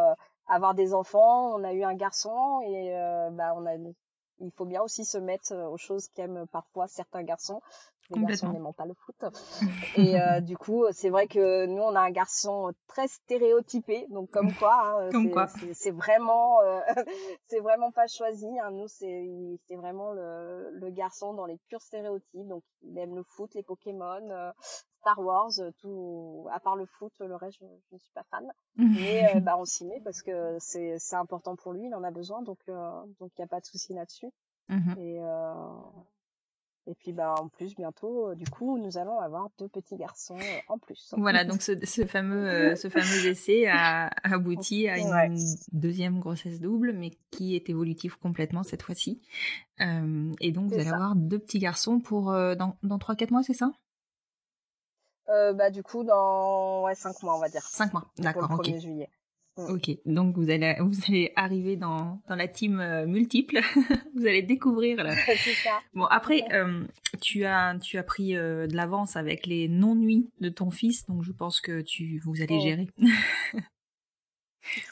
avoir 0.48 0.74
des 0.76 0.94
enfants 0.94 1.56
on 1.56 1.64
a 1.64 1.74
eu 1.74 1.84
un 1.84 1.96
garçon 1.96 2.62
et 2.68 2.92
bah 3.32 3.54
on 3.56 3.66
a 3.66 3.76
il 4.40 4.52
faut 4.52 4.66
bien 4.66 4.82
aussi 4.82 5.06
se 5.06 5.18
mettre 5.18 5.56
aux 5.56 5.78
choses 5.78 6.08
qu'aiment 6.10 6.46
parfois 6.52 6.88
certains 6.88 7.24
garçons 7.24 7.62
les 8.10 8.16
garçons 8.16 8.22
Complètement. 8.22 8.52
n'aimant 8.54 8.74
pas 8.74 8.86
le 8.86 8.94
foot 8.94 9.16
et 9.96 10.20
euh, 10.20 10.40
du 10.42 10.58
coup, 10.58 10.86
c'est 10.92 11.10
vrai 11.10 11.28
que 11.28 11.66
nous, 11.66 11.82
on 11.82 11.96
a 11.96 12.02
un 12.02 12.12
garçon 12.12 12.72
très 12.88 13.08
stéréotypé, 13.08 14.08
donc 14.10 14.30
comme 14.32 14.54
quoi, 14.60 15.00
hein, 15.02 15.10
c'est- 15.74 15.92
vraiment, 15.92 16.62
euh, 16.62 16.80
c'est 17.48 17.60
vraiment 17.60 17.92
pas 17.92 18.08
choisi. 18.08 18.48
Hein. 18.60 18.72
Nous, 18.72 18.88
c'est 18.88 19.76
vraiment 19.76 20.12
le, 20.12 20.70
le 20.72 20.90
garçon 20.92 21.34
dans 21.34 21.46
les 21.46 21.58
purs 21.68 21.82
stéréotypes. 21.82 22.48
Donc, 22.48 22.64
il 22.82 22.98
aime 22.98 23.16
le 23.16 23.24
foot, 23.24 23.54
les 23.56 23.64
Pokémon, 23.64 24.30
euh, 24.30 24.52
Star 25.00 25.20
Wars, 25.20 25.52
euh, 25.60 25.72
tout. 25.80 26.48
À 26.52 26.60
part 26.60 26.76
le 26.76 26.86
foot, 26.86 27.14
le 27.20 27.36
reste, 27.36 27.58
je, 27.60 27.66
je 27.90 27.96
ne 27.96 28.00
suis 28.00 28.12
pas 28.14 28.24
fan. 28.32 28.46
Mais 28.78 29.36
euh, 29.36 29.40
bah, 29.40 29.56
on 29.58 29.66
s'y 29.66 29.86
met 29.86 30.02
parce 30.04 30.22
que 30.22 30.58
c'est 30.60 30.98
important 31.14 31.56
pour 31.56 31.74
lui, 31.74 31.86
il 31.88 31.96
en 31.96 32.04
a 32.04 32.12
besoin, 32.12 32.42
donc 32.42 32.60
euh, 32.70 32.90
donc 33.20 33.32
il 33.38 33.42
y 33.42 33.44
a 33.44 33.48
pas 33.48 33.60
de 33.60 33.66
souci 33.66 33.94
là-dessus. 33.94 34.30
Mhm. 34.70 34.96
Et 34.98 35.20
euh, 35.22 35.54
et 36.86 36.96
puis 36.96 37.14
bah 37.14 37.34
en 37.40 37.48
plus 37.48 37.76
bientôt, 37.76 38.30
euh, 38.30 38.36
du 38.36 38.46
coup, 38.46 38.78
nous 38.78 38.98
allons 38.98 39.20
avoir 39.20 39.50
deux 39.58 39.68
petits 39.70 39.96
garçons 39.96 40.38
euh, 40.38 40.60
en 40.68 40.78
plus. 40.78 41.14
Voilà, 41.18 41.46
donc 41.46 41.62
ce, 41.62 41.74
ce 41.86 42.06
fameux, 42.06 42.48
euh, 42.48 42.76
ce 42.76 42.90
fameux 42.90 43.26
essai 43.26 43.68
a 43.68 44.08
a 44.08 44.34
abouti 44.34 44.88
à 44.88 44.98
une 44.98 45.12
Ouais. 45.14 45.30
deuxième 45.72 46.20
grossesse 46.20 46.60
double, 46.60 46.94
mais 46.94 47.12
qui 47.32 47.56
est 47.56 47.70
évolutive 47.70 48.18
complètement 48.20 48.64
cette 48.64 48.82
fois-ci. 48.82 49.22
Et 49.80 50.52
donc, 50.52 50.68
vous 50.70 50.74
allez 50.76 50.84
ça. 50.86 50.96
avoir 50.96 51.16
deux 51.16 51.40
petits 51.40 51.60
garçons 51.60 52.00
pour 52.00 52.26
dans, 52.32 52.78
dans 52.84 52.98
3-4 52.98 53.32
mois, 53.32 53.44
c'est 53.44 53.54
ça? 53.54 53.72
Bah 55.28 55.70
du 55.72 55.82
coup 55.84 56.04
dans 56.04 56.84
ouais 56.84 56.96
cinq 56.96 57.22
mois 57.24 57.36
on 57.36 57.40
va 57.40 57.50
dire. 57.50 57.62
5 57.64 57.94
mois, 57.94 58.06
d'accord, 58.18 58.52
ok. 58.52 58.68
1er 58.68 58.82
juillet. 58.82 59.10
Ok, 59.56 59.92
donc 60.06 60.36
vous 60.36 60.50
allez, 60.50 60.76
vous 60.80 60.98
allez 61.08 61.32
arriver 61.36 61.76
dans, 61.76 62.22
dans 62.28 62.36
la 62.36 62.48
team 62.48 62.80
euh, 62.80 63.06
multiple. 63.06 63.60
vous 64.16 64.26
allez 64.26 64.42
découvrir 64.42 65.04
là. 65.04 65.16
ça. 65.64 65.80
Bon 65.94 66.06
après, 66.06 66.42
euh, 66.54 66.84
tu 67.22 67.46
as 67.46 67.78
tu 67.80 67.98
as 67.98 68.04
pris 68.04 68.36
euh, 68.36 68.66
de 68.66 68.76
l'avance 68.76 69.16
avec 69.16 69.46
les 69.46 69.68
non-nuits 69.68 70.30
de 70.40 70.50
ton 70.50 70.72
fils, 70.72 71.06
donc 71.06 71.24
je 71.24 71.32
pense 71.32 71.62
que 71.62 71.82
tu 71.82 72.20
vous 72.26 72.42
allez 72.42 72.58
Oh. 72.58 72.62
gérer. 72.62 72.88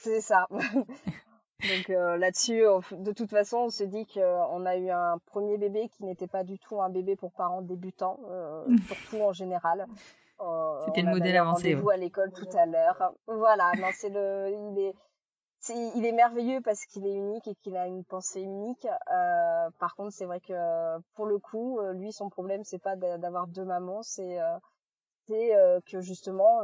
C'est 0.02 0.22
ça. 0.22 0.48
Donc 0.52 1.88
là-dessus, 1.88 2.62
de 2.92 3.12
toute 3.14 3.30
façon, 3.30 3.58
on 3.58 3.70
se 3.70 3.84
dit 3.84 4.06
qu'on 4.08 4.66
a 4.66 4.78
eu 4.78 4.90
un 4.90 5.18
premier 5.28 5.58
bébé 5.58 5.90
qui 5.96 6.04
n'était 6.04 6.28
pas 6.28 6.44
du 6.44 6.58
tout 6.60 6.82
un 6.82 6.90
bébé 6.90 7.16
pour 7.16 7.32
parents 7.32 7.62
débutants, 7.62 8.20
surtout 8.88 9.22
en 9.22 9.32
général. 9.34 9.86
Euh, 10.42 10.82
C'était 10.86 11.02
le 11.04 11.12
modèle 11.12 11.38
avancé, 11.38 11.74
rendez-vous 11.74 11.90
à 11.90 11.98
l'école 11.98 12.32
tout 12.34 12.48
à 12.54 12.66
l'heure. 12.66 13.14
Voilà, 13.28 13.72
non, 13.78 13.90
c'est 13.94 14.10
le, 14.10 14.50
il 14.50 14.80
est, 14.80 14.96
il 15.96 16.06
est 16.06 16.12
merveilleux 16.12 16.62
parce 16.62 16.86
qu'il 16.86 17.06
est 17.06 17.14
unique 17.14 17.48
et 17.48 17.56
qu'il 17.56 17.78
a 17.78 17.86
une 17.88 18.04
pensée 18.04 18.42
unique. 18.42 18.86
Euh, 19.14 19.70
par 19.80 19.96
contre, 19.96 20.12
c'est 20.14 20.26
vrai 20.26 20.40
que 20.40 21.00
pour 21.14 21.26
le 21.28 21.38
coup, 21.38 21.80
euh, 21.80 21.94
lui, 21.94 22.12
son 22.12 22.30
problème, 22.30 22.64
c'est 22.64 22.80
pas 22.82 22.96
d'a- 22.96 23.18
d'avoir 23.18 23.48
deux 23.48 23.66
mamans, 23.66 24.02
c'est, 24.02 24.42
euh, 24.42 24.58
c'est 25.28 25.56
euh, 25.56 25.80
que 25.86 26.02
justement, 26.02 26.62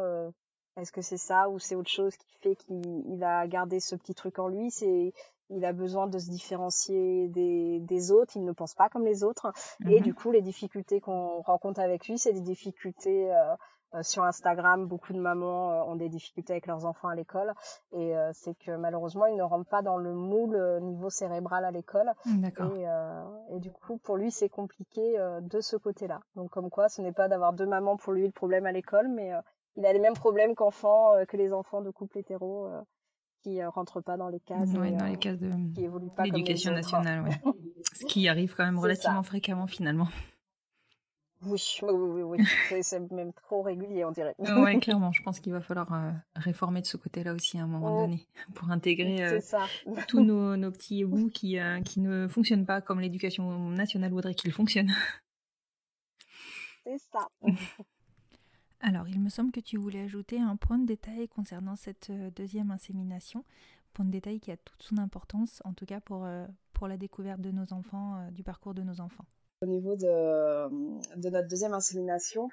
est-ce 0.77 0.91
que 0.91 1.01
c'est 1.01 1.17
ça 1.17 1.49
ou 1.49 1.59
c'est 1.59 1.75
autre 1.75 1.89
chose 1.89 2.15
qui 2.17 2.37
fait 2.39 2.55
qu'il 2.55 3.03
il 3.07 3.23
a 3.23 3.47
gardé 3.47 3.79
ce 3.79 3.95
petit 3.95 4.15
truc 4.15 4.39
en 4.39 4.47
lui? 4.47 4.71
C'est 4.71 5.13
il 5.49 5.63
a 5.65 5.73
besoin 5.73 6.07
de 6.07 6.17
se 6.19 6.29
différencier 6.29 7.27
des, 7.29 7.79
des 7.79 8.11
autres. 8.11 8.35
Il 8.35 8.43
ne 8.45 8.51
pense 8.51 8.73
pas 8.75 8.89
comme 8.89 9.05
les 9.05 9.23
autres. 9.23 9.51
Et 9.89 9.97
Mhm. 9.99 10.03
du 10.03 10.13
coup, 10.13 10.31
les 10.31 10.41
difficultés 10.41 10.99
qu'on 11.01 11.41
rencontre 11.41 11.79
avec 11.79 12.07
lui, 12.07 12.17
c'est 12.17 12.33
des 12.33 12.41
difficultés 12.41 13.33
euh, 13.33 13.55
euh, 13.93 14.03
sur 14.03 14.23
Instagram. 14.23 14.85
Beaucoup 14.85 15.13
de 15.13 15.19
mamans 15.19 15.71
euh, 15.71 15.83
ont 15.91 15.95
des 15.95 16.09
difficultés 16.09 16.51
avec 16.53 16.67
leurs 16.67 16.85
enfants 16.85 17.07
à 17.07 17.15
l'école. 17.15 17.53
Et 17.93 18.17
euh, 18.17 18.31
c'est 18.33 18.55
que 18.55 18.75
malheureusement, 18.75 19.25
ils 19.27 19.37
ne 19.37 19.43
rentrent 19.43 19.69
pas 19.69 19.81
dans 19.81 19.97
le 19.97 20.13
moule 20.13 20.55
euh, 20.55 20.79
niveau 20.81 21.09
cérébral 21.09 21.63
à 21.63 21.71
l'école. 21.71 22.11
D'accord. 22.25 22.75
Et, 22.75 22.85
euh, 22.87 23.23
et 23.51 23.59
du 23.59 23.71
coup, 23.71 23.97
pour 23.97 24.17
lui, 24.17 24.31
c'est 24.31 24.49
compliqué 24.49 25.17
euh, 25.17 25.39
de 25.39 25.61
ce 25.61 25.77
côté-là. 25.77 26.19
Donc, 26.35 26.49
comme 26.49 26.69
quoi, 26.69 26.89
ce 26.89 27.01
n'est 27.01 27.13
pas 27.13 27.29
d'avoir 27.29 27.53
deux 27.53 27.65
mamans 27.65 27.95
pour 27.95 28.11
lui 28.11 28.25
le 28.25 28.33
problème 28.33 28.65
à 28.65 28.73
l'école, 28.73 29.07
mais 29.07 29.33
euh, 29.33 29.39
il 29.77 29.85
a 29.85 29.93
les 29.93 29.99
mêmes 29.99 30.15
problèmes 30.15 30.55
qu'enfants, 30.55 31.13
euh, 31.13 31.23
que 31.25 31.37
les 31.37 31.53
enfants 31.53 31.81
de 31.81 31.89
couples 31.91 32.17
hétéros 32.17 32.65
euh, 32.67 32.81
qui 33.47 33.61
euh, 33.61 33.69
rentrent 33.69 34.01
pas 34.01 34.17
dans 34.17 34.29
les 34.29 34.39
cases 34.41 34.69
Ouais, 34.71 34.89
et 34.89 34.91
dans 34.95 35.05
euh, 35.05 35.09
les 35.09 35.17
cases 35.17 35.37
de 35.39 35.51
qui 35.73 35.83
évoluent 35.85 36.07
pas 36.09 36.23
comme 36.23 36.25
les 36.25 36.31
l'éducation 36.39 36.71
nationale, 36.73 37.23
ouais. 37.23 37.41
Ce 37.93 38.05
qui 38.05 38.27
arrive 38.27 38.53
quand 38.55 38.65
même 38.65 38.77
relativement 38.79 39.23
ça. 39.23 39.29
fréquemment 39.29 39.67
finalement. 39.67 40.07
Oui, 41.43 41.61
oui, 41.83 41.89
oui, 41.93 42.21
oui. 42.23 42.37
oui. 42.71 42.79
C'est- 42.83 43.11
même 43.11 43.31
trop 43.31 43.61
régulier, 43.61 44.03
on 44.03 44.11
dirait. 44.11 44.35
ouais, 44.39 44.79
clairement, 44.81 45.11
je 45.11 45.21
pense 45.23 45.39
qu'il 45.39 45.53
va 45.53 45.61
falloir 45.61 45.93
euh, 45.93 46.11
réformer 46.35 46.81
de 46.81 46.87
ce 46.87 46.97
côté-là 46.97 47.33
aussi 47.33 47.57
à 47.59 47.63
un 47.63 47.67
moment 47.67 47.99
Oh. 47.99 48.01
donné 48.01 48.27
pour 48.55 48.69
intégrer 48.71 49.23
euh, 49.23 49.39
tous 50.07 50.19
nos, 50.19 50.57
nos 50.57 50.71
petits 50.71 51.05
bouts 51.05 51.29
qui, 51.29 51.59
euh, 51.59 51.79
qui 51.81 51.99
ne 52.01 52.27
fonctionnent 52.27 52.65
pas 52.65 52.81
comme 52.81 52.99
l'éducation 52.99 53.69
nationale 53.69 54.11
voudrait 54.11 54.33
qu'ils 54.35 54.51
fonctionnent. 54.51 54.91
C'est 56.83 56.97
ça. 57.11 57.27
Alors, 58.81 59.07
il 59.07 59.19
me 59.19 59.29
semble 59.29 59.51
que 59.51 59.59
tu 59.59 59.77
voulais 59.77 60.03
ajouter 60.03 60.39
un 60.39 60.55
point 60.55 60.77
de 60.77 60.85
détail 60.85 61.27
concernant 61.27 61.75
cette 61.75 62.11
euh, 62.11 62.29
deuxième 62.35 62.69
insémination, 62.69 63.43
point 63.93 64.05
de 64.05 64.11
détail 64.11 64.39
qui 64.39 64.51
a 64.51 64.57
toute 64.57 64.83
son 64.83 64.99
importance, 64.99 65.61
en 65.65 65.73
tout 65.73 65.85
cas 65.85 65.99
pour, 65.99 66.25
euh, 66.25 66.45
pour 66.73 66.87
la 66.87 66.97
découverte 66.97 67.41
de 67.41 67.51
nos 67.51 67.73
enfants, 67.73 68.15
euh, 68.15 68.31
du 68.31 68.43
parcours 68.43 68.75
de 68.75 68.83
nos 68.83 69.01
enfants. 69.01 69.25
Au 69.63 69.65
niveau 69.65 69.95
de, 69.95 70.69
de 71.19 71.29
notre 71.29 71.47
deuxième 71.47 71.73
insémination, 71.73 72.47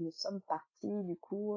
nous 0.00 0.10
sommes 0.10 0.40
partis 0.40 1.04
du 1.04 1.14
coup 1.16 1.56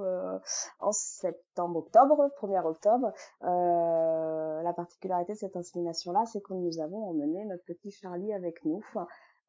en 0.79 0.91
septembre-octobre, 0.91 2.29
1er 2.39 2.63
octobre, 2.63 3.11
la 3.41 4.73
particularité 4.75 5.33
de 5.33 5.37
cette 5.39 5.57
insémination-là, 5.57 6.25
c'est 6.27 6.41
que 6.41 6.53
nous 6.53 6.79
avons 6.79 7.09
emmené 7.09 7.43
notre 7.45 7.65
petit 7.65 7.89
Charlie 7.89 8.31
avec 8.33 8.63
nous. 8.65 8.83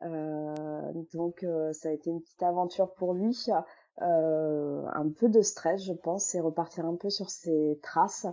Donc 0.01 1.45
ça 1.73 1.91
a 1.91 1.93
été 1.93 2.09
une 2.09 2.23
petite 2.23 2.43
aventure 2.43 2.95
pour 2.95 3.13
lui, 3.13 3.35
euh, 4.03 4.85
un 4.95 5.09
peu 5.11 5.29
de 5.29 5.43
stress 5.43 5.83
je 5.83 5.93
pense, 5.93 6.35
et 6.35 6.41
repartir 6.41 6.87
un 6.87 6.95
peu 6.95 7.11
sur 7.11 7.31
ses 7.31 7.79
traces. 7.83 8.27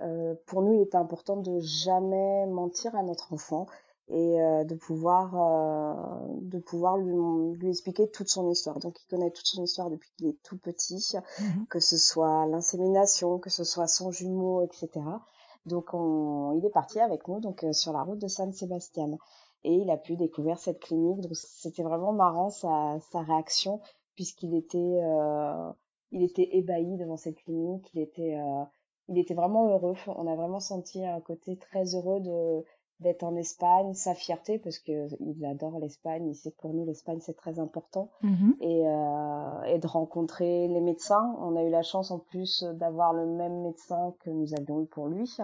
Euh, 0.00 0.34
pour 0.46 0.62
nous, 0.62 0.72
il 0.72 0.80
était 0.80 0.96
important 0.96 1.36
de 1.36 1.60
jamais 1.60 2.46
mentir 2.46 2.94
à 2.96 3.02
notre 3.02 3.32
enfant 3.34 3.66
et 4.08 4.40
euh, 4.40 4.64
de 4.64 4.74
pouvoir 4.74 5.32
de 6.40 6.58
pouvoir 6.58 6.96
lui, 6.96 7.14
lui 7.58 7.68
expliquer 7.68 8.10
toute 8.10 8.28
son 8.28 8.48
histoire. 8.50 8.78
Donc 8.78 8.96
il 9.02 9.08
connaît 9.08 9.30
toute 9.30 9.46
son 9.46 9.62
histoire 9.62 9.90
depuis 9.90 10.10
qu'il 10.16 10.28
est 10.28 10.42
tout 10.42 10.58
petit, 10.58 11.14
que 11.68 11.80
ce 11.80 11.98
soit 11.98 12.46
l'insémination, 12.46 13.38
que 13.38 13.50
ce 13.50 13.62
soit 13.62 13.86
son 13.88 14.10
jumeau, 14.10 14.62
etc. 14.62 14.88
Donc 15.66 15.92
on, 15.92 16.52
il 16.52 16.64
est 16.64 16.70
parti 16.70 16.98
avec 16.98 17.28
nous 17.28 17.40
donc 17.40 17.64
sur 17.72 17.92
la 17.92 18.02
route 18.02 18.18
de 18.18 18.28
San 18.28 18.52
Sebastian 18.52 19.18
et 19.64 19.74
il 19.74 19.90
a 19.90 19.98
pu 19.98 20.16
découvrir 20.16 20.58
cette 20.58 20.80
clinique. 20.80 21.20
Donc 21.20 21.32
c'était 21.34 21.82
vraiment 21.82 22.12
marrant 22.12 22.48
sa, 22.48 22.98
sa 23.12 23.20
réaction 23.20 23.80
puisqu'il 24.20 24.54
était 24.54 25.00
euh, 25.02 25.72
il 26.12 26.22
était 26.22 26.46
ébahi 26.52 26.98
devant 26.98 27.16
cette 27.16 27.36
clinique. 27.36 27.88
Il 27.94 28.02
était 28.02 28.36
euh, 28.36 28.64
il 29.08 29.16
était 29.16 29.32
vraiment 29.32 29.70
heureux. 29.70 29.94
On 30.08 30.26
a 30.26 30.36
vraiment 30.36 30.60
senti 30.60 31.02
un 31.02 31.22
côté 31.22 31.56
très 31.56 31.94
heureux 31.94 32.20
de 32.20 32.62
d'être 33.00 33.22
en 33.22 33.34
Espagne, 33.34 33.94
sa 33.94 34.14
fierté 34.14 34.58
parce 34.58 34.78
que 34.78 35.08
il 35.20 35.42
adore 35.46 35.78
l'Espagne, 35.78 36.28
il 36.28 36.34
sait 36.34 36.50
que 36.50 36.58
pour 36.58 36.74
nous 36.74 36.84
l'Espagne 36.84 37.20
c'est 37.22 37.32
très 37.32 37.58
important 37.58 38.10
et, 38.60 38.86
euh, 38.86 39.62
et 39.62 39.78
de 39.78 39.86
rencontrer 39.86 40.68
les 40.68 40.82
médecins. 40.82 41.34
On 41.40 41.56
a 41.56 41.62
eu 41.62 41.70
la 41.70 41.80
chance 41.80 42.10
en 42.10 42.18
plus 42.18 42.62
d'avoir 42.74 43.14
le 43.14 43.24
même 43.24 43.62
médecin 43.62 44.14
que 44.20 44.28
nous 44.28 44.52
avions 44.52 44.82
eu 44.82 44.86
pour 44.86 45.08
lui. 45.08 45.34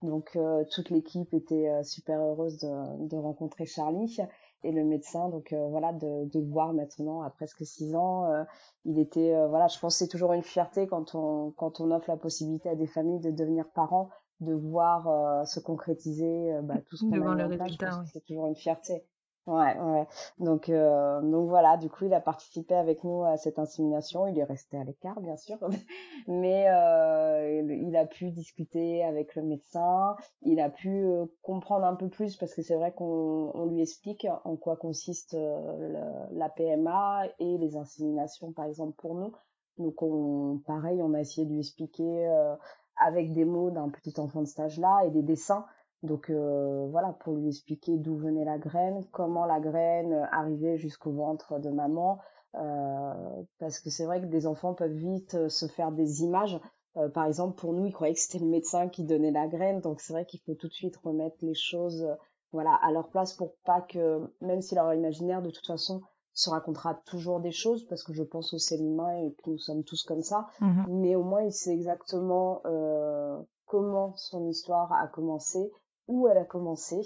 Donc 0.00 0.30
euh, 0.36 0.64
toute 0.70 0.88
l'équipe 0.88 1.34
était 1.34 1.68
super 1.84 2.18
heureuse 2.22 2.56
de, 2.60 3.06
de 3.06 3.16
rencontrer 3.18 3.66
Charlie 3.66 4.16
et 4.64 4.72
le 4.72 4.84
médecin. 4.84 5.28
Donc 5.28 5.52
euh, 5.52 5.68
voilà 5.68 5.92
de, 5.92 6.24
de 6.28 6.40
le 6.40 6.50
voir 6.50 6.72
maintenant 6.72 7.22
à 7.22 7.30
presque 7.30 7.64
six 7.64 7.94
ans. 7.94 8.24
euh, 8.30 8.42
il 8.84 8.98
était 8.98 9.34
euh, 9.34 9.46
voilà, 9.48 9.68
je 9.68 9.78
pense 9.78 9.96
c'est 9.96 10.08
toujours 10.08 10.32
une 10.32 10.42
fierté 10.42 10.86
quand 10.86 11.14
on 11.14 11.52
quand 11.52 11.80
on 11.80 11.90
offre 11.90 12.10
la 12.10 12.16
possibilité 12.16 12.68
à 12.68 12.74
des 12.74 12.86
familles 12.86 13.20
de 13.20 13.30
devenir 13.30 13.66
parents 13.74 14.10
de 14.40 14.52
voir 14.52 15.08
euh, 15.08 15.44
se 15.44 15.60
concrétiser 15.60 16.52
euh, 16.52 16.62
bah, 16.62 16.76
tout 16.88 16.96
ce 16.96 17.04
qu'on 17.04 17.12
a 17.12 17.18
voir 17.18 17.34
le 17.34 17.46
résultat, 17.46 18.00
oui. 18.00 18.08
c'est 18.12 18.24
toujours 18.24 18.46
une 18.46 18.56
fierté. 18.56 19.04
Ouais, 19.46 19.78
ouais. 19.78 20.06
Donc, 20.38 20.70
euh, 20.70 21.20
donc 21.20 21.50
voilà, 21.50 21.76
du 21.76 21.90
coup, 21.90 22.06
il 22.06 22.14
a 22.14 22.20
participé 22.20 22.74
avec 22.74 23.04
nous 23.04 23.24
à 23.24 23.36
cette 23.36 23.58
insémination. 23.58 24.26
Il 24.26 24.38
est 24.38 24.44
resté 24.44 24.78
à 24.78 24.84
l'écart, 24.84 25.20
bien 25.20 25.36
sûr, 25.36 25.58
mais 26.28 26.66
euh, 26.70 27.60
il 27.70 27.94
a 27.94 28.06
pu 28.06 28.30
discuter 28.30 29.04
avec 29.04 29.34
le 29.34 29.42
médecin. 29.42 30.16
Il 30.42 30.60
a 30.60 30.70
pu 30.70 30.88
euh, 30.88 31.26
comprendre 31.42 31.84
un 31.84 31.94
peu 31.94 32.08
plus 32.08 32.36
parce 32.36 32.54
que 32.54 32.62
c'est 32.62 32.74
vrai 32.76 32.92
qu'on 32.92 33.50
on 33.54 33.66
lui 33.66 33.82
explique 33.82 34.26
en 34.44 34.56
quoi 34.56 34.76
consiste 34.76 35.34
euh, 35.34 36.26
la 36.32 36.48
PMA 36.48 37.26
et 37.38 37.58
les 37.58 37.76
inséminations, 37.76 38.52
par 38.52 38.64
exemple, 38.64 38.94
pour 38.96 39.14
nous. 39.14 39.32
Donc, 39.76 40.00
on, 40.02 40.62
pareil, 40.66 41.02
on 41.02 41.12
a 41.12 41.20
essayé 41.20 41.46
de 41.46 41.52
lui 41.52 41.58
expliquer 41.60 42.28
euh, 42.28 42.54
avec 42.96 43.32
des 43.34 43.44
mots 43.44 43.70
d'un 43.70 43.90
petit 43.90 44.18
enfant 44.18 44.40
de 44.40 44.46
stage 44.46 44.78
là 44.78 45.02
et 45.04 45.10
des 45.10 45.22
dessins. 45.22 45.66
Donc 46.04 46.30
euh, 46.30 46.86
voilà, 46.90 47.12
pour 47.12 47.34
lui 47.34 47.48
expliquer 47.48 47.96
d'où 47.96 48.16
venait 48.16 48.44
la 48.44 48.58
graine, 48.58 49.04
comment 49.10 49.46
la 49.46 49.58
graine 49.58 50.12
euh, 50.12 50.24
arrivait 50.30 50.76
jusqu'au 50.78 51.10
ventre 51.12 51.58
de 51.58 51.70
maman, 51.70 52.18
euh, 52.54 53.42
parce 53.58 53.80
que 53.80 53.90
c'est 53.90 54.04
vrai 54.04 54.20
que 54.20 54.26
des 54.26 54.46
enfants 54.46 54.74
peuvent 54.74 54.92
vite 54.92 55.34
euh, 55.34 55.48
se 55.48 55.66
faire 55.66 55.90
des 55.92 56.22
images. 56.22 56.60
Euh, 56.96 57.08
par 57.08 57.24
exemple, 57.26 57.56
pour 57.56 57.72
nous, 57.72 57.86
ils 57.86 57.92
croyaient 57.92 58.14
que 58.14 58.20
c'était 58.20 58.38
le 58.38 58.46
médecin 58.50 58.88
qui 58.88 59.02
donnait 59.04 59.32
la 59.32 59.48
graine, 59.48 59.80
donc 59.80 60.00
c'est 60.00 60.12
vrai 60.12 60.26
qu'il 60.26 60.40
faut 60.40 60.54
tout 60.54 60.68
de 60.68 60.72
suite 60.72 60.96
remettre 60.98 61.36
les 61.40 61.54
choses, 61.54 62.02
euh, 62.02 62.14
voilà, 62.52 62.74
à 62.82 62.92
leur 62.92 63.08
place 63.08 63.32
pour 63.32 63.54
pas 63.64 63.80
que, 63.80 64.30
même 64.40 64.60
si 64.60 64.74
leur 64.76 64.92
imaginaire 64.94 65.42
de 65.42 65.50
toute 65.50 65.66
façon 65.66 66.02
se 66.34 66.50
racontera 66.50 66.94
toujours 67.06 67.40
des 67.40 67.50
choses, 67.50 67.84
parce 67.88 68.02
que 68.04 68.12
je 68.12 68.22
pense 68.22 68.52
au 68.54 68.58
c'est 68.58 68.76
l'humain 68.76 69.16
et 69.24 69.32
que 69.42 69.50
nous 69.50 69.58
sommes 69.58 69.82
tous 69.84 70.02
comme 70.04 70.22
ça, 70.22 70.46
Mhm. 70.60 70.84
mais 70.88 71.14
au 71.16 71.22
moins 71.24 71.42
il 71.42 71.52
sait 71.52 71.72
exactement 71.72 72.60
euh, 72.66 73.40
comment 73.66 74.12
son 74.16 74.46
histoire 74.48 74.92
a 74.92 75.08
commencé, 75.08 75.72
où 76.08 76.28
elle 76.28 76.38
a 76.38 76.44
commencé, 76.44 77.02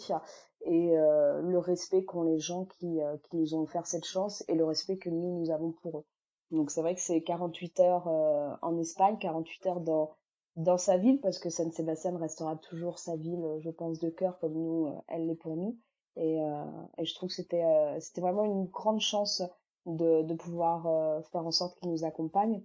et 0.63 0.99
euh, 0.99 1.41
le 1.41 1.59
respect 1.59 2.05
qu'ont 2.05 2.23
les 2.23 2.39
gens 2.39 2.65
qui, 2.65 3.01
euh, 3.01 3.17
qui 3.19 3.37
nous 3.37 3.55
ont 3.55 3.63
offert 3.63 3.87
cette 3.87 4.05
chance 4.05 4.45
et 4.49 4.55
le 4.55 4.65
respect 4.65 4.99
que 4.99 5.11
nous, 5.11 5.39
nous 5.39 5.51
avons 5.51 5.73
pour 5.73 5.99
eux. 5.99 6.05
Donc 6.51 6.71
c'est 6.71 6.81
vrai 6.81 6.95
que 6.95 7.01
c'est 7.01 7.23
48 7.23 7.81
heures 7.81 8.09
euh, 8.09 8.55
en 8.63 8.77
Espagne, 8.79 9.19
48 9.19 9.67
heures 9.67 9.81
dans, 9.81 10.11
dans 10.57 10.79
sa 10.79 10.97
ville, 10.97 11.21
parce 11.21 11.39
que 11.39 11.51
San 11.51 11.71
Sebastian 11.71 12.17
restera 12.17 12.57
toujours 12.57 12.99
sa 12.99 13.17
ville, 13.17 13.45
euh, 13.45 13.61
je 13.61 13.71
pense, 13.71 13.99
de 13.99 14.11
cœur, 14.11 14.39
comme 14.41 14.55
nous, 14.55 14.87
euh, 14.89 15.01
elle 15.09 15.27
l'est 15.27 15.35
pour 15.37 15.57
nous. 15.57 15.79
Et, 16.17 16.43
euh, 16.43 16.65
et 16.97 17.05
je 17.05 17.15
trouve 17.15 17.29
que 17.29 17.35
c'était 17.35 17.65
c'était 18.01 18.21
vraiment 18.21 18.45
une 18.45 18.65
grande 18.65 19.01
chance 19.01 19.41
de, 19.87 20.23
de 20.23 20.35
pouvoir 20.35 21.23
faire 21.31 21.47
en 21.47 21.53
sorte 21.53 21.79
qu'il 21.79 21.91
nous 21.93 22.05
accompagne 22.05 22.65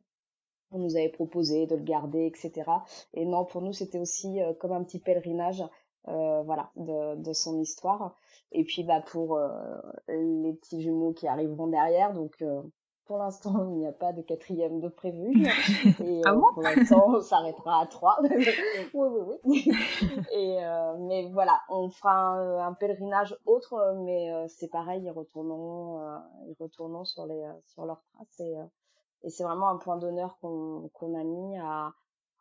on 0.74 0.80
nous 0.80 0.96
avait 0.96 1.10
proposé 1.10 1.68
de 1.68 1.76
le 1.76 1.84
garder, 1.84 2.26
etc. 2.26 2.70
Et 3.14 3.26
non, 3.26 3.46
pour 3.46 3.62
nous, 3.62 3.74
c'était 3.74 4.00
aussi 4.00 4.42
euh, 4.42 4.54
comme 4.54 4.72
un 4.72 4.84
petit 4.84 5.00
pèlerinage, 5.00 5.64
euh, 6.08 6.42
voilà, 6.44 6.72
de, 6.76 7.16
de 7.22 7.34
son 7.34 7.60
histoire. 7.60 8.16
Et 8.52 8.64
puis, 8.64 8.84
bah, 8.84 9.02
pour 9.02 9.38
euh, 9.38 9.50
les 10.08 10.54
petits 10.54 10.82
jumeaux 10.82 11.14
qui 11.14 11.28
arriveront 11.28 11.68
derrière, 11.68 12.14
donc 12.14 12.36
euh, 12.42 12.62
pour 13.06 13.18
l'instant, 13.18 13.66
il 13.72 13.80
n'y 13.80 13.88
a 13.88 13.92
pas 13.92 14.14
de 14.14 14.22
quatrième 14.22 14.80
de 14.80 14.88
prévu. 14.90 15.32
Et 16.04 16.22
Ah 16.26 16.32
euh, 16.32 16.36
bon 16.36 16.48
pour 16.54 16.64
l'instant, 16.64 17.06
on 17.08 17.22
s'arrêtera 17.22 17.82
à 17.82 17.86
trois. 17.88 18.18
oui, 18.24 18.86
oui, 18.94 19.38
oui. 19.46 19.72
Et 20.32 20.64
euh, 20.64 20.96
mais 21.00 21.30
voilà, 21.32 21.60
on 21.70 21.90
fera 21.90 22.14
un, 22.14 22.68
un 22.68 22.74
pèlerinage 22.74 23.36
autre, 23.46 23.74
euh, 23.74 23.94
mais 24.04 24.32
euh, 24.32 24.46
c'est 24.48 24.70
pareil, 24.70 25.04
ils 25.04 25.12
retourneront, 25.12 26.02
euh, 26.02 26.18
ils 26.48 26.56
retourneront 26.60 27.06
sur 27.06 27.26
les 27.26 27.42
euh, 27.44 27.52
sur 27.68 27.86
leurs 27.86 28.02
traces 28.14 28.40
et 28.40 28.58
euh, 28.58 28.64
et 29.24 29.30
c'est 29.30 29.44
vraiment 29.44 29.70
un 29.70 29.78
point 29.78 29.98
d'honneur 29.98 30.38
qu'on 30.42 30.90
qu'on 30.94 31.18
a 31.18 31.24
mis 31.24 31.58
à, 31.58 31.92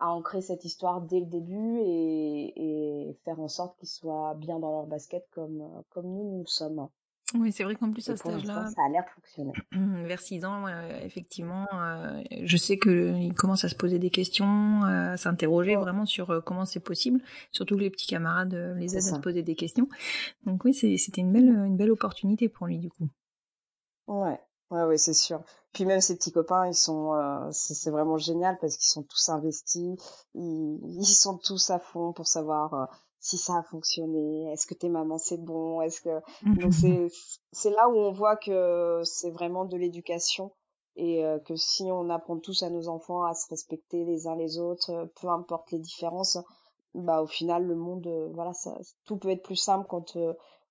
à 0.03 0.09
ancrer 0.11 0.41
cette 0.43 0.65
histoire 0.65 1.01
dès 1.01 1.21
le 1.21 1.27
début 1.27 1.79
et, 1.79 3.09
et 3.09 3.15
faire 3.25 3.39
en 3.41 3.49
sorte 3.49 3.79
qu'ils 3.79 3.89
soient 3.89 4.35
bien 4.35 4.59
dans 4.59 4.71
leur 4.73 4.87
basket 4.87 5.25
comme, 5.33 5.61
euh, 5.61 5.83
comme 5.91 6.07
nous, 6.07 6.25
nous 6.31 6.41
le 6.41 6.47
sommes. 6.47 6.89
Oui, 7.35 7.51
c'est 7.51 7.65
vrai 7.65 7.77
qu'en 7.77 7.91
plus 7.91 8.07
à 8.11 8.17
cet 8.17 8.27
âge-là, 8.27 8.67
ça 8.67 8.83
a 8.85 8.89
l'air 8.91 9.05
de 9.05 9.11
fonctionner. 9.11 9.53
vers 10.07 10.21
6 10.21 10.45
ans, 10.45 10.67
euh, 10.67 11.01
effectivement, 11.03 11.67
euh, 11.73 12.23
je 12.43 12.57
sais 12.59 12.79
qu'il 12.79 13.33
commence 13.33 13.65
à 13.65 13.71
se 13.71 13.75
poser 13.75 13.99
des 13.99 14.11
questions, 14.11 14.83
à 14.85 15.17
s'interroger 15.17 15.77
Ouais. 15.77 15.83
vraiment 15.83 16.05
sur 16.05 16.29
euh, 16.31 16.41
comment 16.43 16.67
c'est 16.67 16.81
possible, 16.85 17.23
surtout 17.51 17.77
que 17.77 17.81
les 17.81 17.89
petits 17.91 18.07
camarades 18.09 18.53
euh, 18.53 18.75
les 18.75 18.97
aident 18.99 19.07
à 19.15 19.17
se 19.17 19.21
poser 19.21 19.43
des 19.43 19.55
questions. 19.55 19.89
Donc 20.45 20.65
oui, 20.67 20.75
c'était 20.75 21.21
une 21.23 21.33
belle, 21.33 21.49
une 21.49 21.77
belle 21.79 21.91
opportunité 21.93 22.51
pour 22.51 22.67
lui 22.67 22.77
du 22.79 22.91
coup. 22.91 23.09
Ouais, 24.09 24.39
ouais, 24.73 24.85
ouais, 24.85 24.99
c'est 24.99 25.15
sûr. 25.15 25.41
Puis 25.73 25.85
même 25.85 26.01
ses 26.01 26.17
petits 26.17 26.33
copains, 26.33 26.67
ils 26.67 26.75
sont, 26.75 27.15
euh, 27.15 27.49
c'est 27.53 27.75
c'est 27.75 27.91
vraiment 27.91 28.19
génial 28.19 28.59
parce 28.61 28.77
qu'ils 28.77 28.91
sont 28.91 29.03
tous 29.03 29.29
investis, 29.29 29.97
ils, 30.35 30.79
ils 30.83 31.07
sont 31.07 31.39
tous 31.39 31.71
à 31.71 31.79
fond 31.79 32.13
pour 32.13 32.27
savoir 32.27 32.75
euh, 32.75 32.85
si 33.21 33.39
ça 33.39 33.57
a 33.59 33.63
fonctionné, 33.63 34.51
est-ce 34.53 34.67
que 34.67 34.75
tes 34.75 34.89
mamans 34.89 35.19
c'est 35.19 35.43
bon, 35.43 35.81
est-ce 35.81 36.01
que 36.01 36.21
donc 36.61 36.75
c'est 36.75 37.09
c'est 37.53 37.71
là 37.71 37.89
où 37.89 37.97
on 37.97 38.13
voit 38.13 38.37
que 38.37 39.01
c'est 39.05 39.31
vraiment 39.31 39.65
de 39.65 39.77
l'éducation 39.77 40.53
et 40.97 41.25
euh, 41.25 41.39
que 41.39 41.57
si 41.57 41.85
on 41.85 42.11
apprend 42.11 42.39
tous 42.39 42.63
à 42.63 42.69
nos 42.69 42.89
enfants 42.89 43.25
à 43.25 43.35
se 43.35 43.49
respecter 43.49 44.05
les 44.05 44.27
uns 44.27 44.37
les 44.37 44.59
autres, 44.59 44.91
euh, 44.91 45.07
peu 45.21 45.29
importe 45.29 45.71
les 45.71 45.79
différences, 45.79 46.37
bah 46.95 47.23
au 47.23 47.27
final 47.27 47.65
le 47.65 47.75
monde, 47.75 48.07
voilà, 48.35 48.53
ça, 48.53 48.77
tout 49.07 49.17
peut 49.17 49.31
être 49.31 49.43
plus 49.43 49.57
simple 49.57 49.87
quand 49.89 50.19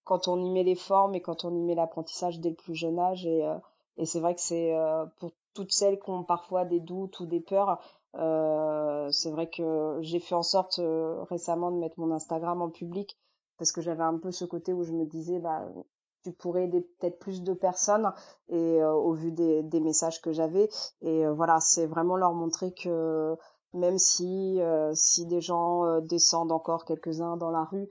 quand 0.04 0.28
on 0.28 0.44
y 0.44 0.50
met 0.50 0.64
les 0.64 0.76
formes 0.76 1.16
et 1.16 1.22
quand 1.22 1.46
on 1.46 1.56
y 1.56 1.62
met 1.62 1.76
l'apprentissage 1.76 2.40
dès 2.40 2.50
le 2.50 2.56
plus 2.56 2.76
jeune 2.76 3.00
âge 3.00 3.26
et 3.26 3.46
euh, 3.46 3.56
et 3.98 4.06
c'est 4.06 4.20
vrai 4.20 4.36
que 4.36 4.42
c'est 4.42 4.74
euh, 4.76 5.06
pour 5.20 5.32
toutes 5.54 5.72
celles 5.72 6.00
qui 6.00 6.10
ont 6.10 6.24
parfois 6.24 6.66
des 6.66 6.80
doutes 6.80 7.20
ou 7.20 7.26
des 7.26 7.42
peurs, 7.42 7.80
euh, 8.16 9.10
c'est 9.12 9.32
vrai 9.32 9.50
que 9.50 10.00
j'ai 10.02 10.20
fait 10.20 10.36
en 10.36 10.44
sorte 10.44 10.80
euh, 10.80 11.24
récemment 11.24 11.72
de 11.72 11.78
mettre 11.78 12.00
mon 12.00 12.12
Instagram 12.12 12.62
en 12.62 12.70
public 12.70 13.18
parce 13.58 13.72
que 13.72 13.82
j'avais 13.82 14.04
un 14.04 14.18
peu 14.18 14.32
ce 14.32 14.44
côté 14.46 14.74
où 14.74 14.84
je 14.84 14.92
me 14.92 15.06
disais 15.06 15.40
bah 15.40 15.68
tu 16.24 16.32
pourrais 16.32 16.66
aider 16.66 16.82
peut-être 16.82 17.20
plus 17.20 17.42
de 17.44 17.54
personnes 17.54 18.12
et 18.50 18.82
euh, 18.82 18.92
au 18.94 19.14
vu 19.14 19.32
des, 19.32 19.64
des 19.64 19.80
messages 19.80 20.22
que 20.22 20.32
j'avais. 20.32 20.70
Et 21.02 21.26
euh, 21.26 21.34
voilà 21.34 21.60
c'est 21.60 21.86
vraiment 21.86 22.16
leur 22.16 22.34
montrer 22.34 22.74
que 22.74 23.36
même 23.74 23.98
si 23.98 24.60
euh, 24.62 24.92
si 24.94 25.26
des 25.26 25.42
gens 25.42 26.00
descendent 26.02 26.52
encore 26.52 26.86
quelques-uns 26.86 27.38
dans 27.38 27.52
la 27.52 27.64
rue 27.64 27.90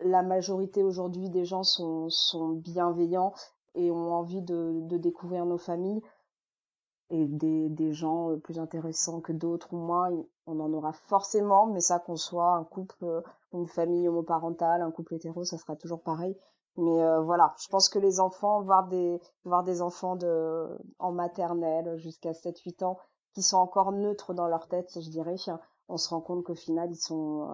la 0.00 0.22
majorité 0.22 0.82
aujourd'hui 0.82 1.30
des 1.30 1.44
gens 1.44 1.64
sont 1.64 2.08
sont 2.10 2.50
bienveillants 2.50 3.32
et 3.74 3.90
ont 3.90 4.12
envie 4.14 4.42
de, 4.42 4.80
de 4.82 4.96
découvrir 4.96 5.46
nos 5.46 5.58
familles 5.58 6.02
et 7.10 7.26
des, 7.26 7.68
des 7.70 7.92
gens 7.92 8.30
euh, 8.30 8.36
plus 8.36 8.58
intéressants 8.58 9.20
que 9.20 9.32
d'autres 9.32 9.72
ou 9.72 9.78
moins, 9.78 10.10
on 10.46 10.60
en 10.60 10.72
aura 10.72 10.92
forcément, 10.92 11.66
mais 11.66 11.80
ça 11.80 11.98
qu'on 11.98 12.16
soit 12.16 12.54
un 12.54 12.64
couple, 12.64 13.04
euh, 13.04 13.22
une 13.52 13.66
famille 13.66 14.08
homoparentale, 14.08 14.82
un 14.82 14.90
couple 14.90 15.14
hétéro, 15.14 15.44
ça 15.44 15.56
sera 15.58 15.76
toujours 15.76 16.02
pareil. 16.02 16.36
Mais 16.76 17.02
euh, 17.02 17.20
voilà, 17.22 17.54
je 17.60 17.68
pense 17.68 17.88
que 17.88 17.98
les 17.98 18.20
enfants, 18.20 18.62
voir 18.62 18.86
des 18.88 19.20
voir 19.44 19.64
des 19.64 19.82
enfants 19.82 20.16
de 20.16 20.68
en 20.98 21.12
maternelle 21.12 21.96
jusqu'à 21.96 22.32
7-8 22.32 22.84
ans 22.84 22.98
qui 23.34 23.42
sont 23.42 23.56
encore 23.56 23.92
neutres 23.92 24.34
dans 24.34 24.46
leur 24.46 24.68
tête, 24.68 25.00
je 25.00 25.10
dirais, 25.10 25.36
on 25.88 25.96
se 25.96 26.08
rend 26.10 26.20
compte 26.20 26.44
qu'au 26.44 26.54
final 26.54 26.90
ils 26.92 26.96
sont 26.96 27.48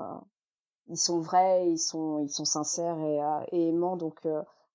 ils 0.88 0.98
sont 0.98 1.20
vrais, 1.20 1.70
ils 1.70 1.78
sont 1.78 2.18
ils 2.18 2.28
sont 2.28 2.44
sincères 2.44 2.98
et, 3.00 3.56
et 3.56 3.68
aimants 3.68 3.96
donc 3.96 4.26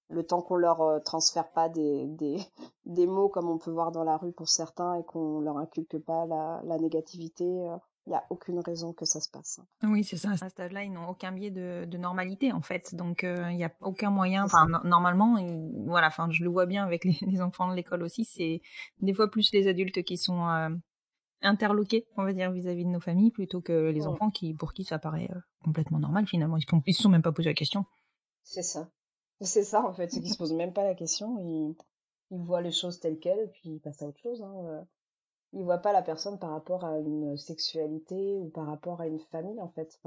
le 0.09 0.23
temps 0.23 0.41
qu'on 0.41 0.55
leur 0.57 0.81
euh, 0.81 0.99
transfère 0.99 1.51
pas 1.51 1.69
des, 1.69 2.05
des, 2.07 2.37
des 2.85 3.07
mots 3.07 3.29
comme 3.29 3.49
on 3.49 3.57
peut 3.57 3.71
voir 3.71 3.91
dans 3.91 4.03
la 4.03 4.17
rue 4.17 4.31
pour 4.33 4.49
certains 4.49 4.95
et 4.95 5.03
qu'on 5.03 5.39
leur 5.41 5.57
inculque 5.57 5.97
pas 5.99 6.25
la, 6.25 6.61
la 6.65 6.77
négativité, 6.77 7.45
il 7.45 8.09
n'y 8.11 8.15
a 8.15 8.23
aucune 8.31 8.59
raison 8.59 8.91
que 8.91 9.05
ça 9.05 9.19
se 9.21 9.29
passe. 9.29 9.59
Oui, 9.83 10.03
c'est 10.03 10.17
ça. 10.17 10.31
À 10.31 10.37
cet 10.49 10.59
âge-là, 10.59 10.83
ils 10.83 10.91
n'ont 10.91 11.07
aucun 11.09 11.31
biais 11.31 11.51
de, 11.51 11.85
de 11.85 11.97
normalité, 11.99 12.51
en 12.51 12.61
fait. 12.61 12.95
Donc, 12.95 13.21
il 13.23 13.55
n'y 13.55 13.63
a 13.63 13.71
aucun 13.81 14.09
moyen. 14.09 14.45
Enfin, 14.45 14.65
no- 14.67 14.83
normalement, 14.83 15.37
ils- 15.37 15.83
voilà. 15.85 16.07
Enfin, 16.07 16.27
je 16.31 16.43
le 16.43 16.49
vois 16.49 16.65
bien 16.65 16.83
avec 16.83 17.05
les, 17.05 17.15
les 17.21 17.39
enfants 17.41 17.69
de 17.69 17.75
l'école 17.75 18.01
aussi. 18.01 18.25
C'est 18.25 18.61
des 19.01 19.13
fois 19.13 19.29
plus 19.29 19.51
les 19.53 19.67
adultes 19.67 20.01
qui 20.01 20.17
sont 20.17 20.47
euh, 20.47 20.69
interloqués, 21.43 22.07
on 22.17 22.23
va 22.23 22.33
dire, 22.33 22.51
vis-à-vis 22.51 22.83
de 22.85 22.89
nos 22.89 22.99
familles, 22.99 23.31
plutôt 23.31 23.61
que 23.61 23.89
les 23.91 24.01
Ouais. 24.01 24.07
enfants 24.07 24.31
qui, 24.31 24.55
pour 24.55 24.73
qui 24.73 24.83
ça 24.85 24.97
paraît 24.97 25.29
euh, 25.35 25.39
complètement 25.63 25.99
normal. 25.99 26.25
Finalement, 26.25 26.57
ils 26.57 26.65
ne 26.87 26.91
se 26.93 27.01
sont 27.03 27.09
même 27.09 27.21
pas 27.21 27.31
posé 27.31 27.49
la 27.49 27.53
question. 27.53 27.85
C'est 28.43 28.63
ça. 28.63 28.89
C'est 29.41 29.63
ça 29.63 29.85
en 29.85 29.93
fait, 29.93 30.11
ceux 30.11 30.21
qui 30.21 30.29
se 30.29 30.37
posent 30.37 30.53
même 30.53 30.73
pas 30.73 30.83
la 30.83 30.95
question, 30.95 31.39
ils, 31.39 31.75
voient 32.29 32.61
les 32.61 32.71
choses 32.71 32.99
telles 32.99 33.19
quelles 33.19 33.39
et 33.39 33.47
puis 33.47 33.69
ils 33.69 33.79
passent 33.79 34.01
à 34.01 34.07
autre 34.07 34.19
chose. 34.19 34.41
Hein. 34.41 34.53
euh. 34.65 34.81
Ils 35.53 35.63
voient 35.63 35.79
pas 35.79 35.93
la 35.93 36.01
personne 36.01 36.37
par 36.37 36.51
rapport 36.51 36.83
à 36.85 36.99
une 36.99 37.35
sexualité 37.37 38.37
ou 38.37 38.49
par 38.49 38.67
rapport 38.67 39.01
à 39.01 39.07
une 39.07 39.19
famille 39.19 39.59
en 39.61 39.69
fait. 39.69 39.99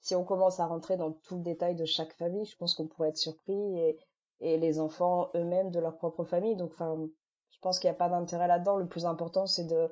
Si 0.00 0.14
on 0.14 0.24
commence 0.24 0.60
à 0.60 0.66
rentrer 0.66 0.96
dans 0.96 1.12
tout 1.12 1.36
le 1.36 1.42
détail 1.42 1.74
de 1.74 1.84
chaque 1.84 2.14
famille, 2.14 2.46
je 2.46 2.56
pense 2.56 2.74
qu'on 2.74 2.86
pourrait 2.86 3.10
être 3.10 3.18
surpris 3.18 3.78
et, 3.78 3.98
les 4.40 4.80
enfants 4.80 5.30
eux-mêmes 5.34 5.70
de 5.70 5.78
leur 5.80 5.98
propre 5.98 6.24
famille. 6.24 6.56
Donc 6.56 6.72
je 6.78 7.58
pense 7.60 7.78
qu'il 7.78 7.90
n'y 7.90 7.94
a 7.94 7.98
pas 7.98 8.08
d'intérêt 8.08 8.48
là-dedans. 8.48 8.76
Le 8.76 8.88
plus 8.88 9.04
important 9.04 9.46
c'est 9.46 9.66
de 9.66 9.90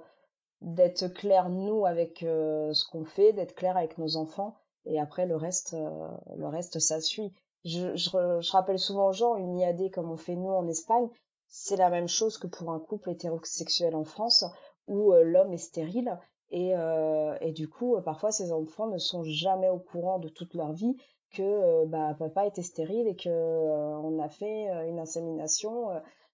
d'être 0.61 1.09
clair 1.09 1.51
nous 1.51 1.87
avec 1.87 2.23
euh, 2.23 2.73
ce 2.73 2.85
qu'on 2.89 3.05
fait, 3.05 3.33
d'être 3.33 3.55
clair 3.55 3.77
avec 3.77 3.97
nos 3.99 4.17
enfants 4.17 4.57
et 4.87 4.99
après 4.99 5.27
le 5.27 5.37
reste 5.37 5.75
euh, 5.75 6.09
le 6.37 6.47
reste 6.47 6.79
ça 6.79 7.01
suit. 7.01 7.33
Je, 7.65 8.51
rappelle 8.51 8.79
souvent 8.79 9.09
aux 9.09 9.13
gens 9.13 9.37
une 9.37 9.59
IAD 9.59 9.91
comme 9.91 10.11
on 10.11 10.17
fait 10.17 10.37
nous 10.37 10.51
en 10.51 10.67
Espagne, 10.69 11.09
c'est 11.49 11.77
la 11.77 11.91
même 11.91 12.09
chose 12.09 12.39
que 12.39 12.47
pour 12.47 12.71
un 12.71 12.79
couple 12.79 13.11
hétérosexuel 13.11 13.95
en 13.95 14.05
France 14.05 14.45
où 14.87 15.13
euh, 15.13 15.25
l'homme 15.25 15.53
est 15.53 15.59
stérile 15.59 16.19
et, 16.51 16.75
euh, 16.75 17.37
du 17.53 17.69
coup 17.69 17.97
euh, 17.97 18.01
parfois 18.01 18.33
ces 18.33 18.53
enfants 18.53 18.87
ne 18.87 18.99
sont 18.99 19.23
jamais 19.25 19.69
au 19.69 19.79
courant 19.79 20.19
de 20.19 20.29
toute 20.29 20.55
leur 20.55 20.73
vie 20.73 20.97
que 21.35 21.85
bah, 21.87 22.15
papa 22.19 22.47
était 22.47 22.63
stérile 22.63 23.07
et 23.07 23.17
que 23.17 23.29
on 23.29 24.19
a 24.19 24.31
fait 24.31 24.67
une 24.89 24.99
insémination. 24.99 25.89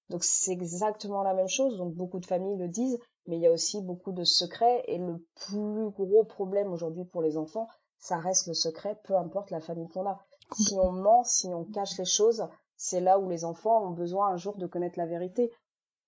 donc 0.08 0.22
c'est 0.22 0.52
exactement 0.52 1.24
la 1.24 1.34
même 1.34 1.48
chose. 1.48 1.76
Donc 1.78 1.94
beaucoup 1.94 2.20
de 2.20 2.26
familles 2.26 2.56
le 2.58 2.68
disent, 2.68 3.00
mais 3.26 3.34
il 3.34 3.42
y 3.42 3.46
a 3.48 3.50
aussi 3.50 3.82
beaucoup 3.82 4.12
de 4.12 4.22
secrets. 4.22 4.84
Et 4.86 4.98
le 4.98 5.26
plus 5.34 5.90
gros 5.90 6.22
problème 6.22 6.72
aujourd'hui 6.72 7.04
pour 7.04 7.22
les 7.22 7.36
enfants, 7.36 7.66
ça 7.98 8.18
reste 8.18 8.46
le 8.46 8.54
secret, 8.54 8.96
peu 9.02 9.16
importe 9.16 9.50
la 9.50 9.60
famille 9.60 9.88
qu'on 9.88 10.06
a. 10.06 10.20
Si 10.56 10.78
on 10.78 10.92
ment, 10.92 11.24
si 11.24 11.48
on 11.48 11.64
cache 11.64 11.98
les 11.98 12.04
choses, 12.04 12.46
c'est 12.76 13.00
là 13.00 13.18
où 13.18 13.28
les 13.28 13.44
enfants 13.44 13.84
ont 13.86 13.90
besoin 13.90 14.28
un 14.28 14.36
jour 14.36 14.56
de 14.56 14.66
connaître 14.66 14.98
la 14.98 15.06
vérité. 15.06 15.52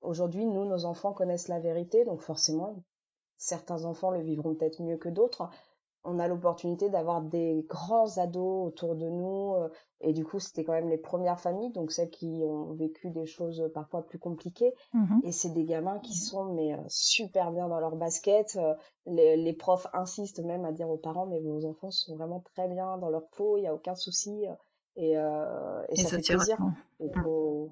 Aujourd'hui, 0.03 0.47
nous, 0.47 0.65
nos 0.65 0.85
enfants 0.85 1.13
connaissent 1.13 1.49
la 1.49 1.59
vérité, 1.59 2.05
donc 2.05 2.21
forcément, 2.21 2.83
certains 3.37 3.85
enfants 3.85 4.11
le 4.11 4.21
vivront 4.21 4.55
peut-être 4.55 4.83
mieux 4.83 4.97
que 4.97 5.09
d'autres. 5.09 5.49
On 6.07 6.19
a 6.19 6.29
l'opportunité 6.29 6.89
d'avoir 6.89 7.21
des 7.21 7.67
grands 7.69 8.17
ados 8.19 8.69
autour 8.69 8.95
de 8.95 9.09
nous, 9.09 9.55
euh, 9.57 9.69
et 10.01 10.13
du 10.13 10.25
coup, 10.25 10.39
c'était 10.39 10.63
quand 10.63 10.73
même 10.73 10.89
les 10.89 10.99
premières 10.99 11.41
familles, 11.41 11.73
donc 11.73 11.91
celles 11.91 12.11
qui 12.11 12.43
ont 12.45 12.73
vécu 12.75 13.11
des 13.11 13.27
choses 13.27 13.71
parfois 13.75 14.07
plus 14.07 14.19
compliquées. 14.19 14.73
Mhm. 14.95 15.21
Et 15.25 15.33
c'est 15.33 15.51
des 15.51 15.65
gamins 15.65 15.99
qui 15.99 16.15
sont 16.15 16.53
mais 16.55 16.75
euh, 16.75 16.83
super 16.89 17.51
bien 17.51 17.69
dans 17.69 17.81
leur 17.81 17.97
basket. 17.97 18.57
Euh, 18.57 18.75
les, 19.07 19.37
les, 19.37 19.53
profs 19.53 19.87
insistent 19.93 20.45
même 20.45 20.65
à 20.65 20.73
dire 20.73 20.89
aux 20.89 20.99
parents, 20.99 21.27
mais 21.27 21.41
vos 21.41 21.65
enfants 21.65 21.91
sont 21.91 22.17
vraiment 22.17 22.41
très 22.41 22.69
bien 22.69 22.99
dans 22.99 23.11
leur 23.11 23.29
peau, 23.29 23.57
il 23.57 23.63
n'y 23.63 23.69
a 23.69 23.75
aucun 23.75 23.95
souci. 23.95 24.47
Et, 24.97 25.17
euh, 25.17 25.83
et, 25.91 25.97
ça, 25.97 26.09
fait 26.17 26.23
plaisir. 26.23 26.59
Faut... 27.23 27.71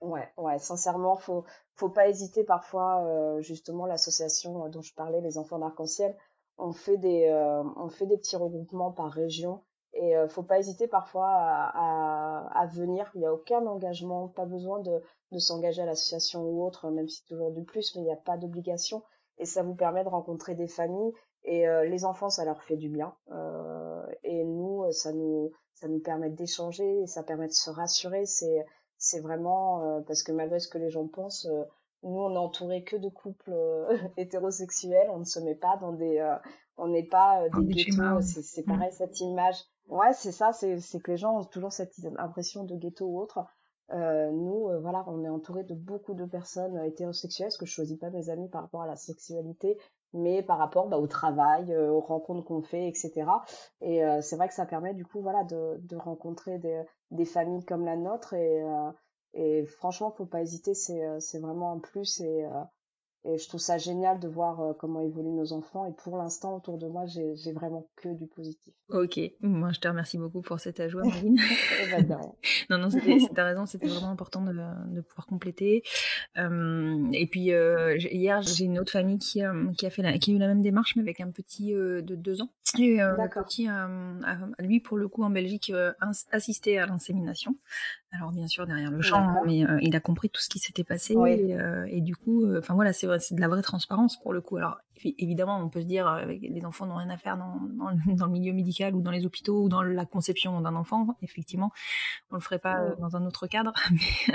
Ouais, 0.00 0.28
ouais, 0.36 0.58
sincèrement, 0.58 1.16
faut 1.16 1.44
faut 1.74 1.88
pas 1.88 2.08
hésiter 2.08 2.44
parfois. 2.44 3.04
Euh, 3.04 3.40
justement, 3.40 3.86
l'association 3.86 4.68
dont 4.68 4.82
je 4.82 4.94
parlais, 4.94 5.20
les 5.20 5.38
enfants 5.38 5.58
d'arc-en-ciel, 5.58 6.16
on 6.58 6.72
fait 6.72 6.96
des 6.96 7.28
euh, 7.28 7.62
on 7.76 7.88
fait 7.88 8.06
des 8.06 8.16
petits 8.16 8.36
regroupements 8.36 8.92
par 8.92 9.10
région 9.12 9.62
et 9.92 10.16
euh, 10.16 10.28
faut 10.28 10.42
pas 10.42 10.58
hésiter 10.58 10.88
parfois 10.88 11.28
à, 11.28 11.70
à, 11.74 12.62
à, 12.62 12.66
venir. 12.66 13.10
Il 13.14 13.20
n'y 13.20 13.26
a 13.26 13.32
aucun 13.32 13.64
engagement, 13.66 14.28
pas 14.28 14.46
besoin 14.46 14.80
de 14.80 15.02
de 15.32 15.38
s'engager 15.38 15.82
à 15.82 15.86
l'association 15.86 16.42
ou 16.44 16.64
autre, 16.64 16.90
même 16.90 17.08
si 17.08 17.24
toujours 17.24 17.50
du 17.50 17.64
plus, 17.64 17.94
mais 17.94 18.02
il 18.02 18.04
n'y 18.04 18.12
a 18.12 18.16
pas 18.16 18.36
d'obligation 18.36 19.02
et 19.38 19.44
ça 19.44 19.62
vous 19.62 19.74
permet 19.74 20.04
de 20.04 20.08
rencontrer 20.08 20.54
des 20.54 20.68
familles 20.68 21.12
et 21.44 21.68
euh, 21.68 21.84
les 21.84 22.04
enfants 22.04 22.30
ça 22.30 22.44
leur 22.44 22.62
fait 22.62 22.76
du 22.76 22.88
bien 22.88 23.14
euh, 23.32 24.06
et 24.24 24.44
nous 24.44 24.90
ça 24.92 25.12
nous 25.12 25.52
ça 25.74 25.88
nous 25.88 26.00
permet 26.00 26.30
d'échanger 26.30 27.06
ça 27.06 27.22
permet 27.22 27.48
de 27.48 27.52
se 27.52 27.70
rassurer. 27.70 28.26
C'est 28.26 28.64
c'est 28.98 29.20
vraiment 29.20 29.82
euh, 29.82 30.00
parce 30.00 30.22
que 30.22 30.32
malgré 30.32 30.58
ce 30.58 30.68
que 30.68 30.78
les 30.78 30.90
gens 30.90 31.06
pensent, 31.06 31.46
euh, 31.46 31.64
nous 32.02 32.18
on 32.18 32.34
est 32.34 32.38
entouré 32.38 32.84
que 32.84 32.96
de 32.96 33.08
couples 33.08 33.52
euh, 33.52 33.96
hétérosexuels. 34.16 35.08
On 35.10 35.18
ne 35.18 35.24
se 35.24 35.40
met 35.40 35.54
pas 35.54 35.76
dans 35.76 35.92
des, 35.92 36.36
on 36.76 36.88
n'est 36.88 37.06
pas 37.06 37.48
des 37.48 37.66
ghettos. 37.66 38.20
C'est 38.22 38.66
mm. 38.66 38.70
pareil 38.70 38.92
cette 38.92 39.20
image. 39.20 39.56
Ouais, 39.88 40.12
c'est 40.12 40.32
ça. 40.32 40.52
C'est 40.52 40.80
c'est 40.80 41.00
que 41.00 41.12
les 41.12 41.16
gens 41.16 41.38
ont 41.38 41.44
toujours 41.44 41.72
cette 41.72 41.94
impression 42.18 42.64
de 42.64 42.76
ghetto 42.76 43.06
ou 43.06 43.20
autre. 43.20 43.44
nous, 43.92 44.68
voilà, 44.80 45.04
on 45.06 45.24
est 45.24 45.28
entouré 45.28 45.64
de 45.64 45.74
beaucoup 45.74 46.14
de 46.14 46.24
personnes 46.24 46.78
hétérosexuelles, 46.84 47.48
parce 47.48 47.58
que 47.58 47.66
je 47.66 47.72
choisis 47.72 47.98
pas 47.98 48.10
mes 48.10 48.30
amis 48.30 48.48
par 48.48 48.62
rapport 48.62 48.82
à 48.82 48.86
la 48.86 48.96
sexualité, 48.96 49.78
mais 50.16 50.42
par 50.42 50.58
rapport 50.58 50.88
bah, 50.88 50.98
au 50.98 51.06
travail, 51.06 51.72
euh, 51.72 51.90
aux 51.90 52.00
rencontres 52.00 52.44
qu'on 52.44 52.62
fait, 52.62 52.88
etc. 52.88 53.24
Et 53.80 54.04
euh, 54.04 54.20
c'est 54.22 54.36
vrai 54.36 54.48
que 54.48 54.54
ça 54.54 54.66
permet 54.66 54.94
du 54.94 55.04
coup 55.04 55.20
voilà 55.20 55.44
de, 55.44 55.78
de 55.82 55.96
rencontrer 55.96 56.58
des, 56.58 56.82
des 57.10 57.24
familles 57.24 57.64
comme 57.64 57.84
la 57.84 57.96
nôtre 57.96 58.34
et, 58.34 58.62
euh, 58.62 58.90
et 59.36 59.66
franchement 59.66 60.10
faut 60.10 60.26
pas 60.26 60.42
hésiter, 60.42 60.74
c'est 60.74 61.02
c'est 61.20 61.38
vraiment 61.38 61.72
un 61.72 61.78
plus 61.78 62.20
et 62.20 62.46
et 63.28 63.38
je 63.38 63.48
trouve 63.48 63.60
ça 63.60 63.76
génial 63.76 64.20
de 64.20 64.28
voir 64.28 64.60
euh, 64.60 64.72
comment 64.72 65.00
évoluent 65.00 65.34
nos 65.34 65.52
enfants. 65.52 65.84
Et 65.84 65.92
pour 65.92 66.16
l'instant, 66.16 66.54
autour 66.54 66.78
de 66.78 66.86
moi, 66.86 67.06
j'ai 67.06 67.52
vraiment 67.52 67.88
que 67.96 68.08
du 68.08 68.28
positif. 68.28 68.72
Ok, 68.88 69.18
moi 69.40 69.72
je 69.72 69.80
te 69.80 69.88
remercie 69.88 70.16
beaucoup 70.16 70.42
pour 70.42 70.60
cet 70.60 70.78
ajout, 70.78 70.98
Marine. 71.04 71.36
Eh 71.82 72.02
ben, 72.04 72.20
non, 72.70 72.78
non, 72.78 72.88
t'as 73.34 73.44
raison, 73.44 73.66
c'était 73.66 73.88
vraiment 73.88 74.10
important 74.10 74.42
de, 74.42 74.52
de 74.52 75.00
pouvoir 75.00 75.26
compléter. 75.26 75.82
Euh, 76.38 77.08
et 77.12 77.26
puis 77.26 77.52
euh, 77.52 77.96
hier, 77.96 78.42
j'ai 78.42 78.64
une 78.64 78.78
autre 78.78 78.92
famille 78.92 79.18
qui, 79.18 79.42
euh, 79.42 79.72
qui 79.76 79.86
a 79.86 79.90
fait 79.90 80.02
la, 80.02 80.18
qui 80.18 80.30
a 80.30 80.34
eu 80.34 80.38
la 80.38 80.46
même 80.46 80.62
démarche, 80.62 80.94
mais 80.94 81.02
avec 81.02 81.20
un 81.20 81.30
petit 81.30 81.74
euh, 81.74 82.02
de 82.02 82.14
deux 82.14 82.42
ans. 82.42 82.50
Et 82.78 82.96
le 82.96 83.44
petit, 83.44 83.68
lui 84.58 84.80
pour 84.80 84.96
le 84.96 85.08
coup 85.08 85.22
en 85.22 85.30
Belgique, 85.30 85.72
assisté 86.32 86.78
à 86.78 86.86
l'insémination. 86.86 87.56
Alors 88.12 88.32
bien 88.32 88.48
sûr 88.48 88.66
derrière 88.66 88.90
le 88.90 89.02
champ, 89.02 89.42
mais 89.46 89.64
il 89.82 89.94
a 89.96 90.00
compris 90.00 90.30
tout 90.30 90.40
ce 90.40 90.48
qui 90.48 90.58
s'était 90.58 90.84
passé 90.84 91.14
et, 91.14 91.56
et, 91.88 92.00
du 92.00 92.16
coup, 92.16 92.44
enfin 92.56 92.74
voilà, 92.74 92.92
c'est 92.92 93.06
c'est 93.20 93.34
de 93.34 93.40
la 93.40 93.48
vraie 93.48 93.62
transparence 93.62 94.18
pour 94.18 94.32
le 94.32 94.40
coup. 94.40 94.56
Alors 94.56 94.78
évidemment, 95.18 95.58
on 95.58 95.68
peut 95.68 95.80
se 95.80 95.86
dire 95.86 96.06
euh, 96.06 96.24
les 96.26 96.64
enfants 96.64 96.86
n'ont 96.86 96.96
rien 96.96 97.10
à 97.10 97.16
faire 97.16 97.36
dans, 97.36 97.60
dans, 98.06 98.26
le 98.26 98.32
milieu 98.32 98.52
médical 98.52 98.94
ou 98.94 99.02
dans 99.02 99.10
les 99.10 99.26
hôpitaux 99.26 99.62
ou 99.62 99.68
dans 99.68 99.82
la 99.82 100.04
conception 100.04 100.60
d'un 100.60 100.74
enfant. 100.74 101.16
Effectivement, 101.22 101.72
on 102.30 102.36
le 102.36 102.40
ferait 102.40 102.58
pas 102.58 102.80
euh, 102.80 102.94
dans 102.98 103.16
un 103.16 103.24
autre 103.26 103.46
cadre. 103.46 103.72
Mais... 103.90 104.34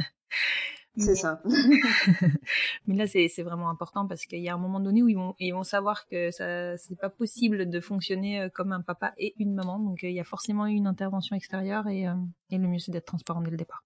C'est 0.98 1.16
ça. 1.16 1.42
mais 2.86 2.96
là, 2.96 3.08
c'est 3.08 3.44
vraiment 3.44 3.70
important 3.70 4.08
parce 4.08 4.26
qu'il 4.26 4.42
y 4.42 4.50
a 4.50 4.54
un 4.54 4.58
moment 4.58 4.80
donné 4.80 5.02
où 5.02 5.08
ils 5.08 5.16
vont, 5.16 5.36
ils 5.40 5.52
vont 5.52 5.64
savoir 5.64 6.06
que 6.08 6.32
ça, 6.32 6.78
c'est 6.78 7.00
pas 7.00 7.10
possible 7.10 7.70
de 7.70 7.80
fonctionner 7.80 8.42
euh, 8.42 8.50
comme 8.50 8.74
un 8.74 8.82
papa 8.82 9.14
et 9.18 9.34
une 9.40 9.54
maman. 9.54 9.80
Donc, 9.80 10.04
il 10.04 10.12
y 10.12 10.20
a 10.20 10.26
forcément 10.26 10.66
une 10.66 10.88
intervention 10.88 11.36
extérieure 11.36 11.88
et, 11.88 12.08
et 12.50 12.58
le 12.58 12.68
mieux, 12.68 12.80
c'est 12.80 12.92
d'être 12.92 13.06
transparent 13.06 13.42
dès 13.42 13.52
le 13.52 13.58
départ. 13.58 13.84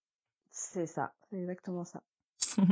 C'est 0.52 0.88
ça. 0.88 1.14
C'est 1.30 1.38
exactement 1.38 1.84
ça. 1.84 2.02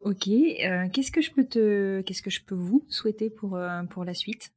Ok, 0.00 0.28
euh, 0.28 0.88
qu'est-ce 0.92 1.10
que 1.10 1.20
je 1.20 1.32
peux 1.32 1.44
te, 1.44 2.02
qu'est-ce 2.02 2.22
que 2.22 2.30
je 2.30 2.44
peux 2.44 2.54
vous 2.54 2.84
souhaiter 2.88 3.30
pour 3.30 3.56
euh, 3.56 3.82
pour 3.84 4.04
la 4.04 4.14
suite? 4.14 4.52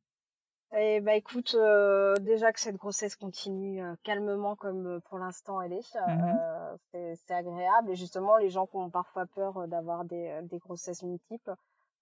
Eh 0.74 1.02
bah 1.02 1.16
écoute, 1.16 1.56
euh, 1.56 2.16
déjà 2.16 2.54
que 2.54 2.60
cette 2.62 2.78
grossesse 2.78 3.16
continue 3.16 3.82
calmement 4.04 4.56
comme 4.56 5.02
pour 5.10 5.20
l'instant 5.20 5.62
elle 5.62 5.74
est, 5.74 5.96
mmh 5.96 6.78
c'est 6.94 7.34
agréable 7.34 7.92
et 7.92 7.96
justement 7.96 8.38
les 8.38 8.50
gens 8.50 8.66
qui 8.68 8.78
ont 8.78 8.90
parfois 8.90 9.26
peur 9.26 9.68
d'avoir 9.68 10.06
des, 10.06 10.40
des 10.44 10.60
grossesses 10.60 11.04
multiples, 11.04 11.54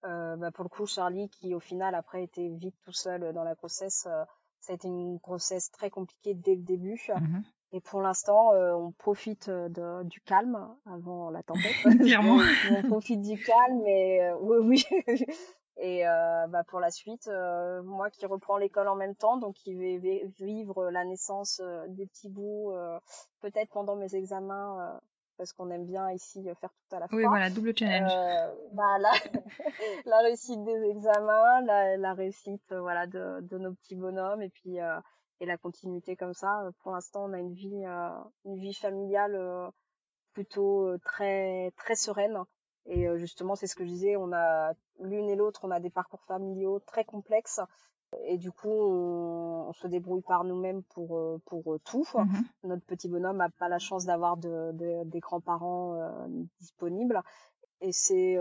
bah 0.03 0.51
pour 0.53 0.63
le 0.63 0.69
coup 0.69 0.85
Charlie 0.85 1.29
qui 1.29 1.55
au 1.55 1.59
final 1.59 1.95
après 1.95 2.23
était 2.23 2.49
vite 2.49 2.75
tout 2.83 2.93
seul 2.93 3.33
dans 3.33 3.43
la 3.43 3.55
grossesse, 3.55 4.07
ça 4.59 4.73
a 4.73 4.75
été 4.75 4.87
une 4.87 5.17
grossesse 5.17 5.71
très 5.71 5.89
compliquée 5.89 6.35
dès 6.35 6.55
le 6.55 6.61
début. 6.61 7.01
Mmh 7.15 7.39
et 7.71 7.81
pour 7.81 8.01
l'instant, 8.01 8.53
euh, 8.53 8.73
on 8.73 8.91
profite 8.91 9.47
euh, 9.49 9.69
de, 9.69 10.07
du 10.07 10.21
calme 10.21 10.67
avant 10.85 11.29
la 11.29 11.43
tempête. 11.43 11.75
Clairement. 11.99 12.39
on 12.71 12.87
profite 12.87 13.21
du 13.21 13.37
calme 13.37 13.85
et 13.85 14.23
euh, 14.23 14.35
oui, 14.41 14.83
oui. 15.07 15.25
et 15.79 16.03
bah 16.03 16.63
pour 16.67 16.79
la 16.79 16.91
suite, 16.91 17.29
moi 17.83 18.09
qui 18.09 18.25
reprends 18.25 18.57
l'école 18.57 18.87
en 18.87 18.95
même 18.95 19.15
temps, 19.15 19.37
donc 19.37 19.55
qui 19.55 19.73
vais 19.73 19.97
vivre 20.39 20.89
la 20.89 21.05
naissance 21.05 21.61
des 21.89 22.05
petits 22.05 22.29
bouts, 22.29 22.73
peut-être 23.41 23.69
pendant 23.71 23.95
mes 23.95 24.15
examens 24.15 24.99
parce 25.37 25.53
qu'on 25.53 25.71
aime 25.71 25.85
bien 25.85 26.11
ici 26.11 26.43
faire 26.59 26.69
tout 26.69 26.95
à 26.95 26.99
la 26.99 27.07
fois. 27.07 27.17
Oui, 27.17 27.23
voilà, 27.25 27.49
double 27.49 27.73
challenge. 27.73 28.11
Euh, 28.13 28.53
bah, 28.73 28.97
la, 28.99 29.11
la 30.05 30.19
réussite 30.19 30.61
des 30.65 30.83
examens, 30.89 31.61
la, 31.61 31.95
la 31.95 32.13
réussite 32.13 32.73
voilà 32.73 33.07
de, 33.07 33.39
de 33.43 33.57
nos 33.57 33.73
petits 33.73 33.95
bonhommes 33.95 34.41
et 34.41 34.49
puis 34.49 34.81
euh, 34.81 34.99
et 35.39 35.45
la 35.45 35.57
continuité 35.57 36.15
comme 36.15 36.33
ça. 36.33 36.63
Euh, 36.63 36.71
pour 36.79 36.91
l'instant, 36.91 37.25
on 37.25 37.33
a 37.33 37.39
une 37.39 37.53
vie, 37.53 37.85
euh, 37.85 38.09
une 38.45 38.59
vie 38.59 38.73
familiale 38.73 39.35
euh, 39.35 39.69
plutôt 40.33 40.97
très 41.03 41.71
très 41.77 41.95
sereine. 41.95 42.37
Et 42.85 43.07
justement, 43.17 43.55
c'est 43.55 43.67
ce 43.67 43.75
que 43.75 43.83
je 43.85 43.89
disais, 43.89 44.15
on 44.15 44.31
a 44.33 44.73
l'une 44.99 45.29
et 45.29 45.35
l'autre, 45.35 45.61
on 45.63 45.71
a 45.71 45.79
des 45.79 45.89
parcours 45.89 46.23
familiaux 46.23 46.79
très 46.79 47.05
complexes. 47.05 47.59
Et 48.25 48.37
du 48.37 48.51
coup, 48.51 48.71
on, 48.71 49.71
se 49.73 49.85
débrouille 49.85 50.23
par 50.23 50.43
nous-mêmes 50.43 50.81
pour 50.83 51.21
pour 51.45 51.77
tout. 51.85 52.07
Mmh 52.15 52.39
Notre 52.63 52.85
petit 52.85 53.07
bonhomme 53.07 53.37
n'a 53.37 53.49
pas 53.49 53.69
la 53.69 53.77
chance 53.77 54.05
d'avoir 54.05 54.37
de, 54.37 54.71
de, 54.73 55.03
des 55.05 55.19
grands-parents 55.19 56.27
disponibles. 56.59 57.21
Et 57.81 57.91
c'est 57.91 58.37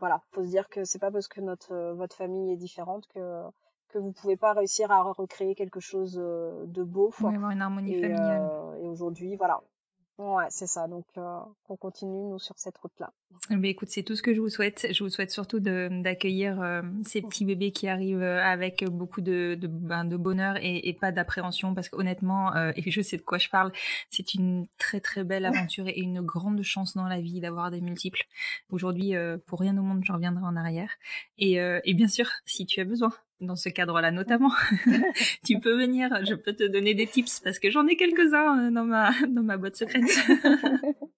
voilà, 0.00 0.20
faut 0.32 0.42
se 0.42 0.48
dire 0.48 0.68
que 0.68 0.84
c'est 0.84 0.98
pas 0.98 1.12
parce 1.12 1.28
que 1.28 1.40
notre 1.40 1.92
votre 1.92 2.16
famille 2.16 2.52
est 2.52 2.56
différente 2.56 3.06
que 3.14 3.44
que 3.88 3.98
vous 3.98 4.12
pouvez 4.12 4.36
pas 4.36 4.52
réussir 4.52 4.90
à 4.90 5.02
recréer 5.02 5.54
quelque 5.54 5.80
chose 5.80 6.18
euh, 6.22 6.64
de 6.66 6.82
beau. 6.82 7.10
Faut 7.10 7.28
avoir 7.28 7.50
une 7.50 7.62
harmonie 7.62 7.94
familiale. 7.94 8.42
Euh, 8.42 8.82
et 8.82 8.88
aujourd'hui, 8.88 9.36
voilà. 9.36 9.60
Ouais, 10.18 10.44
c'est 10.48 10.66
ça. 10.66 10.88
Donc, 10.88 11.04
euh, 11.18 11.38
on 11.68 11.76
continue 11.76 12.10
nous 12.10 12.38
sur 12.38 12.58
cette 12.58 12.78
route-là. 12.78 13.12
Mais 13.50 13.68
eh 13.68 13.70
écoute, 13.70 13.90
c'est 13.90 14.02
tout 14.02 14.16
ce 14.16 14.22
que 14.22 14.34
je 14.34 14.40
vous 14.40 14.48
souhaite. 14.48 14.86
Je 14.90 15.04
vous 15.04 15.10
souhaite 15.10 15.30
surtout 15.30 15.60
d'accueillir 15.60 16.60
euh, 16.62 16.80
ces 17.04 17.20
petits 17.20 17.44
bébés 17.44 17.70
qui 17.70 17.86
arrivent 17.86 18.22
avec 18.22 18.82
beaucoup 18.84 19.20
de 19.20 19.56
de, 19.60 19.66
ben, 19.66 20.06
de 20.06 20.16
bonheur 20.16 20.56
et, 20.56 20.88
et 20.88 20.94
pas 20.94 21.12
d'appréhension, 21.12 21.74
parce 21.74 21.90
qu'honnêtement, 21.90 22.56
euh, 22.56 22.72
et 22.76 22.90
je 22.90 23.02
sais 23.02 23.18
de 23.18 23.22
quoi 23.22 23.36
je 23.36 23.50
parle, 23.50 23.72
c'est 24.08 24.32
une 24.32 24.66
très 24.78 25.00
très 25.00 25.22
belle 25.22 25.44
aventure 25.44 25.86
et 25.86 26.00
une 26.00 26.22
grande 26.22 26.62
chance 26.62 26.94
dans 26.94 27.08
la 27.08 27.20
vie 27.20 27.40
d'avoir 27.40 27.70
des 27.70 27.82
multiples. 27.82 28.24
Aujourd'hui, 28.70 29.12
pour 29.46 29.60
rien 29.60 29.76
au 29.76 29.82
monde, 29.82 30.02
je 30.02 30.12
reviendrai 30.12 30.44
en 30.44 30.56
arrière. 30.56 30.90
Et, 31.36 31.54
et 31.56 31.94
bien 31.94 32.08
sûr, 32.08 32.30
si 32.46 32.64
tu 32.64 32.80
as 32.80 32.84
besoin 32.84 33.12
dans 33.40 33.56
ce 33.56 33.68
cadre-là 33.68 34.10
notamment. 34.10 34.50
tu 35.44 35.58
peux 35.60 35.76
venir, 35.78 36.10
je 36.24 36.34
peux 36.34 36.54
te 36.54 36.64
donner 36.64 36.94
des 36.94 37.06
tips 37.06 37.40
parce 37.40 37.58
que 37.58 37.70
j'en 37.70 37.86
ai 37.86 37.96
quelques-uns 37.96 38.68
euh, 38.68 38.70
dans 38.70 38.84
ma 38.84 39.10
dans 39.28 39.42
ma 39.42 39.56
boîte 39.56 39.76
secrète. 39.76 40.02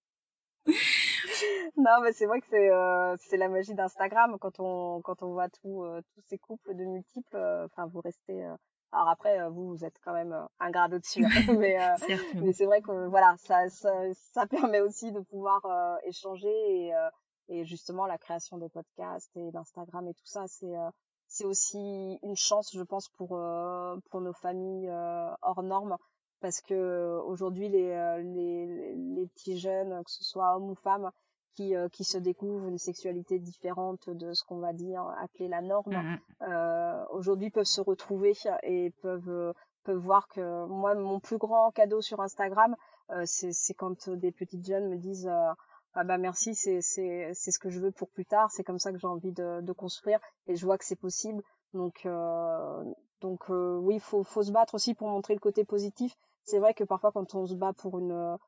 non, 1.77 2.01
mais 2.03 2.12
c'est 2.12 2.27
vrai 2.27 2.40
que 2.40 2.47
c'est 2.51 2.70
euh, 2.70 3.16
c'est 3.19 3.36
la 3.36 3.49
magie 3.49 3.74
d'Instagram 3.74 4.36
quand 4.40 4.61
on 4.61 5.01
quand 5.03 5.23
on 5.23 5.32
voit 5.32 5.49
tout, 5.49 5.85
euh, 5.85 6.01
tous 6.15 6.23
ces 6.28 6.39
couples 6.39 6.74
de 6.74 6.85
multiples. 6.85 7.36
Enfin, 7.66 7.86
vous 7.86 8.01
restez 8.01 8.45
Alors 8.93 9.09
après, 9.11 9.39
euh, 9.40 9.51
vous, 9.51 9.69
vous 9.69 9.85
êtes 9.85 9.99
quand 10.03 10.15
même 10.15 10.32
euh, 10.32 10.47
un 10.61 10.70
grade 10.70 10.95
au-dessus, 10.95 11.24
hein. 11.24 11.28
mais, 11.59 11.78
euh, 11.78 12.16
mais 12.36 12.53
c'est 12.53 12.65
vrai 12.65 12.81
que 12.81 13.07
voilà, 13.09 13.35
ça, 13.39 13.69
ça, 13.69 13.93
ça 14.15 14.47
permet 14.47 14.81
aussi 14.81 15.12
de 15.12 15.20
pouvoir 15.20 15.65
euh, 15.66 15.97
échanger 16.05 16.49
et, 16.49 16.95
euh, 16.95 17.11
et 17.49 17.65
justement 17.65 18.07
la 18.07 18.16
création 18.16 18.57
des 18.57 18.69
podcasts 18.70 19.36
et 19.36 19.51
d'Instagram 19.51 20.09
et 20.09 20.15
tout 20.15 20.27
ça, 20.27 20.45
c'est 20.47 20.74
euh, 20.74 20.90
c'est 21.28 21.44
aussi 21.44 22.18
une 22.22 22.36
chance, 22.36 22.70
je 22.74 22.82
pense, 22.82 23.09
pour 23.10 23.36
euh, 23.36 23.96
pour 24.10 24.20
nos 24.20 24.32
familles 24.32 24.88
euh, 24.88 25.30
hors 25.42 25.62
normes, 25.62 25.96
parce 26.40 26.60
que 26.60 26.74
euh, 26.74 27.20
aujourd'hui 27.22 27.68
les, 27.68 28.22
les 28.22 28.94
les 28.96 29.26
petits 29.28 29.59
jeunes, 29.59 30.02
que 30.05 30.10
ce 30.10 30.24
soit 30.24 30.56
hommes 30.56 30.70
ou 30.70 30.74
femmes, 30.74 31.10
qui 31.55 31.74
euh, 31.76 31.88
qui 31.88 32.05
se 32.05 32.18
découvrent 32.18 32.68
une 32.68 32.78
sexualité 32.78 33.38
différente 33.38 34.09
de 34.10 34.32
ce 34.32 34.42
qu'on 34.44 34.59
va 34.59 34.72
dire 34.72 35.02
appeler 35.20 35.48
la 35.48 35.60
norme, 35.60 35.92
Mhm. 35.92 36.18
euh, 36.48 37.05
aujourd'hui 37.10 37.50
peuvent 37.50 37.64
se 37.64 37.80
retrouver 37.80 38.32
et 38.62 38.90
peuvent 39.02 39.28
euh, 39.28 39.52
peuvent 39.84 39.96
voir 39.98 40.28
que 40.28 40.66
moi 40.66 40.94
mon 40.94 41.18
plus 41.20 41.38
grand 41.38 41.70
cadeau 41.72 42.00
sur 42.00 42.20
Instagram 42.20 42.76
euh, 43.10 43.22
c'est 43.26 43.52
c'est 43.52 43.74
quand 43.74 44.09
des 44.10 44.32
petites 44.32 44.66
jeunes 44.66 44.88
me 44.88 44.96
disent 44.96 45.26
euh, 45.28 45.52
ah 45.94 46.05
bah 46.05 46.19
merci 46.19 46.55
c'est 46.55 46.81
c'est 46.81 47.31
c'est 47.35 47.51
ce 47.51 47.59
que 47.59 47.70
je 47.70 47.81
veux 47.81 47.90
pour 47.90 48.09
plus 48.10 48.24
tard 48.27 48.51
c'est 48.51 48.62
comme 48.62 48.78
ça 48.78 48.93
que 48.93 48.98
j'ai 48.98 49.06
envie 49.06 49.32
de 49.32 49.60
de 49.60 49.73
construire 49.73 50.20
et 50.47 50.55
je 50.56 50.65
vois 50.65 50.78
que 50.78 50.85
c'est 50.85 51.01
possible. 51.01 51.43
Donc 51.74 52.06
euh, 52.06 52.85
donc 53.20 53.51
euh, 53.51 53.77
oui 53.78 53.98
faut 53.98 54.23
faut 54.24 54.43
se 54.43 54.52
battre 54.52 54.74
aussi 54.74 54.94
pour 54.94 55.09
montrer 55.09 55.35
le 55.35 55.40
côté 55.40 55.65
positif. 55.65 56.15
C'est 56.44 56.59
vrai 56.59 56.74
que 56.74 56.85
parfois 56.85 57.12
quand 57.12 57.35
on 57.35 57.47
se 57.47 57.55
bat 57.55 57.73
pour 57.73 57.98
une 57.98 58.39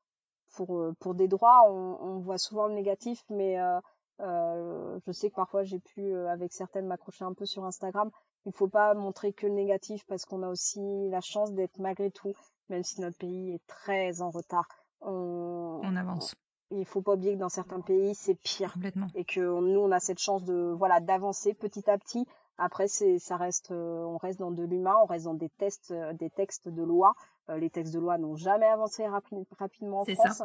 pour 0.55 0.95
pour 1.01 1.15
des 1.15 1.29
droits 1.29 1.63
on, 1.69 1.99
on 2.01 2.19
voit 2.21 2.39
souvent 2.39 2.67
le 2.67 2.75
négatif 2.75 3.25
mais 3.31 3.61
euh, 3.61 3.81
euh, 4.21 4.99
je 5.07 5.13
sais 5.13 5.31
que 5.31 5.35
parfois 5.37 5.65
j'ai 5.65 5.79
pu 5.79 6.13
euh, 6.13 6.29
avec 6.29 6.53
certaines 6.53 6.87
m'accrocher 6.87 7.25
un 7.25 7.33
peu 7.33 7.47
sur 7.47 7.65
Instagram. 7.65 8.11
Il 8.47 8.53
faut 8.53 8.69
pas 8.69 8.95
montrer 8.95 9.33
que 9.33 9.47
le 9.47 9.55
négatif 9.55 10.05
parce 10.07 10.25
qu'on 10.25 10.43
a 10.43 10.49
aussi 10.49 10.81
la 11.09 11.21
chance 11.21 11.53
d'être 11.53 11.79
malgré 11.79 12.11
tout 12.11 12.35
même 12.69 12.85
si 12.85 13.01
notre 13.01 13.19
pays 13.19 13.55
est 13.55 13.67
très 13.67 14.21
en 14.21 14.31
retard. 14.31 14.69
On, 15.01 15.81
On 15.83 15.97
avance 15.97 16.35
il 16.71 16.85
faut 16.85 17.03
pas 17.03 17.15
oublier 17.15 17.35
que 17.35 17.41
dans 17.41 17.49
certains 17.49 17.81
pays 17.81 18.15
c'est 18.15 18.35
pire 18.35 18.73
complètement. 18.75 19.09
et 19.15 19.25
que 19.25 19.41
on- 19.41 19.61
nous 19.63 19.81
on 19.81 19.91
a 19.93 20.01
cette 20.01 20.19
chance 20.21 20.45
de 20.45 20.73
voilà 20.77 21.01
d'avancer 21.01 21.55
petit 21.55 21.89
à 21.91 21.99
petit 21.99 22.27
après 22.59 22.89
c'est 22.89 23.19
ça 23.19 23.37
reste 23.37 23.71
euh, 23.71 24.05
on 24.05 24.17
reste 24.19 24.39
dans 24.39 24.51
de 24.51 24.63
l'humain 24.65 24.95
on 25.03 25.07
reste 25.07 25.25
dans 25.25 25.35
des 25.35 25.49
tests 25.49 25.91
euh, 25.91 26.13
des 26.13 26.31
textes 26.31 26.69
de 26.69 26.83
loi 26.83 27.15
Euh, 27.49 27.57
les 27.59 27.71
textes 27.71 27.93
de 27.95 27.99
loi 27.99 28.17
n'ont 28.19 28.37
jamais 28.37 28.67
avancé 28.67 29.03
rapi- 29.03 29.47
rapidement 29.59 30.01
en. 30.03 30.05
France 30.15 30.43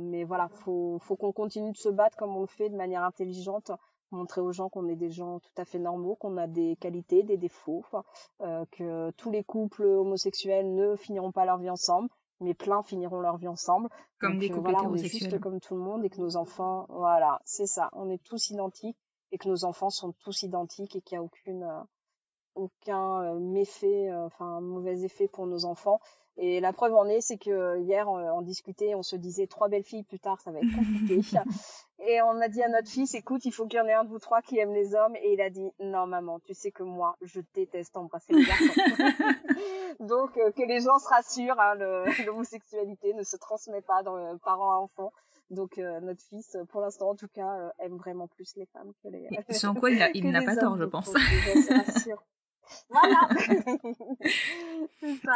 mais 0.00 0.24
voilà 0.24 0.48
faut 0.48 0.98
faut 1.00 1.16
qu'on 1.16 1.32
continue 1.32 1.72
de 1.72 1.76
se 1.76 1.88
battre 1.88 2.16
comme 2.16 2.36
on 2.36 2.40
le 2.42 2.46
fait 2.46 2.68
de 2.68 2.76
manière 2.76 3.02
intelligente 3.02 3.70
montrer 4.10 4.40
aux 4.40 4.52
gens 4.52 4.68
qu'on 4.68 4.86
est 4.88 4.96
des 4.96 5.10
gens 5.10 5.40
tout 5.40 5.56
à 5.56 5.64
fait 5.64 5.78
normaux 5.78 6.14
qu'on 6.16 6.36
a 6.36 6.46
des 6.46 6.76
qualités 6.76 7.22
des 7.22 7.36
défauts 7.36 7.84
euh, 8.42 8.64
que 8.72 9.10
tous 9.12 9.30
les 9.30 9.42
couples 9.42 9.84
homosexuels 9.84 10.72
ne 10.74 10.94
finiront 10.96 11.32
pas 11.32 11.44
leur 11.46 11.58
vie 11.58 11.70
ensemble 11.70 12.08
mais 12.44 12.54
plein 12.54 12.82
finiront 12.82 13.20
leur 13.20 13.36
vie 13.36 13.48
ensemble. 13.48 13.88
Comme 14.20 14.32
donc, 14.32 14.40
des 14.40 14.50
euh, 14.50 14.54
couples 14.54 14.70
voilà, 14.70 14.88
on 14.88 14.94
est 14.94 15.04
juste 15.04 15.40
comme 15.40 15.60
tout 15.60 15.74
le 15.74 15.80
monde 15.80 16.04
et 16.04 16.10
que 16.10 16.20
nos 16.20 16.36
enfants, 16.36 16.86
voilà, 16.88 17.40
c'est 17.44 17.66
ça, 17.66 17.90
on 17.92 18.10
est 18.10 18.22
tous 18.22 18.50
identiques 18.50 18.98
et 19.32 19.38
que 19.38 19.48
nos 19.48 19.64
enfants 19.64 19.90
sont 19.90 20.12
tous 20.12 20.42
identiques 20.42 20.94
et 20.96 21.00
qu'il 21.00 21.18
n'y 21.18 21.22
a 21.22 21.24
aucune, 21.24 21.64
euh, 21.64 21.82
aucun 22.54 23.22
euh, 23.22 23.38
méfait, 23.40 24.12
enfin 24.14 24.60
mauvais 24.60 25.02
effet 25.02 25.28
pour 25.28 25.46
nos 25.46 25.64
enfants. 25.64 26.00
Et 26.36 26.58
la 26.60 26.72
preuve 26.72 26.94
en 26.94 27.06
est, 27.06 27.20
c'est 27.20 27.38
que 27.38 27.50
euh, 27.50 27.78
hier 27.78 28.08
on, 28.08 28.18
on 28.18 28.42
discutait, 28.42 28.94
on 28.96 29.02
se 29.04 29.14
disait 29.14 29.46
trois 29.46 29.68
belles 29.68 29.84
filles 29.84 30.02
plus 30.02 30.18
tard, 30.18 30.40
ça 30.40 30.50
va 30.50 30.58
être 30.58 30.74
compliqué. 30.74 31.20
et 32.08 32.20
on 32.22 32.40
a 32.40 32.48
dit 32.48 32.60
à 32.62 32.68
notre 32.68 32.88
fils, 32.88 33.14
écoute, 33.14 33.44
il 33.44 33.52
faut 33.52 33.66
qu'il 33.66 33.78
y 33.78 33.80
en 33.80 33.86
ait 33.86 33.92
un 33.92 34.02
de 34.02 34.08
vous 34.10 34.18
trois 34.18 34.42
qui 34.42 34.58
aime 34.58 34.72
les 34.72 34.94
hommes. 34.96 35.14
Et 35.16 35.32
il 35.34 35.40
a 35.40 35.48
dit, 35.48 35.70
non 35.78 36.06
maman, 36.06 36.40
tu 36.40 36.52
sais 36.52 36.72
que 36.72 36.82
moi, 36.82 37.16
je 37.22 37.40
déteste 37.54 37.96
embrasser 37.96 38.32
les 38.32 38.44
garçons. 38.44 38.64
Donc 40.00 40.36
euh, 40.38 40.50
que 40.50 40.62
les 40.66 40.80
gens 40.80 40.98
se 40.98 41.08
rassurent, 41.08 41.60
hein, 41.60 41.74
le- 41.76 42.04
l'homosexualité 42.26 43.14
ne 43.14 43.22
se 43.22 43.36
transmet 43.36 43.80
pas 43.82 44.02
dans 44.02 44.16
le 44.16 44.36
parent 44.38 44.74
à 44.74 44.78
enfant. 44.78 45.12
Donc 45.50 45.78
euh, 45.78 46.00
notre 46.00 46.22
fils, 46.22 46.56
pour 46.72 46.80
l'instant 46.80 47.10
en 47.10 47.14
tout 47.14 47.28
cas, 47.28 47.48
euh, 47.60 47.68
aime 47.78 47.96
vraiment 47.96 48.26
plus 48.26 48.56
les 48.56 48.66
femmes 48.66 48.92
que 49.04 49.08
les. 49.08 49.28
Et 49.48 49.52
Sans 49.52 49.74
quoi 49.74 49.90
il 50.14 50.24
n'a 50.32 50.40
pas 50.46 50.56
tort, 50.56 50.76
je 50.78 50.84
pense. 50.84 51.12
Voilà. 52.88 53.28
c'est 54.98 55.14
ça. 55.22 55.34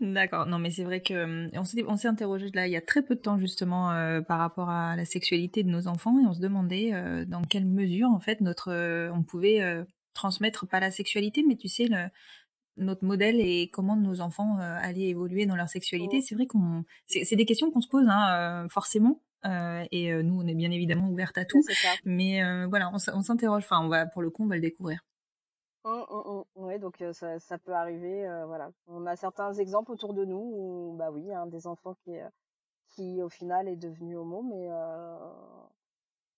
D'accord. 0.00 0.46
Non, 0.46 0.58
mais 0.58 0.70
c'est 0.70 0.84
vrai 0.84 1.00
que 1.00 1.14
euh, 1.14 1.48
on 1.54 1.64
s'est 1.64 1.84
on 1.86 1.96
s'est 1.96 2.08
interrogé 2.08 2.50
là 2.54 2.66
il 2.66 2.72
y 2.72 2.76
a 2.76 2.80
très 2.80 3.02
peu 3.02 3.14
de 3.14 3.20
temps 3.20 3.38
justement 3.38 3.92
euh, 3.92 4.20
par 4.20 4.38
rapport 4.38 4.70
à 4.70 4.96
la 4.96 5.04
sexualité 5.04 5.62
de 5.62 5.70
nos 5.70 5.88
enfants 5.88 6.18
et 6.20 6.26
on 6.26 6.34
se 6.34 6.40
demandait 6.40 6.90
euh, 6.92 7.24
dans 7.24 7.42
quelle 7.42 7.66
mesure 7.66 8.10
en 8.10 8.20
fait 8.20 8.40
notre 8.40 8.70
euh, 8.70 9.10
on 9.12 9.22
pouvait 9.22 9.84
transmettre 10.14 10.66
pas 10.66 10.80
la 10.80 10.90
sexualité 10.90 11.44
mais 11.46 11.56
tu 11.56 11.68
sais 11.68 11.86
le 11.86 12.06
notre 12.76 13.04
modèle 13.04 13.40
et 13.40 13.68
comment 13.70 13.96
nos 13.96 14.22
enfants 14.22 14.56
allaient 14.58 15.08
évoluer 15.08 15.44
dans 15.44 15.56
leur 15.56 15.68
sexualité. 15.68 16.22
C'est 16.22 16.34
vrai 16.34 16.46
qu'on 16.46 16.84
c'est 17.06 17.36
des 17.36 17.44
questions 17.44 17.70
qu'on 17.70 17.82
se 17.82 17.88
pose 17.88 18.06
hein, 18.08 18.66
forcément 18.70 19.20
euh, 19.46 19.84
et 19.90 20.12
euh, 20.12 20.22
nous 20.22 20.38
on 20.38 20.46
est 20.46 20.54
bien 20.54 20.70
évidemment 20.70 21.08
ouverte 21.08 21.38
à 21.38 21.46
tout 21.46 21.62
mais 22.04 22.44
euh, 22.44 22.66
voilà 22.68 22.92
on, 22.92 23.22
s'interroge 23.22 23.62
enfin 23.62 23.80
on 23.82 23.88
va 23.88 24.04
pour 24.04 24.20
le 24.20 24.28
coup 24.28 24.44
on 24.44 24.48
va 24.48 24.56
le 24.56 24.60
découvrir. 24.60 25.00
Oui, 25.84 26.78
donc 26.78 27.00
euh, 27.00 27.12
ça, 27.12 27.38
ça 27.38 27.58
peut 27.58 27.72
arriver. 27.74 28.26
euh, 28.26 28.46
voilà, 28.46 28.70
on 28.86 29.06
a 29.06 29.16
certains 29.16 29.52
exemples 29.54 29.92
autour 29.92 30.12
de 30.14 30.24
nous 30.24 30.36
où, 30.38 30.96
bah 30.98 31.10
oui, 31.10 31.32
hein, 31.32 31.46
des 31.46 31.66
enfants 31.66 31.94
qui, 32.04 32.18
euh, 32.18 32.28
qui 32.88 33.22
au 33.22 33.28
final 33.28 33.68
est 33.68 33.76
devenu 33.76 34.16
homo, 34.16 34.42
mais 34.42 34.68
euh, 34.70 35.16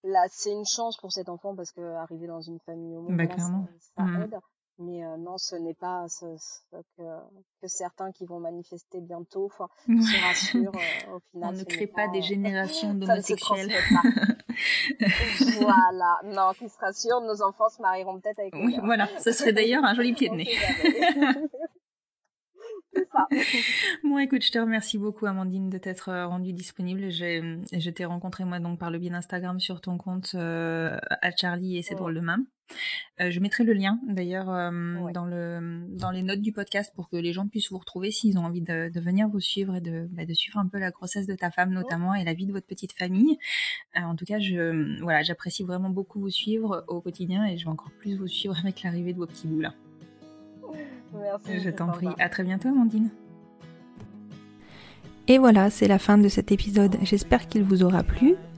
là 0.04 0.24
c'est 0.28 0.52
une 0.52 0.66
chance 0.66 0.96
pour 0.96 1.12
cet 1.12 1.28
enfant 1.28 1.54
parce 1.56 1.72
que 1.72 1.80
arriver 1.94 2.26
dans 2.26 2.40
une 2.40 2.60
famille 2.60 2.96
homo, 2.96 3.10
Bah, 3.10 3.26
clairement. 3.26 3.66
ça, 3.96 4.02
ça 4.02 4.04
Mhm. 4.04 4.22
aide. 4.24 4.38
Mais 4.84 5.04
euh, 5.04 5.16
non, 5.16 5.38
ce 5.38 5.56
n'est 5.56 5.74
pas 5.74 6.06
ce, 6.08 6.26
ce 6.36 6.76
que, 6.96 7.02
que 7.60 7.66
certains 7.68 8.10
qui 8.12 8.24
vont 8.26 8.40
manifester 8.40 9.00
bientôt 9.00 9.50
se 9.86 10.22
rassurent. 10.26 10.72
euh, 10.74 11.14
au 11.16 11.20
final, 11.30 11.50
On 11.50 11.52
ne 11.58 11.64
crée 11.64 11.86
pas 11.86 12.08
des 12.08 12.22
générations 12.22 12.94
d'homosexuels. 12.94 13.70
voilà, 15.60 16.18
non, 16.24 16.52
qui 16.58 16.68
se 16.68 16.78
rassurent, 16.78 17.20
nos 17.22 17.42
enfants 17.42 17.68
se 17.68 17.80
marieront 17.80 18.20
peut-être 18.20 18.38
avec 18.40 18.54
Oui, 18.54 18.76
voilà, 18.82 19.08
ce 19.18 19.32
serait 19.32 19.52
d'ailleurs 19.52 19.84
un 19.84 19.94
joli 19.94 20.12
pied 20.14 20.28
de 20.28 20.34
nez. 20.34 20.48
C'est 22.94 23.08
ça. 23.10 23.26
Bon, 24.04 24.18
écoute, 24.18 24.42
je 24.42 24.52
te 24.52 24.58
remercie 24.58 24.98
beaucoup, 24.98 25.24
Amandine, 25.24 25.70
de 25.70 25.78
t'être 25.78 26.10
euh, 26.10 26.26
rendue 26.26 26.52
disponible. 26.52 27.10
Je 27.10 27.90
t'ai 27.90 28.04
rencontré, 28.04 28.44
moi, 28.44 28.58
donc, 28.60 28.78
par 28.78 28.90
le 28.90 28.98
biais 28.98 29.08
d'Instagram 29.10 29.58
sur 29.60 29.80
ton 29.80 29.96
compte 29.96 30.32
euh, 30.34 30.98
à 31.22 31.30
Charlie 31.34 31.78
et 31.78 31.82
ses 31.82 31.94
Ouais. 31.94 32.00
drôles 32.00 32.14
de 32.16 32.20
mains. 32.20 32.44
Euh, 33.20 33.30
je 33.30 33.40
mettrai 33.40 33.64
le 33.64 33.72
lien, 33.72 34.00
d'ailleurs, 34.06 34.50
euh, 34.50 34.96
Ouais. 34.96 35.12
dans, 35.12 35.26
le, 35.26 35.86
dans 35.90 36.10
les 36.10 36.22
notes 36.22 36.40
du 36.40 36.52
podcast 36.52 36.92
pour 36.96 37.08
que 37.08 37.16
les 37.16 37.32
gens 37.32 37.46
puissent 37.46 37.70
vous 37.70 37.78
retrouver 37.78 38.10
s'ils 38.10 38.38
ont 38.38 38.44
envie 38.44 38.62
de, 38.62 38.88
de 38.88 39.00
venir 39.00 39.28
vous 39.28 39.40
suivre 39.40 39.76
et 39.76 39.80
de, 39.80 40.08
bah, 40.12 40.24
de 40.24 40.34
suivre 40.34 40.58
un 40.58 40.66
peu 40.66 40.78
la 40.78 40.90
grossesse 40.90 41.26
de 41.26 41.34
ta 41.34 41.50
femme, 41.50 41.72
notamment, 41.72 42.14
et 42.14 42.24
la 42.24 42.32
vie 42.34 42.46
de 42.46 42.52
votre 42.52 42.66
petite 42.66 42.92
famille. 42.92 43.38
Euh, 43.96 44.00
en 44.00 44.16
tout 44.16 44.24
cas, 44.24 44.38
je, 44.38 45.00
voilà, 45.02 45.22
j'apprécie 45.22 45.62
vraiment 45.62 45.90
beaucoup 45.90 46.20
vous 46.20 46.30
suivre 46.30 46.84
au 46.88 47.00
quotidien 47.00 47.44
et 47.46 47.56
je 47.58 47.64
vais 47.64 47.70
encore 47.70 47.90
plus 48.00 48.16
vous 48.16 48.28
suivre 48.28 48.56
avec 48.58 48.82
l'arrivée 48.82 49.12
de 49.12 49.18
vos 49.18 49.26
petits 49.26 49.46
bouts, 49.46 49.60
là. 49.60 49.74
Merci. 51.14 51.60
Je 51.60 51.70
t'en 51.70 51.88
prie. 51.88 52.08
À 52.18 52.28
très 52.30 52.42
bientôt, 52.42 52.68
Amandine. 52.68 53.10
Et 55.28 55.38
voilà, 55.38 55.70
c'est 55.70 55.86
la 55.86 55.98
fin 55.98 56.18
de 56.18 56.28
cet 56.28 56.50
épisode. 56.50 56.96
J'espère 57.02 57.46
qu'il 57.46 57.62
vous 57.62 57.84
aura 57.84 58.02
plu. 58.02 58.34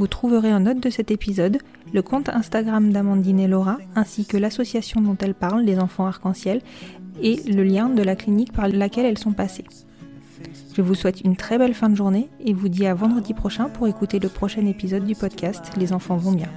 Vous 0.00 0.06
trouverez 0.06 0.50
en 0.54 0.60
note 0.60 0.80
de 0.80 0.88
cet 0.88 1.10
épisode 1.10 1.58
le 1.92 2.00
compte 2.00 2.30
Instagram 2.30 2.90
d'Amandine 2.90 3.38
et 3.38 3.46
Laura, 3.46 3.76
ainsi 3.94 4.24
que 4.24 4.38
l'association 4.38 5.02
dont 5.02 5.16
elles 5.20 5.34
parlent, 5.34 5.62
les 5.62 5.78
enfants 5.78 6.06
arc-en-ciel, 6.06 6.62
et 7.20 7.42
le 7.46 7.62
lien 7.62 7.90
de 7.90 8.02
la 8.02 8.16
clinique 8.16 8.54
par 8.54 8.66
laquelle 8.66 9.04
elles 9.04 9.18
sont 9.18 9.34
passées. 9.34 9.66
Je 10.74 10.80
vous 10.80 10.94
souhaite 10.94 11.20
une 11.20 11.36
très 11.36 11.58
belle 11.58 11.74
fin 11.74 11.90
de 11.90 11.96
journée 11.96 12.30
et 12.42 12.54
vous 12.54 12.70
dis 12.70 12.86
à 12.86 12.94
vendredi 12.94 13.34
prochain 13.34 13.68
pour 13.68 13.88
écouter 13.88 14.20
le 14.20 14.30
prochain 14.30 14.64
épisode 14.64 15.04
du 15.04 15.14
podcast 15.14 15.70
Les 15.76 15.92
enfants 15.92 16.16
vont 16.16 16.32
bien. 16.32 16.48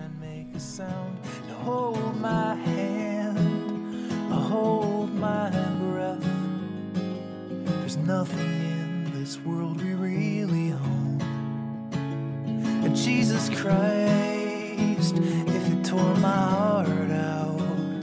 Jesus 12.94 13.50
Christ, 13.50 15.16
if 15.18 15.68
you 15.68 15.84
tore 15.84 16.16
my 16.18 16.30
heart 16.30 17.12
out, 17.12 18.02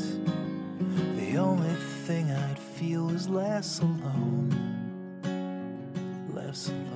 the 1.16 1.36
only 1.38 1.74
thing 2.06 2.30
I'd 2.30 2.58
feel 2.58 3.10
is 3.10 3.28
less 3.28 3.78
alone. 3.78 4.50
Less 6.34 6.68
alone. 6.68 6.90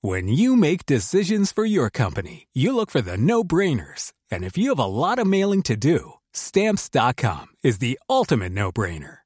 When 0.00 0.28
you 0.28 0.54
make 0.54 0.86
decisions 0.86 1.50
for 1.50 1.64
your 1.64 1.90
company, 1.90 2.46
you 2.54 2.74
look 2.74 2.90
for 2.90 3.00
the 3.00 3.16
no 3.16 3.42
brainers. 3.42 4.12
And 4.30 4.44
if 4.44 4.56
you 4.56 4.68
have 4.70 4.78
a 4.78 4.86
lot 4.86 5.18
of 5.18 5.26
mailing 5.26 5.62
to 5.62 5.76
do, 5.76 6.12
stamps.com 6.32 7.46
is 7.64 7.78
the 7.78 7.98
ultimate 8.08 8.52
no 8.52 8.70
brainer. 8.70 9.25